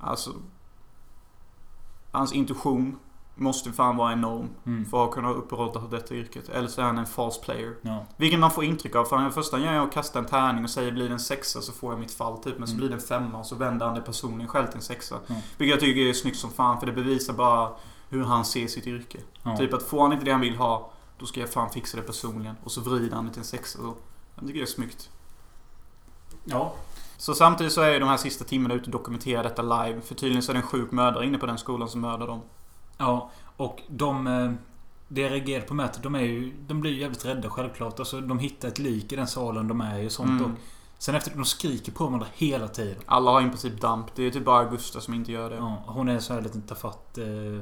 Alltså... 0.00 0.30
Hans 2.12 2.32
intuition 2.32 2.98
måste 3.34 3.72
fan 3.72 3.96
vara 3.96 4.12
enorm 4.12 4.48
Mm. 4.66 4.84
för 4.84 5.04
att 5.04 5.10
kunna 5.10 5.30
upprätthålla 5.30 5.86
detta 5.90 6.14
yrket. 6.14 6.48
Eller 6.48 6.68
så 6.68 6.80
är 6.80 6.84
han 6.84 6.98
en 6.98 7.06
false 7.06 7.40
player. 7.40 7.74
Ja. 7.82 8.06
Vilket 8.16 8.40
man 8.40 8.50
får 8.50 8.64
intryck 8.64 8.94
av. 8.96 9.04
För 9.04 9.16
han 9.16 9.32
första 9.32 9.58
gör 9.58 9.72
är 9.72 9.78
att 9.80 9.92
kasta 9.92 10.18
en 10.18 10.26
tärning 10.26 10.64
och 10.64 10.70
säger 10.70 10.92
blir 10.92 11.08
det 11.08 11.12
en 11.14 11.20
sexa 11.20 11.60
så 11.60 11.72
får 11.72 11.92
jag 11.92 12.00
mitt 12.00 12.12
fall 12.12 12.38
typ. 12.38 12.58
Men 12.58 12.66
så 12.68 12.72
Mm. 12.72 12.78
blir 12.78 12.88
det 12.88 12.94
en 12.94 13.00
femma 13.08 13.38
och 13.38 13.46
så 13.46 13.54
vänder 13.54 13.86
han 13.86 13.94
det 13.94 14.00
personligen 14.00 14.48
själv 14.48 14.66
till 14.66 14.76
en 14.76 14.82
sexa. 14.82 15.14
Mm. 15.28 15.40
Vilket 15.58 15.70
jag 15.74 15.80
tycker 15.80 16.00
är 16.00 16.12
snyggt 16.12 16.36
som 16.38 16.50
fan 16.50 16.78
för 16.80 16.86
det 16.86 16.92
bevisar 16.92 17.34
bara 17.34 17.70
hur 18.08 18.24
han 18.24 18.44
ser 18.44 18.66
sitt 18.66 18.86
yrke. 18.86 19.18
Ja. 19.42 19.56
Typ 19.56 19.74
att 19.74 19.82
får 19.82 20.02
han 20.02 20.12
inte 20.12 20.24
det 20.24 20.32
han 20.32 20.40
vill 20.40 20.56
ha 20.56 20.92
då 21.18 21.26
ska 21.26 21.40
jag 21.40 21.50
fan 21.52 21.70
fixa 21.70 21.96
det 21.96 22.02
personligen. 22.02 22.54
Och 22.64 22.72
så 22.72 22.80
vrider 22.80 23.16
han 23.16 23.24
det 23.26 23.30
till 23.32 23.40
en 23.40 23.44
sexa. 23.44 23.78
Jag 24.40 24.46
tycker 24.48 24.60
det 24.60 24.64
är 24.64 24.66
snyggt. 24.66 25.10
ja. 26.44 26.74
Så 27.16 27.34
samtidigt 27.34 27.72
så 27.72 27.80
är 27.80 27.92
ju 27.92 27.98
de 27.98 28.08
här 28.08 28.16
sista 28.16 28.44
timmarna 28.44 28.74
ute 28.74 28.84
och 28.84 28.90
dokumenterar 28.90 29.42
detta 29.42 29.62
live. 29.62 30.00
För 30.00 30.14
tydligen 30.14 30.42
så 30.42 30.52
är 30.52 30.54
det 30.54 30.60
en 30.60 30.66
sjuk 30.66 30.90
mördare 30.92 31.26
inne 31.26 31.38
på 31.38 31.46
den 31.46 31.58
skolan 31.58 31.88
som 31.88 32.00
mördar 32.00 32.26
dem. 32.26 32.40
Ja, 32.98 33.30
och 33.56 33.80
de... 33.88 34.26
eh, 34.26 34.52
Det 35.08 35.20
jag 35.20 35.32
reagerade 35.32 35.66
på 35.66 35.74
med 35.74 35.86
att 35.86 36.02
de 36.02 36.14
är 36.14 36.20
ju... 36.20 36.52
De 36.66 36.80
blir 36.80 36.90
ju 36.92 37.00
jävligt 37.00 37.24
rädda 37.24 37.50
självklart. 37.50 37.98
Alltså 37.98 38.20
de 38.20 38.38
hittar 38.38 38.68
ett 38.68 38.78
lik 38.78 39.12
i 39.12 39.16
den 39.16 39.26
salen 39.26 39.68
de 39.68 39.80
är 39.80 39.98
i 39.98 40.08
och 40.08 40.12
sånt. 40.12 40.30
Mm. 40.40 40.44
Och 40.44 40.50
sen 40.98 41.14
efter 41.14 41.30
de 41.36 41.44
skriker 41.44 41.92
på 41.92 42.04
varandra 42.04 42.26
hela 42.34 42.68
tiden. 42.68 43.02
Alla 43.06 43.30
har 43.30 43.40
i 43.40 43.44
princip 43.48 43.80
damp. 43.80 44.06
Det 44.14 44.22
är 44.26 44.30
typ 44.30 44.44
bara 44.44 44.58
Augusta 44.58 45.00
som 45.00 45.14
inte 45.14 45.32
gör 45.32 45.50
det. 45.50 45.56
Ja, 45.56 45.82
hon 45.86 46.08
är 46.08 46.18
så 46.18 46.34
här 46.34 46.40
lite 46.40 46.60
tafatt... 46.60 47.18
Eh, 47.18 47.60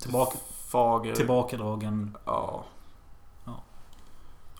tillbaka, 0.00 0.38
Fager. 0.68 1.14
tillbakadragen. 1.14 2.16
Ja. 2.24 2.64
Ja. 3.44 3.62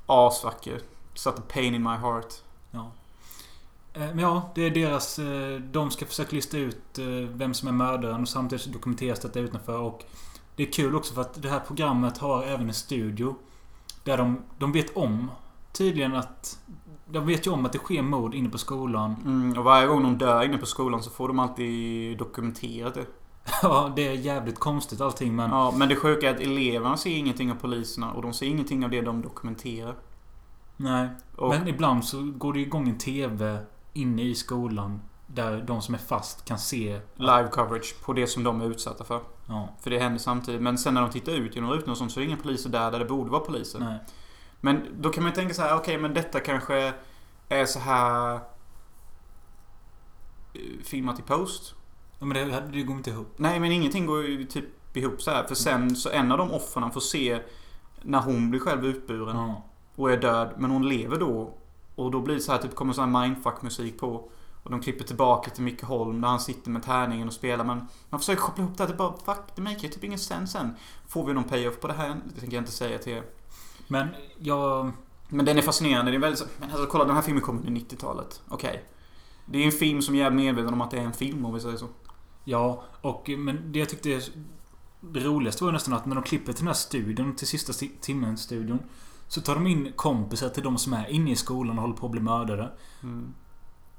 Asvacker. 0.07 0.81
Satte 1.15 1.43
pain 1.43 1.75
in 1.75 1.83
my 1.83 1.89
heart. 1.97 2.35
Ja. 2.71 2.91
Eh, 3.93 4.01
Men 4.01 4.19
ja, 4.19 4.51
det 4.55 4.63
är 4.63 4.71
deras... 4.71 5.19
eh, 5.19 5.61
De 5.61 5.91
ska 5.91 6.07
försöka 6.07 6.37
lista 6.37 6.59
ut 6.59 6.99
eh, 6.99 7.05
vem 7.35 7.55
som 7.55 7.69
är 7.69 7.73
mördaren 7.73 8.23
och 8.23 8.29
samtidigt 8.29 8.63
så 8.65 8.71
dokumenteras 8.71 9.21
detta 9.21 9.41
utanför. 9.41 9.79
Och 9.79 10.05
det 10.57 10.63
är 10.69 10.73
kul 10.73 10.95
också 10.97 11.15
för 11.15 11.21
att 11.21 11.43
det 11.43 11.49
här 11.49 11.61
programmet 11.61 12.19
har 12.19 12.43
även 12.45 12.69
en 12.69 12.75
studio. 12.75 13.35
Där 14.05 14.17
de, 14.17 14.39
de 14.59 14.73
vet 14.73 14.97
om 14.97 15.31
tydligen 15.73 16.15
att... 16.15 16.59
De 17.07 17.27
vet 17.27 17.47
ju 17.47 17.51
om 17.51 17.67
att 17.67 17.73
det 17.73 17.79
sker 17.79 18.03
mord 18.03 18.35
inne 18.35 18.49
på 18.49 18.59
skolan. 18.59 19.17
Mm, 19.25 19.59
och 19.59 19.65
varje 19.65 19.87
gång 19.87 20.03
de 20.03 20.19
dör 20.19 20.43
inne 20.45 20.59
på 20.59 20.67
skolan 20.67 21.03
så 21.03 21.11
får 21.11 21.29
de 21.29 21.39
alltid 21.39 22.19
dokumenterat 22.19 22.95
det. 22.95 23.07
Ja, 23.63 23.93
det 23.97 24.09
är 24.09 24.13
jävligt 24.13 24.59
konstigt 24.59 25.01
allting 25.01 25.37
men... 25.37 25.51
Ja, 25.51 25.73
men 25.77 25.89
det 25.89 25.97
sjuka 25.97 26.31
är 26.31 26.35
att 26.35 26.41
eleverna 26.41 26.97
ser 26.97 27.11
ingenting 27.11 27.51
av 27.51 27.55
poliserna 27.55 28.13
och 28.13 28.23
de 28.23 28.33
ser 28.33 28.47
ingenting 28.47 28.85
av 28.85 28.91
det 28.91 29.01
de 29.01 29.23
dokumenterar. 29.23 29.95
Nej. 30.77 31.09
Och, 31.37 31.49
Men 31.49 31.69
ibland 31.69 32.05
så 32.05 32.23
går 32.23 32.53
det 32.53 32.61
igång 32.61 32.89
en 32.89 32.99
TV 32.99 33.59
inne 33.93 34.23
i 34.23 34.35
skolan. 34.35 35.01
Där 35.27 35.63
de 35.63 35.83
som 35.83 35.95
är 35.95 35.99
fast 35.99 36.45
kan 36.45 36.59
se... 36.59 37.01
live 37.15 37.49
coverage 37.53 37.95
på 38.05 38.13
det 38.13 38.27
som 38.27 38.43
de 38.45 38.61
är 38.61 38.65
utsatta 38.65 39.05
för. 39.05 39.21
Ja, 39.49 39.69
För 39.81 39.91
det 39.91 39.99
händer 39.99 40.19
samtidigt. 40.19 40.63
Men 40.63 40.79
sen 40.79 40.95
när 40.95 41.01
de 41.01 41.11
tittar 41.11 41.33
ut 41.33 41.55
genom 41.55 41.71
rutorna 41.71 41.95
så 41.95 42.05
är 42.05 42.25
det 42.25 42.25
inga 42.25 42.37
poliser 42.37 42.71
där, 42.71 42.91
där 42.91 42.99
det 42.99 43.05
borde 43.05 43.31
vara 43.31 43.41
poliser. 43.41 43.79
nej. 43.79 43.99
Men 44.61 44.87
då 45.01 45.11
kan 45.11 45.23
man 45.23 45.33
ju 45.33 45.37
tänka 45.37 45.55
så 45.55 45.63
här, 45.63 45.77
okej 45.77 45.99
men 45.99 46.15
detta 46.15 46.41
kanske 46.41 46.93
är 47.49 47.67
så 47.67 47.79
här 47.79 48.35
eh, 50.55 50.61
filmat 50.85 51.19
i 51.19 51.23
post. 51.23 51.75
Ja, 52.19 52.27
men 52.27 52.49
det, 52.49 52.63
det 52.73 52.83
går 52.83 52.97
inte 52.97 53.11
ihop. 53.11 53.35
Nej 53.37 53.61
men 53.61 53.73
ingenting 53.73 54.07
går 54.07 54.25
ju 54.25 54.45
typ 54.45 54.97
ihop 54.97 55.23
så 55.23 55.31
här. 55.31 55.45
För 55.45 55.55
sen 55.55 55.97
så 55.97 56.11
en 56.11 56.33
av 56.33 56.39
de 56.39 56.51
offren 56.51 56.91
får 56.91 57.01
se 57.01 57.41
när 58.03 58.21
hon 58.21 58.51
blir 58.51 58.61
själv 58.61 58.87
utburen 58.87 59.37
Ja. 59.37 59.63
Och 59.97 60.13
är 60.13 60.17
död. 60.17 60.55
Men 60.59 60.71
hon 60.71 60.89
lever 60.89 61.19
då. 61.19 61.55
Och 61.95 62.11
då 62.11 62.21
blir 62.21 62.35
det 62.35 62.41
så 62.41 62.53
här, 62.53 62.59
typ 62.59 62.75
kommer 62.75 62.93
sån 62.93 63.15
här 63.15 63.23
mindfuck-musik 63.23 63.99
på. 63.99 64.31
Och 64.63 64.71
de 64.71 64.81
klipper 64.81 65.05
tillbaka 65.05 65.51
till 65.51 65.63
Micke 65.63 65.83
Holm 65.83 66.21
när 66.21 66.29
han 66.29 66.41
sitter 66.41 66.71
med 66.71 66.83
tärningen 66.83 67.29
och 67.29 67.35
spelar. 67.35 67.65
Men 67.65 67.87
man 68.11 68.21
försöker 68.21 68.43
koppla 68.43 68.65
ihop 68.65 68.77
det 68.77 68.83
här. 68.83 68.91
Det 68.91 68.97
bara, 68.97 69.13
fuck, 69.25 69.45
det 69.55 69.63
make 69.63 69.89
typ 69.89 70.05
ingen 70.05 70.19
sense 70.19 70.59
sen. 70.59 70.77
Får 71.09 71.27
vi 71.27 71.33
någon 71.33 71.45
payoff 71.45 71.81
på 71.81 71.89
det 71.89 71.95
här? 71.95 72.17
Det 72.35 72.41
tänker 72.41 72.57
jag 72.57 72.63
inte 72.63 72.73
säga 72.73 72.99
till 72.99 73.13
er. 73.13 73.23
Men 73.89 74.09
jag... 74.39 74.91
Men 75.29 75.45
den 75.45 75.59
är 75.59 75.63
fascinerande. 75.63 76.11
Det 76.11 76.17
är 76.17 76.21
väldigt 76.21 76.49
men 76.61 76.71
alltså 76.71 76.87
kolla 76.87 77.05
den 77.05 77.15
här 77.15 77.23
filmen 77.23 77.43
kom 77.43 77.59
under 77.59 77.81
90-talet. 77.81 78.43
Okej. 78.49 78.85
Det 79.47 79.59
är 79.59 79.67
en 79.67 79.73
film 79.73 80.03
som 80.03 80.15
är 80.15 80.31
medveten 80.31 80.73
om 80.73 80.81
att 80.81 80.91
det 80.91 80.99
är 80.99 81.03
en 81.05 81.13
film 81.13 81.45
om 81.45 81.55
vi 81.55 81.61
säger 81.61 81.77
så. 81.77 81.87
Ja, 82.45 82.85
och 83.01 83.31
men 83.39 83.73
det 83.73 83.79
jag 83.79 83.89
tyckte 83.89 84.21
det 85.01 85.21
roligaste 85.21 85.65
var 85.65 85.73
nästan 85.73 85.95
att 85.95 86.07
när 86.07 86.15
de 86.15 86.25
klipper 86.25 86.53
till 86.53 86.61
den 86.61 86.67
här 86.67 86.75
studion, 86.75 87.37
till 87.37 87.47
sista 87.47 87.73
ti- 87.73 87.91
timmen-studion. 88.01 88.79
Så 89.35 89.41
tar 89.41 89.55
de 89.55 89.67
in 89.67 89.93
kompisar 89.97 90.49
till 90.49 90.63
de 90.63 90.79
som 90.79 90.93
är 90.93 91.07
inne 91.11 91.31
i 91.31 91.37
skolan 91.37 91.77
och 91.79 91.83
håller 91.83 91.97
på 91.97 92.07
att 92.07 92.13
bli 92.13 92.21
mördare. 92.21 92.71
Mm. 93.03 93.35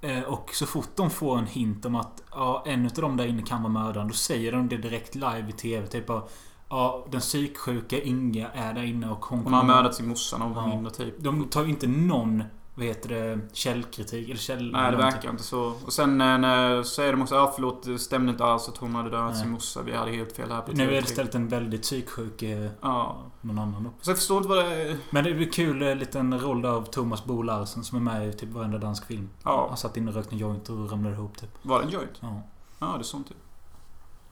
Eh, 0.01 0.23
och 0.23 0.49
så 0.53 0.65
fort 0.65 0.89
de 0.95 1.09
får 1.09 1.37
en 1.37 1.47
hint 1.47 1.85
om 1.85 1.95
att 1.95 2.23
ja, 2.31 2.63
en 2.67 2.85
av 2.85 2.91
dem 2.91 3.17
där 3.17 3.27
inne 3.27 3.41
kan 3.41 3.63
vara 3.63 3.73
mördaren. 3.73 4.07
Då 4.07 4.13
säger 4.13 4.51
de 4.51 4.69
det 4.69 4.77
direkt 4.77 5.15
live 5.15 5.45
i 5.49 5.51
TV. 5.51 5.87
Typ 5.87 6.07
bara, 6.07 6.23
Ja, 6.69 7.05
den 7.11 7.21
psyksjuka 7.21 8.01
Inga 8.01 8.49
är 8.49 8.73
där 8.73 8.83
inne 8.83 9.09
och 9.09 9.25
hon 9.25 9.39
Hon 9.39 9.53
har 9.53 9.63
mördat 9.63 9.95
sin 9.95 10.07
morsa 10.07 10.37
när 10.37 10.45
hon 10.45 10.55
var 10.55 10.61
Ja. 10.61 10.67
mindre 10.67 10.91
typ. 10.93 11.23
De 11.23 11.43
tar 11.43 11.63
ju 11.63 11.69
inte 11.69 11.87
någon 11.87 12.43
vad 12.77 12.85
heter 12.85 13.09
det, 13.09 13.39
källkritik. 13.53 14.29
Eller 14.29 14.39
käll... 14.39 14.71
Nej, 14.71 14.91
det 14.91 14.97
verkar 14.97 15.29
inte 15.29 15.43
så. 15.43 15.61
Och 15.85 15.93
sen 15.93 16.21
eh, 16.21 16.37
när, 16.37 16.83
så 16.83 17.01
är 17.01 17.11
de 17.11 17.21
också, 17.21 17.35
ja 17.35 17.51
förlåt, 17.55 17.83
det 17.83 17.99
stämde 17.99 18.31
inte 18.31 18.43
alls 18.45 18.69
att 18.69 18.77
hon 18.77 18.95
hade 18.95 19.09
dödat 19.09 19.37
sin 19.37 19.49
morsa. 19.49 19.81
Vi 19.81 19.95
hade 19.95 20.11
helt 20.11 20.35
fel 20.35 20.51
här 20.51 20.61
på 20.61 20.71
Nu 20.71 20.83
är 20.83 20.87
det 20.91 20.99
TV3. 20.99 21.03
istället 21.03 21.35
en 21.35 21.47
väldigt 21.47 21.81
psyksjuk 21.81 22.41
eh, 22.41 22.69
Ja. 22.81 23.17
någon 23.41 23.59
annan 23.59 23.83
då. 23.83 23.89
Så 24.01 24.09
jag 24.11 24.17
förstår 24.17 24.37
inte 24.37 24.49
vad 24.49 24.57
det 24.57 24.81
är. 24.81 24.97
Men 25.09 25.23
det 25.23 25.29
är 25.29 25.51
kul 25.51 25.81
eh, 25.81 25.95
liten 25.95 26.39
roll 26.39 26.61
där 26.61 26.69
av 26.69 26.83
Thomas 26.83 27.25
Bo 27.25 27.41
Larsen 27.41 27.83
som 27.83 27.97
är 27.97 28.01
med 28.01 28.29
i 28.29 28.33
typ 28.33 28.49
varenda 28.49 28.77
dansk 28.77 29.05
film. 29.07 29.29
Ja. 29.43 29.65
Han 29.67 29.77
satt 29.77 29.97
inne 29.97 30.09
och 30.09 30.15
rökte 30.15 30.35
en 30.35 30.39
joint 30.39 30.69
och 30.69 30.91
ramlade 30.91 31.15
ihop 31.15 31.37
typ. 31.37 31.49
Var 31.61 31.79
det 31.79 31.85
en 31.85 31.91
joint? 31.91 32.17
Ja. 32.19 32.41
Ja, 32.79 32.85
det 32.93 32.99
är 32.99 33.03
sånt 33.03 33.27
typ. 33.27 33.37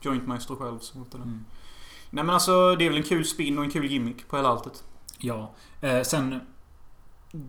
Jointmaestro 0.01 0.55
själv 0.55 0.79
som 0.79 1.03
heter 1.03 1.17
det. 1.17 1.23
Mm. 1.23 1.45
Nej 2.09 2.23
men 2.23 2.33
alltså, 2.33 2.75
det 2.75 2.85
är 2.85 2.89
väl 2.89 2.97
en 2.97 3.03
kul 3.03 3.25
spin 3.25 3.57
och 3.57 3.63
en 3.63 3.71
kul 3.71 3.85
gimmick 3.85 4.27
på 4.27 4.37
hela 4.37 4.49
alltet. 4.49 4.83
Ja. 5.17 5.51
Eh, 5.81 6.01
sen... 6.01 6.39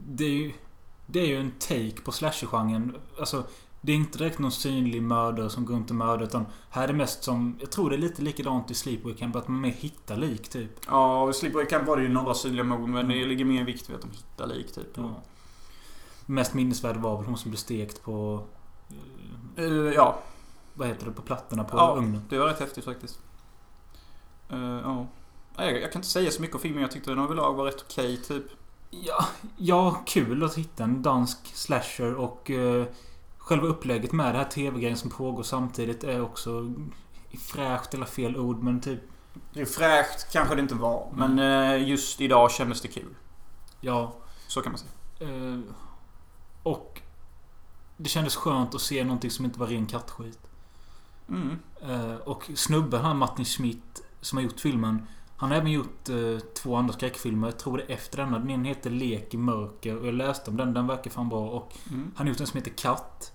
Det 0.06 0.24
är 0.24 0.28
ju... 0.28 0.52
Det 1.06 1.20
är 1.20 1.26
ju 1.26 1.36
en 1.40 1.50
take 1.58 2.00
på 2.04 2.12
slasher-genren. 2.12 2.96
Alltså... 3.18 3.44
Det 3.86 3.92
är 3.92 3.96
inte 3.96 4.18
direkt 4.18 4.38
någon 4.38 4.52
synlig 4.52 5.02
mördare 5.02 5.50
som 5.50 5.64
går 5.64 5.74
runt 5.74 5.90
och 5.90 5.96
mördar 5.96 6.24
utan 6.24 6.46
här 6.70 6.82
är 6.84 6.86
det 6.88 6.92
mest 6.94 7.24
som... 7.24 7.56
Jag 7.60 7.70
tror 7.70 7.90
det 7.90 7.96
är 7.96 7.98
lite 7.98 8.22
likadant 8.22 8.70
i 8.70 8.74
Sleepaway 8.74 9.16
Camp 9.16 9.36
att 9.36 9.48
man 9.48 9.60
mer 9.60 9.70
hittar 9.70 10.16
lik 10.16 10.48
typ. 10.48 10.70
Ja, 10.88 11.30
i 11.30 11.32
Sleepaway 11.32 11.66
Camp 11.66 11.86
var 11.88 11.96
det 11.96 12.02
ju 12.02 12.08
några 12.08 12.34
synliga 12.34 12.64
mord, 12.64 12.88
men 12.88 13.08
det 13.08 13.24
ligger 13.26 13.44
mer 13.44 13.64
vikt 13.64 13.88
vid 13.88 13.96
att 13.96 14.02
de 14.02 14.10
hittar 14.10 14.46
lik 14.46 14.72
typ. 14.72 14.86
Ja. 14.94 15.22
Mest 16.26 16.54
minnesvärd 16.54 16.96
var 16.96 17.16
väl 17.16 17.26
hon 17.26 17.36
som 17.36 17.50
blev 17.50 17.58
stekt 17.58 18.02
på... 18.02 18.42
eh, 19.56 19.64
ja, 19.66 20.18
Vad 20.74 20.88
heter 20.88 21.06
det? 21.06 21.12
På 21.12 21.22
plattorna 21.22 21.64
på 21.64 21.76
ja 21.76 21.94
ugnen. 21.96 22.22
det 22.28 22.38
var 22.38 22.46
rätt 22.46 22.60
häftigt 22.60 22.84
faktiskt. 22.84 23.20
Eh, 24.50 24.58
ja. 24.58 25.06
Jag, 25.56 25.82
jag 25.82 25.92
kan 25.92 25.98
inte 26.00 26.08
säga 26.08 26.30
så 26.30 26.40
mycket 26.42 26.54
om 26.56 26.62
filmen. 26.62 26.82
Jag 26.82 26.90
tyckte 26.90 27.10
den 27.10 27.18
överlag 27.24 27.54
var 27.54 27.64
rätt 27.64 27.84
okej, 27.88 28.16
typ. 28.16 28.44
Ja, 29.02 29.24
ja, 29.56 30.02
kul 30.06 30.44
att 30.44 30.54
hitta 30.54 30.84
en 30.84 31.02
dansk 31.02 31.38
slasher 31.54 32.14
och 32.14 32.50
eh, 32.50 32.86
själva 33.38 33.66
upplägget 33.66 34.12
med 34.12 34.34
det 34.34 34.38
här 34.38 34.44
tv-grejen 34.50 34.96
som 34.96 35.10
pågår 35.10 35.42
samtidigt 35.42 36.04
är 36.04 36.20
också 36.22 36.72
fräscht 37.38 37.94
eller 37.94 38.06
fel 38.06 38.36
ord 38.36 38.62
men 38.62 38.80
typ 38.80 39.00
Det 39.52 39.60
är 39.60 39.64
fräscht 39.66 40.32
kanske 40.32 40.54
det 40.54 40.60
inte 40.62 40.74
var, 40.74 41.08
Mm. 41.16 41.34
men 41.34 41.72
eh, 41.80 41.88
just 41.88 42.20
idag 42.20 42.50
kändes 42.50 42.80
det 42.80 42.88
kul. 42.88 43.14
ja. 43.80 44.12
Så 44.46 44.60
kan 44.62 44.72
man 44.72 44.78
säga. 44.78 44.92
Eh, 45.54 45.60
och 46.62 47.00
det 47.96 48.08
kändes 48.08 48.36
skönt 48.36 48.74
att 48.74 48.80
se 48.80 49.04
någonting 49.04 49.30
som 49.30 49.44
inte 49.44 49.58
var 49.60 49.66
ren 49.66 49.86
kattskit. 49.86 50.38
Mm. 51.28 51.58
Eh, 51.82 52.14
och 52.14 52.50
snubben 52.54 53.00
han 53.00 53.18
Martin 53.18 53.44
Schmidt 53.44 54.02
som 54.20 54.38
har 54.38 54.42
gjort 54.42 54.60
filmen 54.60 55.06
han 55.36 55.50
har 55.50 55.58
även 55.58 55.72
gjort 55.72 56.08
eh, 56.08 56.38
två 56.54 56.76
andra 56.76 56.92
skräckfilmer. 56.94 57.48
Jag 57.48 57.58
tror 57.58 57.76
det 57.76 57.82
är 57.84 57.94
efter 57.94 58.18
denna. 58.18 58.38
Den 58.38 58.50
ena 58.50 58.64
heter 58.68 58.90
Lek 58.90 59.34
i 59.34 59.36
mörker 59.36 59.96
och 59.98 60.06
jag 60.06 60.14
läste 60.14 60.50
om 60.50 60.56
den. 60.56 60.74
Den 60.74 60.86
verkar 60.86 61.10
fan 61.10 61.28
bra. 61.28 61.48
Och 61.48 61.72
Mm. 61.90 62.12
Han 62.16 62.26
har 62.26 62.32
gjort 62.32 62.40
en 62.40 62.46
som 62.46 62.58
heter 62.58 62.70
Katt. 62.70 63.32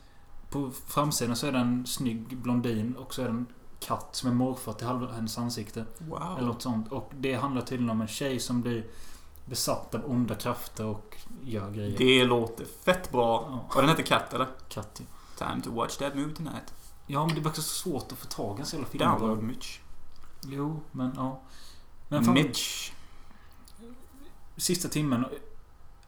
På 0.50 0.72
framsidan 0.88 1.36
så 1.36 1.48
är 1.48 1.52
det 1.52 1.58
en 1.60 1.88
snygg 1.88 2.38
blondin 2.38 2.96
och 2.96 3.14
så 3.14 3.22
är 3.22 3.26
det 3.26 3.32
en 3.32 3.46
katt 3.80 4.16
som 4.16 4.30
är 4.30 4.34
morfar 4.34 4.74
till 4.74 4.88
halva 4.88 5.12
hennes 5.14 5.38
ansikte. 5.38 5.86
Wow. 5.98 6.36
Eller 6.38 6.48
något 6.48 6.62
sånt. 6.62 6.92
Och 6.92 7.12
det 7.20 7.34
handlar 7.34 7.62
tydligen 7.62 7.90
om 7.90 8.02
en 8.02 8.08
tjej 8.08 8.40
som 8.40 8.62
blir 8.62 8.86
besatt 9.46 9.96
av 9.96 10.02
onda 10.12 10.36
krafter 10.36 10.86
och 10.86 11.18
gör 11.44 11.72
grejer. 11.72 11.98
Det 11.98 12.24
låter 12.26 12.66
fett 12.66 13.12
bra. 13.12 13.46
Ja, 13.50 13.76
Och 13.76 13.82
den 13.82 13.90
heter 13.90 14.04
Cat 14.04 14.34
eller? 14.34 14.48
katt 14.70 15.02
ju. 15.02 15.06
Time 15.38 15.62
to 15.62 15.72
watch 15.72 15.98
that 15.98 16.16
movie 16.16 16.36
tonight. 16.36 16.74
Ja, 17.08 17.26
men 17.26 17.36
det 17.36 17.42
verkar 17.42 17.56
så 17.56 17.90
svårt 17.90 18.12
att 18.12 18.18
få 18.18 18.28
tag 18.28 18.58
i 18.58 18.60
en 18.60 18.66
sån 18.66 18.80
jävla 18.80 18.92
film. 18.92 19.12
Download 19.20 19.44
Mitch. 19.44 19.80
Jo, 20.48 20.80
men 20.92 21.12
ja. 21.16 21.42
Men 22.10 22.24
fan, 22.24 22.34
Mitch. 22.34 22.92
sista 24.58 24.90
timmen. 24.90 25.26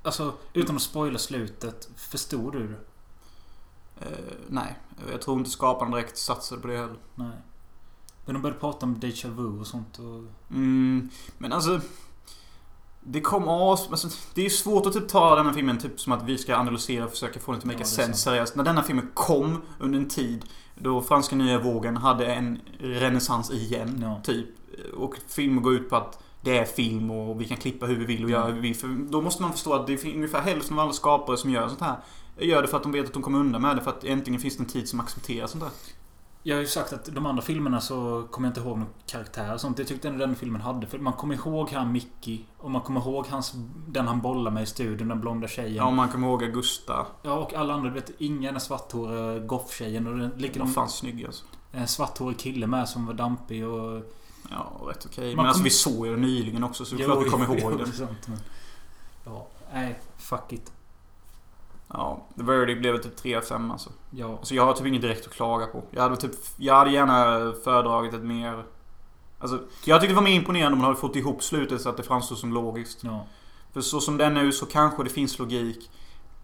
Alltså, 0.04 0.34
utan 0.54 0.76
att 0.76 0.82
spoila 0.82 1.20
slutet. 1.20 1.90
Förstod 1.96 2.54
du 2.54 2.68
det? 2.68 2.78
Eh, 4.06 4.36
nej, 4.48 4.76
jag 5.12 5.22
tror 5.22 5.38
inte 5.38 5.50
skaparna 5.50 5.96
direkt 5.96 6.18
satsade 6.18 6.62
på 6.62 6.68
det 6.68 6.78
heller. 6.78 6.98
Nej. 7.16 7.38
Men 8.26 8.34
de 8.34 8.42
började 8.42 8.60
prata 8.60 8.86
om 8.86 9.00
deja 9.00 9.30
vu 9.30 9.60
och 9.60 9.68
sånt 9.68 10.00
och... 10.00 10.24
Mm, 10.50 11.10
men 11.38 11.54
alltså... 11.54 11.82
Det 13.04 13.22
kom 13.22 13.48
as... 13.48 13.88
Alltså, 13.90 14.10
det 14.34 14.46
är 14.46 14.50
svårt 14.50 14.86
att 14.86 14.94
typ 14.94 15.10
ta 15.10 15.36
den 15.36 15.46
här 15.46 15.54
filmen 15.54 15.78
typ 15.78 16.00
som 16.00 16.14
att 16.14 16.24
vi 16.24 16.38
ska 16.38 16.56
analysera 16.56 17.06
och 17.06 17.12
försöka 17.12 17.40
få 17.40 17.52
den 17.52 17.62
till 17.62 17.70
Ja, 17.70 17.74
make 17.74 17.84
är 17.84 17.88
sense 17.88 18.22
seriöst. 18.22 18.56
När 18.56 18.64
denna 18.64 18.84
filmen 18.84 19.12
kom 19.14 19.62
under 19.80 20.00
en 20.00 20.10
tid 20.10 20.46
då 20.76 21.02
franska 21.02 21.36
nya 21.36 21.60
vågen 21.60 21.98
hade 21.98 22.34
en 22.34 22.60
renässans 22.80 23.52
igen. 23.52 24.00
Ja. 24.02 24.22
Typ. 24.24 24.48
Och 24.98 25.16
filmer 25.28 25.62
går 25.62 25.74
ut 25.74 25.90
på 25.90 25.96
att 25.96 26.24
det 26.42 26.58
är 26.58 26.66
film 26.66 27.12
och 27.12 27.42
vi 27.42 27.46
kan 27.46 27.58
klippa 27.58 27.86
hur 27.86 27.96
vi 27.96 28.06
vill 28.06 28.24
och 28.24 28.30
göra 28.30 28.46
hur 28.46 28.54
vi 28.54 28.60
vill. 28.60 28.76
För 28.76 28.88
då 29.12 29.22
måste 29.22 29.42
man 29.42 29.52
förstå 29.52 29.74
att 29.74 29.88
det 29.88 29.94
är 30.06 30.16
ungefär 30.16 30.42
hälften 30.42 30.74
av 30.74 30.80
alla 30.84 30.94
skapare 30.94 31.38
som 31.38 31.50
gör 31.50 31.68
sånt 31.68 31.82
här. 31.82 31.96
Gör 32.40 32.62
det 32.62 32.68
för 32.68 32.78
att 32.78 32.84
de 32.84 32.92
vet 32.92 33.06
att 33.08 33.14
de 33.14 33.24
kommer 33.24 33.40
undan 33.40 33.62
med 33.62 33.76
det. 33.76 33.82
För 33.82 33.92
att 33.92 34.04
äntligen 34.04 34.40
finns 34.40 34.58
det 34.58 34.64
en 34.64 34.68
tid 34.70 34.90
som 34.90 35.00
accepterar 35.00 35.48
sånt 35.48 35.64
där. 35.64 35.72
Jag 36.44 36.56
har 36.56 36.62
ju 36.62 36.68
sagt 36.68 36.94
att 36.94 37.06
de 37.06 37.26
andra 37.26 37.42
filmerna 37.42 37.82
så 37.82 38.28
kommer 38.32 38.48
jag 38.48 38.52
inte 38.52 38.60
ihåg 38.62 38.78
någon 38.78 38.88
karaktär 39.06 39.54
och 39.54 39.62
sånt. 39.62 39.80
Jag 39.80 39.88
tyckte 39.88 40.08
ändå 40.08 40.20
den 40.26 40.36
filmen 40.36 40.62
hade. 40.62 40.88
För 40.88 41.00
man 41.00 41.14
kommer 41.14 41.36
ihåg 41.36 41.70
han 41.70 41.92
Mickey. 41.92 42.40
Och 42.58 42.72
man 42.72 42.82
kommer 42.82 43.02
ihåg 43.02 43.26
hans, 43.28 43.54
den 43.88 44.08
han 44.08 44.22
bollar 44.22 44.52
med 44.52 44.64
i 44.64 44.66
studion, 44.66 45.08
den 45.08 45.22
blonda 45.22 45.48
tjejen. 45.48 45.76
Ja, 45.76 45.86
om 45.86 45.96
man 45.96 46.10
kommer 46.10 46.28
ihåg 46.28 46.44
Augusta. 46.44 47.06
Ja, 47.24 47.34
och 47.34 47.54
alla 47.54 47.74
andra. 47.74 47.90
Du 47.90 47.96
vet, 47.96 48.12
ingen 48.18 48.56
är 48.56 48.60
svarthåriga 48.60 49.40
goth-tjejen. 49.40 50.08
Och 50.08 50.18
den- 50.18 50.30
De 50.30 50.42
likadant 50.42 50.74
fan 50.74 50.90
snygg 50.90 51.26
alltså. 51.26 51.44
en 51.72 51.88
svarthårig 51.88 52.40
kille 52.40 52.68
med 52.68 52.90
som 52.90 53.06
var 53.06 53.14
dampig 53.14 53.68
och... 53.68 54.04
Ja, 54.52 54.88
rätt 54.88 55.06
okej. 55.06 55.36
Man 55.36 55.44
Men 55.44 55.46
alltså 55.46 55.64
vi 55.64 55.70
såg 55.70 56.08
ju 56.08 56.16
det 56.16 56.22
nyligen 56.22 56.64
också 56.64 56.86
så 56.86 56.96
det 56.96 57.04
är 57.04 57.06
klart 57.06 57.26
vi 57.26 57.30
kommer 57.30 57.46
ihåg 57.46 57.74
jo, 57.80 57.86
sant, 57.86 58.28
men... 58.28 58.40
Ja, 59.26 59.48
nej. 59.74 60.00
Fuck 60.18 60.54
it. 60.54 60.72
Ja, 61.88 62.28
The 62.38 62.44
Verdict 62.44 62.80
blev 62.80 62.98
typ 62.98 63.16
3 63.16 63.36
av 63.36 63.42
5 63.42 63.72
alltså. 63.72 63.90
Ja. 64.10 64.40
Så 64.44 64.56
jag 64.56 64.66
har 64.66 64.74
typ 64.74 64.86
inget 64.86 65.02
direkt 65.02 65.28
att 65.28 65.34
klaga 65.34 65.66
på. 65.66 65.84
Jag 65.92 66.02
hade 66.02 66.18
typ... 66.18 66.32
Jag 66.58 66.76
hade 66.76 66.92
gärna 66.92 67.54
föredragit 67.64 68.14
ett 68.14 68.24
mer... 68.24 68.64
Alltså, 69.40 69.60
jag 69.86 70.02
tyckte 70.02 70.12
det 70.12 70.16
var 70.16 70.24
mer 70.24 70.32
imponerande 70.36 70.74
om 70.74 70.78
man 70.78 70.86
hade 70.86 71.00
fått 71.00 71.16
ihop 71.16 71.44
slutet 71.44 71.82
så 71.82 71.90
att 71.90 71.98
det 71.98 72.04
framstod 72.04 72.38
som 72.38 72.54
logiskt. 72.54 73.04
ja. 73.04 73.26
För 73.74 73.82
så 73.82 74.02
som 74.02 74.18
den 74.18 74.38
är 74.38 74.44
nu 74.44 74.52
så 74.52 74.66
kanske 74.66 75.04
det 75.04 75.10
finns 75.10 75.40
logik. 75.40 75.90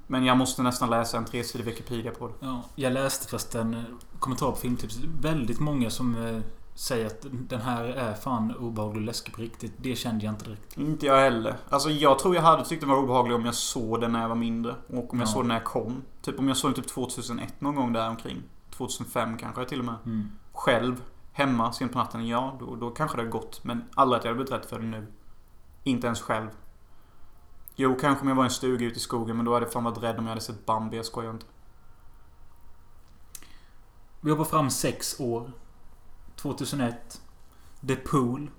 Men 0.07 0.25
jag 0.25 0.37
måste 0.37 0.63
nästan 0.63 0.89
läsa 0.89 1.17
en 1.17 1.25
tresidig 1.25 1.65
Wikipedia 1.65 2.11
på 2.11 2.27
det. 2.27 2.33
Ja, 2.39 2.63
jag 2.75 2.93
läste 2.93 3.27
förresten 3.27 3.73
eh, 3.73 3.81
kommentar 4.19 4.51
på 4.51 4.57
Filmtips. 4.57 4.97
Väldigt 5.21 5.59
många 5.59 5.89
som 5.89 6.15
säger 6.77 7.05
att 7.05 7.25
den 7.31 7.61
här 7.61 7.83
är 7.83 8.13
fan 8.13 8.55
obehaglig 8.55 9.01
och 9.01 9.05
läskig 9.05 9.33
på 9.35 9.41
riktigt. 9.41 9.73
Det 9.77 9.95
kände 9.95 10.25
jag 10.25 10.33
inte 10.33 10.45
direkt. 10.45 10.77
Inte 10.77 11.05
jag 11.05 11.17
heller. 11.21 11.55
Alltså 11.69 11.89
jag 11.89 12.19
tror 12.19 12.35
jag 12.35 12.41
hade 12.41 12.65
tyckt 12.65 12.81
den 12.81 12.89
var 12.89 12.97
obehaglig 12.97 13.35
om 13.35 13.45
jag 13.45 13.55
såg 13.55 14.01
den 14.01 14.11
när 14.11 14.21
jag 14.21 14.29
var 14.29 14.35
mindre. 14.35 14.75
Och 14.89 15.13
om 15.13 15.19
jag 15.19 15.27
Ja. 15.27 15.31
såg 15.31 15.41
den 15.43 15.47
när 15.47 15.55
jag 15.55 15.63
kom. 15.63 16.03
Typ 16.21 16.39
om 16.39 16.47
jag 16.47 16.57
såg 16.57 16.71
den 16.71 16.75
typ 16.83 16.87
2001 16.93 17.61
någon 17.61 17.75
gång 17.75 17.93
där 17.93 18.09
omkring. 18.09 18.43
2005 18.71 19.37
kanske 19.37 19.65
till 19.65 19.79
och 19.79 19.85
med. 19.85 19.95
Mm. 20.05 20.31
Själv. 20.53 21.03
Hemma 21.31 21.71
sent 21.73 21.91
på 21.93 21.97
natten. 21.99 22.27
Ja, 22.27 22.57
då, 22.59 22.75
då 22.75 22.89
kanske 22.91 23.17
det 23.17 23.21
hade 23.21 23.31
gått. 23.31 23.63
Men 23.63 23.83
aldrig 23.95 24.17
att 24.19 24.25
jag 24.25 24.31
hade 24.31 24.43
blivit 24.43 24.53
rädd 24.63 24.69
för 24.69 24.79
det 24.79 24.85
nu. 24.85 25.07
Inte 25.83 26.07
ens 26.07 26.21
själv. 26.21 26.49
Jo, 27.75 27.97
kanske 28.01 28.21
om 28.21 28.27
jag 28.27 28.35
var 28.35 28.43
i 28.43 28.45
en 28.45 28.51
stuga 28.51 28.85
ute 28.85 28.97
i 28.97 28.99
skogen. 28.99 29.35
Men 29.37 29.45
då 29.45 29.53
hade 29.53 29.65
jag 29.65 29.73
fan 29.73 29.83
varit 29.83 30.03
rädd 30.03 30.17
om 30.17 30.23
jag 30.23 30.29
hade 30.29 30.41
sett 30.41 30.65
Bambi. 30.65 30.97
Jag 30.97 31.05
skojar 31.05 31.31
inte. 31.31 31.45
Vi 34.21 34.31
hoppar 34.31 34.43
fram 34.43 34.69
sex 34.69 35.19
år. 35.19 35.51
2001. 36.37 37.21
The 37.87 37.95
Pool. 37.95 38.49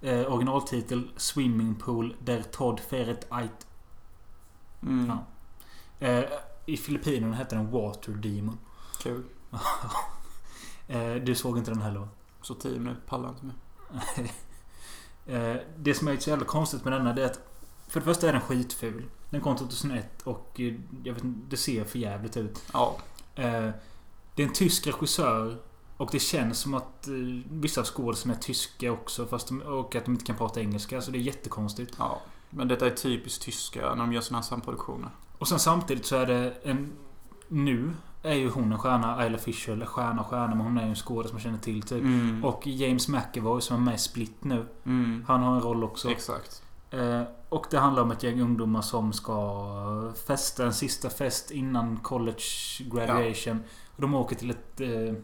Eh, 0.00 0.32
originaltitel 0.32 1.10
Swimming 1.16 1.74
Pool 1.74 2.16
der 2.26 2.42
Todd 2.42 2.80
Ferret 2.80 3.26
Ait. 3.30 3.66
Mm. 4.82 5.06
Ja. 5.06 5.24
Eh, 6.06 6.24
I 6.66 6.76
Filippinerna 6.76 7.36
heter 7.36 7.56
den 7.56 7.70
Water 7.70 8.12
Demon. 8.12 8.58
Kul. 9.02 9.24
Eh, 10.90 11.14
du 11.14 11.34
såg 11.34 11.58
inte 11.58 11.70
den 11.70 11.82
heller 11.82 12.00
va? 12.00 12.08
Så 12.42 12.54
10 12.54 12.78
minuter 12.78 13.00
pallar 13.06 13.28
inte 13.28 13.44
med. 13.46 13.54
Eh, 15.26 15.56
det 15.78 15.94
som 15.94 16.08
är 16.08 16.16
så 16.16 16.30
jävla 16.30 16.44
konstigt 16.44 16.84
med 16.84 16.92
denna 16.92 17.12
det 17.12 17.22
är 17.22 17.26
att 17.26 17.40
För 17.88 18.00
det 18.00 18.04
första 18.04 18.28
är 18.28 18.32
den 18.32 18.40
skitful. 18.40 19.04
Den 19.30 19.40
kom 19.40 19.56
2001 19.56 20.22
och 20.22 20.60
eh, 20.60 20.74
jag 21.04 21.14
vet 21.14 21.24
inte, 21.24 21.40
det 21.48 21.56
ser 21.56 21.84
för 21.84 21.98
jävligt 21.98 22.36
ut. 22.36 22.62
Ja. 22.72 22.96
Eh, 23.34 23.70
det 24.34 24.42
är 24.42 24.46
en 24.46 24.52
tysk 24.52 24.86
regissör 24.86 25.58
och 25.98 26.08
det 26.12 26.18
känns 26.18 26.58
som 26.58 26.74
att 26.74 27.08
eh, 27.08 27.14
vissa 27.50 27.84
skådespelarna 27.84 28.38
är 28.38 28.42
tyska 28.42 28.92
också 28.92 29.26
fast 29.26 29.48
de, 29.48 29.62
och 29.62 29.96
att 29.96 30.04
de 30.04 30.10
inte 30.10 30.24
kan 30.24 30.36
prata 30.36 30.60
engelska. 30.60 31.00
Så 31.00 31.10
det 31.10 31.18
är 31.18 31.20
jättekonstigt. 31.20 31.94
Ja. 31.98 32.20
Men 32.50 32.68
detta 32.68 32.86
är 32.86 32.90
typiskt 32.90 33.42
tyska 33.42 33.80
när 33.80 33.96
de 33.96 34.12
gör 34.12 34.20
såna 34.20 34.38
här 34.38 34.44
samproduktioner. 34.44 35.10
Och 35.38 35.48
sen 35.48 35.58
samtidigt 35.58 36.06
så 36.06 36.16
är 36.16 36.26
det 36.26 36.54
en... 36.62 36.92
Nu 37.48 37.94
är 38.22 38.34
ju 38.34 38.50
hon 38.50 38.72
en 38.72 38.78
stjärna, 38.78 39.26
Isla 39.26 39.38
Fisher. 39.38 39.72
Eller 39.72 39.86
stjärna 39.86 40.20
och 40.20 40.26
stjärna, 40.26 40.54
men 40.54 40.60
hon 40.60 40.78
är 40.78 40.82
ju 40.82 40.88
en 40.88 40.94
skådespelare 40.94 41.28
som 41.28 41.34
man 41.34 41.42
känner 41.42 41.58
till 41.58 41.82
typ. 41.82 42.02
Mm. 42.02 42.44
Och 42.44 42.66
James 42.66 43.08
McAvoy 43.08 43.60
som 43.60 43.76
är 43.76 43.80
med 43.80 43.94
i 43.94 43.98
Split 43.98 44.44
nu. 44.44 44.66
Mm. 44.86 45.24
Han 45.28 45.42
har 45.42 45.54
en 45.54 45.60
roll 45.60 45.84
också. 45.84 46.10
Exakt. 46.10 46.62
Eh, 46.90 47.22
och 47.48 47.66
det 47.70 47.78
handlar 47.78 48.02
om 48.02 48.10
ett 48.10 48.22
gäng 48.22 48.40
ungdomar 48.40 48.82
som 48.82 49.12
ska 49.12 50.12
festa 50.26 50.66
en 50.66 50.74
sista 50.74 51.10
fest 51.10 51.50
innan 51.50 51.96
college 51.96 52.44
graduation. 52.80 53.62
Och 53.96 54.02
de 54.02 54.14
åker 54.14 54.36
till 54.36 54.50
ett... 54.50 54.80
Eh, 54.80 55.14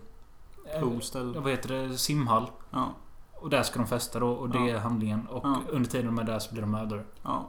Poolställ. 0.81 1.37
eh, 1.37 1.43
vad 1.43 1.51
heter 1.53 1.69
det? 1.89 1.99
Simhall. 1.99 2.51
Ja. 2.71 2.95
Och 3.33 3.51
där 3.51 3.63
ska 3.63 3.79
de 3.79 3.89
festa 3.89 4.19
då. 4.19 4.29
Och 4.31 4.49
det 4.51 4.59
Ja. 4.59 4.75
är 4.75 4.79
handlingen. 4.79 5.27
Och 5.27 5.45
Ja. 5.47 5.61
under 5.71 5.91
tiden 5.91 6.07
de 6.07 6.19
är 6.19 6.25
där 6.25 6.39
så 6.39 6.53
blir 6.53 6.63
de 6.63 6.71
mördare. 6.71 7.05
Ja. 7.23 7.49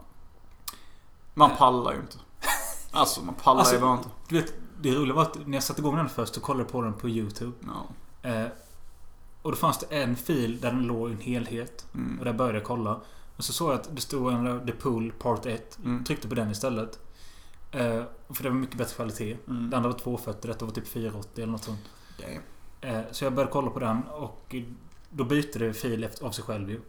Man 1.34 1.49
pallar 1.57 1.91
ju 1.93 1.99
inte. 1.99 2.18
Alltså 2.91 3.24
man 3.24 3.36
pallar 3.36 3.59
Alltså- 3.59 3.76
ju 3.76 3.82
bara 3.82 3.93
inte. 3.97 4.09
Du 4.30 4.41
vet, 4.41 4.53
det 4.82 4.95
roliga 4.95 5.16
var 5.16 5.22
att 5.22 5.47
när 5.47 5.53
jag 5.53 5.63
satte 5.63 5.82
igång 5.82 5.95
den 5.95 6.09
först 6.09 6.34
så 6.36 6.41
kollade 6.41 6.63
jag 6.63 6.72
på 6.72 6.82
den 6.82 6.93
på 6.93 7.09
YouTube. 7.09 7.51
Ja. 7.66 8.30
Eh, 8.30 8.47
och 9.41 9.51
då 9.51 9.57
fanns 9.57 9.78
det 9.78 9.86
en 10.01 10.16
fil 10.16 10.59
där 10.61 10.72
den 10.72 10.84
låg 10.84 11.09
i 11.09 11.13
en 11.13 11.22
helhet. 11.22 11.86
Mm. 11.95 12.20
Och 12.20 12.26
där 12.26 12.34
började 12.34 12.57
jag 12.57 12.68
kolla. 12.68 13.01
Och 13.38 13.43
så 13.43 13.53
såg 13.53 13.70
jag 13.72 13.76
att 13.80 13.95
det 13.95 14.01
stod 14.01 14.34
en 14.34 14.43
där, 14.43 14.66
The 14.66 14.72
Pool 14.72 15.11
Part 15.11 15.45
1. 15.45 15.78
Mm. 15.86 16.03
Tryckte 16.03 16.28
på 16.28 16.36
den 16.36 16.51
istället. 16.51 16.99
Eh, 17.72 18.03
för 18.30 18.43
det 18.43 18.49
var 18.49 18.55
mycket 18.57 18.78
bättre 18.78 18.95
kvalitet. 18.95 19.38
Mm. 19.47 19.70
Det 19.70 19.78
andra 19.78 19.89
var 19.89 19.97
240, 19.99 20.47
detta 20.47 20.66
var 20.66 20.72
typ 20.72 20.88
480 20.88 21.41
eller 21.43 21.51
något 21.51 21.63
sånt. 21.63 21.89
Damn. 22.20 22.41
Eh, 22.82 23.01
så 23.11 23.26
jag 23.26 23.34
började 23.34 23.51
kolla 23.51 23.71
på 23.71 23.80
den 23.80 24.03
och 24.03 24.55
då 25.09 25.23
byter 25.23 25.59
det 25.59 25.73
fil 25.73 26.07
av 26.21 26.32
sig 26.32 26.43
själv 26.43 26.69
ju. 26.69 26.82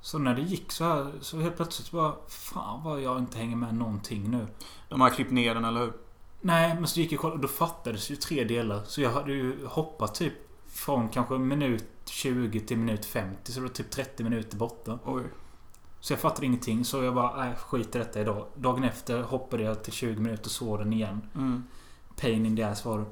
Så 0.00 0.18
när 0.18 0.34
det 0.34 0.42
gick 0.42 0.72
så 0.72 0.84
här 0.84 1.12
så 1.20 1.40
helt 1.40 1.56
plötsligt 1.56 1.90
bara 1.90 2.14
Fan 2.28 2.84
vad 2.84 3.00
jag 3.00 3.18
inte 3.18 3.38
hänger 3.38 3.56
med 3.56 3.74
någonting 3.74 4.30
nu. 4.30 4.46
De 4.88 5.00
har 5.00 5.10
klippt 5.10 5.30
ner 5.30 5.54
den, 5.54 5.64
eller 5.64 5.80
hur? 5.80 5.92
Nej, 6.40 6.74
men 6.74 6.86
så 6.86 7.00
gick 7.00 7.12
jag 7.12 7.18
och 7.18 7.22
kollade 7.22 7.36
och 7.36 7.42
då 7.42 7.48
fattades 7.48 8.10
ju 8.10 8.16
tre 8.16 8.44
delar. 8.44 8.82
Så 8.84 9.00
jag 9.00 9.10
hade 9.10 9.32
ju 9.32 9.66
hoppat 9.66 10.14
typ 10.14 10.32
från 10.66 11.08
kanske 11.08 11.38
minut 11.38 11.84
20 12.04 12.60
till 12.60 12.78
minut 12.78 13.04
50. 13.04 13.52
Så 13.52 13.60
det 13.60 13.66
var 13.66 13.74
typ 13.74 13.90
30 13.90 14.24
minuter 14.24 14.56
borta. 14.56 14.98
Oj. 15.04 15.22
Så 16.00 16.12
jag 16.12 16.20
fattade 16.20 16.46
ingenting. 16.46 16.84
Så 16.84 17.02
jag 17.02 17.14
bara, 17.14 17.44
nej 17.44 17.54
skit 17.56 17.94
i 17.96 17.98
detta 17.98 18.20
idag. 18.20 18.46
Dagen 18.54 18.84
efter 18.84 19.22
hoppade 19.22 19.62
jag 19.62 19.84
till 19.84 19.92
20 19.92 20.20
minuter 20.20 20.44
och 20.44 20.50
såg 20.50 20.78
den 20.78 20.92
igen. 20.92 21.20
Mm. 21.34 21.64
Pain 22.16 22.46
in 22.46 22.56
the 22.56 22.62
ass 22.62 22.84
var 22.84 22.98
det. 22.98 23.04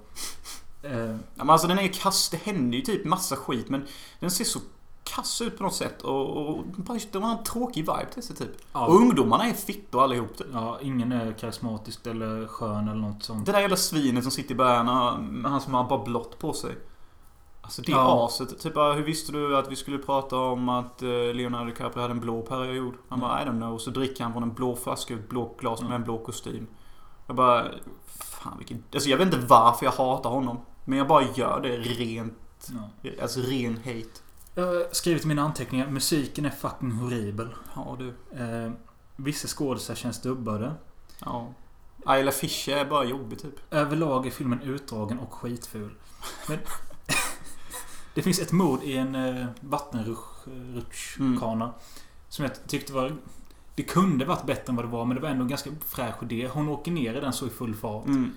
Eh, 0.83 1.16
men 1.35 1.51
alltså 1.51 1.66
den 1.66 1.78
är 1.78 1.83
ju 1.83 1.89
kass. 1.89 2.28
Det 2.31 2.37
händer 2.37 2.78
ju 2.78 2.85
typ 2.85 3.05
massa 3.05 3.37
skit 3.37 3.68
men 3.68 3.87
den 4.20 4.31
ser 4.31 4.45
så 4.45 4.59
kass 5.05 5.41
ut 5.43 5.57
på 5.59 5.62
något 5.64 5.74
sätt 5.74 6.03
och, 6.03 6.37
och 6.37 6.64
de 7.12 7.22
har 7.22 7.31
en 7.39 7.45
tråkig 7.45 7.81
vibe 7.81 8.07
till 8.14 8.22
sig 8.22 8.37
typ. 8.37 8.51
ja, 8.72 8.87
Och 8.87 8.95
ungdomarna 8.95 9.45
är 9.47 9.53
fittor 9.53 10.03
allihop 10.03 10.37
typ. 10.37 10.47
ja, 10.53 10.78
ingen 10.83 11.12
är 11.12 11.33
karismatisk 11.33 12.07
eller 12.07 12.47
skön 12.47 12.89
eller 12.89 13.01
något 13.01 13.22
sånt. 13.22 13.47
Det 13.47 13.53
där 13.53 13.61
jävla 13.61 13.76
svinet 13.76 14.22
som 14.24 14.31
sitter 14.33 14.55
i 14.55 14.57
början, 14.57 14.89
han 15.45 15.61
som 15.61 15.74
har 15.74 15.85
bara 15.85 16.05
blått 16.05 16.39
på 16.39 16.53
sig. 16.53 16.76
Alltså 17.62 17.83
det 17.83 17.93
Ja. 17.93 18.26
aset. 18.26 18.61
Typ 18.61 18.76
hur 18.76 19.03
visste 19.03 19.33
du 19.33 19.57
att 19.59 19.70
vi 19.72 19.76
skulle 19.76 19.99
prata 19.99 20.37
om 20.37 20.68
att 20.68 21.03
eh, 21.03 21.09
Leonardo 21.09 21.66
DiCaprio 21.70 22.01
hade 22.03 22.12
en 22.14 22.20
blå 22.20 22.43
period? 22.43 22.95
Han 23.09 23.20
bara, 23.20 23.43
I 23.43 23.47
don't 23.47 23.57
know. 23.61 23.78
Så 23.78 23.91
dricker 23.91 24.24
han 24.24 24.33
från 24.33 24.43
en 24.43 24.53
blå 24.55 24.76
flaska 24.76 25.14
ur 25.14 25.20
ett 25.20 25.28
blå 25.28 25.55
glas 25.59 25.81
med 25.81 25.87
Mm. 25.87 26.01
en 26.01 26.05
blå 26.05 26.18
kostym. 26.18 26.66
Jag 27.26 27.37
bara, 27.37 27.66
fan 28.07 28.59
vilken... 28.59 28.85
Alltså 28.95 29.09
jag 29.11 29.16
vet 29.18 29.26
inte 29.35 29.47
varför 29.47 29.85
jag 29.87 29.93
hatar 29.93 30.31
honom. 30.31 30.59
Men 30.91 30.99
jag 30.99 31.09
bara 31.09 31.24
gör 31.34 31.61
det 31.61 31.76
rent, 31.76 32.70
Ja. 33.03 33.11
alltså 33.22 33.41
ren 33.41 33.76
hate. 33.76 34.20
Jag 34.55 34.66
har 34.66 34.86
skrivit 34.93 35.24
mina 35.24 35.43
anteckningar. 35.43 35.91
Musiken 35.91 36.45
är 36.45 36.51
fucking 36.51 36.93
horribel. 36.93 37.49
Ja 37.74 37.97
du. 37.99 38.09
Eh, 38.38 38.72
vissa 39.16 39.49
skådisar 39.49 39.95
känns 39.95 40.22
dubbade. 40.22 40.74
Ja. 41.20 41.49
Ayla 42.05 42.30
Fischer 42.30 42.76
är 42.76 42.84
bara 42.84 43.05
jobbig 43.05 43.38
typ. 43.38 43.55
Överlag 43.70 44.26
är 44.26 44.30
filmen 44.30 44.62
utdragen 44.62 45.18
och 45.18 45.32
skitful. 45.32 45.95
Men 46.49 46.59
det 48.14 48.22
finns 48.22 48.38
ett 48.41 48.53
mord 48.53 48.82
i 48.82 48.97
en 48.97 49.14
eh, 49.14 49.47
vattenrutschkana. 49.61 51.72
Som 52.28 52.45
jag 52.45 52.66
tyckte 52.68 52.93
var... 52.93 53.16
Det 53.74 53.82
kunde 53.82 54.24
varit 54.24 54.47
bättre 54.47 54.70
än 54.70 54.76
vad 54.76 54.84
det 54.84 54.88
var, 54.91 55.05
men 55.05 55.14
det 55.16 55.22
var 55.22 55.28
ändå 55.28 55.43
en 55.43 55.49
ganska 55.49 55.70
fräsch 55.86 56.22
idé. 56.22 56.49
Hon 56.53 56.68
åker 56.68 56.93
ner 56.93 57.14
i 57.14 57.20
den 57.20 57.32
så 57.32 57.47
i 57.47 57.51
full 57.51 57.74
fart. 57.74 58.07
Mm. 58.07 58.32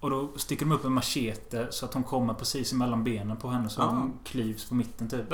Och 0.00 0.10
då 0.10 0.28
sticker 0.36 0.66
de 0.66 0.72
upp 0.72 0.84
en 0.84 0.92
machete 0.92 1.66
så 1.70 1.84
att 1.84 1.94
hon 1.94 2.02
kommer 2.04 2.34
precis 2.34 2.72
emellan 2.72 3.04
benen 3.04 3.36
på 3.36 3.48
henne. 3.48 3.68
Så 3.68 3.80
Ja. 3.80 3.86
hon 3.86 4.12
klyvs 4.24 4.68
på 4.68 4.74
mitten 4.74 5.08
typ. 5.08 5.24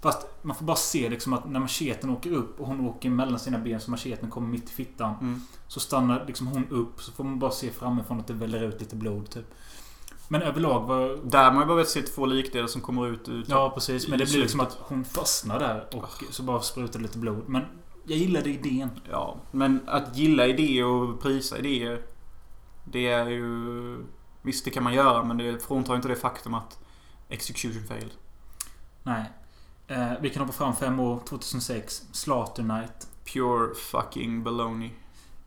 Fast 0.00 0.26
man 0.42 0.56
får 0.56 0.64
bara 0.64 0.76
se 0.76 1.08
liksom 1.08 1.32
att 1.32 1.50
när 1.50 1.60
macheten 1.60 2.10
åker 2.10 2.32
upp 2.32 2.60
och 2.60 2.66
hon 2.66 2.86
åker 2.86 3.10
mellan 3.10 3.38
sina 3.38 3.58
ben 3.58 3.80
så 3.80 3.90
macheten 3.90 4.30
kommer 4.30 4.48
mitt 4.48 4.70
i 4.70 4.72
fittan. 4.72 5.14
Mm. 5.20 5.40
Så 5.68 5.80
stannar 5.80 6.24
liksom 6.26 6.46
hon 6.46 6.66
upp 6.70 7.02
så 7.02 7.12
får 7.12 7.24
man 7.24 7.38
bara 7.38 7.50
se 7.50 7.70
framifrån 7.70 8.20
att 8.20 8.26
det 8.26 8.34
väller 8.34 8.62
ut 8.62 8.80
lite 8.80 8.96
blod 8.96 9.30
typ. 9.30 9.54
Men 10.28 10.42
överlag 10.42 10.86
var... 10.86 11.18
Där 11.24 11.44
har 11.44 11.52
man 11.52 11.62
ju 11.62 11.66
bara 11.66 11.84
sett 11.84 12.14
två 12.14 12.26
likdelar 12.26 12.66
som 12.66 12.80
kommer 12.80 13.06
ut 13.06 13.28
ur... 13.28 13.44
Ja 13.48 13.70
precis. 13.74 14.08
Men 14.08 14.18
det 14.18 14.24
blir 14.24 14.40
liksom 14.40 14.60
att 14.60 14.76
hon 14.80 15.04
fastnar 15.04 15.58
där 15.58 15.86
och 15.96 16.24
så 16.30 16.42
bara 16.42 16.60
sprutar 16.60 17.00
lite 17.00 17.18
blod. 17.18 17.42
Men 17.46 17.62
jag 18.04 18.18
gillade 18.18 18.50
idén. 18.50 18.90
Ja, 19.10 19.36
men 19.50 19.80
att 19.86 20.16
gilla 20.18 20.46
idéer 20.46 20.84
och 20.84 21.20
prisa 21.20 21.58
idéer. 21.58 22.02
Det 22.90 23.08
är 23.08 23.26
ju... 23.26 24.04
Visst, 24.42 24.64
det 24.64 24.70
kan 24.70 24.82
man 24.82 24.94
göra, 24.94 25.24
men 25.24 25.36
det 25.36 25.62
fråntar 25.62 25.96
inte 25.96 26.08
det 26.08 26.16
faktum 26.16 26.54
att 26.54 26.78
execution 27.28 27.82
failed. 27.88 28.12
Nej. 29.02 29.24
Eh, 29.86 30.12
vi 30.20 30.30
kan 30.30 30.40
hoppa 30.42 30.52
fram 30.52 30.76
fem 30.76 31.00
år. 31.00 31.22
2006. 31.28 32.02
Slaughter 32.12 32.62
Night. 32.62 33.08
Pure 33.24 33.74
fucking 33.74 34.42
baloney. 34.42 34.90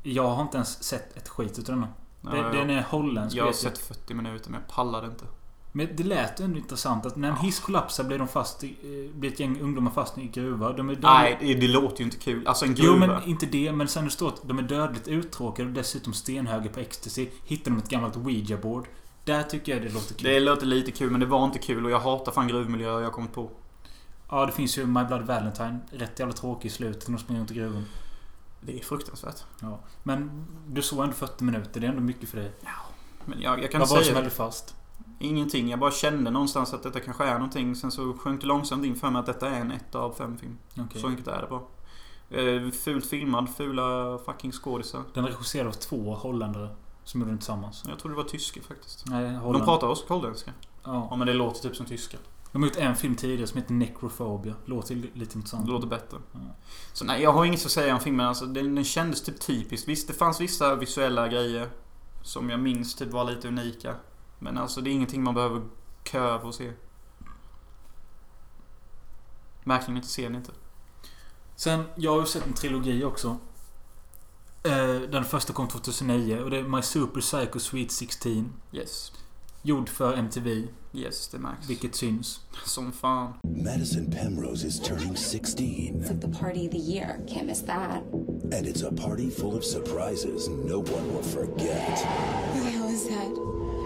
Jag 0.04 0.28
har 0.28 0.41
inte 0.41 0.58
ens 0.58 0.84
sett 0.84 1.18
ett 1.18 1.30
skit 1.30 1.60
utav 1.60 1.76
denna. 1.76 1.88
Ja, 2.22 2.50
Den, 2.50 2.70
är 2.70 2.82
holländsk. 2.82 3.38
jag 3.38 3.46
har 3.46 3.54
sett 3.54 3.78
40 3.78 4.14
minuter, 4.14 4.52
men 4.52 4.60
jag 4.60 4.76
pallade 4.76 5.08
inte. 5.08 5.26
Men 5.76 5.95
det 5.95 6.03
lät 6.03 6.39
ändå 6.39 6.57
intressant 6.57 7.05
att 7.05 7.15
när 7.15 7.30
en 7.30 7.36
hiss 7.38 7.59
kollapsar 7.59 8.03
blir 8.03 8.17
de 8.17 8.28
fast 8.28 8.63
i, 8.63 8.67
eh, 8.67 9.15
blir 9.19 9.32
ett 9.34 9.39
gäng 9.39 9.59
ungdomar 9.61 9.91
fast 9.91 10.17
i 10.17 10.28
gruva. 10.28 10.74
De 10.74 10.89
är 10.89 10.93
dödligt- 10.95 11.03
Nej, 11.41 11.55
det, 11.55 11.67
låter 11.67 11.99
ju 11.99 12.05
inte 12.05 12.17
kul. 12.17 12.47
Alltså 12.47 12.65
en 12.65 12.76
gruva. 12.76 12.93
Jo 12.93 12.99
men 12.99 13.30
inte 13.30 13.45
det. 13.45 13.71
Men 13.71 13.88
sen 13.88 14.05
det 14.05 14.11
står 14.11 14.28
att 14.28 14.41
de 14.47 14.59
är 14.59 14.63
dödligt 14.63 15.07
uttråkade 15.07 15.67
och 15.69 15.74
dessutom 15.74 16.13
stenhöga 16.13 16.69
på 16.69 16.80
ecstasy. 16.80 17.28
Hittar 17.45 17.71
de 17.71 17.78
ett 17.78 17.89
gammalt 17.89 18.15
ouija-board. 18.17 18.86
Där 19.26 19.43
tycker 19.43 19.71
jag 19.71 19.82
det 19.82 19.93
låter 19.93 20.15
kul. 20.15 20.24
Det 20.24 20.39
låter 20.39 20.65
lite 20.65 20.91
kul, 20.91 21.11
men 21.11 21.19
det 21.19 21.26
var 21.26 21.45
inte 21.45 21.59
kul 21.59 21.86
och 21.86 21.91
jag 21.91 21.99
hatar 21.99 22.32
fan 22.32 22.47
gruvmiljöer 22.47 22.97
jag 22.99 23.03
har 23.03 23.11
kommit 23.11 23.34
på. 23.34 23.51
Ja, 24.30 24.45
det 24.45 24.51
finns 24.51 24.78
ju 24.78 24.86
My 24.86 25.03
Blood 25.03 25.21
Valentine. 25.21 25.80
Rätt 25.91 26.19
jävla 26.19 26.34
tråkig 26.34 26.67
i 26.69 26.71
slutet 26.71 27.07
när 27.07 27.17
de 27.17 27.24
springer 27.24 27.39
runt 27.41 27.51
i 27.51 27.53
gruvan. 27.53 27.86
Det 28.61 28.80
är 28.80 28.84
fruktansvärt. 28.84 29.43
Ja. 29.59 29.80
Men 30.03 30.45
du 30.67 30.82
såg 30.82 31.03
ändå 31.03 31.13
40 31.15 31.43
minuter. 31.43 31.80
Det 31.80 31.88
är 31.88 31.89
ändå 31.91 32.01
mycket 32.01 32.30
för 32.30 32.38
dig. 32.38 32.51
Men 33.26 33.41
jag, 33.41 33.63
jag 33.63 33.71
kan 33.71 33.80
Vad 33.80 33.89
var 33.89 33.97
det 33.97 34.03
som 34.05 34.15
höll 34.15 34.30
fast? 34.30 34.76
Ingenting. 35.24 35.69
Jag 35.69 35.80
bara 35.80 35.91
kände 35.91 36.32
någonstans 36.32 36.74
att 36.74 36.84
detta 36.84 36.99
kanske 36.99 37.24
är 37.26 37.34
någonting. 37.34 37.76
Sen 37.76 37.91
så 37.91 38.13
sjönk 38.13 38.41
det 38.41 38.47
långsamt 38.47 38.86
in 38.86 38.95
för 38.95 39.09
mig 39.09 39.19
att 39.19 39.26
detta 39.26 39.49
är 39.49 39.61
en 39.61 39.71
ett 39.71 39.95
av 39.95 40.13
fem 40.13 40.38
film. 40.38 40.57
Okej. 40.80 41.01
Så 41.01 41.07
enkelt 41.07 41.28
är 41.28 41.41
det 41.41 41.47
bara. 41.49 41.61
Eh, 42.41 42.71
fult 42.71 43.05
filmad, 43.05 43.49
fula 43.57 44.17
fucking 44.26 44.51
skådisar. 44.51 45.01
Den 45.13 45.26
regisserade 45.26 45.69
av 45.69 45.74
två 45.74 46.15
holländare. 46.15 46.69
Som 47.03 47.19
gjorde 47.19 47.32
den 47.32 47.38
tillsammans. 47.38 47.84
Jag 47.88 47.99
tror 47.99 48.11
det 48.11 48.17
var 48.17 48.24
tyska 48.24 48.61
faktiskt. 48.61 49.03
Nej, 49.07 49.36
Holland. 49.36 49.63
De 49.63 49.65
pratar 49.65 49.88
också 49.88 50.05
holländska. 50.13 50.51
Ja. 50.84 51.07
Ja 51.09 51.15
men 51.15 51.28
det 51.28 51.34
låter 51.34 51.61
typ 51.61 51.76
som 51.76 51.86
tyska. 51.86 52.17
De 52.51 52.61
har 52.63 52.69
gjort 52.69 52.78
en 52.78 52.95
film 52.95 53.15
tidigare 53.15 53.47
som 53.47 53.57
heter 53.61 53.74
Necrophobia. 53.74 54.53
Låter 54.65 54.95
li- 54.95 55.11
lite 55.13 55.38
intressant. 55.38 55.65
Det 55.65 55.71
låter 55.71 55.88
bättre. 55.88 56.17
Ja. 56.32 56.39
Så 56.93 57.05
nej, 57.05 57.21
jag 57.21 57.34
har 57.34 57.45
inget 57.45 57.65
att 57.65 57.71
säga 57.71 57.93
om 57.93 57.99
filmen. 57.99 58.26
Alltså, 58.26 58.45
den, 58.45 58.76
den 58.76 58.84
kändes 58.84 59.21
typ 59.24 59.39
typiskt. 59.39 59.88
Visst, 59.88 60.07
det 60.07 60.13
fanns 60.13 60.41
vissa 60.41 60.76
visuella 60.76 61.28
grejer 61.28 61.69
som 62.21 62.49
jag 62.49 62.59
minns 62.59 62.95
typ 62.95 63.11
var 63.11 63.24
lite 63.26 63.47
unika. 63.47 63.95
Men 64.39 64.57
alltså 64.57 64.81
det 64.81 64.89
är 64.89 64.91
ingenting 64.91 65.23
man 65.23 65.34
behöver 65.34 65.61
köa 66.11 66.39
för 66.39 66.49
att 66.49 66.55
se. 66.55 66.71
Verkligen 69.63 69.97
inte 69.97 70.09
se 70.09 70.23
den 70.23 70.36
inte. 70.36 70.51
Sen, 71.55 71.84
jag 71.95 72.11
har 72.13 72.19
ju 72.19 72.25
sett 72.25 72.45
en 72.47 72.53
trilogi 72.53 73.03
också. 73.03 73.38
Eh, 74.63 74.95
den 75.11 75.23
första 75.25 75.53
kom 75.53 75.67
2009 75.67 76.39
och 76.39 76.49
det 76.49 76.57
är 76.57 76.63
My 76.63 76.81
Super 76.81 77.21
Psycho 77.21 77.59
Sweet 77.59 77.91
16. 77.91 78.53
Yes. 78.71 79.11
Gjord 79.61 79.89
för 79.89 80.13
MTV, 80.13 80.67
Yes, 80.93 81.27
det 81.27 81.39
märks. 81.39 81.69
vilket 81.69 81.95
syns. 81.95 82.39
Som 82.65 82.91
fan. 82.91 83.34
Madison 83.43 84.11
Penrose 84.11 84.67
is 84.67 84.79
turning 84.81 85.15
16, 85.17 85.65
It's 85.65 86.13
like 86.13 86.27
the 86.27 86.39
party 86.39 86.65
of 86.67 86.71
the 86.71 86.77
year. 86.77 87.07
Can't 87.27 87.45
miss 87.45 87.61
that. 87.61 88.01
and 88.53 88.67
it's 88.67 88.84
a 88.88 88.91
party 89.07 89.31
full 89.31 89.57
of 89.57 89.63
surprises 89.63 90.47
no 90.49 90.75
one 90.77 91.07
will 91.13 91.23
forget. 91.23 91.99
Who 92.53 92.59
the 92.63 92.69
hell 92.69 92.89
is 92.93 93.07
that? 93.07 93.31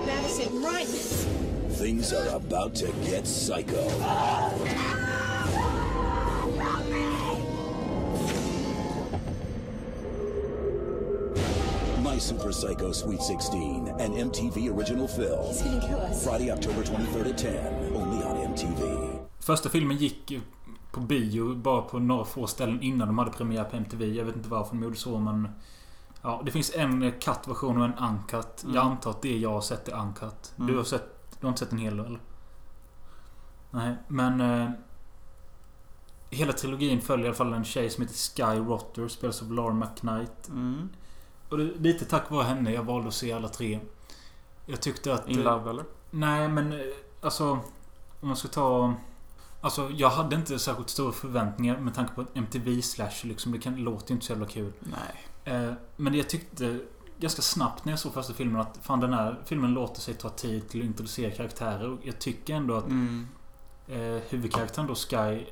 Madison, 0.07 0.63
run! 0.63 0.85
Things 1.69 2.13
are 2.13 2.29
about 2.29 2.73
to 2.75 2.87
get 3.03 3.27
psycho. 3.27 3.83
My 12.03 12.17
Super 12.19 12.53
Psycho 12.53 12.93
Sweet 12.93 13.21
16, 13.21 13.89
an 13.99 14.13
MTV 14.13 14.69
original 14.77 15.07
film. 15.09 15.45
He's 15.45 15.61
gonna 15.61 15.81
kill 15.81 15.99
us. 15.99 16.23
Friday, 16.23 16.51
October 16.51 16.83
23rd 16.83 17.29
at 17.29 17.37
10, 17.37 17.95
only 17.95 18.23
on 18.23 18.37
MTV. 18.37 19.09
Första 19.39 19.69
filmen 19.69 19.97
gick 19.97 20.39
på 20.91 20.99
bio 20.99 21.55
bara 21.55 21.81
på 21.81 21.99
några 21.99 22.25
få 22.25 22.47
ställen 22.47 22.81
innan 22.81 23.07
de 23.07 23.17
hade 23.17 23.31
premiär 23.31 23.63
på 23.63 23.75
MTV. 23.75 24.05
Jag 24.05 24.25
vet 24.25 24.35
inte 24.35 24.49
varför 24.49 24.75
de 24.75 24.83
gjorde 24.83 24.95
så 24.95 25.19
men... 25.19 25.47
Ja, 26.27 26.41
det 26.45 26.51
finns 26.51 26.75
en 26.75 27.11
cut-version 27.11 27.77
och 27.77 27.85
en 27.85 27.93
uncut. 27.93 28.63
Mm. 28.63 28.75
Jag 28.75 28.85
antar 28.85 29.11
att 29.11 29.21
det 29.21 29.37
jag 29.37 29.49
har 29.49 29.61
sett 29.61 29.87
är 29.87 29.99
uncut. 29.99 30.53
Mm. 30.57 30.71
Du 30.71 30.77
har 30.77 30.83
sett... 30.83 31.39
Du 31.39 31.45
har 31.45 31.49
inte 31.49 31.59
sett 31.59 31.71
en 31.71 31.77
hel 31.77 31.99
eller? 31.99 32.19
Nej, 33.71 33.95
men... 34.07 34.41
Eh, 34.41 34.69
hela 36.29 36.53
trilogin 36.53 37.01
följer 37.01 37.25
i 37.25 37.27
alla 37.27 37.35
fall 37.35 37.53
en 37.53 37.63
tjej 37.63 37.89
som 37.89 38.01
heter 38.03 38.15
Sky 38.15 38.59
Rotter. 38.59 39.07
Spelas 39.07 39.41
av 39.41 39.51
Laura 39.51 39.73
McKnight. 39.73 40.47
Mm. 40.47 40.89
Och 41.49 41.57
det, 41.57 41.63
lite 41.63 42.05
tack 42.05 42.31
vare 42.31 42.43
henne 42.43 42.71
jag 42.71 42.83
valde 42.83 43.07
att 43.07 43.13
se 43.13 43.31
alla 43.31 43.49
tre. 43.49 43.79
Jag 44.65 44.81
tyckte 44.81 45.13
att... 45.13 45.29
In 45.29 45.43
Love 45.43 45.69
eller? 45.69 45.85
Nej, 46.11 46.47
men 46.49 46.73
eh, 46.73 46.79
alltså... 47.21 47.49
Om 48.21 48.27
man 48.27 48.37
ska 48.37 48.47
ta... 48.47 48.93
Alltså, 49.61 49.89
jag 49.89 50.09
hade 50.09 50.35
inte 50.35 50.59
särskilt 50.59 50.89
stora 50.89 51.11
förväntningar 51.11 51.79
med 51.79 51.95
tanke 51.95 52.13
på 52.13 52.25
MTV 52.33 52.81
slash 52.81 53.23
liksom. 53.23 53.51
Det 53.51 53.59
kan, 53.59 53.75
låter 53.75 54.09
ju 54.09 54.13
inte 54.13 54.25
så 54.25 54.31
jävla 54.31 54.47
kul. 54.47 54.73
Nej. 54.79 55.26
Eh, 55.47 55.73
men 55.95 56.13
jag 56.13 56.29
tyckte... 56.29 56.79
ganska 57.19 57.41
snabbt 57.41 57.85
när 57.85 57.91
jag 57.91 57.99
såg 57.99 58.13
första 58.13 58.33
filmen 58.33 58.61
att 58.61 58.79
fan 58.81 58.99
den 58.99 59.13
här 59.13 59.41
filmen 59.45 59.73
låter 59.73 60.01
sig 60.01 60.13
ta 60.13 60.29
tid 60.29 60.69
till 60.69 60.79
att 60.81 60.85
introducera 60.85 61.31
karaktärer. 61.31 61.89
Och 61.89 61.99
jag 62.03 62.19
tycker 62.19 62.55
ändå 62.55 62.75
att 62.75 62.85
Mm. 62.85 63.27
eh, 63.87 64.21
huvudkaraktären 64.29 64.87
då, 64.87 64.95
Sky, 64.95 65.45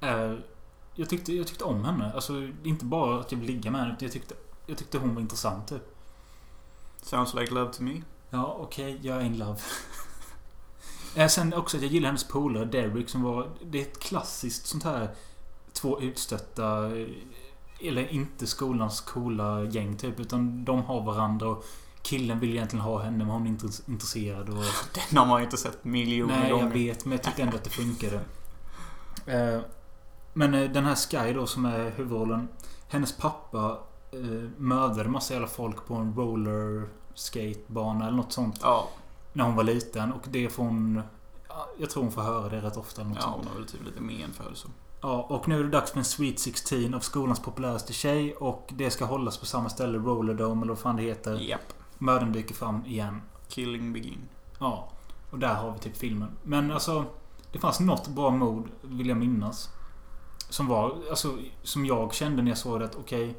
är... 0.00 0.46
Jag 0.94 1.08
tyckte, 1.08 1.32
jag 1.32 1.46
tyckte 1.46 1.64
om 1.64 1.84
henne. 1.84 2.12
Alltså 2.14 2.48
inte 2.64 2.84
bara 2.84 3.20
att 3.20 3.32
jag 3.32 3.38
vill 3.38 3.48
ligga 3.48 3.70
med 3.70 3.80
henne. 3.80 3.92
utan 3.92 4.06
Jag 4.06 4.12
tyckte, 4.12 4.34
jag 4.66 4.78
tyckte 4.78 4.98
hon 4.98 5.14
var 5.14 5.20
intressant 5.22 5.68
typ. 5.68 5.82
Sounds 7.02 7.34
like 7.34 7.54
love 7.54 7.72
to 7.72 7.82
me. 7.82 8.02
Ja, 8.30 8.56
okej. 8.60 8.98
jag 9.02 9.16
är 9.16 9.24
in 9.24 9.38
love. 9.38 9.58
Eh, 11.16 11.28
Sen 11.28 11.54
också 11.54 11.76
att 11.76 11.82
jag 11.82 11.92
gillar 11.92 12.06
hennes 12.06 12.28
polare 12.28 12.64
Derek 12.64 13.08
som 13.08 13.22
var... 13.22 13.48
Det 13.64 13.78
är 13.78 13.82
ett 13.82 13.98
klassiskt 14.00 14.66
sånt 14.66 14.84
här... 14.84 15.14
Två 15.72 16.00
utstötta... 16.00 16.88
Eller 17.82 18.08
inte 18.12 18.46
skolans 18.46 19.00
coola 19.00 19.62
gäng 19.64 19.96
typ. 19.96 20.20
Utan 20.20 20.64
de 20.64 20.82
har 20.82 21.02
varandra 21.02 21.48
och 21.48 21.64
killen 22.02 22.40
vill 22.40 22.50
egentligen 22.50 22.84
ha 22.84 23.02
henne 23.02 23.18
men 23.18 23.26
hon 23.26 23.42
är 23.42 23.48
inte 23.48 23.66
intresserad. 23.86 24.48
Och, 24.48 24.64
Den 25.10 25.18
har 25.18 25.26
man 25.26 25.38
ju 25.40 25.44
inte 25.44 25.56
sett 25.56 25.84
miljoner 25.84 26.38
nej, 26.40 26.48
jag 26.50 26.58
gånger. 26.60 26.72
vet. 26.74 27.04
Men 27.04 27.12
jag 27.12 27.22
tyckte 27.22 27.42
ändå 27.42 27.56
att 27.56 27.64
det 27.64 27.70
funkade. 27.70 28.20
Eh, 29.26 29.60
Men 30.32 30.54
eh, 30.54 30.70
den 30.70 30.84
här 30.84 30.94
Sky 30.94 31.32
då 31.32 31.46
som 31.46 31.64
är 31.64 31.90
huvudrollen. 31.90 32.48
Hennes 32.88 33.16
pappa 33.16 33.78
eh, 34.12 34.48
mördade 34.56 35.08
massa 35.08 35.32
jävla 35.32 35.48
folk 35.48 35.86
på 35.86 35.94
en 35.94 36.14
roller 36.14 36.88
skatebana 37.14 38.06
eller 38.06 38.16
något 38.16 38.32
sånt. 38.32 38.58
Ja, 38.62 38.88
När 39.32 39.44
hon 39.44 39.54
var 39.56 39.64
liten 39.64 40.12
och 40.12 40.22
det 40.30 40.48
får 40.48 40.64
hon... 40.64 41.02
ja, 41.48 41.68
Jag 41.78 41.90
tror 41.90 42.02
hon 42.02 42.12
får 42.12 42.22
höra 42.22 42.48
det 42.48 42.60
rätt 42.60 42.76
ofta. 42.76 43.04
Något 43.04 43.16
ja 43.16 43.22
sånt. 43.22 43.36
hon 43.36 43.46
har 43.46 43.54
väl 43.54 43.66
typ 43.66 43.84
lite 43.84 44.00
men 44.00 44.32
för 44.32 44.50
det 44.50 44.56
så. 44.56 44.68
Ja, 45.02 45.22
och 45.22 45.48
nu 45.48 45.60
är 45.60 45.64
det 45.64 45.70
dags 45.70 45.90
för 45.90 45.98
en 45.98 46.04
Sweet 46.04 46.38
16 46.38 46.94
av 46.94 47.00
skolans 47.00 47.40
populäraste 47.40 47.92
tjej. 47.92 48.34
Och 48.34 48.70
det 48.72 48.90
ska 48.90 49.04
hållas 49.04 49.38
på 49.38 49.46
samma 49.46 49.68
ställe, 49.68 49.98
Rollerdome 49.98 50.62
eller 50.62 50.72
vad 50.72 50.78
fan 50.78 50.96
det 50.96 51.02
heter. 51.02 51.36
Japp. 51.36 51.72
Mördaren 51.98 52.32
dyker 52.32 52.54
fram 52.54 52.86
igen. 52.86 53.22
Killing 53.48 53.92
begin. 53.92 54.28
Ja. 54.58 54.88
Och 55.30 55.38
där 55.38 55.54
har 55.54 55.72
vi 55.72 55.78
typ 55.78 55.96
filmen. 55.96 56.28
Men 56.42 56.70
alltså... 56.70 57.04
Det 57.52 57.58
fanns 57.58 57.80
något 57.80 58.08
bra 58.08 58.30
mod, 58.30 58.68
vill 58.82 59.08
jag 59.08 59.18
minnas. 59.18 59.68
Som 60.48 60.66
var... 60.66 60.96
Alltså, 61.10 61.38
som 61.62 61.86
jag 61.86 62.14
kände 62.14 62.42
när 62.42 62.50
jag 62.50 62.58
såg 62.58 62.80
det 62.80 62.84
att 62.84 62.96
okej... 62.96 63.36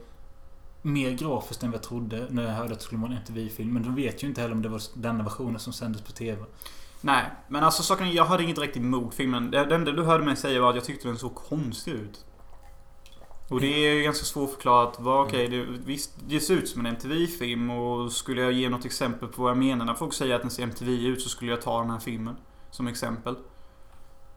mer 0.81 1.11
grafiskt 1.11 1.63
än 1.63 1.71
vad 1.71 1.75
jag 1.75 1.83
trodde 1.83 2.27
när 2.29 2.43
jag 2.43 2.51
hörde 2.51 2.73
att 2.73 2.79
det 2.79 2.85
skulle 2.85 3.01
vara 3.01 3.11
en 3.11 3.17
MTV-film. 3.17 3.73
Men 3.73 3.83
de 3.83 3.95
vet 3.95 4.23
ju 4.23 4.27
inte 4.27 4.41
heller 4.41 4.55
om 4.55 4.61
det 4.61 4.69
var 4.69 4.81
denna 4.93 5.23
versionen 5.23 5.59
som 5.59 5.73
sändes 5.73 6.01
på 6.01 6.11
TV. 6.11 6.43
Nej, 7.05 7.31
men 7.47 7.63
alltså 7.63 7.83
saken 7.83 8.11
jag 8.11 8.25
hade 8.25 8.43
inget 8.43 8.55
direkt 8.55 8.77
emot 8.77 9.13
filmen. 9.13 9.51
Det 9.51 9.65
det 9.65 9.75
enda 9.75 9.91
du 9.91 10.03
hörde 10.03 10.25
mig 10.25 10.35
säga 10.35 10.61
var 10.61 10.69
att 10.69 10.75
jag 10.75 10.85
tyckte 10.85 11.07
den 11.07 11.17
såg 11.17 11.35
konstig 11.35 11.91
ut. 11.91 12.25
Och 13.49 13.61
det 13.61 13.67
är 13.67 13.93
ju 13.93 14.03
ganska 14.03 14.25
svårförklarat. 14.25 14.95
Vad, 14.99 15.27
okej, 15.27 15.47
det, 15.47 15.63
visst, 15.63 16.13
det 16.27 16.39
ser 16.39 16.53
ut 16.53 16.69
som 16.69 16.85
en 16.85 16.85
MTV-film 16.85 17.69
och 17.69 18.11
skulle 18.11 18.41
jag 18.41 18.51
ge 18.51 18.69
något 18.69 18.85
exempel 18.85 19.29
på 19.29 19.41
vad 19.41 19.51
jag 19.51 19.57
menar 19.57 19.85
när 19.85 19.93
folk 19.93 20.13
säger 20.13 20.35
att 20.35 20.41
den 20.41 20.51
ser 20.51 20.63
MTV 20.63 20.91
ut 20.91 21.21
så 21.21 21.29
skulle 21.29 21.51
jag 21.51 21.61
ta 21.61 21.81
den 21.81 21.89
här 21.89 21.99
filmen 21.99 22.35
som 22.71 22.87
exempel. 22.87 23.35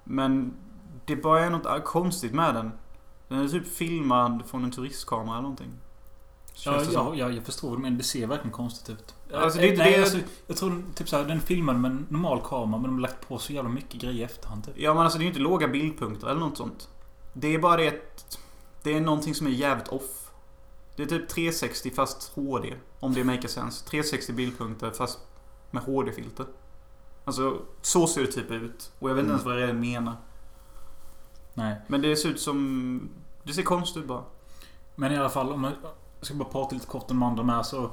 Men 0.05 0.55
det 1.05 1.17
bara 1.17 1.45
är 1.45 1.51
något 1.51 1.85
konstigt 1.85 2.33
med 2.33 2.55
den. 2.55 2.73
Den 3.29 3.39
är 3.39 3.49
typ 3.49 3.69
filmad 3.69 4.43
från 4.47 4.65
en 4.65 4.71
turistkamera 4.71 5.35
eller 5.35 5.43
någonting. 5.43 5.73
Ja, 6.65 6.83
ja, 6.93 7.15
ja, 7.15 7.31
jag 7.31 7.45
förstår 7.45 7.77
men 7.77 7.99
det 7.99 8.05
ser 8.05 8.27
verkligen 8.27 8.53
konstigt 8.53 8.91
ut. 8.91 9.15
Alltså, 9.35 9.59
det 9.61 9.67
är 9.67 9.71
inte 9.71 9.83
Nej, 9.83 9.93
det- 9.93 10.03
alltså, 10.03 10.19
jag 10.47 10.57
tror 10.57 10.83
typ 10.95 11.09
såhär, 11.09 11.25
den 11.25 11.41
filmar 11.41 11.75
med 11.75 11.91
en 11.91 12.07
normal 12.11 12.41
kamera 12.45 12.67
men 12.81 12.83
de 12.83 12.93
har 12.95 13.01
lagt 13.01 13.29
på 13.29 13.39
så 13.39 13.53
jävla 13.53 13.71
mycket 13.71 14.01
grejer 14.01 14.15
i 14.15 14.23
efterhand 14.23 14.65
typ. 14.65 14.75
Ja 14.79 14.95
men 14.95 15.03
alltså 15.03 15.19
det 15.19 15.23
är 15.23 15.25
ju 15.27 15.29
inte 15.31 15.41
låga 15.41 15.69
bildpunkter 15.69 16.27
eller 16.27 16.41
något 16.41 16.57
sånt. 16.57 16.89
Det 17.33 17.55
är 17.55 17.59
bara 17.59 17.77
det 17.77 17.89
att 17.89 18.39
det 18.83 18.95
är 18.97 19.01
någonting 19.01 19.35
som 19.35 19.47
är 19.47 19.51
jävligt 19.51 19.89
off. 19.89 20.31
Det 20.97 21.03
är 21.03 21.07
typ 21.07 21.29
360 21.29 21.91
fast 21.91 22.33
HD. 22.35 22.75
Om 23.01 23.15
det 23.15 23.25
maker 23.25 23.49
sense. 23.49 23.85
360 23.89 24.33
bildpunkter 24.33 24.91
fast 24.91 25.19
med 25.71 25.83
HD-filter. 25.83 26.47
Alltså 27.25 27.59
så 27.83 28.07
ser 28.07 28.21
det 28.21 28.33
typ 28.33 28.51
ut. 28.51 28.93
Och 28.99 29.11
jag 29.11 29.15
vet 29.15 29.23
inte 29.23 29.31
ens 29.33 29.45
vad 29.45 29.61
jag 29.61 29.77
menar. 29.77 30.17
Nej. 31.55 31.77
Men 31.87 32.03
det 32.03 32.17
ser 32.17 32.29
ut 32.29 32.41
som... 32.41 33.09
Det 33.43 33.53
ser 33.53 33.63
konstigt 33.63 34.03
ut 34.03 34.09
bara. 34.09 34.23
Men 34.95 35.13
i 35.13 35.17
alla 35.17 35.29
fall, 35.29 35.53
om 35.53 35.65
jag 35.65 35.73
jag 36.19 36.27
ska 36.27 36.35
bara 36.35 36.49
prata 36.49 36.75
lite 36.75 36.87
kort 36.87 37.11
om 37.11 37.21
de 37.21 37.23
andra 37.23 37.43
med 37.43 37.67
så... 37.67 37.91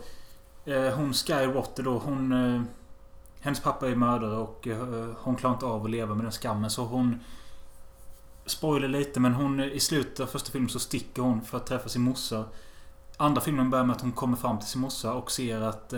Eh, 0.66 0.94
hon 0.96 1.14
Skywater 1.14 1.84
då, 1.84 1.98
hon... 1.98 2.32
Eh, 2.32 2.62
hennes 3.40 3.60
pappa 3.60 3.90
är 3.90 3.96
mördare 3.96 4.36
och 4.36 4.68
eh, 4.68 5.08
hon 5.18 5.36
klarar 5.36 5.54
inte 5.54 5.66
av 5.66 5.84
att 5.84 5.92
leva 5.92 6.16
med 6.16 6.26
den 6.26 6.32
skammen 6.32 6.70
så 6.70 6.84
hon... 6.84 7.20
Spoiler 8.46 8.88
lite 8.88 9.20
men 9.20 9.34
hon 9.34 9.60
i 9.60 9.80
slutet 9.80 10.20
av 10.20 10.26
första 10.26 10.52
filmen 10.52 10.70
så 10.70 10.80
sticker 10.80 11.22
hon 11.22 11.42
för 11.42 11.58
att 11.58 11.68
träffa 11.68 11.90
sin 11.90 12.02
morsa. 12.02 12.46
Andra 13.18 13.42
filmen 13.42 13.70
börjar 13.70 13.86
med 13.86 13.96
att 13.96 14.02
hon 14.02 14.12
kommer 14.12 14.38
fram 14.38 14.60
till 14.60 14.68
sin 14.68 14.82
morsa 14.82 15.14
och 15.14 15.32
ser 15.32 15.62
att... 15.62 15.94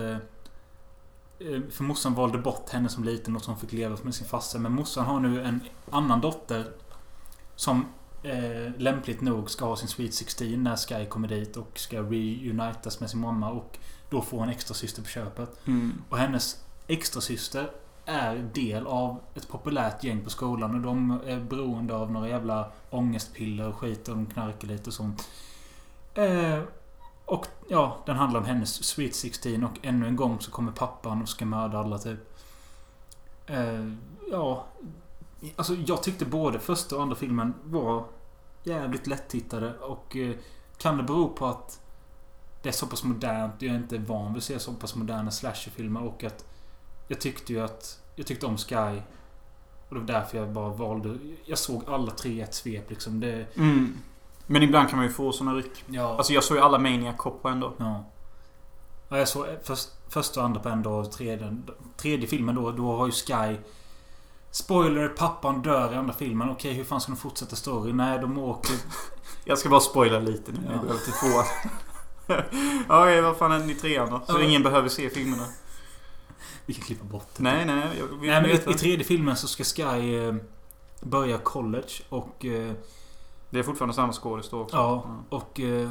För 1.69 1.83
morsan 1.83 2.13
valde 2.13 2.37
bort 2.37 2.69
henne 2.69 2.89
som 2.89 3.03
liten 3.03 3.35
och 3.35 3.43
som 3.43 3.57
fick 3.57 3.71
leva 3.71 3.97
med 4.03 4.15
sin 4.15 4.27
farsa. 4.27 4.59
Men 4.59 4.71
morsan 4.71 5.05
har 5.05 5.19
nu 5.19 5.41
en 5.41 5.61
annan 5.91 6.21
dotter. 6.21 6.71
Som 7.55 7.85
eh, 8.23 8.71
lämpligt 8.77 9.21
nog 9.21 9.49
ska 9.49 9.65
ha 9.65 9.75
sin 9.75 9.87
Sweet 9.87 10.13
16 10.13 10.63
när 10.63 10.75
Sky 10.75 11.05
kommer 11.05 11.27
dit 11.27 11.57
och 11.57 11.79
ska 11.79 12.01
reunitas 12.01 12.99
med 12.99 13.09
sin 13.09 13.19
mamma. 13.19 13.51
Och 13.51 13.77
då 14.15 14.21
får 14.21 14.39
hon 14.39 14.49
extra 14.49 14.73
syster 14.73 15.01
på 15.01 15.07
köpet. 15.07 15.67
Mm. 15.67 16.01
Och 16.09 16.17
hennes 16.17 16.63
extra 16.87 17.21
syster 17.21 17.71
är 18.05 18.35
del 18.53 18.87
av 18.87 19.19
ett 19.35 19.47
populärt 19.47 20.03
gäng 20.03 20.23
på 20.23 20.29
skolan 20.29 20.75
och 20.75 20.81
de 20.81 21.19
är 21.25 21.39
beroende 21.39 21.95
av 21.95 22.11
några 22.11 22.29
jävla 22.29 22.71
ångestpiller 22.89 23.67
och 23.67 23.75
skit 23.75 24.07
och 24.07 24.15
de 24.15 24.25
knarkar 24.25 24.67
lite 24.67 24.89
och 24.89 24.93
sånt. 24.93 25.29
Eh, 26.13 26.59
och 27.25 27.47
ja, 27.69 27.97
den 28.05 28.15
handlar 28.15 28.39
om 28.39 28.45
hennes 28.45 28.83
Sweet 28.83 29.15
16 29.15 29.63
och 29.63 29.79
ännu 29.81 30.07
en 30.07 30.15
gång 30.15 30.39
så 30.39 30.51
kommer 30.51 30.71
pappan 30.71 31.21
och 31.21 31.29
ska 31.29 31.45
mörda 31.45 31.77
alla 31.77 31.97
typ. 31.97 32.19
Eh, 33.47 33.91
ja. 34.31 34.65
Alltså 35.55 35.75
jag 35.75 36.03
tyckte 36.03 36.25
både 36.25 36.59
första 36.59 36.95
och 36.95 37.01
andra 37.01 37.15
filmen 37.15 37.53
var 37.63 38.05
jävligt 38.63 39.07
lättittade 39.07 39.77
och 39.77 40.15
eh, 40.15 40.35
kan 40.77 40.97
det 40.97 41.03
bero 41.03 41.29
på 41.29 41.45
att 41.45 41.79
det 42.65 42.69
är 42.69 42.73
så 42.73 42.87
pass 42.87 43.03
modernt. 43.03 43.53
Jag 43.59 43.71
är 43.71 43.77
inte 43.79 43.97
van 43.97 44.27
vid 44.33 44.37
att 44.37 44.43
se 44.43 44.59
så 44.59 44.73
pass 44.73 44.95
moderna 44.95 45.31
slasherfilmer 45.31 46.03
och 46.03 46.23
att 46.23 46.45
jag 47.07 47.21
tyckte 47.21 47.53
ju 47.53 47.59
att 47.61 47.99
jag 48.15 48.27
tyckte 48.27 48.45
om 48.45 48.57
Sky. 48.57 48.75
Och 49.89 49.95
det 49.95 49.99
var 49.99 50.07
därför 50.07 50.37
jag 50.37 50.49
bara 50.49 50.69
valde. 50.69 51.17
Jag 51.45 51.57
såg 51.57 51.83
alla 51.87 52.11
tre 52.11 52.31
i 52.31 52.41
ett 52.41 52.53
svep 52.53 52.89
liksom. 52.89 53.19
Det, 53.19 53.45
Mm. 53.57 53.97
Men 54.47 54.63
ibland 54.63 54.89
kan 54.89 54.97
man 54.97 55.07
ju 55.07 55.13
få 55.13 55.31
såna 55.31 55.53
ryck. 55.53 55.83
ja. 55.87 56.17
Alltså 56.17 56.33
jag 56.33 56.43
såg 56.43 56.57
ju 56.57 56.63
alla 56.63 56.77
Maniac 56.79 57.15
Cop 57.17 57.41
på 57.41 57.49
en 57.49 57.59
dag. 57.59 57.73
Ja. 57.77 58.03
ja 59.09 59.17
jag 59.17 59.27
såg 59.27 59.45
först, 59.63 59.89
första 60.09 60.39
och 60.39 60.45
andra 60.45 60.59
på 60.59 60.69
en 60.69 60.83
dag. 60.83 60.99
och 61.05 61.11
Tredje, 61.11 61.57
tredje 61.97 62.27
filmen 62.27 62.55
då, 62.55 62.71
då 62.71 62.97
har 62.97 63.05
ju 63.05 63.11
Sky... 63.11 63.57
Spoiler, 64.51 65.07
pappan 65.07 65.61
dör 65.61 65.93
i 65.93 65.95
andra 65.95 66.13
filmen. 66.13 66.49
Okej, 66.49 66.73
hur 66.73 66.83
fan 66.83 67.01
ska 67.01 67.11
de 67.11 67.17
fortsätta 67.17 67.55
story? 67.55 67.93
Nej, 67.93 68.19
de 68.19 68.37
åker... 68.37 68.75
Jag 69.45 69.57
ska 69.57 69.69
bara 69.69 69.79
spoila 69.79 70.19
lite 70.19 70.51
nu 70.51 70.57
när 70.59 70.65
jag 70.71 70.75
Ja. 70.75 70.81
går 70.81 70.89
över 70.89 70.99
till 70.99 71.13
tvåan. 71.13 71.45
ja, 72.89 73.01
okej, 73.03 73.21
vad 73.21 73.37
fan 73.37 73.51
händer 73.51 73.71
i 73.71 73.75
trean 73.75 74.09
då? 74.09 74.21
Så 74.33 74.39
ingen 74.39 74.63
behöver 74.63 74.89
se 74.89 75.09
filmerna. 75.09 75.43
Vi 76.65 76.73
kan 76.73 76.83
klippa 76.83 77.05
bort 77.05 77.29
det. 77.37 77.43
Nej, 77.43 77.65
nej. 77.65 77.87
Jag 77.99 78.07
vill 78.07 78.29
Nej, 78.29 78.41
men 78.41 78.51
i, 78.51 78.53
i 78.53 78.73
tredje 78.73 79.05
filmen 79.05 79.35
så 79.35 79.47
ska 79.47 79.63
Sky 79.63 80.15
eh, 80.15 80.35
börja 81.01 81.37
college 81.37 81.89
och... 82.09 82.45
Eh, 82.45 82.71
Det 83.49 83.59
är 83.59 83.63
fortfarande 83.63 83.93
samma 83.95 84.13
skådis 84.13 84.49
då 84.49 84.61
också. 84.61 84.75
ja, 84.75 85.05
och... 85.29 85.59
Eh, 85.59 85.89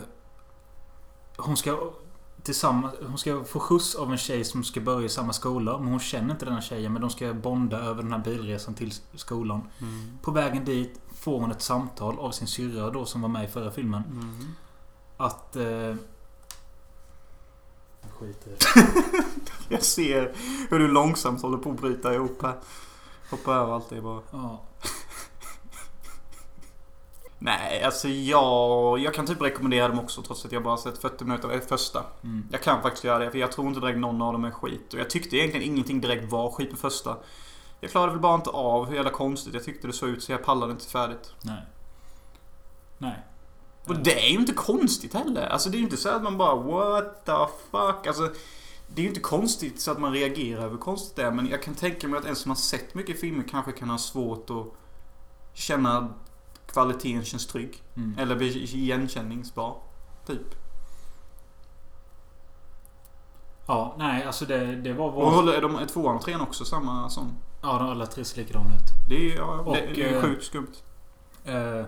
hon 1.36 1.56
ska... 1.56 1.90
Tillsammans, 2.42 2.94
hon 3.08 3.18
ska 3.18 3.44
få 3.44 3.60
skjuts 3.60 3.94
av 3.94 4.12
en 4.12 4.18
tjej 4.18 4.44
som 4.44 4.64
ska 4.64 4.80
börja 4.80 5.06
i 5.06 5.08
samma 5.08 5.32
skola. 5.32 5.78
Men 5.78 5.88
hon 5.88 6.00
känner 6.00 6.30
inte 6.30 6.44
den 6.44 6.54
här 6.54 6.60
tjejen. 6.60 6.92
Men 6.92 7.02
de 7.02 7.10
ska 7.10 7.32
bonda 7.32 7.78
över 7.78 8.02
den 8.02 8.12
här 8.12 8.18
bilresan 8.18 8.74
till 8.74 8.92
skolan. 9.14 9.62
Mm. 9.80 10.18
På 10.22 10.30
vägen 10.30 10.64
dit 10.64 11.00
får 11.14 11.40
hon 11.40 11.50
ett 11.50 11.62
samtal 11.62 12.18
av 12.18 12.30
sin 12.30 12.46
syrra 12.46 12.90
då 12.90 13.04
som 13.04 13.22
var 13.22 13.28
med 13.28 13.44
i 13.44 13.48
förra 13.48 13.70
filmen. 13.70 14.02
Mm. 14.10 14.54
Att... 15.16 15.56
Eh, 18.04 18.18
skit 18.18 18.46
i. 18.46 18.50
Jag 19.74 19.82
ser 19.82 20.32
hur 20.70 20.78
du 20.78 20.88
långsamt 20.88 21.42
håller 21.42 21.58
på 21.58 21.70
att 21.70 21.80
bryta 21.80 22.14
ihop 22.14 22.42
här. 22.42 22.54
Hoppa 23.30 23.54
över 23.54 23.72
allt 23.72 23.90
det 23.90 24.00
bara. 24.00 24.20
Ja. 24.30 24.62
Nej, 27.38 27.82
alltså 27.82 28.08
jag... 28.08 28.98
Jag 28.98 29.14
kan 29.14 29.26
typ 29.26 29.42
rekommendera 29.42 29.88
dem 29.88 29.98
också 29.98 30.22
trots 30.22 30.44
att 30.44 30.52
jag 30.52 30.62
bara 30.62 30.76
sett 30.76 30.98
40 30.98 31.24
minuter 31.24 31.48
av 31.48 31.60
första. 31.60 32.04
Mm. 32.22 32.48
Jag 32.52 32.62
kan 32.62 32.82
faktiskt 32.82 33.04
göra 33.04 33.18
det 33.18 33.30
för 33.30 33.38
jag 33.38 33.52
tror 33.52 33.66
inte 33.66 33.80
direkt 33.80 33.98
någon 33.98 34.22
av 34.22 34.32
dem 34.32 34.44
är 34.44 34.50
skit. 34.50 34.94
Och 34.94 35.00
jag 35.00 35.10
tyckte 35.10 35.36
egentligen 35.36 35.66
ingenting 35.66 36.00
direkt 36.00 36.32
var 36.32 36.50
skit 36.50 36.70
på 36.70 36.76
första. 36.76 37.16
Jag 37.80 37.90
klarade 37.90 38.12
väl 38.12 38.20
bara 38.20 38.34
inte 38.34 38.50
av 38.50 38.86
hur 38.86 38.96
jävla 38.96 39.10
konstigt 39.10 39.54
jag 39.54 39.64
tyckte 39.64 39.86
det 39.86 39.92
såg 39.92 40.08
ut 40.08 40.22
så 40.22 40.32
jag 40.32 40.44
pallade 40.44 40.72
inte 40.72 40.86
färdigt. 40.86 41.32
Nej. 41.42 41.62
Nej. 42.98 43.22
Och 43.86 43.96
det 43.96 44.26
är 44.26 44.30
ju 44.30 44.38
inte 44.38 44.52
konstigt 44.52 45.14
heller. 45.14 45.46
Alltså 45.46 45.70
det 45.70 45.76
är 45.76 45.78
ju 45.78 45.84
inte 45.84 45.96
så 45.96 46.08
att 46.08 46.22
man 46.22 46.38
bara 46.38 46.54
what 46.54 47.24
the 47.24 47.32
fuck. 47.70 48.06
Alltså 48.06 48.30
det 48.86 49.00
är 49.00 49.02
ju 49.02 49.08
inte 49.08 49.20
konstigt 49.20 49.80
så 49.80 49.90
att 49.90 49.98
man 49.98 50.12
reagerar 50.12 50.62
över 50.62 50.76
konstigt 50.76 51.16
det. 51.16 51.30
Men 51.30 51.48
jag 51.48 51.62
kan 51.62 51.74
tänka 51.74 52.08
mig 52.08 52.18
att 52.18 52.24
en 52.24 52.36
som 52.36 52.50
har 52.50 52.56
sett 52.56 52.94
mycket 52.94 53.20
filmer 53.20 53.44
kanske 53.50 53.72
kan 53.72 53.90
ha 53.90 53.98
svårt 53.98 54.50
att 54.50 54.66
känna 55.52 56.14
kvaliteten 56.66 57.24
känns 57.24 57.46
trygg. 57.46 57.82
Mm. 57.96 58.18
Eller 58.18 58.36
bli 58.36 58.64
igenkänningsbar. 58.64 59.76
Typ. 60.26 60.54
Ja, 63.66 63.94
nej 63.98 64.24
alltså 64.24 64.44
det, 64.44 64.76
det 64.76 64.92
var... 64.92 65.06
Och 65.06 65.14
Var, 65.14 65.30
håller, 65.30 65.52
är, 65.52 65.62
de, 65.62 65.76
är 65.76 65.86
tvåan 65.86 66.16
och 66.16 66.22
trean 66.22 66.40
också 66.40 66.64
samma 66.64 67.10
som... 67.10 67.36
ja, 67.62 67.78
de 67.78 67.88
alla 67.88 68.06
tre 68.06 68.24
ser 68.24 68.40
likadana 68.40 68.76
ut. 68.76 69.08
Det 69.08 69.32
är, 69.32 69.36
ja, 69.36 69.60
Och, 69.60 69.74
det, 69.74 69.90
det 69.94 70.02
är 70.02 70.16
eh, 70.16 70.22
sjukt 70.22 70.44
skumt. 70.44 70.72
Eh, 71.44 71.84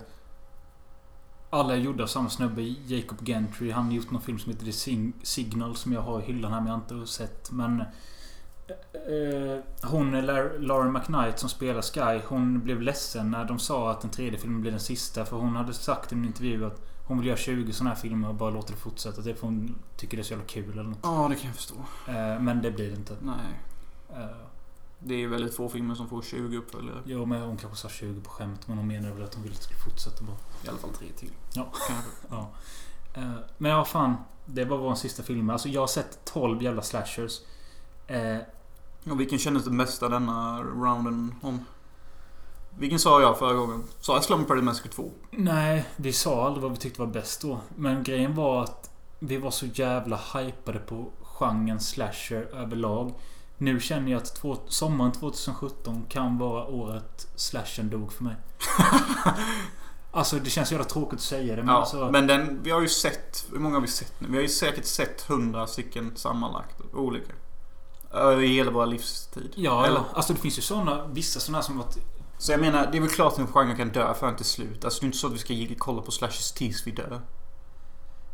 alla 1.51 1.73
är 1.75 1.79
gjorda 1.79 2.03
av 2.03 2.07
samma 2.07 2.29
snubbe, 2.31 2.63
Jacob 2.63 3.27
Gentry. 3.27 3.71
Han 3.71 3.85
har 3.87 3.93
gjort 3.93 4.11
någon 4.11 4.23
film 4.23 4.39
som 4.39 4.53
heter 4.53 4.65
The 4.65 4.71
Sing- 4.73 5.13
Signal 5.23 5.77
som 5.77 5.93
jag 5.93 6.01
har 6.01 6.21
i 6.21 6.25
hyllan 6.25 6.53
här 6.53 6.61
men 6.61 6.67
jag 6.69 6.75
har 6.79 6.97
inte 6.99 7.13
sett. 7.13 7.51
Men 7.51 7.81
eh, 7.81 9.59
hon, 9.83 10.11
Lar- 10.27 10.59
Lauren 10.59 10.93
McKnight 10.93 11.39
som 11.39 11.49
spelar 11.49 11.83
Sky, 11.83 12.25
hon 12.29 12.61
blev 12.61 12.81
ledsen 12.83 13.31
när 13.31 13.45
de 13.45 13.59
sa 13.59 13.91
att 13.91 14.01
den 14.01 14.11
tredje 14.11 14.39
filmen 14.39 14.61
blir 14.61 14.71
den 14.71 14.81
sista. 14.81 15.25
För 15.25 15.37
hon 15.37 15.57
hade 15.57 15.73
sagt 15.75 16.13
i 16.13 16.15
en 16.15 16.25
intervju 16.25 16.65
att 16.67 16.81
hon 17.07 17.19
vill 17.19 17.27
göra 17.27 17.37
20 17.39 17.73
sådana 17.73 17.95
här 17.95 18.01
filmer 18.01 18.29
och 18.29 18.35
bara 18.35 18.51
låta 18.51 18.73
det 18.73 18.79
fortsätta. 18.79 19.23
För 19.23 19.41
hon 19.41 19.75
tycker 19.97 20.17
det 20.17 20.21
är 20.21 20.25
så 20.25 20.33
jävla 20.33 20.47
kul 20.47 20.73
eller 20.73 20.83
något. 20.83 20.99
Ja, 21.03 21.27
det 21.31 21.35
kan 21.37 21.47
jag 21.47 21.55
förstå. 21.57 21.75
Eh, 22.09 22.41
men 22.41 22.63
det 22.63 22.71
blir 22.71 22.89
det 22.91 22.97
inte. 22.97 23.17
Nej. 23.23 23.61
Eh, 24.23 24.46
Det 25.09 25.15
är 25.23 25.29
väldigt 25.29 25.55
få 25.57 25.69
filmer 25.69 25.95
som 25.95 26.09
får 26.09 26.23
20 26.23 26.57
uppföljare. 26.59 27.03
jo, 27.05 27.27
men 27.27 27.43
hon 27.43 27.57
kanske 27.57 27.79
sa 27.79 27.89
20 27.89 28.21
på 28.21 28.31
skämt. 28.31 28.69
Men 28.69 28.79
hon 28.79 28.87
menade 28.87 29.15
väl 29.15 29.23
att 29.25 29.35
hon 29.35 29.43
ville 29.43 29.55
att 29.55 29.61
det 29.61 29.65
skulle 29.65 29.81
fortsätta 29.81 30.25
bara. 30.25 30.37
I 30.65 30.69
alla 30.69 30.79
fall 30.79 30.91
tre 30.91 31.09
till. 31.17 31.31
Ja. 31.55 31.69
Kanske. 31.89 32.11
Ja. 32.31 32.51
Eh, 33.15 33.31
Men 33.59 33.71
ja, 33.71 33.85
fan. 33.85 34.17
Det 34.47 34.65
var 34.65 34.79
vår 34.79 34.95
sista 34.95 35.23
film. 35.23 35.51
Alltså 35.51 35.69
jag 35.69 35.81
har 35.83 35.87
sett 35.87 36.25
12 36.25 36.63
jävla 36.63 36.83
slashers. 36.83 37.41
Eh, 38.07 38.37
Och 39.11 39.21
vilken 39.21 39.39
kändes 39.39 39.65
den 39.65 39.77
bästa 39.77 40.09
denna 40.09 40.63
rounden 40.63 41.35
om? 41.43 41.65
Vilken 42.79 42.99
sa 42.99 43.21
jag 43.21 43.39
förra 43.39 43.53
gången? 43.55 43.85
Sa 44.01 44.15
jag 44.15 44.25
Slumber 44.25 44.49
Party 44.49 44.63
Massacre 44.63 44.91
2? 44.91 45.11
nej, 45.31 45.85
vi 45.97 46.13
sa 46.13 46.47
aldrig 46.47 46.63
vad 46.63 46.73
vi 46.73 46.77
tyckte 46.79 47.01
var 47.01 47.07
bäst 47.09 47.43
då. 47.43 47.61
Men 47.77 48.03
grejen 48.03 48.35
var 48.35 48.63
att 48.63 48.91
vi 49.19 49.37
var 49.37 49.51
så 49.51 49.67
jävla 49.67 50.17
hypade 50.35 50.79
på 50.79 51.11
genren 51.23 51.81
slasher 51.81 52.43
överlag. 52.55 53.13
Nu 53.59 53.81
känner 53.81 54.13
jag 54.13 54.19
att 54.19 54.35
två, 54.35 54.57
sommaren 54.69 55.13
2017 55.13 56.07
kan 56.09 56.39
vara 56.39 56.67
året 56.67 57.29
slashern 57.37 57.91
dog 57.91 58.13
för 58.13 58.25
mig. 58.25 58.37
alltså 60.11 60.37
det 60.37 60.51
känns 60.51 60.71
jävla 60.71 60.85
tråkigt 60.85 61.19
att 61.19 61.21
säga 61.25 61.57
det 61.57 61.63
men 61.63 61.75
Ja, 61.75 61.81
alltså... 61.81 62.11
men 62.11 62.27
den, 62.27 62.63
vi 62.63 62.71
har 62.71 62.81
ju 62.81 62.89
sett, 62.89 63.47
hur 63.53 63.59
många 63.59 63.75
har 63.77 63.81
vi 63.81 63.89
sett 63.89 64.21
nu? 64.21 64.29
Vi 64.29 64.35
har 64.35 64.43
ju 64.43 64.49
säkert 64.49 64.85
sett 64.85 65.31
100 65.31 65.67
stycken 65.67 66.17
sammanlagt. 66.17 66.77
Olika. 66.95 67.33
I 68.43 68.47
hela 68.47 68.71
vår 68.71 68.87
livstid. 68.87 69.53
Ja, 69.55 69.87
Eller? 69.87 70.03
alltså 70.13 70.33
det 70.33 70.39
finns 70.39 70.59
ju 70.59 70.63
såna, 70.63 71.07
vissa 71.07 71.41
såna 71.41 71.63
som 71.63 71.79
varit... 71.79 71.97
Så 72.39 72.53
jag 72.53 72.61
menar, 72.61 72.89
det 72.93 72.99
är 72.99 73.01
väl 73.01 73.11
klart 73.11 73.33
att 73.33 73.39
en 73.39 73.47
genre 73.47 73.77
kan 73.77 73.89
dö 73.89 74.15
förrän 74.15 74.37
till 74.37 74.45
slut. 74.45 74.85
Alltså 74.85 75.01
det 75.01 75.05
är 75.05 75.07
inte 75.07 75.19
så 75.19 75.27
att 75.27 75.33
vi 75.33 75.39
ska 75.39 75.75
kolla 75.79 76.03
på 76.03 76.11
slashers 76.11 76.53
tills 76.53 76.87
vi 76.87 76.91
dör. 76.91 77.21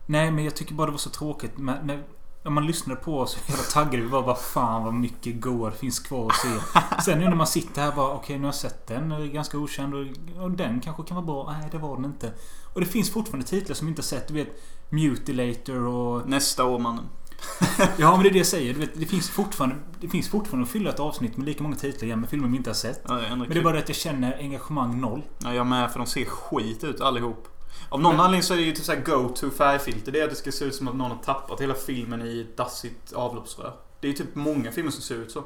Nej, 0.07 0.31
men 0.31 0.45
jag 0.45 0.57
tycker 0.57 0.75
bara 0.75 0.87
det 0.87 0.91
var 0.91 0.99
så 0.99 1.11
tråkigt. 1.11 1.59
Men, 1.59 1.87
när, 1.87 2.05
när 2.45 2.51
man 2.51 2.67
lyssnade 2.67 3.01
på 3.01 3.19
oss 3.19 3.33
så 3.33 3.39
jävla 3.53 3.65
taggade 3.65 4.03
vi 4.03 4.09
var 4.09 4.23
vad 4.23 4.39
fan 4.39 4.85
vad 4.85 4.95
mycket 4.95 5.41
goa 5.41 5.71
det 5.71 5.77
finns 5.77 6.01
kvar 6.01 6.27
att 6.27 6.37
se. 6.37 6.81
Sen 7.05 7.19
nu 7.19 7.29
när 7.29 7.37
man 7.37 7.47
sitter 7.47 7.83
här 7.83 7.93
bara 7.93 8.15
okej 8.15 8.37
nu 8.37 8.43
har 8.43 8.49
jag 8.49 8.55
sett 8.55 8.87
den. 8.87 9.13
Är 9.13 9.27
ganska 9.27 9.59
okänd 9.59 9.95
och, 9.95 10.07
och 10.43 10.51
den 10.51 10.81
kanske 10.81 11.03
kan 11.03 11.15
vara 11.15 11.27
bra. 11.27 11.57
Nej, 11.61 11.69
det 11.73 11.79
var 11.79 11.97
den 11.97 12.05
inte. 12.05 12.33
Och 12.75 12.81
det 12.81 12.87
finns 12.87 13.11
fortfarande 13.11 13.47
titlar 13.47 13.75
som 13.75 13.87
vi 13.87 13.91
inte 13.91 14.03
har 14.03 14.05
sett. 14.05 14.29
Du 14.29 14.35
vet 14.35 14.63
Mutilator 14.91 15.87
och... 15.87 16.29
Nästa 16.29 16.65
år 16.65 16.79
mannen. 16.79 17.05
Ja, 17.99 18.13
men 18.13 18.23
det 18.23 18.29
är 18.29 18.33
det 18.33 18.39
jag 18.39 18.47
säger. 18.47 18.75
Du 18.75 18.81
vet, 18.81 19.01
det 19.01 19.07
finns 19.07 19.31
fortfarande... 19.31 19.77
Det 20.01 20.09
finns 20.09 20.29
fortfarande 20.29 20.65
att 20.65 20.71
fylla 20.73 20.91
ett 20.91 21.01
avsnitt 21.01 21.37
med 21.37 21.47
lika 21.47 21.63
många 21.63 21.77
titlar 21.77 22.05
igen 22.05 22.21
med 22.21 22.31
filmer 22.31 22.49
vi 22.49 22.57
inte 22.57 22.71
har 22.71 22.75
sett. 22.75 23.01
Ja, 23.09 23.15
det 23.15 23.37
Men 23.37 23.49
det 23.49 23.59
är 23.59 23.63
bara 23.63 23.73
det 23.73 23.79
att 23.79 23.89
jag 23.89 23.97
känner 23.97 24.39
engagemang 24.39 25.01
noll. 25.01 25.23
Ja, 25.39 25.55
jag 25.55 25.67
med 25.67 25.91
för 25.91 25.99
de 25.99 26.07
ser 26.07 26.25
skit 26.25 26.85
ut 26.85 27.01
allihop. 27.01 27.49
Av 27.89 28.01
någon 28.01 28.13
Men- 28.17 28.21
anledning 28.25 28.43
så 28.43 28.53
är 28.55 28.59
det 28.59 28.63
ju 28.63 28.73
typ 28.73 28.85
såhär 28.85 29.01
go-to 29.01 29.51
färgfilter. 29.51 30.13
Det 30.13 30.21
är 30.21 30.25
att 30.25 30.31
det 30.31 30.37
ska 30.37 30.53
se 30.53 30.65
ut 30.65 30.75
som 30.75 30.89
att 30.89 30.95
någon 30.97 31.11
har 31.11 31.19
tappat 31.19 31.61
hela 31.61 31.75
filmen 31.75 32.23
i 32.23 32.41
ett 32.41 32.57
dassigt 32.57 33.13
avloppsrör. 33.13 33.73
Det 34.01 34.09
är 34.09 34.13
typ 34.13 34.35
många 34.35 34.73
filmer 34.73 34.91
som 34.91 35.03
ser 35.03 35.15
ut 35.15 35.31
så. 35.31 35.45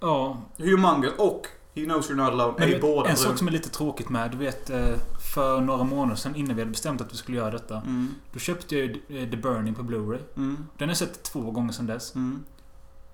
Ja, 0.00 0.36
Humongous 0.56 1.12
och 1.18 1.46
He 1.74 1.84
knows 1.84 2.10
you're 2.10 2.14
not 2.14 2.28
alone 2.32 2.54
Men 2.58 2.68
är 2.68 2.72
ju 2.72 2.80
båda 2.80 3.10
en 3.10 3.16
sak 3.16 3.38
som 3.38 3.48
är 3.48 3.52
lite 3.52 3.68
tråkigt 3.68 4.08
med, 4.08 4.30
du 4.30 4.36
vet 4.36 4.70
eh, 4.70 4.94
för 5.34 5.60
några 5.60 5.84
månader 5.84 6.16
sedan 6.16 6.36
innan 6.36 6.56
vi 6.56 6.62
hade 6.62 6.70
bestämt 6.70 7.00
att 7.00 7.12
vi 7.12 7.16
skulle 7.16 7.36
göra 7.36 7.50
detta. 7.50 7.76
Mm, 7.76 8.14
Då 8.32 8.38
köpte 8.38 8.76
jag 8.76 8.84
ju 9.08 9.22
eh, 9.22 9.30
The 9.30 9.36
Burning 9.36 9.74
på 9.74 9.82
Blu-ray. 9.82 10.18
mm, 10.36 10.66
Den 10.78 10.88
har 10.88 10.90
jag 10.90 10.96
sett 10.96 11.22
två 11.22 11.50
gånger 11.50 11.72
sedan 11.72 11.86
dess. 11.86 12.14
mm. 12.14 12.44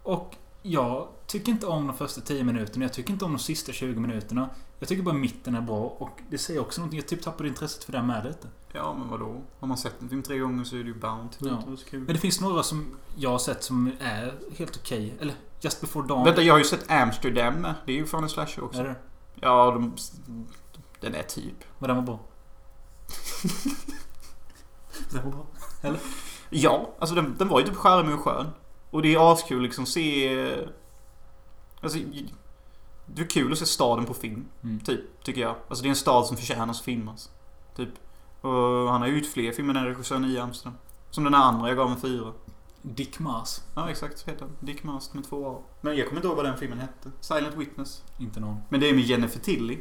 Och 0.02 0.34
jag 0.62 1.08
tycker 1.26 1.52
inte 1.52 1.66
om 1.66 1.86
de 1.86 1.96
första 1.96 2.20
10 2.20 2.44
minuterna. 2.44 2.84
Jag 2.84 2.92
tycker 2.92 3.12
inte 3.12 3.24
om 3.24 3.32
de 3.32 3.38
sista 3.38 3.72
20 3.72 4.00
minuterna. 4.00 4.48
Jag 4.82 4.88
tycker 4.88 5.02
bara 5.02 5.14
mitten 5.14 5.54
är 5.54 5.60
bra. 5.60 5.94
Och 5.98 6.20
det 6.30 6.38
säger 6.38 6.60
också 6.60 6.80
någonting. 6.80 6.98
Jag 7.00 7.08
typ 7.08 7.22
tappade 7.22 7.48
intresset 7.48 7.84
för 7.84 7.92
den 7.92 8.06
med 8.06 8.24
lite. 8.24 8.48
Ja, 8.72 8.94
men 8.98 9.08
vadå? 9.08 9.42
Har 9.60 9.68
man 9.68 9.76
sett 9.76 10.02
en 10.02 10.08
film 10.08 10.22
tre 10.22 10.38
gånger 10.38 10.64
så 10.64 10.76
är 10.76 10.80
det 10.80 10.86
ju 10.88 10.94
bound 10.94 11.32
till 11.32 11.46
Ja. 11.48 11.62
Men 11.90 12.06
det 12.06 12.18
finns 12.18 12.40
några 12.40 12.62
som 12.62 12.96
jag 13.16 13.30
har 13.30 13.38
sett 13.38 13.62
som 13.64 13.92
är 14.00 14.34
helt 14.56 14.76
okej. 14.76 15.14
Eller 15.20 15.34
Just 15.60 15.80
before 15.80 16.06
dawn. 16.08 16.24
Vänta, 16.24 16.42
jag 16.42 16.54
har 16.54 16.58
ju 16.58 16.64
sett 16.64 16.90
Amsterdam. 16.90 17.66
Det 17.86 17.92
är 17.92 17.96
ju 17.96 18.06
fan 18.06 18.22
en 18.22 18.28
slasher 18.28 18.64
också. 18.64 18.80
Är 18.80 18.84
det? 18.84 18.94
Ja, 19.34 19.70
de, 19.70 19.96
den 21.00 21.14
är 21.14 21.22
typ. 21.22 21.64
Men 21.78 21.88
den 21.88 21.96
var 21.96 22.04
bra. 22.04 22.20
den 25.10 25.24
var 25.24 25.30
bra. 25.30 25.46
Ja, 26.50 26.90
alltså 26.98 27.14
den, 27.14 27.34
den 27.38 27.48
var 27.48 27.60
ju 27.60 27.66
typ 27.66 27.76
charmig 27.76 28.14
och 28.14 28.20
skön. 28.20 28.46
Och 28.90 29.02
det 29.02 29.14
är 29.14 29.32
askul 29.32 29.62
liksom 29.62 29.86
se... 29.86 30.38
eh, 30.42 30.68
Alltså, 31.80 31.98
det 33.14 33.22
är 33.22 33.26
kul 33.26 33.52
att 33.52 33.58
se 33.58 33.66
staden 33.66 34.04
på 34.04 34.14
film. 34.14 34.44
Mm. 34.62 34.80
Typ, 34.80 35.24
tycker 35.24 35.40
jag. 35.40 35.56
Alltså 35.68 35.82
det 35.82 35.88
är 35.88 35.90
en 35.90 35.96
stad 35.96 36.26
som 36.26 36.36
förtjänar 36.36 36.70
att 36.70 36.80
filmas. 36.80 37.30
Typ. 37.76 37.88
Och 38.40 38.90
han 38.90 39.00
har 39.00 39.08
gjort 39.08 39.26
fler 39.26 39.52
filmer 39.52 39.74
än 39.74 39.84
regissören 39.84 40.24
i 40.24 40.38
Amsterdam. 40.38 40.78
Som 41.10 41.24
den 41.24 41.34
andra, 41.34 41.68
jag 41.68 41.76
gav 41.76 41.90
en 41.90 42.00
fyra. 42.00 42.32
Dick 42.82 43.18
Mars. 43.18 43.60
Ja, 43.74 43.90
exakt 43.90 44.18
så 44.18 44.30
heter 44.30 44.46
den. 44.46 44.56
Dick 44.66 44.84
Mast 44.84 45.14
med 45.14 45.24
två 45.28 45.46
A. 45.46 45.58
Men 45.80 45.96
jag 45.96 46.08
kommer 46.08 46.18
inte 46.18 46.28
ihåg 46.28 46.36
vad 46.36 46.44
den 46.46 46.56
filmen 46.56 46.78
hette. 46.78 47.10
Silent 47.20 47.56
Witness. 47.56 48.02
Inte 48.18 48.40
någon. 48.40 48.56
Men 48.68 48.80
det 48.80 48.88
är 48.88 48.94
med 48.94 49.04
Jennifer 49.04 49.40
Tilly. 49.40 49.78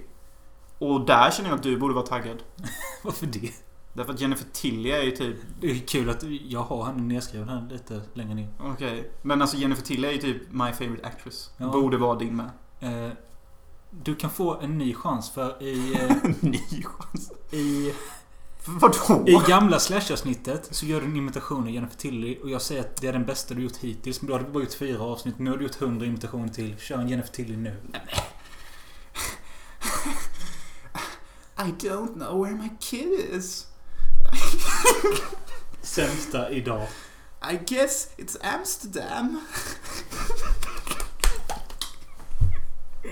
Och 0.78 1.06
där 1.06 1.32
känner 1.32 1.50
jag 1.50 1.56
att 1.56 1.64
du 1.64 1.78
borde 1.78 1.94
vara 1.94 2.06
taggad. 2.06 2.38
Varför 3.04 3.26
det? 3.26 3.52
Därför 3.94 4.14
att 4.14 4.22
Jennifer 4.22 4.46
Tilly 4.52 4.90
är 4.90 5.04
ju 5.04 5.12
typ... 5.12 5.36
Det 5.60 5.72
är 5.72 5.76
kul 5.76 6.10
att 6.10 6.24
jag 6.24 6.64
har 6.64 6.86
henne 6.86 7.02
nedskriven 7.02 7.50
här 7.50 7.68
lite 7.70 8.02
längre 8.14 8.34
ner. 8.34 8.50
Okej. 8.60 9.12
Men 9.22 9.42
alltså 9.42 9.58
Jennifer 9.58 9.84
Tilly 9.84 10.08
är 10.08 10.12
ju 10.12 10.18
typ 10.18 10.52
my 10.52 10.72
favorite 10.72 11.08
actress. 11.08 11.52
Ja. 11.58 11.68
Borde 11.68 11.98
vara 11.98 12.16
din 12.20 12.36
med. 12.36 12.50
Eh, 12.82 13.10
du 13.90 14.16
kan 14.16 14.30
få 14.30 14.60
en 14.60 14.78
ny 14.78 14.94
chans 14.94 15.30
för 15.30 15.64
i... 15.64 15.94
Eh, 16.02 16.16
Ny 16.40 16.84
chans. 16.84 17.32
i 17.52 17.94
Vadå? 18.66 19.24
I 19.28 19.40
gamla 19.48 19.80
Slash-avsnittet 19.80 20.68
så 20.72 20.86
gör 20.86 21.02
du 21.02 21.08
en 21.08 21.16
imitation 21.16 21.64
av 21.64 21.70
Jennifer 21.70 21.98
Tilly 21.98 22.40
och 22.44 22.50
jag 22.50 22.62
säger 22.62 22.82
att 22.82 22.96
det 23.02 23.08
är 23.08 23.14
den 23.14 23.26
bästa 23.26 23.54
du 23.54 23.62
gjort 23.62 23.78
hittills. 23.78 24.22
Men 24.22 24.28
du 24.28 24.34
har 24.34 24.40
bara 24.40 24.64
gjort 24.64 24.74
fyra 24.74 25.04
avsnitt. 25.04 25.40
Nu 25.40 25.50
har 25.50 25.58
du 25.58 25.64
gjort 25.64 25.76
hundra 25.76 26.06
imitationer 26.06 26.48
till. 26.48 26.76
Kör 26.80 26.98
en 26.98 27.10
Jennifer 27.10 27.32
Tilly 27.34 27.58
nu. 27.58 27.76
I 31.58 31.72
don't 31.80 32.14
know 32.14 32.44
where 32.44 32.56
my 32.56 32.70
kid 32.80 33.20
is. 33.32 33.68
Sämsta 35.82 36.50
idag. 36.52 36.88
I 37.52 37.60
guess 37.68 38.10
it's 38.18 38.38
Amsterdam. 38.58 39.42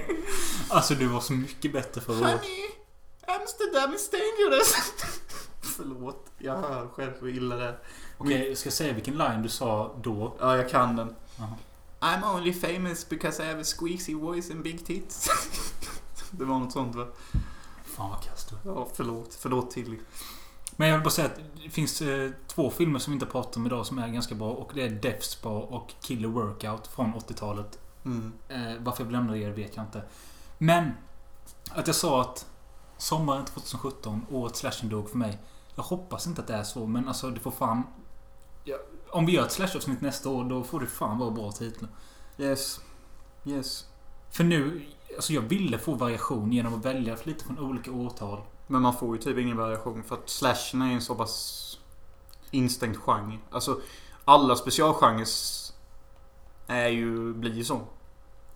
Alltså 0.70 0.96
du 0.96 1.08
var 1.08 1.20
så 1.20 1.34
mycket 1.34 1.74
bättre 1.74 2.02
förra 2.02 2.20
året. 2.20 2.42
Honey, 2.42 2.70
Amsterdam 3.40 3.94
is 3.94 4.10
dangerous. 4.10 4.94
Förlåt, 5.62 6.32
jag 6.38 6.58
hör 6.58 6.88
själv 6.88 7.12
hur 7.22 7.30
illa 7.30 7.56
det 7.56 7.66
är. 7.66 7.80
Okej, 8.18 8.48
jag 8.48 8.58
ska 8.58 8.72
säga 8.72 8.94
vilken 8.94 9.18
line 9.18 9.42
du 9.42 9.50
sa 9.50 9.96
då. 10.04 10.36
Ja, 10.40 10.58
jag 10.58 10.70
kan 10.70 10.96
den. 10.96 11.16
Jaha. 11.38 11.56
I'm 12.00 12.36
only 12.36 12.54
famous 12.54 13.10
because 13.10 13.44
I 13.44 13.48
have 13.48 13.62
a 13.62 13.64
squeezy 13.64 14.14
voice 14.14 14.52
and 14.52 14.64
big 14.64 14.86
tits. 14.86 15.30
det 16.32 16.46
var 16.46 16.60
något 16.60 16.72
sånt 16.72 16.96
va? 16.96 17.08
Fan 17.86 18.10
vad 18.10 18.24
kast 18.24 18.50
du 18.50 18.56
Ja, 18.66 18.88
förlåt. 18.94 19.38
Förlåt 19.40 19.72
Tilly. 19.72 20.00
Men 20.76 20.88
jag 20.88 20.96
vill 20.96 21.04
bara 21.04 21.10
säga 21.10 21.28
att 21.28 21.40
det 21.64 21.70
finns 21.70 22.02
eh, 22.02 22.32
två 22.48 22.70
filmer 22.72 23.00
som 23.00 23.14
vi 23.14 23.16
inte 23.16 23.26
pratat 23.26 23.58
om 23.58 23.66
idag 23.66 23.86
som 23.86 24.00
är 24.00 24.08
ganska 24.08 24.36
bra. 24.36 24.52
Och 24.52 24.72
det 24.76 24.84
är 24.84 24.90
Death 24.90 25.22
Spa 25.22 25.50
och 25.50 25.94
Killer 26.02 26.28
Workout 26.28 26.88
från 26.88 27.14
80-talet. 27.14 27.80
Mm. 28.06 28.34
Eh, 28.48 28.84
varför 28.84 29.04
jag 29.04 29.12
lämnade 29.12 29.40
er 29.40 29.52
vet 29.52 29.76
jag 29.76 29.86
inte. 29.86 30.04
Men 30.58 30.92
att 31.72 31.88
jag 31.88 31.96
sa 31.96 32.22
att 32.22 32.48
sommaren 32.98 33.46
2017, 33.46 34.26
året 34.32 34.56
slashen 34.56 34.90
dog 34.90 35.10
för 35.10 35.18
mig. 35.18 35.40
Jag 35.76 35.84
hoppas 35.84 36.28
inte 36.28 36.42
att 36.42 36.48
det 36.48 36.54
är 36.54 36.64
så, 36.64 36.86
men 36.86 37.08
alltså 37.08 37.30
det 37.30 37.40
får 37.40 37.52
fan... 37.52 37.84
Ja, 38.64 38.78
om 39.10 39.26
vi 39.26 39.32
gör 39.32 39.46
ett 39.46 39.52
slash-avsnitt 39.52 40.02
nästa 40.02 40.30
år, 40.30 40.44
då 40.44 40.64
får 40.64 40.80
det 40.80 40.88
fan 40.88 41.18
vara 41.18 41.32
bra 41.32 41.52
titlar. 41.52 41.90
Yes. 42.38 42.80
Yes. 43.46 43.86
För 44.32 44.44
nu, 44.44 44.86
alltså 45.16 45.34
jag 45.34 45.42
ville 45.42 45.78
få 45.78 45.94
variation 45.94 46.52
genom 46.52 46.74
att 46.74 46.86
välja 46.86 47.18
lite 47.24 47.46
från 47.46 47.60
olika 47.60 47.92
årtal. 47.92 48.42
Men 48.68 48.82
man 48.82 48.94
får 48.94 49.16
ju 49.16 49.22
typ 49.22 49.38
ingen 49.38 49.58
variation 49.58 50.04
för 50.04 50.16
att 50.16 50.30
slashen 50.30 50.82
är 50.82 50.94
en 50.94 51.02
så 51.02 51.16
pass 51.16 51.80
instängd 52.52 52.98
genre. 52.98 53.38
Alltså 53.52 53.82
alla 54.26 54.56
specialgenres 54.56 55.59
är 56.70 56.88
ju, 56.88 57.34
blir 57.34 57.54
ju 57.54 57.64
så. 57.64 57.82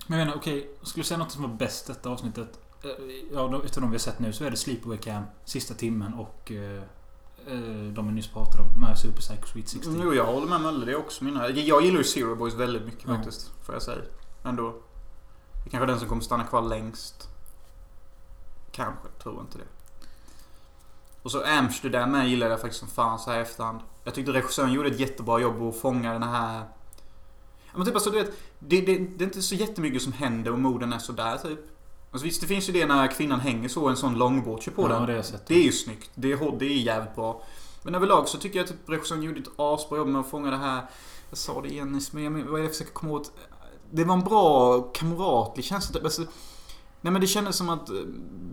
Men 0.07 0.19
jag 0.19 0.25
menar, 0.25 0.37
okej, 0.39 0.69
skulle 0.81 0.99
jag 1.01 1.05
säga 1.07 1.17
något 1.17 1.31
som 1.31 1.41
var 1.41 1.49
bäst 1.49 1.87
detta 1.87 2.09
avsnittet? 2.09 2.59
Eh, 2.83 2.89
Ja, 3.33 3.61
utav 3.65 3.81
de 3.81 3.91
vi 3.91 3.95
har 3.95 3.99
sett 3.99 4.19
nu 4.19 4.33
så 4.33 4.43
är 4.43 4.51
det 4.51 4.57
Sleepaway 4.57 4.97
Camp, 4.97 5.27
Sista 5.45 5.73
timmen 5.73 6.13
och... 6.13 6.51
Eh, 6.51 6.83
Eh, 7.47 7.57
de 7.93 8.07
vi 8.07 8.13
nyss 8.13 8.27
pratade 8.27 8.63
om. 8.63 8.81
Med 8.81 8.97
Super 8.99 9.21
Psycho 9.21 9.45
Sweet 9.47 9.69
16. 9.69 9.99
Jo, 10.03 10.13
jag 10.13 10.25
håller 10.25 10.47
med 10.47 10.61
Mölle. 10.61 10.85
Det 10.85 10.91
är 10.91 10.95
också 10.95 11.23
mina... 11.23 11.49
Jag 11.49 11.81
gillar 11.83 11.97
ju 11.97 12.03
Zero 12.03 12.35
Boys 12.35 12.53
väldigt 12.53 12.85
mycket 12.85 13.03
Ja. 13.07 13.15
faktiskt. 13.15 13.51
Får 13.65 13.75
jag 13.75 13.81
säga. 13.81 14.01
Ändå. 14.43 14.71
Det 15.63 15.67
är 15.67 15.71
kanske 15.71 15.85
den 15.85 15.99
som 15.99 16.07
kommer 16.09 16.21
stanna 16.21 16.43
kvar 16.43 16.61
längst. 16.61 17.29
Kanske. 18.71 19.07
Tror 19.23 19.41
inte 19.41 19.57
det. 19.57 19.63
Och 21.21 21.31
så 21.31 21.43
Amsterdam 21.45 22.11
med 22.11 22.29
gillade 22.29 22.51
jag 22.51 22.61
faktiskt 22.61 22.79
som 22.79 22.87
fan 22.89 23.19
så 23.19 23.31
här 23.31 23.37
i 23.39 23.41
efterhand. 23.41 23.79
Jag 24.03 24.13
tyckte 24.13 24.31
regissören 24.33 24.73
gjorde 24.73 24.89
ett 24.89 24.99
jättebra 24.99 25.39
jobb 25.39 25.61
att 25.61 25.77
fånga 25.81 26.13
den 26.13 26.23
här... 26.23 26.63
Men 27.75 27.85
typ 27.85 27.93
alltså, 27.95 28.09
du 28.09 28.17
vet, 28.17 28.31
det, 28.59 28.81
det, 28.81 28.97
det 28.97 29.23
är 29.23 29.25
inte 29.25 29.41
så 29.41 29.55
jättemycket 29.55 30.01
som 30.01 30.13
händer 30.13 30.51
och 30.51 30.59
morden 30.59 30.93
är 30.93 30.99
sådär 30.99 31.37
typ. 31.37 31.59
Alltså, 32.11 32.25
visst, 32.25 32.41
det 32.41 32.47
finns 32.47 32.69
ju 32.69 32.73
det 32.73 32.85
när 32.85 33.07
kvinnan 33.07 33.39
hänger 33.39 33.69
så 33.69 33.87
en 33.87 33.95
sån 33.97 34.17
långbåt 34.17 34.75
på 34.75 34.81
Ja, 34.81 34.87
den. 34.87 35.05
det 35.05 35.23
sett. 35.23 35.47
Det 35.47 35.55
är 35.55 35.63
ju 35.63 35.71
snyggt. 35.71 36.09
Det 36.15 36.31
är, 36.31 36.59
det 36.59 36.65
är 36.65 36.69
jävligt 36.69 37.15
bra. 37.15 37.41
Men 37.83 37.95
överlag 37.95 38.27
så 38.27 38.37
tycker 38.37 38.59
jag 38.59 38.63
att 38.63 38.69
typ 38.69 38.89
regissören 38.89 39.23
gjorde 39.23 39.39
ett 39.39 39.47
asbra 39.55 39.97
jobb 39.97 40.07
med 40.07 40.21
att 40.21 40.29
fånga 40.29 40.51
det 40.51 40.57
här... 40.57 40.81
Jag 41.29 41.37
sa 41.37 41.61
det 41.61 41.67
igen 41.69 41.91
nyss, 41.91 42.13
men 42.13 42.23
jag, 42.23 42.31
vad 42.31 42.59
jag 42.63 42.69
försöker 42.71 42.91
komma 42.93 43.11
åt? 43.13 43.31
Det 43.91 44.03
var 44.03 44.13
en 44.13 44.23
bra 44.23 44.81
kamratlig 44.81 45.65
känsla. 45.65 45.93
typ. 45.93 46.03
Alltså, 46.03 46.21
nej 47.01 47.13
men 47.13 47.21
det 47.21 47.27
kändes 47.27 47.55
som 47.55 47.69
att 47.69 47.89
eh, 47.89 47.95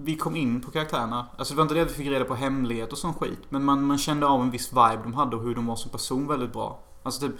vi 0.02 0.16
kom 0.16 0.36
in 0.36 0.60
på 0.60 0.70
karaktärerna. 0.70 1.26
Alltså 1.36 1.54
det 1.54 1.56
var 1.58 1.62
inte 1.62 1.74
det 1.74 1.80
att 1.82 1.90
vi 1.90 1.94
fick 1.94 2.08
reda 2.08 2.24
på 2.24 2.34
hemlighet 2.34 2.92
och 2.92 2.98
sån 2.98 3.14
skit. 3.14 3.38
Men 3.48 3.64
man, 3.64 3.84
man 3.84 3.98
kände 3.98 4.26
av 4.26 4.40
en 4.42 4.50
viss 4.50 4.72
vibe 4.72 5.00
de 5.02 5.14
hade 5.14 5.36
och 5.36 5.42
hur 5.42 5.54
de 5.54 5.66
var 5.66 5.76
som 5.76 5.90
person 5.90 6.26
väldigt 6.28 6.52
bra. 6.52 6.80
Alltså 7.02 7.20
typ... 7.28 7.36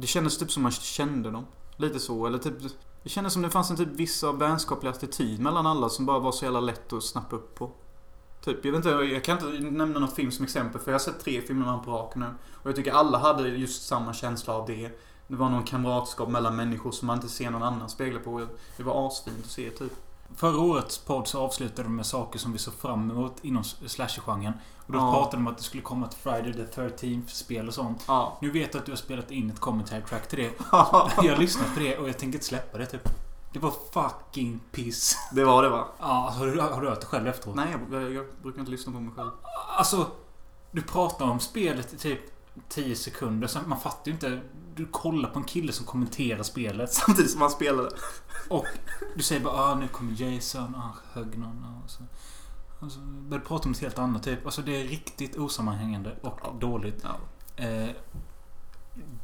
Det 0.00 0.06
kändes 0.06 0.38
typ 0.38 0.50
som 0.50 0.62
man 0.62 0.72
kände 0.72 1.30
dem. 1.30 1.46
Lite 1.76 2.00
så, 2.00 2.26
eller 2.26 2.38
typ... 2.38 2.54
Det 3.02 3.08
kändes 3.08 3.32
som 3.32 3.42
det 3.42 3.50
fanns 3.50 3.70
en 3.70 3.76
typ 3.76 3.88
viss 3.88 4.24
av 4.24 4.38
vänskaplig 4.38 4.90
attityd 4.90 5.40
mellan 5.40 5.66
alla 5.66 5.88
som 5.88 6.06
bara 6.06 6.18
var 6.18 6.32
så 6.32 6.44
jävla 6.44 6.60
lätt 6.60 6.92
att 6.92 7.04
snappa 7.04 7.36
upp 7.36 7.54
på. 7.54 7.70
Typ, 8.44 8.64
jag 8.64 8.72
vet 8.72 8.78
inte, 8.86 8.88
jag 8.88 9.24
kan 9.24 9.38
inte 9.38 9.70
nämna 9.70 10.00
någon 10.00 10.08
film 10.08 10.30
som 10.30 10.44
exempel 10.44 10.80
för 10.80 10.90
jag 10.90 10.94
har 10.94 11.04
sett 11.04 11.24
tre 11.24 11.40
filmer 11.40 11.76
med 11.76 11.84
på 11.84 11.90
rak 11.90 12.14
nu. 12.14 12.26
Och 12.52 12.68
jag 12.68 12.76
tycker 12.76 12.92
alla 12.92 13.18
hade 13.18 13.48
just 13.48 13.86
samma 13.86 14.12
känsla 14.12 14.54
av 14.54 14.66
det. 14.66 14.90
Det 15.28 15.36
var 15.36 15.50
någon 15.50 15.64
kamratskap 15.64 16.28
mellan 16.28 16.56
människor 16.56 16.92
som 16.92 17.06
man 17.06 17.16
inte 17.16 17.28
ser 17.28 17.50
någon 17.50 17.62
annan 17.62 17.88
spegla 17.88 18.20
på. 18.20 18.46
Det 18.76 18.82
var 18.82 19.06
asfint 19.06 19.38
att 19.44 19.50
se 19.50 19.70
typ. 19.70 19.92
Förra 20.36 20.58
årets 20.60 20.98
podd 20.98 21.28
så 21.28 21.40
avslutade 21.40 21.82
de 21.82 21.96
med 21.96 22.06
saker 22.06 22.38
som 22.38 22.52
vi 22.52 22.58
såg 22.58 22.74
fram 22.74 23.10
emot 23.10 23.36
inom 23.42 23.64
slasher-genren. 23.64 24.52
Och 24.86 24.92
då 24.92 24.98
Ja. 24.98 25.12
pratade 25.12 25.36
de 25.36 25.46
om 25.46 25.52
att 25.52 25.58
det 25.58 25.64
skulle 25.64 25.82
komma 25.82 26.06
ett 26.06 26.14
Friday 26.14 26.52
the 26.52 26.80
13th 26.80 27.26
spel 27.26 27.68
och 27.68 27.74
sånt. 27.74 28.04
Ja. 28.08 28.38
Nu 28.40 28.50
vet 28.50 28.74
jag 28.74 28.80
att 28.80 28.86
du 28.86 28.92
har 28.92 28.96
spelat 28.96 29.30
in 29.30 29.50
ett 29.50 29.60
commentary 29.60 30.02
track 30.02 30.28
till 30.28 30.38
det. 30.38 30.50
Jag 30.72 31.32
har 31.34 31.36
lyssnat 31.36 31.74
på 31.74 31.80
det 31.80 31.98
och 31.98 32.08
jag 32.08 32.18
tänker 32.18 32.36
inte 32.36 32.46
släppa 32.46 32.78
det 32.78 32.86
typ. 32.86 33.08
Det 33.52 33.58
var 33.58 33.72
fucking 33.92 34.60
piss. 34.72 35.16
det 35.32 35.44
var 35.44 35.62
det 35.62 35.68
va? 35.68 35.86
Ja, 35.98 36.34
har 36.38 36.46
du, 36.46 36.60
har 36.60 36.80
du 36.82 36.88
hört 36.88 37.00
det 37.00 37.06
själv 37.06 37.26
efteråt? 37.28 37.56
Nej, 37.56 37.76
jag, 37.90 38.02
jag, 38.02 38.12
jag 38.12 38.24
brukar 38.42 38.60
inte 38.60 38.70
lyssna 38.70 38.92
på 38.92 39.00
mig 39.00 39.14
själv. 39.16 39.30
Alltså, 39.76 40.06
du 40.70 40.82
pratar 40.82 41.30
om 41.30 41.40
spelet 41.40 41.92
i 41.92 41.96
typ 41.96 42.20
10 42.68 42.96
sekunder. 42.96 43.48
Sen 43.48 43.62
man 43.66 43.80
fattar 43.80 44.02
ju 44.06 44.12
inte. 44.12 44.40
Du 44.80 44.86
kollar 44.86 45.28
på 45.30 45.38
en 45.38 45.44
kille 45.44 45.72
som 45.72 45.86
kommenterar 45.86 46.42
spelet. 46.42 46.92
Samtidigt 46.92 47.30
som 47.30 47.40
han 47.40 47.50
spelade. 47.50 47.90
Och 48.48 48.66
du 49.16 49.22
säger 49.22 49.40
bara 49.44 49.54
ah, 49.54 49.74
nu 49.74 49.88
kommer 49.88 50.22
Jason, 50.22 50.74
ah, 50.74 50.94
högg 51.12 51.38
någon. 51.38 51.64
ah, 51.64 51.84
Och 51.84 51.90
så, 51.90 52.02
och 52.86 52.92
så 52.92 53.00
börjar 53.00 53.44
prata 53.44 53.64
om 53.64 53.72
ett 53.72 53.78
helt 53.80 53.98
annat 53.98 54.22
typ. 54.22 54.44
Alltså 54.46 54.62
det 54.62 54.80
är 54.80 54.84
riktigt 54.84 55.36
osammanhängande 55.36 56.16
och 56.22 56.38
Ja. 56.44 56.54
dåligt. 56.60 57.02
Ja. 57.04 57.16
Eh, 57.64 57.88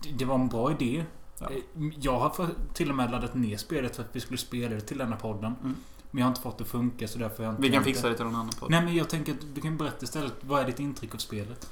det, 0.03 0.13
det 0.19 0.25
var 0.25 0.35
en 0.35 0.49
bra 0.49 0.71
idé. 0.73 1.05
Ja. 1.39 1.51
Eh, 1.51 1.57
Jag 2.01 2.19
har 2.19 2.31
för, 2.31 2.49
till 2.75 2.91
och 2.91 2.97
med 2.97 3.11
laddat 3.11 3.35
ner 3.35 3.57
spelet 3.57 3.97
för 3.97 4.03
att 4.03 4.11
vi 4.17 4.21
skulle 4.21 4.39
spela 4.39 4.75
det 4.75 4.81
till 4.81 4.99
denna 4.99 5.17
podden. 5.17 5.55
Mm. 5.63 5.77
Men 6.11 6.19
jag 6.21 6.27
har 6.27 6.31
inte 6.31 6.41
fått 6.41 6.59
det 6.59 6.65
att 6.65 6.71
funka 6.71 7.09
så 7.09 7.19
därför 7.19 7.37
har 7.37 7.45
jag 7.45 7.53
inte 7.53 7.63
Vi 7.63 7.71
kan 7.71 7.85
fixa 7.85 8.09
det 8.09 8.15
till 8.17 8.25
någon 8.25 8.35
annan 8.35 8.51
podd. 8.61 8.71
Nej 8.71 8.85
men 8.85 8.95
jag 8.95 9.09
tänker 9.11 9.33
att 9.33 9.55
du 9.55 9.61
kan 9.61 9.77
berätta 9.77 10.05
istället. 10.05 10.35
Vad 10.41 10.61
är 10.63 10.67
ditt 10.67 10.81
intryck 10.81 11.15
av 11.15 11.19
spelet? 11.19 11.71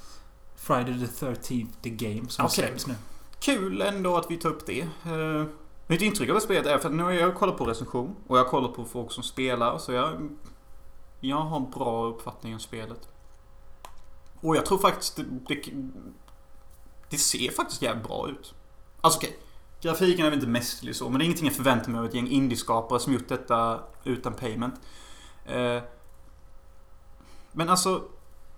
Friday 0.56 1.06
the 1.06 1.26
13th 1.26 1.66
the 1.82 1.90
Game 1.90 2.28
som 2.28 2.44
Okej. 2.46 2.54
släpps 2.54 2.86
nu. 2.86 2.94
Kul 3.44 3.82
ändå 3.82 4.16
att 4.16 4.30
vi 4.30 4.36
tar 4.36 4.48
upp 4.48 4.66
det. 4.66 4.88
Uh, 5.06 5.46
mitt 5.86 6.02
intryck 6.02 6.30
av 6.30 6.40
spelet 6.40 6.66
är 6.66 6.78
för 6.78 6.90
nu 6.90 7.02
har 7.02 7.12
jag 7.12 7.34
kollat 7.34 7.56
på 7.56 7.64
recension 7.64 8.16
och 8.26 8.38
jag 8.38 8.44
har 8.44 8.50
kollat 8.50 8.74
på 8.74 8.84
folk 8.84 9.12
som 9.12 9.22
spelar 9.22 9.78
så 9.78 9.92
jag... 9.92 10.28
Jag 11.20 11.36
har 11.36 11.56
en 11.56 11.70
bra 11.70 12.06
uppfattning 12.06 12.54
om 12.54 12.60
spelet. 12.60 13.08
Och 14.40 14.56
jag 14.56 14.66
tror 14.66 14.78
faktiskt 14.78 15.16
det, 15.16 15.24
det, 15.48 15.72
det 17.10 17.16
ser 17.16 17.50
faktiskt 17.50 17.82
jävligt 17.82 18.06
bra 18.06 18.28
ut. 18.28 18.54
Alltså 19.00 19.18
okej. 19.18 19.38
Grafiken 19.80 20.26
är 20.26 20.30
väl 20.30 20.38
inte 20.38 20.50
mästerlig 20.50 20.96
så, 20.96 21.08
men 21.08 21.18
det 21.18 21.22
är 21.22 21.24
ingenting 21.24 21.46
jag 21.46 21.56
förväntar 21.56 21.90
mig 21.90 21.98
av 21.98 22.04
ett 22.04 22.14
gäng 22.14 22.28
indieskapare 22.28 23.00
som 23.00 23.12
gjort 23.12 23.28
detta 23.28 23.80
utan 24.04 24.32
payment. 24.32 24.74
Eh, 25.46 25.82
men 27.52 27.68
alltså... 27.68 28.02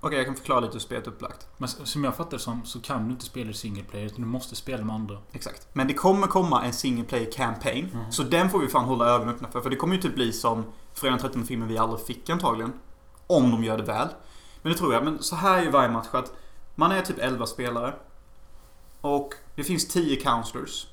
Okej, 0.00 0.18
jag 0.18 0.26
kan 0.26 0.36
förklara 0.36 0.60
lite 0.60 0.72
hur 0.72 0.80
spelet 0.80 1.06
är 1.06 1.10
upplagt. 1.10 1.48
Men 1.56 1.68
som 1.68 2.04
jag 2.04 2.16
fattar 2.16 2.30
det 2.30 2.38
som 2.38 2.64
så 2.64 2.80
kan 2.80 3.04
du 3.04 3.10
inte 3.10 3.24
spela 3.24 3.50
i 3.50 3.54
single 3.54 3.82
player 3.82 4.06
utan 4.06 4.20
du 4.20 4.26
måste 4.26 4.56
spela 4.56 4.84
med 4.84 4.94
andra. 4.94 5.18
Exakt. 5.32 5.68
Men 5.72 5.88
det 5.88 5.94
kommer 5.94 6.26
komma 6.26 6.64
en 6.64 6.72
single 6.72 7.04
player 7.04 7.32
campaign. 7.32 7.90
Mhm. 7.92 8.12
Så 8.12 8.22
den 8.22 8.50
får 8.50 8.58
vi 8.58 8.68
fan 8.68 8.84
hålla 8.84 9.06
ögonen 9.06 9.34
öppna 9.34 9.48
för. 9.48 9.60
För 9.60 9.70
det 9.70 9.76
kommer 9.76 9.94
ju 9.94 10.02
typ 10.02 10.14
bli 10.14 10.32
som 10.32 10.64
Fredag 10.94 11.16
den 11.16 11.22
13 11.22 11.44
filmen 11.46 11.68
vi 11.68 11.78
aldrig 11.78 12.06
fick 12.06 12.30
antagligen. 12.30 12.72
Om 13.26 13.50
de 13.50 13.64
gör 13.64 13.76
det 13.76 13.84
väl. 13.84 14.08
Men 14.62 14.72
det 14.72 14.78
tror 14.78 14.94
jag. 14.94 15.04
Men 15.04 15.22
så 15.22 15.36
här 15.36 15.58
är 15.58 15.62
ju 15.62 15.70
varje 15.70 15.88
match 15.88 16.06
att 16.12 16.32
man 16.74 16.92
är 16.92 17.02
typ 17.02 17.18
11 17.18 17.46
spelare. 17.46 17.94
Och 19.00 19.34
det 19.54 19.64
finns 19.64 19.88
10 19.88 20.16
counselors. 20.16 20.86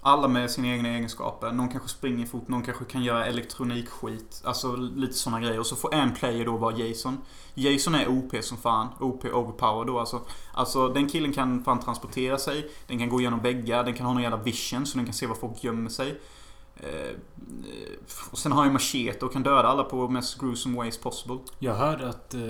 Alla 0.00 0.28
med 0.28 0.50
sina 0.50 0.68
egna 0.68 0.88
egenskaper. 0.88 1.52
Någon 1.52 1.68
kanske 1.68 1.88
springer 1.88 2.26
fort, 2.26 2.48
någon 2.48 2.62
kanske 2.62 2.84
kan 2.84 3.02
göra 3.02 3.26
elektronikskit. 3.26 4.42
Alltså 4.44 4.76
lite 4.76 5.14
sådana 5.14 5.40
grejer. 5.40 5.60
Och 5.60 5.66
så 5.66 5.76
får 5.76 5.94
en 5.94 6.14
player 6.14 6.44
då 6.44 6.56
vara 6.56 6.76
Jason. 6.76 7.18
Jason 7.54 7.94
är 7.94 8.08
OP 8.08 8.44
som 8.44 8.58
fan. 8.58 8.88
OP 9.00 9.24
overpower 9.24 9.84
då 9.84 9.98
alltså. 9.98 10.20
Alltså 10.52 10.88
den 10.88 11.08
killen 11.08 11.32
kan 11.32 11.64
fan 11.64 11.80
transportera 11.80 12.38
sig. 12.38 12.70
Den 12.86 12.98
kan 12.98 13.08
gå 13.08 13.20
igenom 13.20 13.40
väggar. 13.40 13.84
Den 13.84 13.94
kan 13.94 14.06
ha 14.06 14.12
någon 14.12 14.22
jävla 14.22 14.36
vision 14.36 14.86
så 14.86 14.96
den 14.96 15.04
kan 15.04 15.14
se 15.14 15.26
var 15.26 15.34
folk 15.34 15.64
gömmer 15.64 15.90
sig. 15.90 16.20
Eh, 16.76 17.16
och 18.30 18.38
sen 18.38 18.52
har 18.52 18.58
han 18.58 18.68
ju 18.68 18.72
machete 18.72 19.24
och 19.24 19.32
kan 19.32 19.42
döda 19.42 19.68
alla 19.68 19.84
på 19.84 20.08
mest 20.08 20.40
gruesome 20.40 20.76
ways 20.76 20.98
possible. 20.98 21.38
Jag 21.58 21.74
hörde 21.74 22.08
att... 22.08 22.34
Eh, 22.34 22.40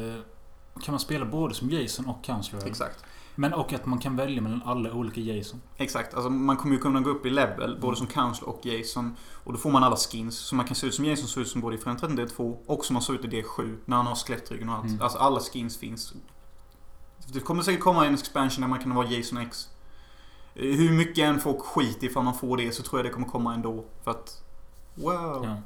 kan 0.83 0.93
man 0.93 1.01
spela 1.01 1.25
både 1.25 1.55
som 1.55 1.71
Jason 1.71 2.07
och 2.07 2.25
Counselor? 2.25 2.67
Exakt. 2.67 3.05
Men 3.41 3.53
och 3.55 3.73
att 3.73 3.87
man 3.87 3.99
kan 3.99 4.17
välja 4.17 4.43
mellan 4.43 4.63
alla 4.65 4.93
olika 4.93 5.21
Jason. 5.21 5.61
Exakt. 5.77 6.15
Alltså 6.15 6.31
man 6.31 6.57
kommer 6.57 6.75
ju 6.75 6.81
kunna 6.81 7.01
gå 7.01 7.11
upp 7.11 7.27
i 7.27 7.31
level 7.31 7.79
både 7.81 7.97
som 7.97 8.07
Counselor 8.07 8.51
och 8.51 8.67
Jason. 8.67 9.17
Och 9.45 9.53
då 9.53 9.59
får 9.59 9.71
man 9.71 9.85
alla 9.85 9.97
skins. 9.97 10.39
Så 10.39 10.55
man 10.55 10.67
kan 10.67 10.77
se 10.77 10.87
ut 10.87 10.95
som 10.95 11.05
Jason, 11.05 11.29
ser 11.29 11.41
ut 11.41 11.49
som 11.49 11.61
både 11.61 11.77
i 11.77 11.81
den 11.85 11.97
13 11.97 12.19
D2 12.19 12.57
och 12.67 12.85
som 12.85 12.97
han 12.97 13.03
såg 13.03 13.17
ut 13.17 13.25
i 13.25 13.29
D7. 13.29 13.79
När 13.85 13.97
han 13.97 14.07
har 14.07 14.15
skelettryggen 14.15 14.69
och 14.69 14.75
allt. 14.75 14.87
Mm. 14.87 15.03
Alltså 15.03 15.19
alla 15.19 15.41
skins 15.41 15.79
finns. 15.79 16.15
Det 17.33 17.41
kommer 17.41 17.63
säkert 17.63 17.81
komma 17.81 18.07
en 18.07 18.15
expansion 18.15 18.61
där 18.61 18.69
man 18.69 18.79
kan 18.79 18.95
vara 18.95 19.07
Jason 19.07 19.39
X. 19.39 19.69
Eh, 20.55 20.63
Hur 20.63 20.93
mycket 20.93 21.25
än 21.25 21.41
folk 21.41 21.61
skiter 21.61 22.07
ifall 22.07 22.25
man 22.25 22.35
får 22.35 22.57
det 22.57 22.73
så 22.73 22.83
tror 22.83 22.99
jag 22.99 23.07
det 23.07 23.11
kommer 23.11 23.27
komma 23.27 23.55
ändå. 23.55 23.85
För 24.05 24.11
att... 24.11 24.45
Wow. 24.95 25.45
Ja. 25.45 25.57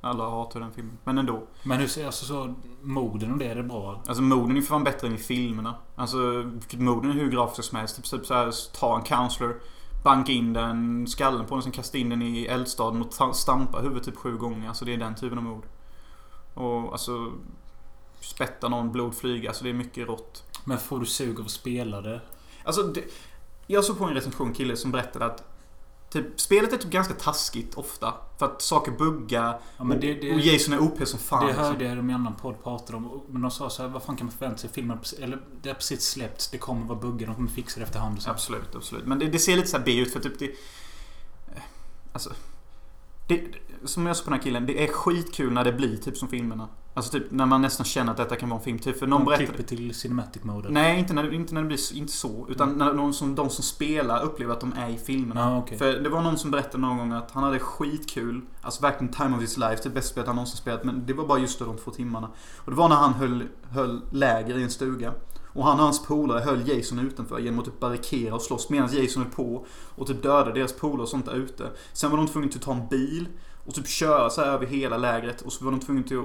Alla 0.00 0.30
hatar 0.30 0.60
den 0.60 0.72
filmen. 0.72 0.98
Men 1.04 1.18
ändå. 1.18 1.42
Men 1.62 1.78
hur 1.78 1.86
ser 1.86 2.06
alltså 2.06 2.24
så... 2.24 2.54
Moden 2.82 3.32
och 3.32 3.38
det, 3.38 3.46
är 3.46 3.54
det 3.54 3.62
bra? 3.62 4.02
Alltså 4.06 4.22
moden 4.22 4.56
är 4.56 4.60
fan 4.62 4.84
bättre 4.84 5.06
än 5.06 5.14
i 5.14 5.18
filmerna. 5.18 5.74
Alltså 5.96 6.16
moden 6.76 7.10
är 7.10 7.14
hur 7.14 7.30
grafisk 7.30 7.68
som 7.68 7.78
helst. 7.78 7.96
Typ, 7.96 8.04
typ 8.04 8.26
såhär, 8.26 8.52
ta 8.78 8.96
en 8.96 9.02
counselor, 9.02 9.60
banka 10.04 10.32
in 10.32 10.52
den, 10.52 11.06
skallen 11.06 11.46
på 11.46 11.54
den, 11.54 11.62
sen 11.62 11.72
kasta 11.72 11.98
in 11.98 12.08
den 12.08 12.22
i 12.22 12.44
eldstaden 12.44 13.02
och 13.02 13.10
ta- 13.10 13.32
stampa 13.32 13.78
huvudet 13.80 14.04
typ 14.04 14.16
sju 14.16 14.36
gånger. 14.36 14.68
Alltså 14.68 14.84
det 14.84 14.94
är 14.94 14.98
den 14.98 15.14
typen 15.14 15.38
av 15.38 15.44
mod. 15.44 15.62
Och 16.54 16.92
alltså... 16.92 17.32
Spätta 18.20 18.68
någon, 18.68 18.92
blod 18.92 19.14
flyga. 19.14 19.48
Alltså 19.48 19.64
det 19.64 19.70
är 19.70 19.74
mycket 19.74 20.08
rått. 20.08 20.44
Men 20.64 20.78
får 20.78 21.00
du 21.00 21.06
sug 21.06 21.40
av 21.40 21.44
att 21.44 21.50
spela 21.50 22.00
det? 22.00 22.20
Alltså, 22.64 22.82
det, 22.82 23.04
jag 23.66 23.84
såg 23.84 23.98
på 23.98 24.04
en 24.04 24.14
recension 24.14 24.52
kille 24.54 24.76
som 24.76 24.90
berättade 24.90 25.24
att 25.24 25.47
Typ, 26.10 26.40
spelet 26.40 26.72
är 26.72 26.76
typ 26.76 26.90
ganska 26.90 27.14
taskigt 27.14 27.74
ofta. 27.74 28.14
För 28.38 28.46
att 28.46 28.62
saker 28.62 28.92
buggar. 28.92 29.60
Ja, 29.76 29.84
det, 29.84 29.94
och, 29.94 30.00
det, 30.00 30.32
och 30.34 30.40
Jason 30.40 30.74
är 30.74 30.78
OP 30.82 31.08
som 31.08 31.18
fan. 31.18 31.40
det 31.40 31.46
liksom. 31.46 31.64
hörde 31.64 31.84
jag 31.84 31.96
de 31.96 32.10
i 32.10 32.12
en 32.12 32.20
annan 32.20 32.34
podd 32.34 32.62
pratade 32.62 32.96
om. 32.96 33.22
Men 33.28 33.42
de 33.42 33.50
sa 33.50 33.70
så 33.70 33.82
här, 33.82 33.88
vad 33.88 34.02
fan 34.02 34.16
kan 34.16 34.26
man 34.26 34.32
förvänta 34.32 34.58
sig? 34.58 34.70
Filmen, 34.70 34.98
eller 35.18 35.38
det 35.62 35.68
har 35.68 35.74
precis 35.74 36.02
släppts. 36.02 36.50
Det 36.50 36.58
kommer 36.58 36.86
vara 36.86 36.98
buggar. 36.98 37.26
De 37.26 37.34
kommer 37.34 37.50
fixa 37.50 37.80
det 37.80 37.86
efterhand 37.86 38.16
och 38.16 38.22
så. 38.22 38.30
Absolut, 38.30 38.74
absolut. 38.74 39.06
Men 39.06 39.18
det, 39.18 39.26
det 39.26 39.38
ser 39.38 39.56
lite 39.56 39.68
så 39.68 39.76
här 39.76 39.84
B 39.84 39.98
ut 39.98 40.12
för 40.12 40.20
typ 40.20 40.38
det... 40.38 40.50
Alltså... 42.12 42.32
Det, 43.28 43.44
som 43.84 44.06
jag 44.06 44.16
sa 44.16 44.24
på 44.24 44.30
den 44.30 44.38
här 44.38 44.44
killen, 44.44 44.66
det 44.66 44.84
är 44.84 44.88
skitkul 44.88 45.52
när 45.52 45.64
det 45.64 45.72
blir 45.72 45.96
typ 45.96 46.16
som 46.16 46.28
filmerna. 46.28 46.68
Alltså 46.98 47.12
typ 47.12 47.30
när 47.30 47.46
man 47.46 47.62
nästan 47.62 47.84
känner 47.86 48.10
att 48.10 48.16
detta 48.16 48.36
kan 48.36 48.48
vara 48.48 48.58
en 48.58 48.64
film. 48.64 48.78
Typ 48.78 48.98
för 48.98 49.06
någon 49.06 49.20
De 49.20 49.24
berättade... 49.26 49.46
klipper 49.46 49.62
till 49.62 49.94
Cinematic 49.94 50.44
Mode. 50.44 50.68
Nej, 50.70 50.98
inte 50.98 51.12
när, 51.14 51.22
det- 51.22 51.34
inte 51.34 51.54
när 51.54 51.60
det 51.62 51.66
blir 51.66 51.96
inte 51.96 52.12
så. 52.12 52.46
Utan 52.50 52.72
när 52.78 52.92
någon 52.92 53.14
som, 53.14 53.34
de 53.34 53.50
som 53.50 53.64
spelar 53.64 54.22
upplever 54.22 54.52
att 54.52 54.60
de 54.60 54.72
är 54.72 54.88
i 54.90 54.96
filmerna. 54.98 55.40
Ja, 55.40 55.58
okej. 55.58 55.78
För 55.78 55.92
det 55.92 56.08
var 56.08 56.22
någon 56.22 56.38
som 56.38 56.50
berättade 56.50 56.78
någon 56.78 56.98
gång 56.98 57.12
att 57.12 57.30
han 57.30 57.42
hade 57.42 57.58
skitkul. 57.58 58.40
Alltså 58.62 58.82
verkligen 58.82 59.12
time 59.12 59.36
of 59.36 59.42
his 59.42 59.56
life. 59.56 59.76
Det 59.82 59.90
bästa 59.90 60.10
spelet 60.12 60.26
han 60.26 60.36
någonsin 60.36 60.56
spelat. 60.56 60.84
Men 60.84 61.06
det 61.06 61.12
var 61.12 61.26
bara 61.26 61.38
just 61.38 61.58
de 61.58 61.76
två 61.76 61.90
timmarna. 61.90 62.28
Och 62.56 62.70
det 62.70 62.76
var 62.76 62.88
när 62.88 62.96
han 62.96 63.12
höll, 63.14 63.44
höll 63.70 64.00
läger 64.12 64.58
i 64.58 64.62
en 64.62 64.70
stuga. 64.70 65.12
Och 65.52 65.64
han 65.64 65.78
och 65.78 65.84
hans 65.84 66.06
polare 66.06 66.40
höll 66.40 66.68
Jason 66.68 66.98
utanför 66.98 67.38
genom 67.38 67.58
att 67.58 67.64
typ 67.64 67.80
barrikera 67.80 68.34
och 68.34 68.42
slåss 68.42 68.70
medan 68.70 68.88
Jason 68.92 69.22
höll 69.22 69.32
på. 69.32 69.66
Och 69.96 70.06
typ 70.06 70.22
döda 70.22 70.52
deras 70.52 70.72
polare 70.72 71.02
och 71.02 71.08
sånt 71.08 71.26
där 71.26 71.34
ute. 71.34 71.70
Sen 71.92 72.10
var 72.10 72.18
de 72.18 72.26
tvungna 72.26 72.48
att 72.54 72.62
ta 72.62 72.72
en 72.72 72.88
bil 72.88 73.28
och 73.68 73.74
typ 73.74 73.88
köra 73.88 74.30
så 74.30 74.40
här 74.40 74.48
över 74.48 74.66
hela 74.66 74.96
lägret. 74.96 75.40
Och 75.40 75.52
så 75.52 75.64
var 75.64 75.70
de 75.70 75.80
tvungna 75.80 76.02
till 76.02 76.18
att 76.18 76.24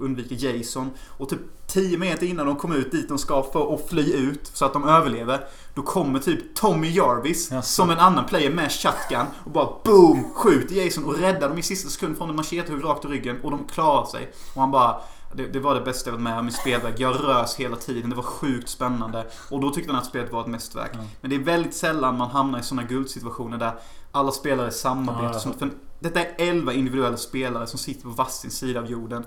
undvika 0.00 0.34
Jason. 0.34 0.90
Och 1.18 1.28
typ 1.28 1.40
10 1.66 1.98
meter 1.98 2.26
innan 2.26 2.46
de 2.46 2.56
kom 2.56 2.72
ut 2.72 2.90
dit 2.90 3.08
de 3.08 3.18
ska 3.18 3.42
för 3.42 3.74
att 3.74 3.88
fly 3.88 4.12
ut 4.12 4.46
så 4.46 4.64
att 4.64 4.72
de 4.72 4.88
överlever. 4.88 5.46
Då 5.74 5.82
kommer 5.82 6.18
typ 6.18 6.54
Tommy 6.54 6.90
Jarvis 6.90 7.52
som 7.62 7.90
en 7.90 7.98
annan 7.98 8.26
player 8.26 8.50
med 8.50 8.72
shotgun 8.72 9.26
och 9.44 9.50
bara 9.50 9.68
boom! 9.84 10.34
Skjuter 10.34 10.74
Jason 10.74 11.04
och 11.04 11.18
räddar 11.18 11.48
dem 11.48 11.58
i 11.58 11.62
sista 11.62 11.88
sekund 11.88 12.18
från 12.18 12.30
en 12.30 12.36
machetehugg 12.36 12.84
rakt 12.84 13.04
i 13.04 13.08
ryggen. 13.08 13.40
Och 13.42 13.50
de 13.50 13.64
klarar 13.64 14.06
sig. 14.06 14.32
Och 14.54 14.60
han 14.60 14.70
bara 14.70 15.00
det, 15.34 15.46
det 15.46 15.60
var 15.60 15.74
det 15.74 15.80
bästa 15.80 16.10
jag 16.10 16.12
varit 16.12 16.22
med 16.22 16.38
om 16.38 16.48
i 16.48 16.52
spelverk. 16.52 17.00
Jag 17.00 17.24
rös 17.24 17.56
hela 17.56 17.76
tiden. 17.76 18.10
Det 18.10 18.16
var 18.16 18.22
sjukt 18.22 18.68
spännande. 18.68 19.26
Och 19.50 19.60
då 19.60 19.70
tyckte 19.70 19.92
han 19.92 20.00
att 20.00 20.06
spelet 20.06 20.32
var 20.32 20.40
ett 20.40 20.46
mästerverk. 20.46 20.90
Ja. 20.94 21.00
Men 21.20 21.30
det 21.30 21.36
är 21.36 21.40
väldigt 21.40 21.74
sällan 21.74 22.18
man 22.18 22.30
hamnar 22.30 22.58
i 22.58 22.62
sådana 22.62 22.88
guldsituationer 22.88 23.58
där 23.58 23.72
alla 24.12 24.32
spelare 24.32 24.70
samarbetar. 24.70 25.24
Ja, 25.24 25.32
ja. 25.32 25.38
Som, 25.38 25.54
för 25.54 25.70
detta 26.02 26.20
är 26.20 26.34
11 26.38 26.72
individuella 26.72 27.16
spelare 27.16 27.66
som 27.66 27.78
sitter 27.78 28.02
på 28.02 28.08
varsin 28.08 28.50
sida 28.50 28.80
av 28.80 28.90
jorden. 28.90 29.24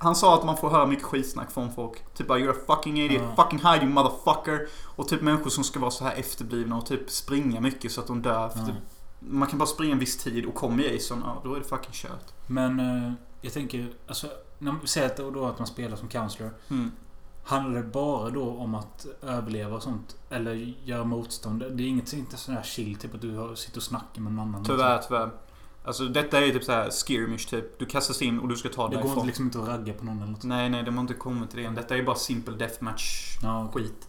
Han 0.00 0.16
sa 0.16 0.34
att 0.34 0.44
man 0.44 0.56
får 0.56 0.70
höra 0.70 0.86
mycket 0.86 1.04
skitsnack 1.04 1.50
från 1.50 1.72
folk. 1.72 2.14
Typ 2.14 2.26
bara 2.26 2.38
'You're 2.38 2.50
a 2.50 2.60
fucking 2.66 3.00
idiot, 3.00 3.22
Ja. 3.36 3.44
fucking 3.44 3.58
hide 3.58 3.84
you 3.84 3.94
motherfucker' 3.94 4.66
Och 4.96 5.08
typ 5.08 5.20
människor 5.22 5.50
som 5.50 5.64
ska 5.64 5.80
vara 5.80 5.90
så 5.90 6.04
här 6.04 6.14
efterblivna 6.16 6.76
och 6.76 6.86
typ 6.86 7.10
springa 7.10 7.60
mycket 7.60 7.92
så 7.92 8.00
att 8.00 8.06
de 8.06 8.22
dör. 8.22 8.52
Ja. 8.54 8.66
typ, 8.66 8.74
man 9.20 9.48
kan 9.48 9.58
bara 9.58 9.66
springa 9.66 9.92
en 9.92 9.98
viss 9.98 10.16
tid 10.16 10.46
och 10.46 10.54
kommer 10.54 10.82
Jason, 10.84 11.22
ja 11.24 11.40
då 11.44 11.54
är 11.54 11.58
det 11.58 11.64
fucking 11.64 11.92
kört. 11.92 12.32
Men 12.46 12.80
eh, 12.80 13.12
jag 13.40 13.52
tänker, 13.52 13.92
alltså, 14.06 14.26
när 14.58 14.72
man 14.72 14.86
säger 14.86 15.06
att, 15.06 15.16
då 15.16 15.46
att 15.46 15.58
man 15.58 15.66
spelar 15.66 15.96
som 15.96 16.08
counselor. 16.08 16.50
Mm. 16.70 16.92
Handlar 17.48 17.80
det 17.82 17.86
bara 17.86 18.30
då 18.30 18.50
om 18.50 18.74
att 18.74 19.06
överleva 19.22 19.76
och 19.76 19.82
sånt? 19.82 20.16
Eller 20.30 20.74
göra 20.84 21.04
motstånd? 21.04 21.64
Det 21.70 21.82
är 21.82 21.86
inget 21.86 22.12
inte 22.12 22.36
sån 22.36 22.54
här 22.54 22.62
chill, 22.62 22.96
typ 22.96 23.14
att 23.14 23.20
du 23.20 23.52
sitter 23.56 23.76
och 23.78 23.82
snackar 23.82 24.22
med 24.22 24.32
någon 24.32 24.48
annan. 24.48 24.64
Tyvärr, 24.64 24.98
tyvärr. 24.98 25.30
Alltså 25.84 26.04
detta 26.04 26.40
är 26.40 26.50
typ 26.50 26.64
så 26.64 26.72
här 26.72 26.90
skirmish 26.90 27.48
typ. 27.48 27.78
Du 27.78 27.86
kastas 27.86 28.22
in 28.22 28.38
och 28.40 28.48
du 28.48 28.56
ska 28.56 28.68
ta 28.68 28.88
Det 28.88 28.94
går 28.94 29.02
därifrån. 29.02 29.18
inte 29.18 29.26
liksom 29.26 29.44
inte 29.44 29.58
att 29.58 29.68
ragga 29.68 29.92
på 29.92 30.04
någon 30.04 30.16
eller 30.22 30.32
något. 30.32 30.44
Nej, 30.44 30.70
nej, 30.70 30.82
de 30.82 30.94
har 30.94 31.00
inte 31.00 31.14
kommit 31.14 31.50
till 31.50 31.58
det 31.58 31.64
än. 31.64 31.74
Detta 31.74 31.96
är 31.96 32.02
bara 32.02 32.16
simple 32.16 32.54
deathmatch 32.54 33.36
Ja, 33.42 33.70
skit. 33.74 34.08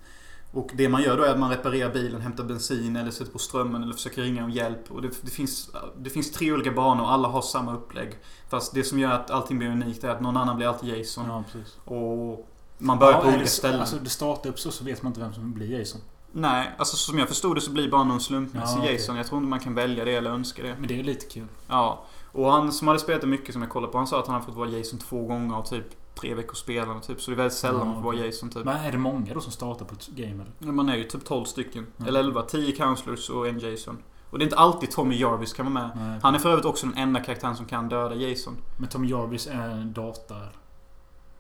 Och 0.52 0.70
det 0.74 0.90
man 0.90 1.02
gör 1.02 1.18
då 1.18 1.24
är 1.24 1.32
att 1.32 1.40
man 1.40 1.50
reparerar 1.50 1.94
bilen, 1.94 2.22
hämtar 2.22 2.44
bensin 2.44 2.96
eller 2.96 3.12
sätter 3.12 3.32
på 3.32 3.40
strömmen 3.40 3.84
eller 3.84 3.94
försöker 3.94 4.22
ringa 4.22 4.44
om 4.44 4.50
hjälp. 4.52 4.92
Och 4.92 5.02
det, 5.02 5.10
det, 5.22 5.32
finns, 5.32 5.72
det 5.98 6.10
finns 6.10 6.32
tre 6.32 6.52
olika 6.54 6.72
banor 6.72 7.04
och 7.04 7.12
alla 7.12 7.28
har 7.28 7.42
samma 7.42 7.74
upplägg. 7.74 8.18
Fast 8.50 8.74
det 8.74 8.84
som 8.84 9.00
gör 9.00 9.12
att 9.12 9.32
allting 9.32 9.58
blir 9.58 9.70
unikt 9.70 10.04
är 10.04 10.10
att 10.10 10.22
någon 10.22 10.38
annan 10.38 10.58
blir 10.58 10.68
alltid 10.68 10.98
Jason. 10.98 11.26
Ja, 11.28 11.44
precis. 11.52 11.78
Och 11.86 12.50
man 12.80 13.00
börjar 13.00 13.14
Ja, 13.14 13.20
på 13.22 13.28
olika 13.28 13.40
det 13.42 13.48
så- 13.48 13.56
ställen. 13.58 13.80
Alltså 13.80 13.96
det 13.96 14.10
startar 14.10 14.50
upp 14.50 14.60
så, 14.60 14.72
så 14.72 14.84
vet 14.84 15.04
man 15.04 15.10
inte 15.10 15.20
vem 15.20 15.34
som 15.34 15.54
blir 15.54 15.80
Jason. 15.80 16.02
Nej, 16.32 16.72
alltså 16.78 16.98
som 16.98 17.20
jag 17.20 17.28
förstod 17.28 17.56
det 17.58 17.62
så 17.62 17.72
blir 17.72 17.92
bara 17.92 18.04
någon 18.04 18.20
slumpmässig 18.22 18.80
Ja. 18.84 18.92
Jason. 18.92 19.16
Jag 19.16 19.28
tror 19.28 19.38
inte 19.40 19.50
man 19.50 19.60
kan 19.60 19.76
välja 19.76 20.06
det 20.06 20.16
eller 20.16 20.30
önska 20.32 20.64
det. 20.64 20.76
Men 20.80 20.88
det 20.88 21.00
är 21.00 21.04
lite 21.04 21.26
kul. 21.26 21.48
Ja. 21.68 22.04
Och 22.32 22.52
han 22.52 22.72
som 22.72 22.88
hade 22.88 23.00
spelat 23.00 23.22
det 23.22 23.28
mycket 23.28 23.54
som 23.54 23.62
jag 23.62 23.72
kollade 23.72 23.92
på, 23.92 23.98
han 23.98 24.08
sa 24.08 24.20
att 24.20 24.26
han 24.28 24.34
hade 24.34 24.46
fått 24.46 24.56
vara 24.56 24.70
Jason 24.70 25.00
två 25.00 25.26
gånger 25.26 25.58
och 25.58 25.66
typ 25.66 25.86
tre 26.16 26.34
veckors 26.34 26.58
spelande 26.58 27.04
typ. 27.04 27.22
Så 27.22 27.32
det 27.32 27.36
är 27.36 27.38
väldigt 27.38 27.54
sällan 27.58 27.88
man 27.88 27.96
får 27.96 28.02
vara. 28.02 28.16
Jason 28.26 28.50
typ. 28.50 28.66
Men 28.66 28.78
är 28.78 28.92
det 28.92 28.98
många 28.98 29.34
då 29.34 29.40
som 29.42 29.52
startar 29.52 29.86
på 29.86 29.94
ett 29.96 30.08
game 30.08 30.32
eller? 30.34 30.52
Ja, 30.60 30.72
Man 30.72 30.90
är 30.90 30.96
ju 30.98 31.04
typ 31.04 31.26
12 31.26 31.46
stycken. 31.46 31.88
Ja. 31.98 32.06
Eller 32.08 32.20
11. 32.20 32.42
10 32.42 32.72
counselors 32.72 33.30
och 33.30 33.48
en 33.48 33.60
Jason. 33.60 33.98
Och 34.30 34.40
det 34.40 34.44
är 34.44 34.46
inte 34.46 34.58
alltid 34.58 34.92
Tommy 34.92 35.16
Jarvis 35.20 35.54
kan 35.54 35.74
vara 35.74 35.74
med. 35.88 35.90
Nej. 35.96 36.20
Han 36.24 36.36
är 36.36 36.40
för 36.40 36.50
övrigt 36.50 36.66
också 36.66 36.86
den 36.88 36.98
enda 36.98 37.20
karaktären 37.20 37.56
som 37.56 37.66
kan 37.66 37.90
döda 37.90 38.16
Jason. 38.16 38.58
Men 38.78 38.90
Tom 38.90 39.06
Jarvis 39.06 39.48
är 39.48 39.70
en 39.70 39.94
data? 39.94 40.36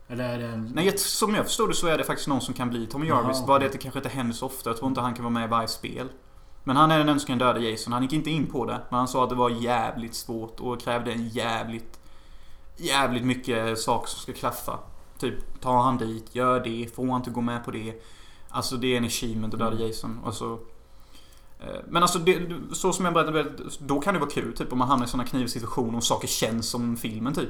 Eller. 0.09 0.69
Nej, 0.73 0.97
som 0.97 1.35
jag 1.35 1.45
förstår 1.45 1.67
det 1.67 1.73
så 1.73 1.87
är 1.87 1.97
det 1.97 2.03
faktiskt 2.03 2.27
någon 2.27 2.41
som 2.41 2.53
kan 2.53 2.69
bli 2.69 2.87
Tommy 2.87 3.07
Jarvis. 3.07 3.37
okej. 3.37 3.47
Bara 3.47 3.59
det 3.59 3.65
att 3.65 3.71
det 3.71 3.77
kanske 3.77 3.99
inte 3.99 4.09
händer 4.09 4.33
så 4.35 4.45
ofta. 4.45 4.69
Jag 4.69 4.77
tror 4.77 4.87
inte 4.89 5.01
han 5.01 5.13
kan 5.13 5.23
vara 5.23 5.33
med 5.33 5.45
i 5.45 5.47
varje 5.47 5.67
spel. 5.67 6.09
Men 6.63 6.75
han 6.77 6.91
är 6.91 6.97
den 6.97 7.09
enda 7.09 7.19
som 7.19 7.27
kan 7.27 7.37
döda 7.37 7.59
Jason. 7.59 7.93
Han 7.93 8.01
gick 8.01 8.13
inte 8.13 8.29
in 8.29 8.47
på 8.47 8.65
det. 8.65 8.81
Men 8.89 8.97
han 8.97 9.07
sa 9.07 9.23
att 9.23 9.29
det 9.29 9.35
var 9.35 9.49
jävligt 9.49 10.15
svårt 10.15 10.59
och 10.59 10.81
krävde 10.81 11.11
en 11.11 11.29
jävligt... 11.29 11.99
Jävligt 12.77 13.23
mycket 13.23 13.79
saker 13.79 14.07
som 14.09 14.19
ska 14.21 14.33
klaffa. 14.33 14.79
Typ, 15.19 15.61
ta 15.61 15.81
han 15.81 15.97
dit, 15.97 16.35
gör 16.35 16.59
det, 16.59 16.95
få 16.95 17.05
han 17.05 17.15
inte 17.15 17.29
gå 17.29 17.41
med 17.41 17.65
på 17.65 17.71
det. 17.71 17.93
Alltså 18.49 18.77
det 18.77 18.93
är 18.93 18.97
en 18.97 19.05
achievement 19.05 19.53
att 19.53 19.59
döda 19.59 19.75
Mm. 19.75 19.87
Jason. 19.87 20.19
Och 20.23 20.33
så, 20.33 20.53
eh, 21.59 21.79
men 21.87 22.01
alltså 22.03 22.19
det, 22.19 22.49
så 22.73 22.93
som 22.93 23.05
jag 23.05 23.13
berättade, 23.13 23.45
då 23.79 24.01
kan 24.01 24.13
det 24.13 24.19
vara 24.19 24.29
kul 24.29 24.53
typ 24.57 24.71
om 24.71 24.77
man 24.79 24.87
hamnar 24.87 25.05
i 25.05 25.09
sådana 25.09 25.27
knivsituationer 25.29 25.97
och 25.97 26.03
saker 26.03 26.27
känns 26.27 26.69
som 26.69 26.97
filmen 26.97 27.33
typ. 27.33 27.49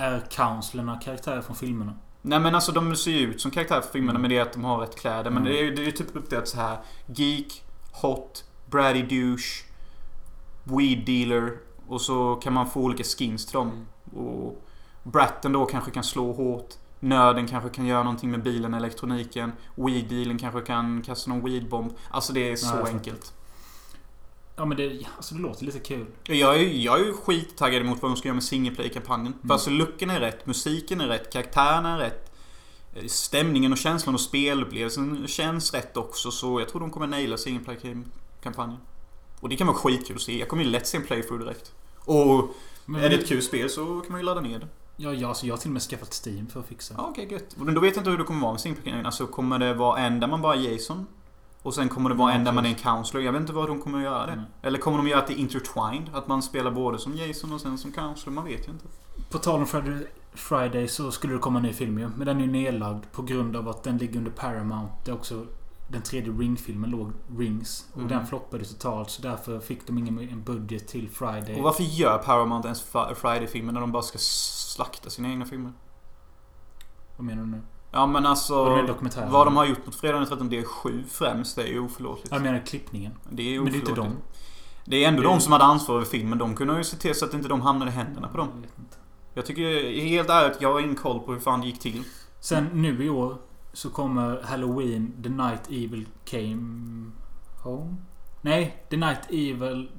Är 0.00 0.20
counselorna 0.30 0.96
karaktärer 1.00 1.40
från 1.42 1.56
filmerna? 1.56 1.94
Nej 2.22 2.40
men 2.40 2.54
alltså 2.54 2.72
de 2.72 2.96
ser 2.96 3.10
ju 3.10 3.18
ut 3.30 3.40
som 3.40 3.50
karaktärer 3.50 3.80
för 3.80 3.92
filmerna 3.92 4.18
Mm. 4.18 4.22
med 4.22 4.30
det 4.30 4.38
att 4.40 4.52
de 4.52 4.64
har 4.64 4.78
rätt 4.78 4.96
kläder. 5.00 5.30
Men 5.30 5.42
Mm. 5.42 5.44
det 5.44 5.58
är 5.60 5.62
ju 5.64 5.74
det 5.74 5.82
är 5.82 5.86
ju 5.86 5.92
typ 5.92 6.16
uppdelat 6.16 6.48
så 6.48 6.56
här 6.56 6.78
Geek, 7.06 7.62
Hot, 7.92 8.44
Braddy 8.70 9.02
Douche, 9.02 9.64
Weed 10.64 11.06
Dealer 11.06 11.56
och 11.86 12.00
så 12.00 12.34
kan 12.34 12.52
man 12.52 12.70
få 12.70 12.80
olika 12.80 13.04
skins 13.04 13.46
till 13.46 13.54
dem. 13.54 13.86
Och 14.16 14.62
Bratten 15.02 15.52
då 15.52 15.64
kanske 15.66 15.90
kan 15.90 16.04
slå 16.04 16.32
hårt. 16.32 16.68
Nörden 17.00 17.46
kanske 17.48 17.68
kan 17.70 17.86
göra 17.86 18.02
någonting 18.02 18.30
med 18.30 18.42
bilen, 18.42 18.74
elektroniken. 18.74 19.52
Weed 19.74 20.08
dealen 20.08 20.38
kanske 20.38 20.60
kan 20.60 21.02
kasta 21.02 21.30
någon 21.30 21.44
weedbomb. 21.44 21.92
Alltså 22.10 22.32
det 22.32 22.50
är 22.52 22.56
så 22.56 22.66
fattar. 22.66 22.88
enkelt. 22.88 23.32
Ja 24.60 24.66
men 24.66 24.76
det, 24.76 25.06
alltså, 25.16 25.34
det 25.34 25.40
låter 25.40 25.64
lite 25.64 25.78
kul. 25.78 26.06
Jag 26.24 26.56
är, 26.60 26.68
jag 26.68 27.00
är 27.00 27.04
ju 27.04 27.12
skittaggad 27.12 27.82
emot 27.82 28.02
vad 28.02 28.10
de 28.10 28.16
ska 28.16 28.28
göra 28.28 28.34
med 28.34 28.44
singleplay-kampanjen. 28.44 29.32
För 29.32 29.38
Mm. 29.40 29.50
alltså 29.50 29.70
looken 29.70 30.10
är 30.10 30.20
rätt, 30.20 30.46
musiken 30.46 31.00
är 31.00 31.06
rätt, 31.08 31.32
karaktärerna 31.32 31.94
är 31.94 31.98
rätt. 31.98 32.32
eh, 32.94 33.06
Stämningen 33.06 33.72
och 33.72 33.78
känslan 33.78 34.14
och 34.14 34.20
spelupplevelsen 34.20 35.26
känns 35.28 35.74
rätt 35.74 35.96
också. 35.96 36.30
Så 36.30 36.60
jag 36.60 36.68
tror 36.68 36.80
de 36.80 36.90
kommer 36.90 37.06
naila 37.06 37.36
singleplay-kampanjen. 37.36 38.78
Och 39.40 39.48
det 39.48 39.56
kan 39.56 39.66
vara 39.66 39.76
skitkul 39.76 40.16
att 40.16 40.22
se. 40.22 40.38
Jag 40.38 40.48
kommer 40.48 40.64
ju 40.64 40.70
lätt 40.70 40.86
se 40.86 40.96
en 40.96 41.02
playthrough 41.06 41.44
direkt. 41.44 41.72
Och 41.98 42.54
Men, 42.86 43.00
är 43.04 43.08
det 43.08 43.14
ett 43.16 43.28
kul 43.28 43.42
spel 43.42 43.70
så 43.70 44.00
kan 44.00 44.12
man 44.12 44.20
ju 44.20 44.26
ladda 44.26 44.40
ner 44.40 44.58
det. 44.58 44.68
Ja, 44.96 45.12
ja 45.12 45.28
alltså, 45.28 45.46
jag 45.46 45.54
har 45.54 45.58
till 45.58 45.68
och 45.68 45.72
med 45.72 45.82
skaffat 45.82 46.22
Steam 46.26 46.46
för 46.46 46.60
att 46.60 46.66
fixa. 46.66 46.94
Ja, 46.98 47.06
okej 47.10 47.28
gött. 47.32 47.56
Men 47.56 47.74
då 47.74 47.80
vet 47.80 47.96
jag 47.96 48.00
inte 48.00 48.10
hur 48.10 48.18
det 48.18 48.24
kommer 48.24 48.40
vara 48.40 48.52
med 48.52 48.60
singleplay 48.60 49.02
Alltså 49.04 49.26
kommer 49.26 49.58
det 49.58 49.74
vara 49.74 49.98
en 49.98 50.20
där 50.20 50.26
man 50.26 50.42
bara 50.42 50.54
är 50.54 50.58
Jason? 50.72 51.06
Och 51.62 51.74
sen 51.74 51.88
kommer 51.88 52.10
det 52.10 52.16
vara 52.16 52.32
en 52.32 52.44
där 52.44 52.52
man 52.52 52.64
är 52.64 52.68
en 52.68 52.74
counselor. 52.74 53.24
Jag 53.24 53.32
vet 53.32 53.40
inte 53.40 53.52
vad 53.52 53.68
de 53.68 53.80
kommer 53.80 53.98
att 53.98 54.04
göra 54.04 54.26
det. 54.26 54.32
Mm. 54.32 54.44
Eller 54.62 54.78
kommer 54.78 54.96
de 54.98 55.08
göra 55.08 55.20
att 55.20 55.26
det 55.26 55.32
är 55.32 55.36
intertwined? 55.38 56.10
Att 56.14 56.28
man 56.28 56.42
spelar 56.42 56.70
både 56.70 56.98
som 56.98 57.16
Jason 57.16 57.52
och 57.52 57.60
sen 57.60 57.78
som 57.78 57.92
counselor? 57.92 58.34
Man 58.34 58.44
vet 58.44 58.68
ju 58.68 58.72
inte. 58.72 58.84
På 59.30 59.38
tal 59.38 59.60
om 59.60 59.66
Friday, 59.66 60.06
Friday 60.34 60.88
så 60.88 61.10
skulle 61.10 61.32
det 61.32 61.38
komma 61.38 61.58
en 61.58 61.62
ny 61.64 61.72
film 61.72 61.98
ju. 61.98 62.08
Men 62.16 62.26
den 62.26 62.36
är 62.36 62.40
ju 62.44 62.50
nedlagd 62.50 63.04
på 63.12 63.22
grund 63.22 63.56
av 63.56 63.68
att 63.68 63.82
den 63.82 63.98
ligger 63.98 64.18
under 64.18 64.30
Paramount. 64.30 64.92
Det 65.04 65.10
är 65.10 65.14
också 65.14 65.46
den 65.88 66.02
tredje 66.02 66.32
Ring-filmen 66.32 66.90
låg 66.90 67.12
Rings. 67.38 67.86
Och 67.92 67.96
Mm. 67.98 68.08
den 68.08 68.26
floppade 68.26 68.64
totalt. 68.64 69.10
Så 69.10 69.22
därför 69.22 69.60
fick 69.60 69.86
de 69.86 69.98
ingen 69.98 70.18
en 70.18 70.42
budget 70.42 70.88
till 70.88 71.08
Friday. 71.10 71.56
Och 71.56 71.62
varför 71.62 71.82
gör 71.82 72.18
Paramount 72.18 72.68
ens 72.68 72.82
Fri- 72.82 73.14
Friday-filmer 73.14 73.72
när 73.72 73.80
de 73.80 73.92
bara 73.92 74.02
ska 74.02 74.18
slakta 74.18 75.10
sina 75.10 75.28
egna 75.28 75.44
filmer? 75.46 75.72
Vad 77.16 77.26
menar 77.26 77.42
du 77.42 77.48
nu? 77.50 77.62
Ja 77.92 78.06
men 78.06 78.26
alltså... 78.26 78.64
Vad 79.30 79.46
de 79.46 79.56
har 79.56 79.66
gjort 79.66 79.86
mot 79.86 79.94
Fredag 79.94 80.18
den 80.18 80.26
13 80.26 80.48
del 80.48 80.64
7 80.64 81.04
främst, 81.08 81.56
det 81.56 81.62
är 81.62 81.66
ju 81.66 81.80
oförlåtligt. 81.80 82.28
Ja, 82.30 82.36
Jag 82.36 82.42
menar 82.42 82.58
klippningen. 82.66 83.12
Det 83.30 83.42
är 83.42 83.46
ju 83.50 83.62
Men 83.62 83.72
det 83.72 83.78
är 83.78 83.82
oförlåtligt. 83.82 84.06
inte 84.14 84.20
de. 84.84 84.90
Det 84.90 85.04
är 85.04 85.08
ändå 85.08 85.22
Det 85.22 85.28
är- 85.28 85.30
de 85.30 85.40
som 85.40 85.52
hade 85.52 85.64
ansvar 85.64 85.94
över 85.96 86.04
filmen. 86.06 86.38
De 86.38 86.54
kunde 86.56 86.76
ju 86.78 86.84
se 86.84 86.96
till 86.96 87.14
så 87.14 87.24
att 87.24 87.34
inte 87.34 87.48
de 87.48 87.60
hamnade 87.60 87.90
i 87.90 87.94
händerna 87.94 88.28
på 88.28 88.36
dem. 88.36 88.48
Jag 88.54 88.60
vet 88.60 88.78
inte. 88.78 88.96
Jag 89.34 89.46
tycker 89.46 90.00
helt 90.08 90.30
ärligt, 90.30 90.58
jag 90.62 90.72
har 90.72 90.80
ingen 90.80 90.96
koll 90.96 91.20
på 91.20 91.32
hur 91.32 91.40
fan 91.40 91.60
det 91.60 91.66
gick 91.66 91.78
till. 91.80 92.02
Sen 92.40 92.64
nu 92.72 93.04
i 93.04 93.08
år 93.10 93.36
så 93.72 93.90
kommer 93.90 94.42
Halloween 94.42 95.22
The 95.22 95.28
Night 95.28 95.66
Evil 95.68 96.06
Came 96.24 97.10
Home? 97.62 97.96
Nej, 98.40 98.84
The 98.90 98.96
Night 98.96 99.20
Evil... 99.28 99.90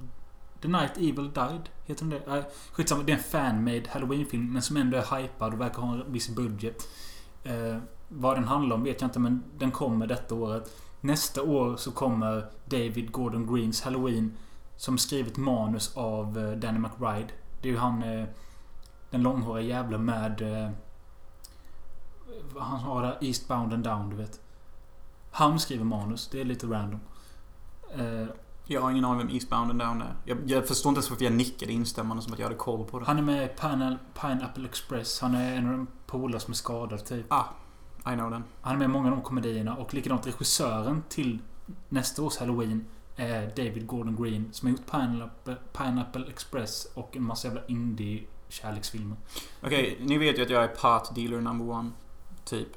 The 0.61 0.67
Night 0.67 0.97
Evil 0.97 1.31
Died. 1.33 1.69
Heter 1.85 2.05
den 2.05 2.09
det? 2.25 2.45
Skitsamma. 2.71 3.03
Det 3.03 3.11
är 3.11 3.17
en 3.17 3.23
fan-made 3.23 3.83
Halloween-film 3.89 4.53
men 4.53 4.61
som 4.61 4.77
ändå 4.77 4.97
är 4.97 5.17
hypad 5.21 5.53
och 5.53 5.61
verkar 5.61 5.81
ha 5.81 5.93
en 5.93 6.11
viss 6.13 6.29
budget. 6.29 6.87
Eh, 7.43 7.77
vad 8.07 8.37
den 8.37 8.43
handlar 8.43 8.75
om 8.75 8.83
vet 8.83 9.01
jag 9.01 9.07
inte 9.07 9.19
men 9.19 9.43
den 9.57 9.71
kommer 9.71 10.07
detta 10.07 10.35
året. 10.35 10.75
Nästa 11.01 11.41
år 11.41 11.75
så 11.75 11.91
kommer 11.91 12.45
David 12.65 13.11
Gordon 13.11 13.55
Greens 13.55 13.81
Halloween 13.81 14.37
som 14.77 14.97
skrivit 14.97 15.37
manus 15.37 15.97
av 15.97 16.37
eh, 16.39 16.51
Danny 16.51 16.79
McBride. 16.79 17.27
Det 17.61 17.67
är 17.67 17.71
ju 17.71 17.77
han... 17.77 18.03
Eh, 18.03 18.25
den 19.09 19.21
långhåriga 19.23 19.67
jävla 19.67 19.97
med... 19.97 20.41
Eh, 20.41 20.69
han 22.57 22.79
har 22.79 23.01
det 23.01 23.17
Eastbound 23.27 23.73
and 23.73 23.83
Down, 23.83 24.09
du 24.09 24.15
vet. 24.15 24.39
Han 25.31 25.59
skriver 25.59 25.83
manus. 25.85 26.27
Det 26.31 26.41
är 26.41 26.45
lite 26.45 26.67
random. 26.67 26.99
Eh, 27.95 28.25
Jag 28.65 28.81
har 28.81 28.91
ingen 28.91 29.05
aning 29.05 29.17
vem 29.27 29.29
Eastbound 29.35 29.71
and 29.71 29.79
Down 29.79 30.01
är. 30.01 30.13
Jag, 30.25 30.37
jag 30.45 30.67
förstår 30.67 30.89
inte 30.89 30.97
ens 30.97 31.09
varför 31.09 31.23
jag 31.23 31.33
nickade 31.33 31.71
instämmande 31.71 32.23
som 32.23 32.33
att 32.33 32.39
jag 32.39 32.45
hade 32.45 32.57
koll 32.57 32.85
på 32.85 32.99
det. 32.99 33.05
han 33.05 33.17
är 33.17 33.21
med 33.21 33.45
i 33.45 33.47
Pine, 33.47 33.97
Pineapple 34.21 34.65
Express. 34.65 35.21
Han 35.21 35.35
är 35.35 35.55
en 35.57 35.65
av 35.65 35.71
de 35.71 35.87
polare 36.11 36.39
som 36.39 36.51
är 36.51 36.55
skadad, 36.55 37.05
typ. 37.05 37.25
Ah, 37.29 37.45
I 38.13 38.15
know 38.15 38.31
den. 38.31 38.43
Han 38.61 38.73
är 38.73 38.77
med 38.77 38.85
i 38.85 38.87
många 38.87 39.09
av 39.09 39.15
de 39.15 39.21
komedierna. 39.21 39.75
Och 39.75 39.93
likadant 39.93 40.27
regissören 40.27 41.03
till 41.09 41.39
nästa 41.89 42.23
års 42.23 42.37
Halloween 42.37 42.85
är 43.15 43.47
David 43.47 43.87
Gordon 43.87 44.23
Green. 44.23 44.49
Som 44.51 44.67
har 44.67 44.71
gjort 44.71 44.91
Pineapple, 44.91 45.55
Pineapple 45.73 46.27
Express 46.27 46.87
och 46.93 47.17
en 47.17 47.23
massa 47.23 47.47
jävla 47.47 47.65
indie-kärleksfilmer. 47.67 49.17
Okej, 49.63 49.97
ni 50.01 50.17
vet 50.17 50.37
ju 50.37 50.43
att 50.43 50.49
jag 50.49 50.63
är 50.63 50.67
part 50.67 51.15
dealer 51.15 51.41
number 51.41 51.69
one. 51.69 51.91
Typ. 52.45 52.67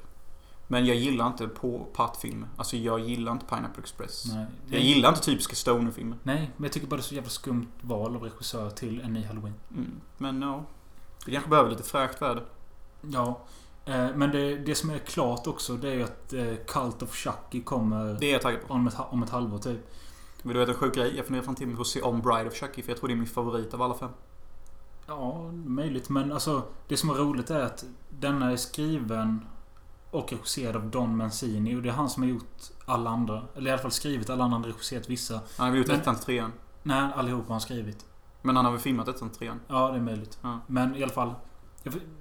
Men 0.67 0.85
jag 0.85 0.95
gillar 0.95 1.27
inte 1.27 1.47
på 1.47 1.85
partfilmer. 1.93 2.49
Alltså 2.57 2.77
jag 2.77 2.99
gillar 2.99 3.31
inte 3.31 3.45
Pineapple 3.45 3.81
Express. 3.81 4.25
Nej. 4.25 4.45
Jag 4.67 4.81
gillar 4.81 5.09
inte 5.09 5.21
typiska 5.21 5.55
stonerfilmer. 5.55 6.17
Nej, 6.23 6.51
men 6.57 6.63
jag 6.63 6.71
tycker 6.71 6.87
bara 6.87 6.95
det 6.95 7.01
är 7.01 7.03
så 7.03 7.15
jävla 7.15 7.29
skumt 7.29 7.67
val 7.81 8.15
av 8.15 8.23
regissör 8.23 8.69
till 8.69 9.01
en 9.01 9.13
ny 9.13 9.23
Halloween. 9.25 9.53
Mm. 9.71 10.01
Men 10.17 10.41
ja. 10.41 10.63
Vi 11.25 11.31
kanske 11.31 11.49
behöver 11.49 11.69
lite 11.69 11.83
fräscht 11.83 12.21
väder. 12.21 12.43
Ja. 13.13 13.39
Eh, 13.85 14.07
men 14.15 14.31
det, 14.31 14.55
det 14.55 14.75
som 14.75 14.89
är 14.89 14.97
klart 14.97 15.47
också 15.47 15.73
det 15.77 15.89
är 15.89 16.03
att 16.03 16.33
eh, 16.33 16.53
Cult 16.67 17.01
of 17.03 17.15
Chucky 17.15 17.61
kommer 17.63 18.17
Det 18.19 18.25
är 18.25 18.31
jag 18.33 18.41
taggad 18.41 18.67
på. 18.67 18.73
om 18.73 18.87
ett, 18.87 18.95
om 19.09 19.23
ett 19.23 19.29
halvår 19.29 19.57
typ. 19.57 19.79
Vill 20.43 20.53
du 20.53 20.59
veta 20.59 20.71
en 20.71 20.77
sjuk 20.77 20.95
grej? 20.95 21.15
Jag 21.17 21.25
funderar 21.25 21.43
fram 21.45 21.55
till 21.55 21.75
på 21.75 21.81
att 21.81 21.87
se 21.87 22.01
om 22.01 22.21
Bride 22.21 22.47
of 22.47 22.53
Chucky 22.53 22.81
för 22.81 22.91
jag 22.91 22.97
tror 22.99 23.07
det 23.07 23.13
är 23.13 23.15
min 23.15 23.27
favorit 23.27 23.73
av 23.73 23.81
alla 23.81 23.93
fem. 23.93 24.09
Ja, 25.07 25.51
möjligt. 25.51 26.09
Men 26.09 26.31
alltså 26.31 26.63
det 26.87 26.97
som 26.97 27.09
är 27.09 27.13
roligt 27.13 27.49
är 27.49 27.59
att 27.61 27.85
denna 28.09 28.51
är 28.51 28.55
skriven 28.57 29.45
och 30.11 30.31
regisserad 30.31 30.75
av 30.75 30.89
Don 30.89 31.17
Mancini. 31.17 31.75
Och 31.75 31.81
det 31.81 31.89
är 31.89 31.93
han 31.93 32.09
som 32.09 32.23
har 32.23 32.29
gjort 32.29 32.57
alla 32.85 33.09
andra. 33.09 33.41
Eller 33.55 33.69
i 33.69 33.73
alla 33.73 33.81
fall 33.81 33.91
skrivit 33.91 34.29
alla 34.29 34.43
andra. 34.43 34.69
Regisserat 34.69 35.09
vissa. 35.09 35.39
Han 35.57 35.69
har 35.69 35.75
gjort 35.75 35.89
ettan 35.89 36.15
till 36.15 36.23
trean. 36.25 36.51
Nej, 36.83 37.11
allihopa 37.15 37.43
har 37.47 37.53
han 37.53 37.61
skrivit. 37.61 38.05
Men 38.41 38.55
han 38.55 38.65
har 38.65 38.71
väl 38.71 38.81
filmat 38.81 39.07
ettan 39.07 39.29
till 39.29 39.39
trean. 39.39 39.59
Ja, 39.67 39.89
det 39.91 39.97
är 39.97 40.01
möjligt. 40.01 40.37
Ja. 40.41 40.59
Men 40.67 40.95
i 40.95 41.03
alla 41.03 41.13
fall. 41.13 41.33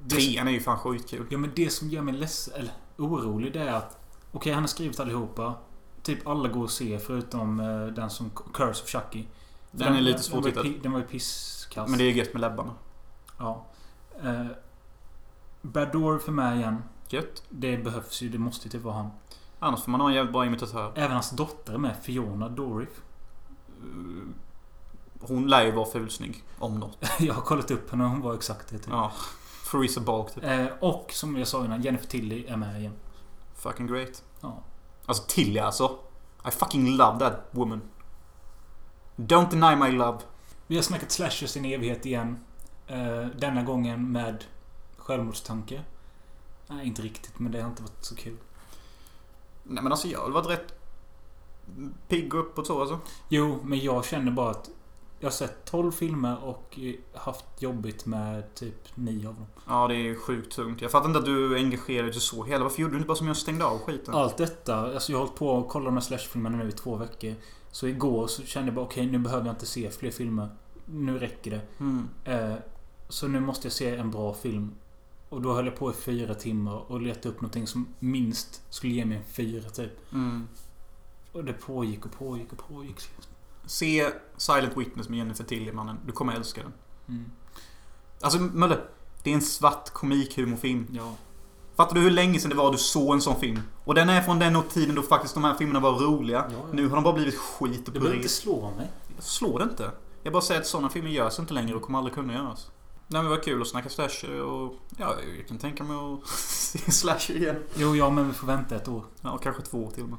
Trean 0.08 0.48
är 0.48 0.52
ju 0.52 0.60
fan 0.60 0.78
skitkul. 0.78 1.26
ja, 1.30 1.38
men 1.38 1.50
det 1.56 1.70
som 1.70 1.88
gör 1.90 2.02
mig 2.02 2.14
ledsen, 2.14 2.54
eller 2.54 2.72
orolig, 2.98 3.52
det 3.52 3.60
är 3.60 3.72
att 3.72 3.98
Okej, 4.32 4.52
han 4.52 4.62
har 4.62 4.68
skrivit 4.68 5.00
allihopa. 5.00 5.54
Typ 6.02 6.26
alla 6.26 6.48
går 6.48 6.64
att 6.64 6.70
se 6.70 6.98
förutom 6.98 7.60
eh, 7.60 7.86
den 7.86 8.10
som 8.10 8.30
Curse 8.54 8.82
of 8.82 8.88
Chucky. 8.88 9.24
Den 9.70 9.94
är 9.94 10.00
lite 10.00 10.22
den 10.32 10.40
var 10.40 10.48
ju 10.48 10.54
svårtittad. 10.54 10.64
pi- 10.66 10.82
Den 10.82 10.92
var 10.92 10.98
ju 10.98 11.06
pisskass. 11.06 11.88
Men 11.90 11.98
det 11.98 12.04
är 12.04 12.12
gött 12.12 12.32
med 12.32 12.40
läbbarna. 12.40 12.72
Ja. 13.38 13.66
Eh, 14.22 14.46
Bador 15.62 16.18
för 16.18 16.32
mig 16.32 16.58
igen. 16.58 16.82
Gött. 17.08 17.42
Det 17.48 17.76
behövs 17.76 18.22
ju. 18.22 18.28
Det 18.28 18.38
måste 18.38 18.66
ju 18.66 18.70
typ 18.70 18.82
vara 18.82 18.94
han. 18.94 19.10
Annars 19.58 19.82
får 19.82 19.90
man 19.90 20.00
ha 20.00 20.08
en 20.08 20.14
jävligt 20.14 20.32
bra 20.32 20.46
imitatör. 20.46 20.92
Även 20.94 21.12
hans 21.12 21.30
dotter 21.30 21.72
är 21.74 21.78
med. 21.78 21.96
Fiona 22.02 22.48
Dourif. 22.48 23.00
Hon 25.20 25.46
lär 25.46 25.64
ju 25.64 25.70
vara 25.72 25.86
fulsnygg. 25.90 26.42
Om 26.58 26.80
något. 26.80 26.98
Jag 27.18 27.34
har 27.34 27.42
kollat 27.42 27.70
upp 27.70 27.90
henne 27.90 28.04
och 28.04 28.10
hon 28.10 28.20
var 28.20 28.34
exakt 28.34 28.68
det. 28.68 28.78
Typ. 28.78 28.88
Ja. 28.90 29.12
Theresa 29.74 30.00
Balk 30.00 30.34
typ. 30.34 30.44
Eh, 30.44 30.66
och 30.80 31.12
som 31.12 31.36
jag 31.36 31.48
sa 31.48 31.64
innan, 31.64 31.82
Jennifer 31.82 32.06
Tilly 32.06 32.46
är 32.46 32.56
med 32.56 32.80
igen. 32.80 32.92
Fucking 33.54 33.86
great. 33.86 34.22
Ja. 34.40 34.62
Alltså 35.06 35.24
Tilly 35.28 35.58
alltså. 35.58 35.98
I 36.48 36.50
fucking 36.50 36.96
love 36.96 37.18
that 37.18 37.48
woman. 37.50 37.82
Don't 39.16 39.50
deny 39.50 39.76
my 39.76 39.98
love. 39.98 40.18
Vi 40.66 40.76
har 40.76 40.82
snackat 40.82 41.10
slashers 41.10 41.56
i 41.56 41.58
en 41.58 41.64
evighet 41.64 42.06
igen. 42.06 42.38
Eh, 42.86 43.26
denna 43.36 43.62
gången 43.62 44.12
med 44.12 44.44
självmordstanke. 44.96 45.82
Nej, 46.66 46.86
inte 46.86 47.02
riktigt. 47.02 47.38
Men 47.38 47.52
det 47.52 47.60
har 47.60 47.70
inte 47.70 47.82
varit 47.82 48.04
så 48.04 48.16
kul. 48.16 48.36
Nej 49.62 49.82
men 49.82 49.92
alltså 49.92 50.08
jag 50.08 50.20
har 50.20 50.30
varit 50.30 50.46
rätt 50.46 50.74
pigg 52.08 52.34
och 52.34 52.40
uppåt 52.40 52.66
så 52.66 52.80
alltså. 52.80 52.98
Jo, 53.28 53.58
men 53.64 53.78
jag 53.78 54.04
känner 54.04 54.32
bara 54.32 54.50
att 54.50 54.70
jag 55.24 55.30
har 55.30 55.34
sett 55.34 55.64
12 55.64 55.92
filmer 55.92 56.44
och 56.44 56.78
haft 57.14 57.44
jobbigt 57.62 58.06
med 58.06 58.54
typ 58.54 58.88
9 58.94 59.28
av 59.28 59.34
dem. 59.34 59.46
Ja 59.66 59.88
det 59.88 59.94
är 59.94 60.14
sjukt 60.14 60.52
tungt. 60.52 60.80
Jag 60.80 60.90
fattar 60.90 61.06
inte 61.06 61.18
att 61.18 61.24
du 61.24 61.56
engagerade 61.56 62.10
dig 62.10 62.20
så 62.20 62.44
hela. 62.44 62.64
Varför 62.64 62.82
gjorde 62.82 62.94
du 62.94 62.96
inte 62.96 63.06
bara 63.06 63.16
som 63.16 63.26
jag 63.26 63.36
stängde 63.36 63.64
av 63.64 63.78
skiten? 63.78 64.14
Allt 64.14 64.36
detta, 64.36 64.76
alltså 64.76 65.12
jag 65.12 65.18
har 65.18 65.24
hållit 65.24 65.38
på 65.38 65.48
och 65.48 65.68
kollat 65.68 65.86
de 65.86 65.94
här 65.94 66.00
slashfilmerna 66.00 66.56
nu 66.56 66.68
i 66.68 66.72
två 66.72 66.96
veckor. 66.96 67.34
Så 67.70 67.86
igår 67.86 68.26
så 68.26 68.42
kände 68.42 68.68
jag 68.68 68.74
bara 68.74 68.84
okej, 68.84 69.06
nu 69.06 69.18
behöver 69.18 69.46
jag 69.46 69.54
inte 69.54 69.66
se 69.66 69.90
fler 69.90 70.10
filmer. 70.10 70.48
Nu 70.84 71.18
räcker 71.18 71.50
det. 71.50 71.60
Mm. 71.80 72.08
Eh, 72.24 72.56
så 73.08 73.28
nu 73.28 73.40
måste 73.40 73.66
jag 73.66 73.72
se 73.72 73.96
en 73.96 74.10
bra 74.10 74.34
film. 74.34 74.74
Och 75.28 75.42
då 75.42 75.52
höll 75.52 75.66
jag 75.66 75.76
på 75.76 75.90
i 75.90 75.94
fyra 75.94 76.34
timmar 76.34 76.92
och 76.92 77.00
letade 77.00 77.28
upp 77.28 77.40
någonting 77.40 77.66
som 77.66 77.94
minst 77.98 78.62
skulle 78.70 78.92
ge 78.92 79.04
mig 79.04 79.16
en 79.16 79.24
fyra 79.24 79.70
typ. 79.70 80.12
Mm. 80.12 80.48
Och 81.32 81.44
det 81.44 81.52
pågick 81.52 82.06
och 82.06 82.12
pågick 82.12 82.52
och 82.52 82.68
pågick. 82.68 83.00
Se 83.66 84.10
Silent 84.36 84.76
Witness 84.76 85.08
med 85.08 85.18
Jennifer 85.18 85.44
Tilly 85.44 85.72
mannen. 85.72 85.96
Du 86.06 86.12
kommer 86.12 86.32
älska 86.32 86.62
den. 86.62 86.72
Mm. 87.08 87.30
Alltså 88.20 88.38
Mölle. 88.38 88.78
Det 89.22 89.30
är 89.30 89.34
en 89.34 89.42
svart 89.42 89.90
komikhumorfilm. 89.90 90.86
Ja. 90.92 91.12
Fattar 91.76 91.94
du 91.94 92.00
hur 92.00 92.10
länge 92.10 92.38
sedan 92.40 92.50
det 92.50 92.56
var 92.56 92.72
du 92.72 92.78
såg 92.78 93.14
en 93.14 93.20
sån 93.20 93.40
film? 93.40 93.60
Och 93.84 93.94
den 93.94 94.08
är 94.08 94.22
från 94.22 94.38
den 94.38 94.62
tiden 94.62 94.94
då 94.94 95.02
faktiskt 95.02 95.34
de 95.34 95.44
här 95.44 95.54
filmerna 95.54 95.80
var 95.80 95.92
roliga. 95.92 96.44
Ja, 96.50 96.56
ja. 96.56 96.72
Nu 96.72 96.88
har 96.88 96.94
de 96.94 97.04
bara 97.04 97.14
blivit 97.14 97.38
skit 97.38 97.88
och 97.88 97.94
Du 97.94 98.00
behöver 98.00 98.08
puré. 98.10 98.16
inte 98.16 98.28
slå 98.28 98.70
mig. 98.76 98.90
Slår 99.18 99.58
det 99.58 99.64
inte. 99.64 99.90
Jag 100.22 100.32
bara 100.32 100.42
säger 100.42 100.60
att 100.60 100.66
sådana 100.66 100.88
filmer 100.88 101.10
görs 101.10 101.38
inte 101.38 101.54
längre 101.54 101.74
och 101.76 101.82
kommer 101.82 101.98
aldrig 101.98 102.14
kunna 102.14 102.32
göras. 102.34 102.70
Nej 103.06 103.22
men 103.22 103.30
vad 103.30 103.42
kul 103.42 103.62
att 103.62 103.68
snacka 103.68 103.88
slasher 103.88 104.42
och... 104.42 104.74
Ja, 104.96 105.14
jag 105.38 105.48
kan 105.48 105.58
tänka 105.58 105.84
mig 105.84 105.96
att 105.96 106.28
se 106.38 106.90
slasher 106.92 107.36
igen. 107.36 107.56
Jo, 107.76 107.96
ja, 107.96 108.10
men 108.10 108.26
vi 108.28 108.32
får 108.34 108.46
vänta 108.46 108.76
ett 108.76 108.88
år. 108.88 109.04
Ja, 109.20 109.38
kanske 109.38 109.62
två 109.62 109.90
till 109.90 110.02
och 110.02 110.08
med. 110.08 110.18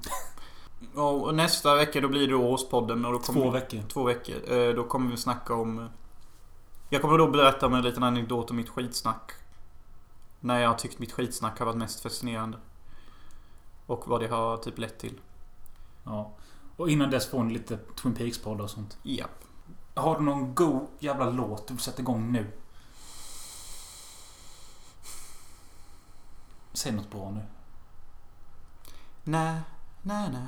Och 0.94 1.36
nästa 1.36 1.76
vecka 1.76 2.02
då 2.02 2.08
blir 2.08 2.28
det 2.28 2.36
Årspodden 2.36 3.06
och 3.06 3.12
då 3.14 3.20
kommer 3.20 3.42
Två 3.42 3.50
veckor. 3.50 3.82
Två 3.90 4.04
veckor. 4.04 4.52
Eh, 4.54 4.74
Då 4.76 4.84
kommer 4.84 5.12
vi 5.12 5.18
snacka 5.18 5.54
om... 5.54 5.90
Jag 6.90 7.02
kommer 7.02 7.18
då 7.18 7.28
berätta 7.28 7.66
om 7.66 7.74
en 7.74 7.82
liten 7.84 8.04
anekdot 8.04 8.50
om 8.52 8.58
mitt 8.58 8.70
skitsnack. 8.70 9.32
När 10.40 10.60
jag 10.60 10.70
har 10.70 10.76
tyckt 10.76 11.00
mitt 11.00 11.12
skitsnack 11.12 11.60
har 11.60 11.66
varit 11.66 11.78
mest 11.78 12.00
fascinerande. 12.02 12.58
Och 13.86 14.08
vad 14.08 14.22
det 14.22 14.28
har 14.28 14.58
typ 14.58 14.78
lett 14.78 15.00
till. 15.00 15.20
Ja. 16.04 16.32
Och 16.78 16.90
innan 16.90 17.10
dess 17.10 17.30
får 17.30 17.44
ni 17.44 17.54
lite 17.54 17.78
Twin 17.78 18.14
Peaks-poddar 18.16 18.64
och 18.64 18.70
sånt. 18.70 18.98
Japp. 19.04 19.44
Har 19.94 20.18
du 20.20 20.24
någon 20.26 20.56
god 20.56 20.88
jävla 21.00 21.30
låt 21.30 21.68
du 21.68 21.74
vill 21.74 21.84
sätta 21.84 22.02
igång 22.02 22.32
nu? 22.32 22.52
Säg 26.74 26.92
något 26.92 27.12
bra 27.12 27.32
nu. 27.32 27.42
Na, 29.24 29.62
na, 30.02 30.30
na. 30.30 30.48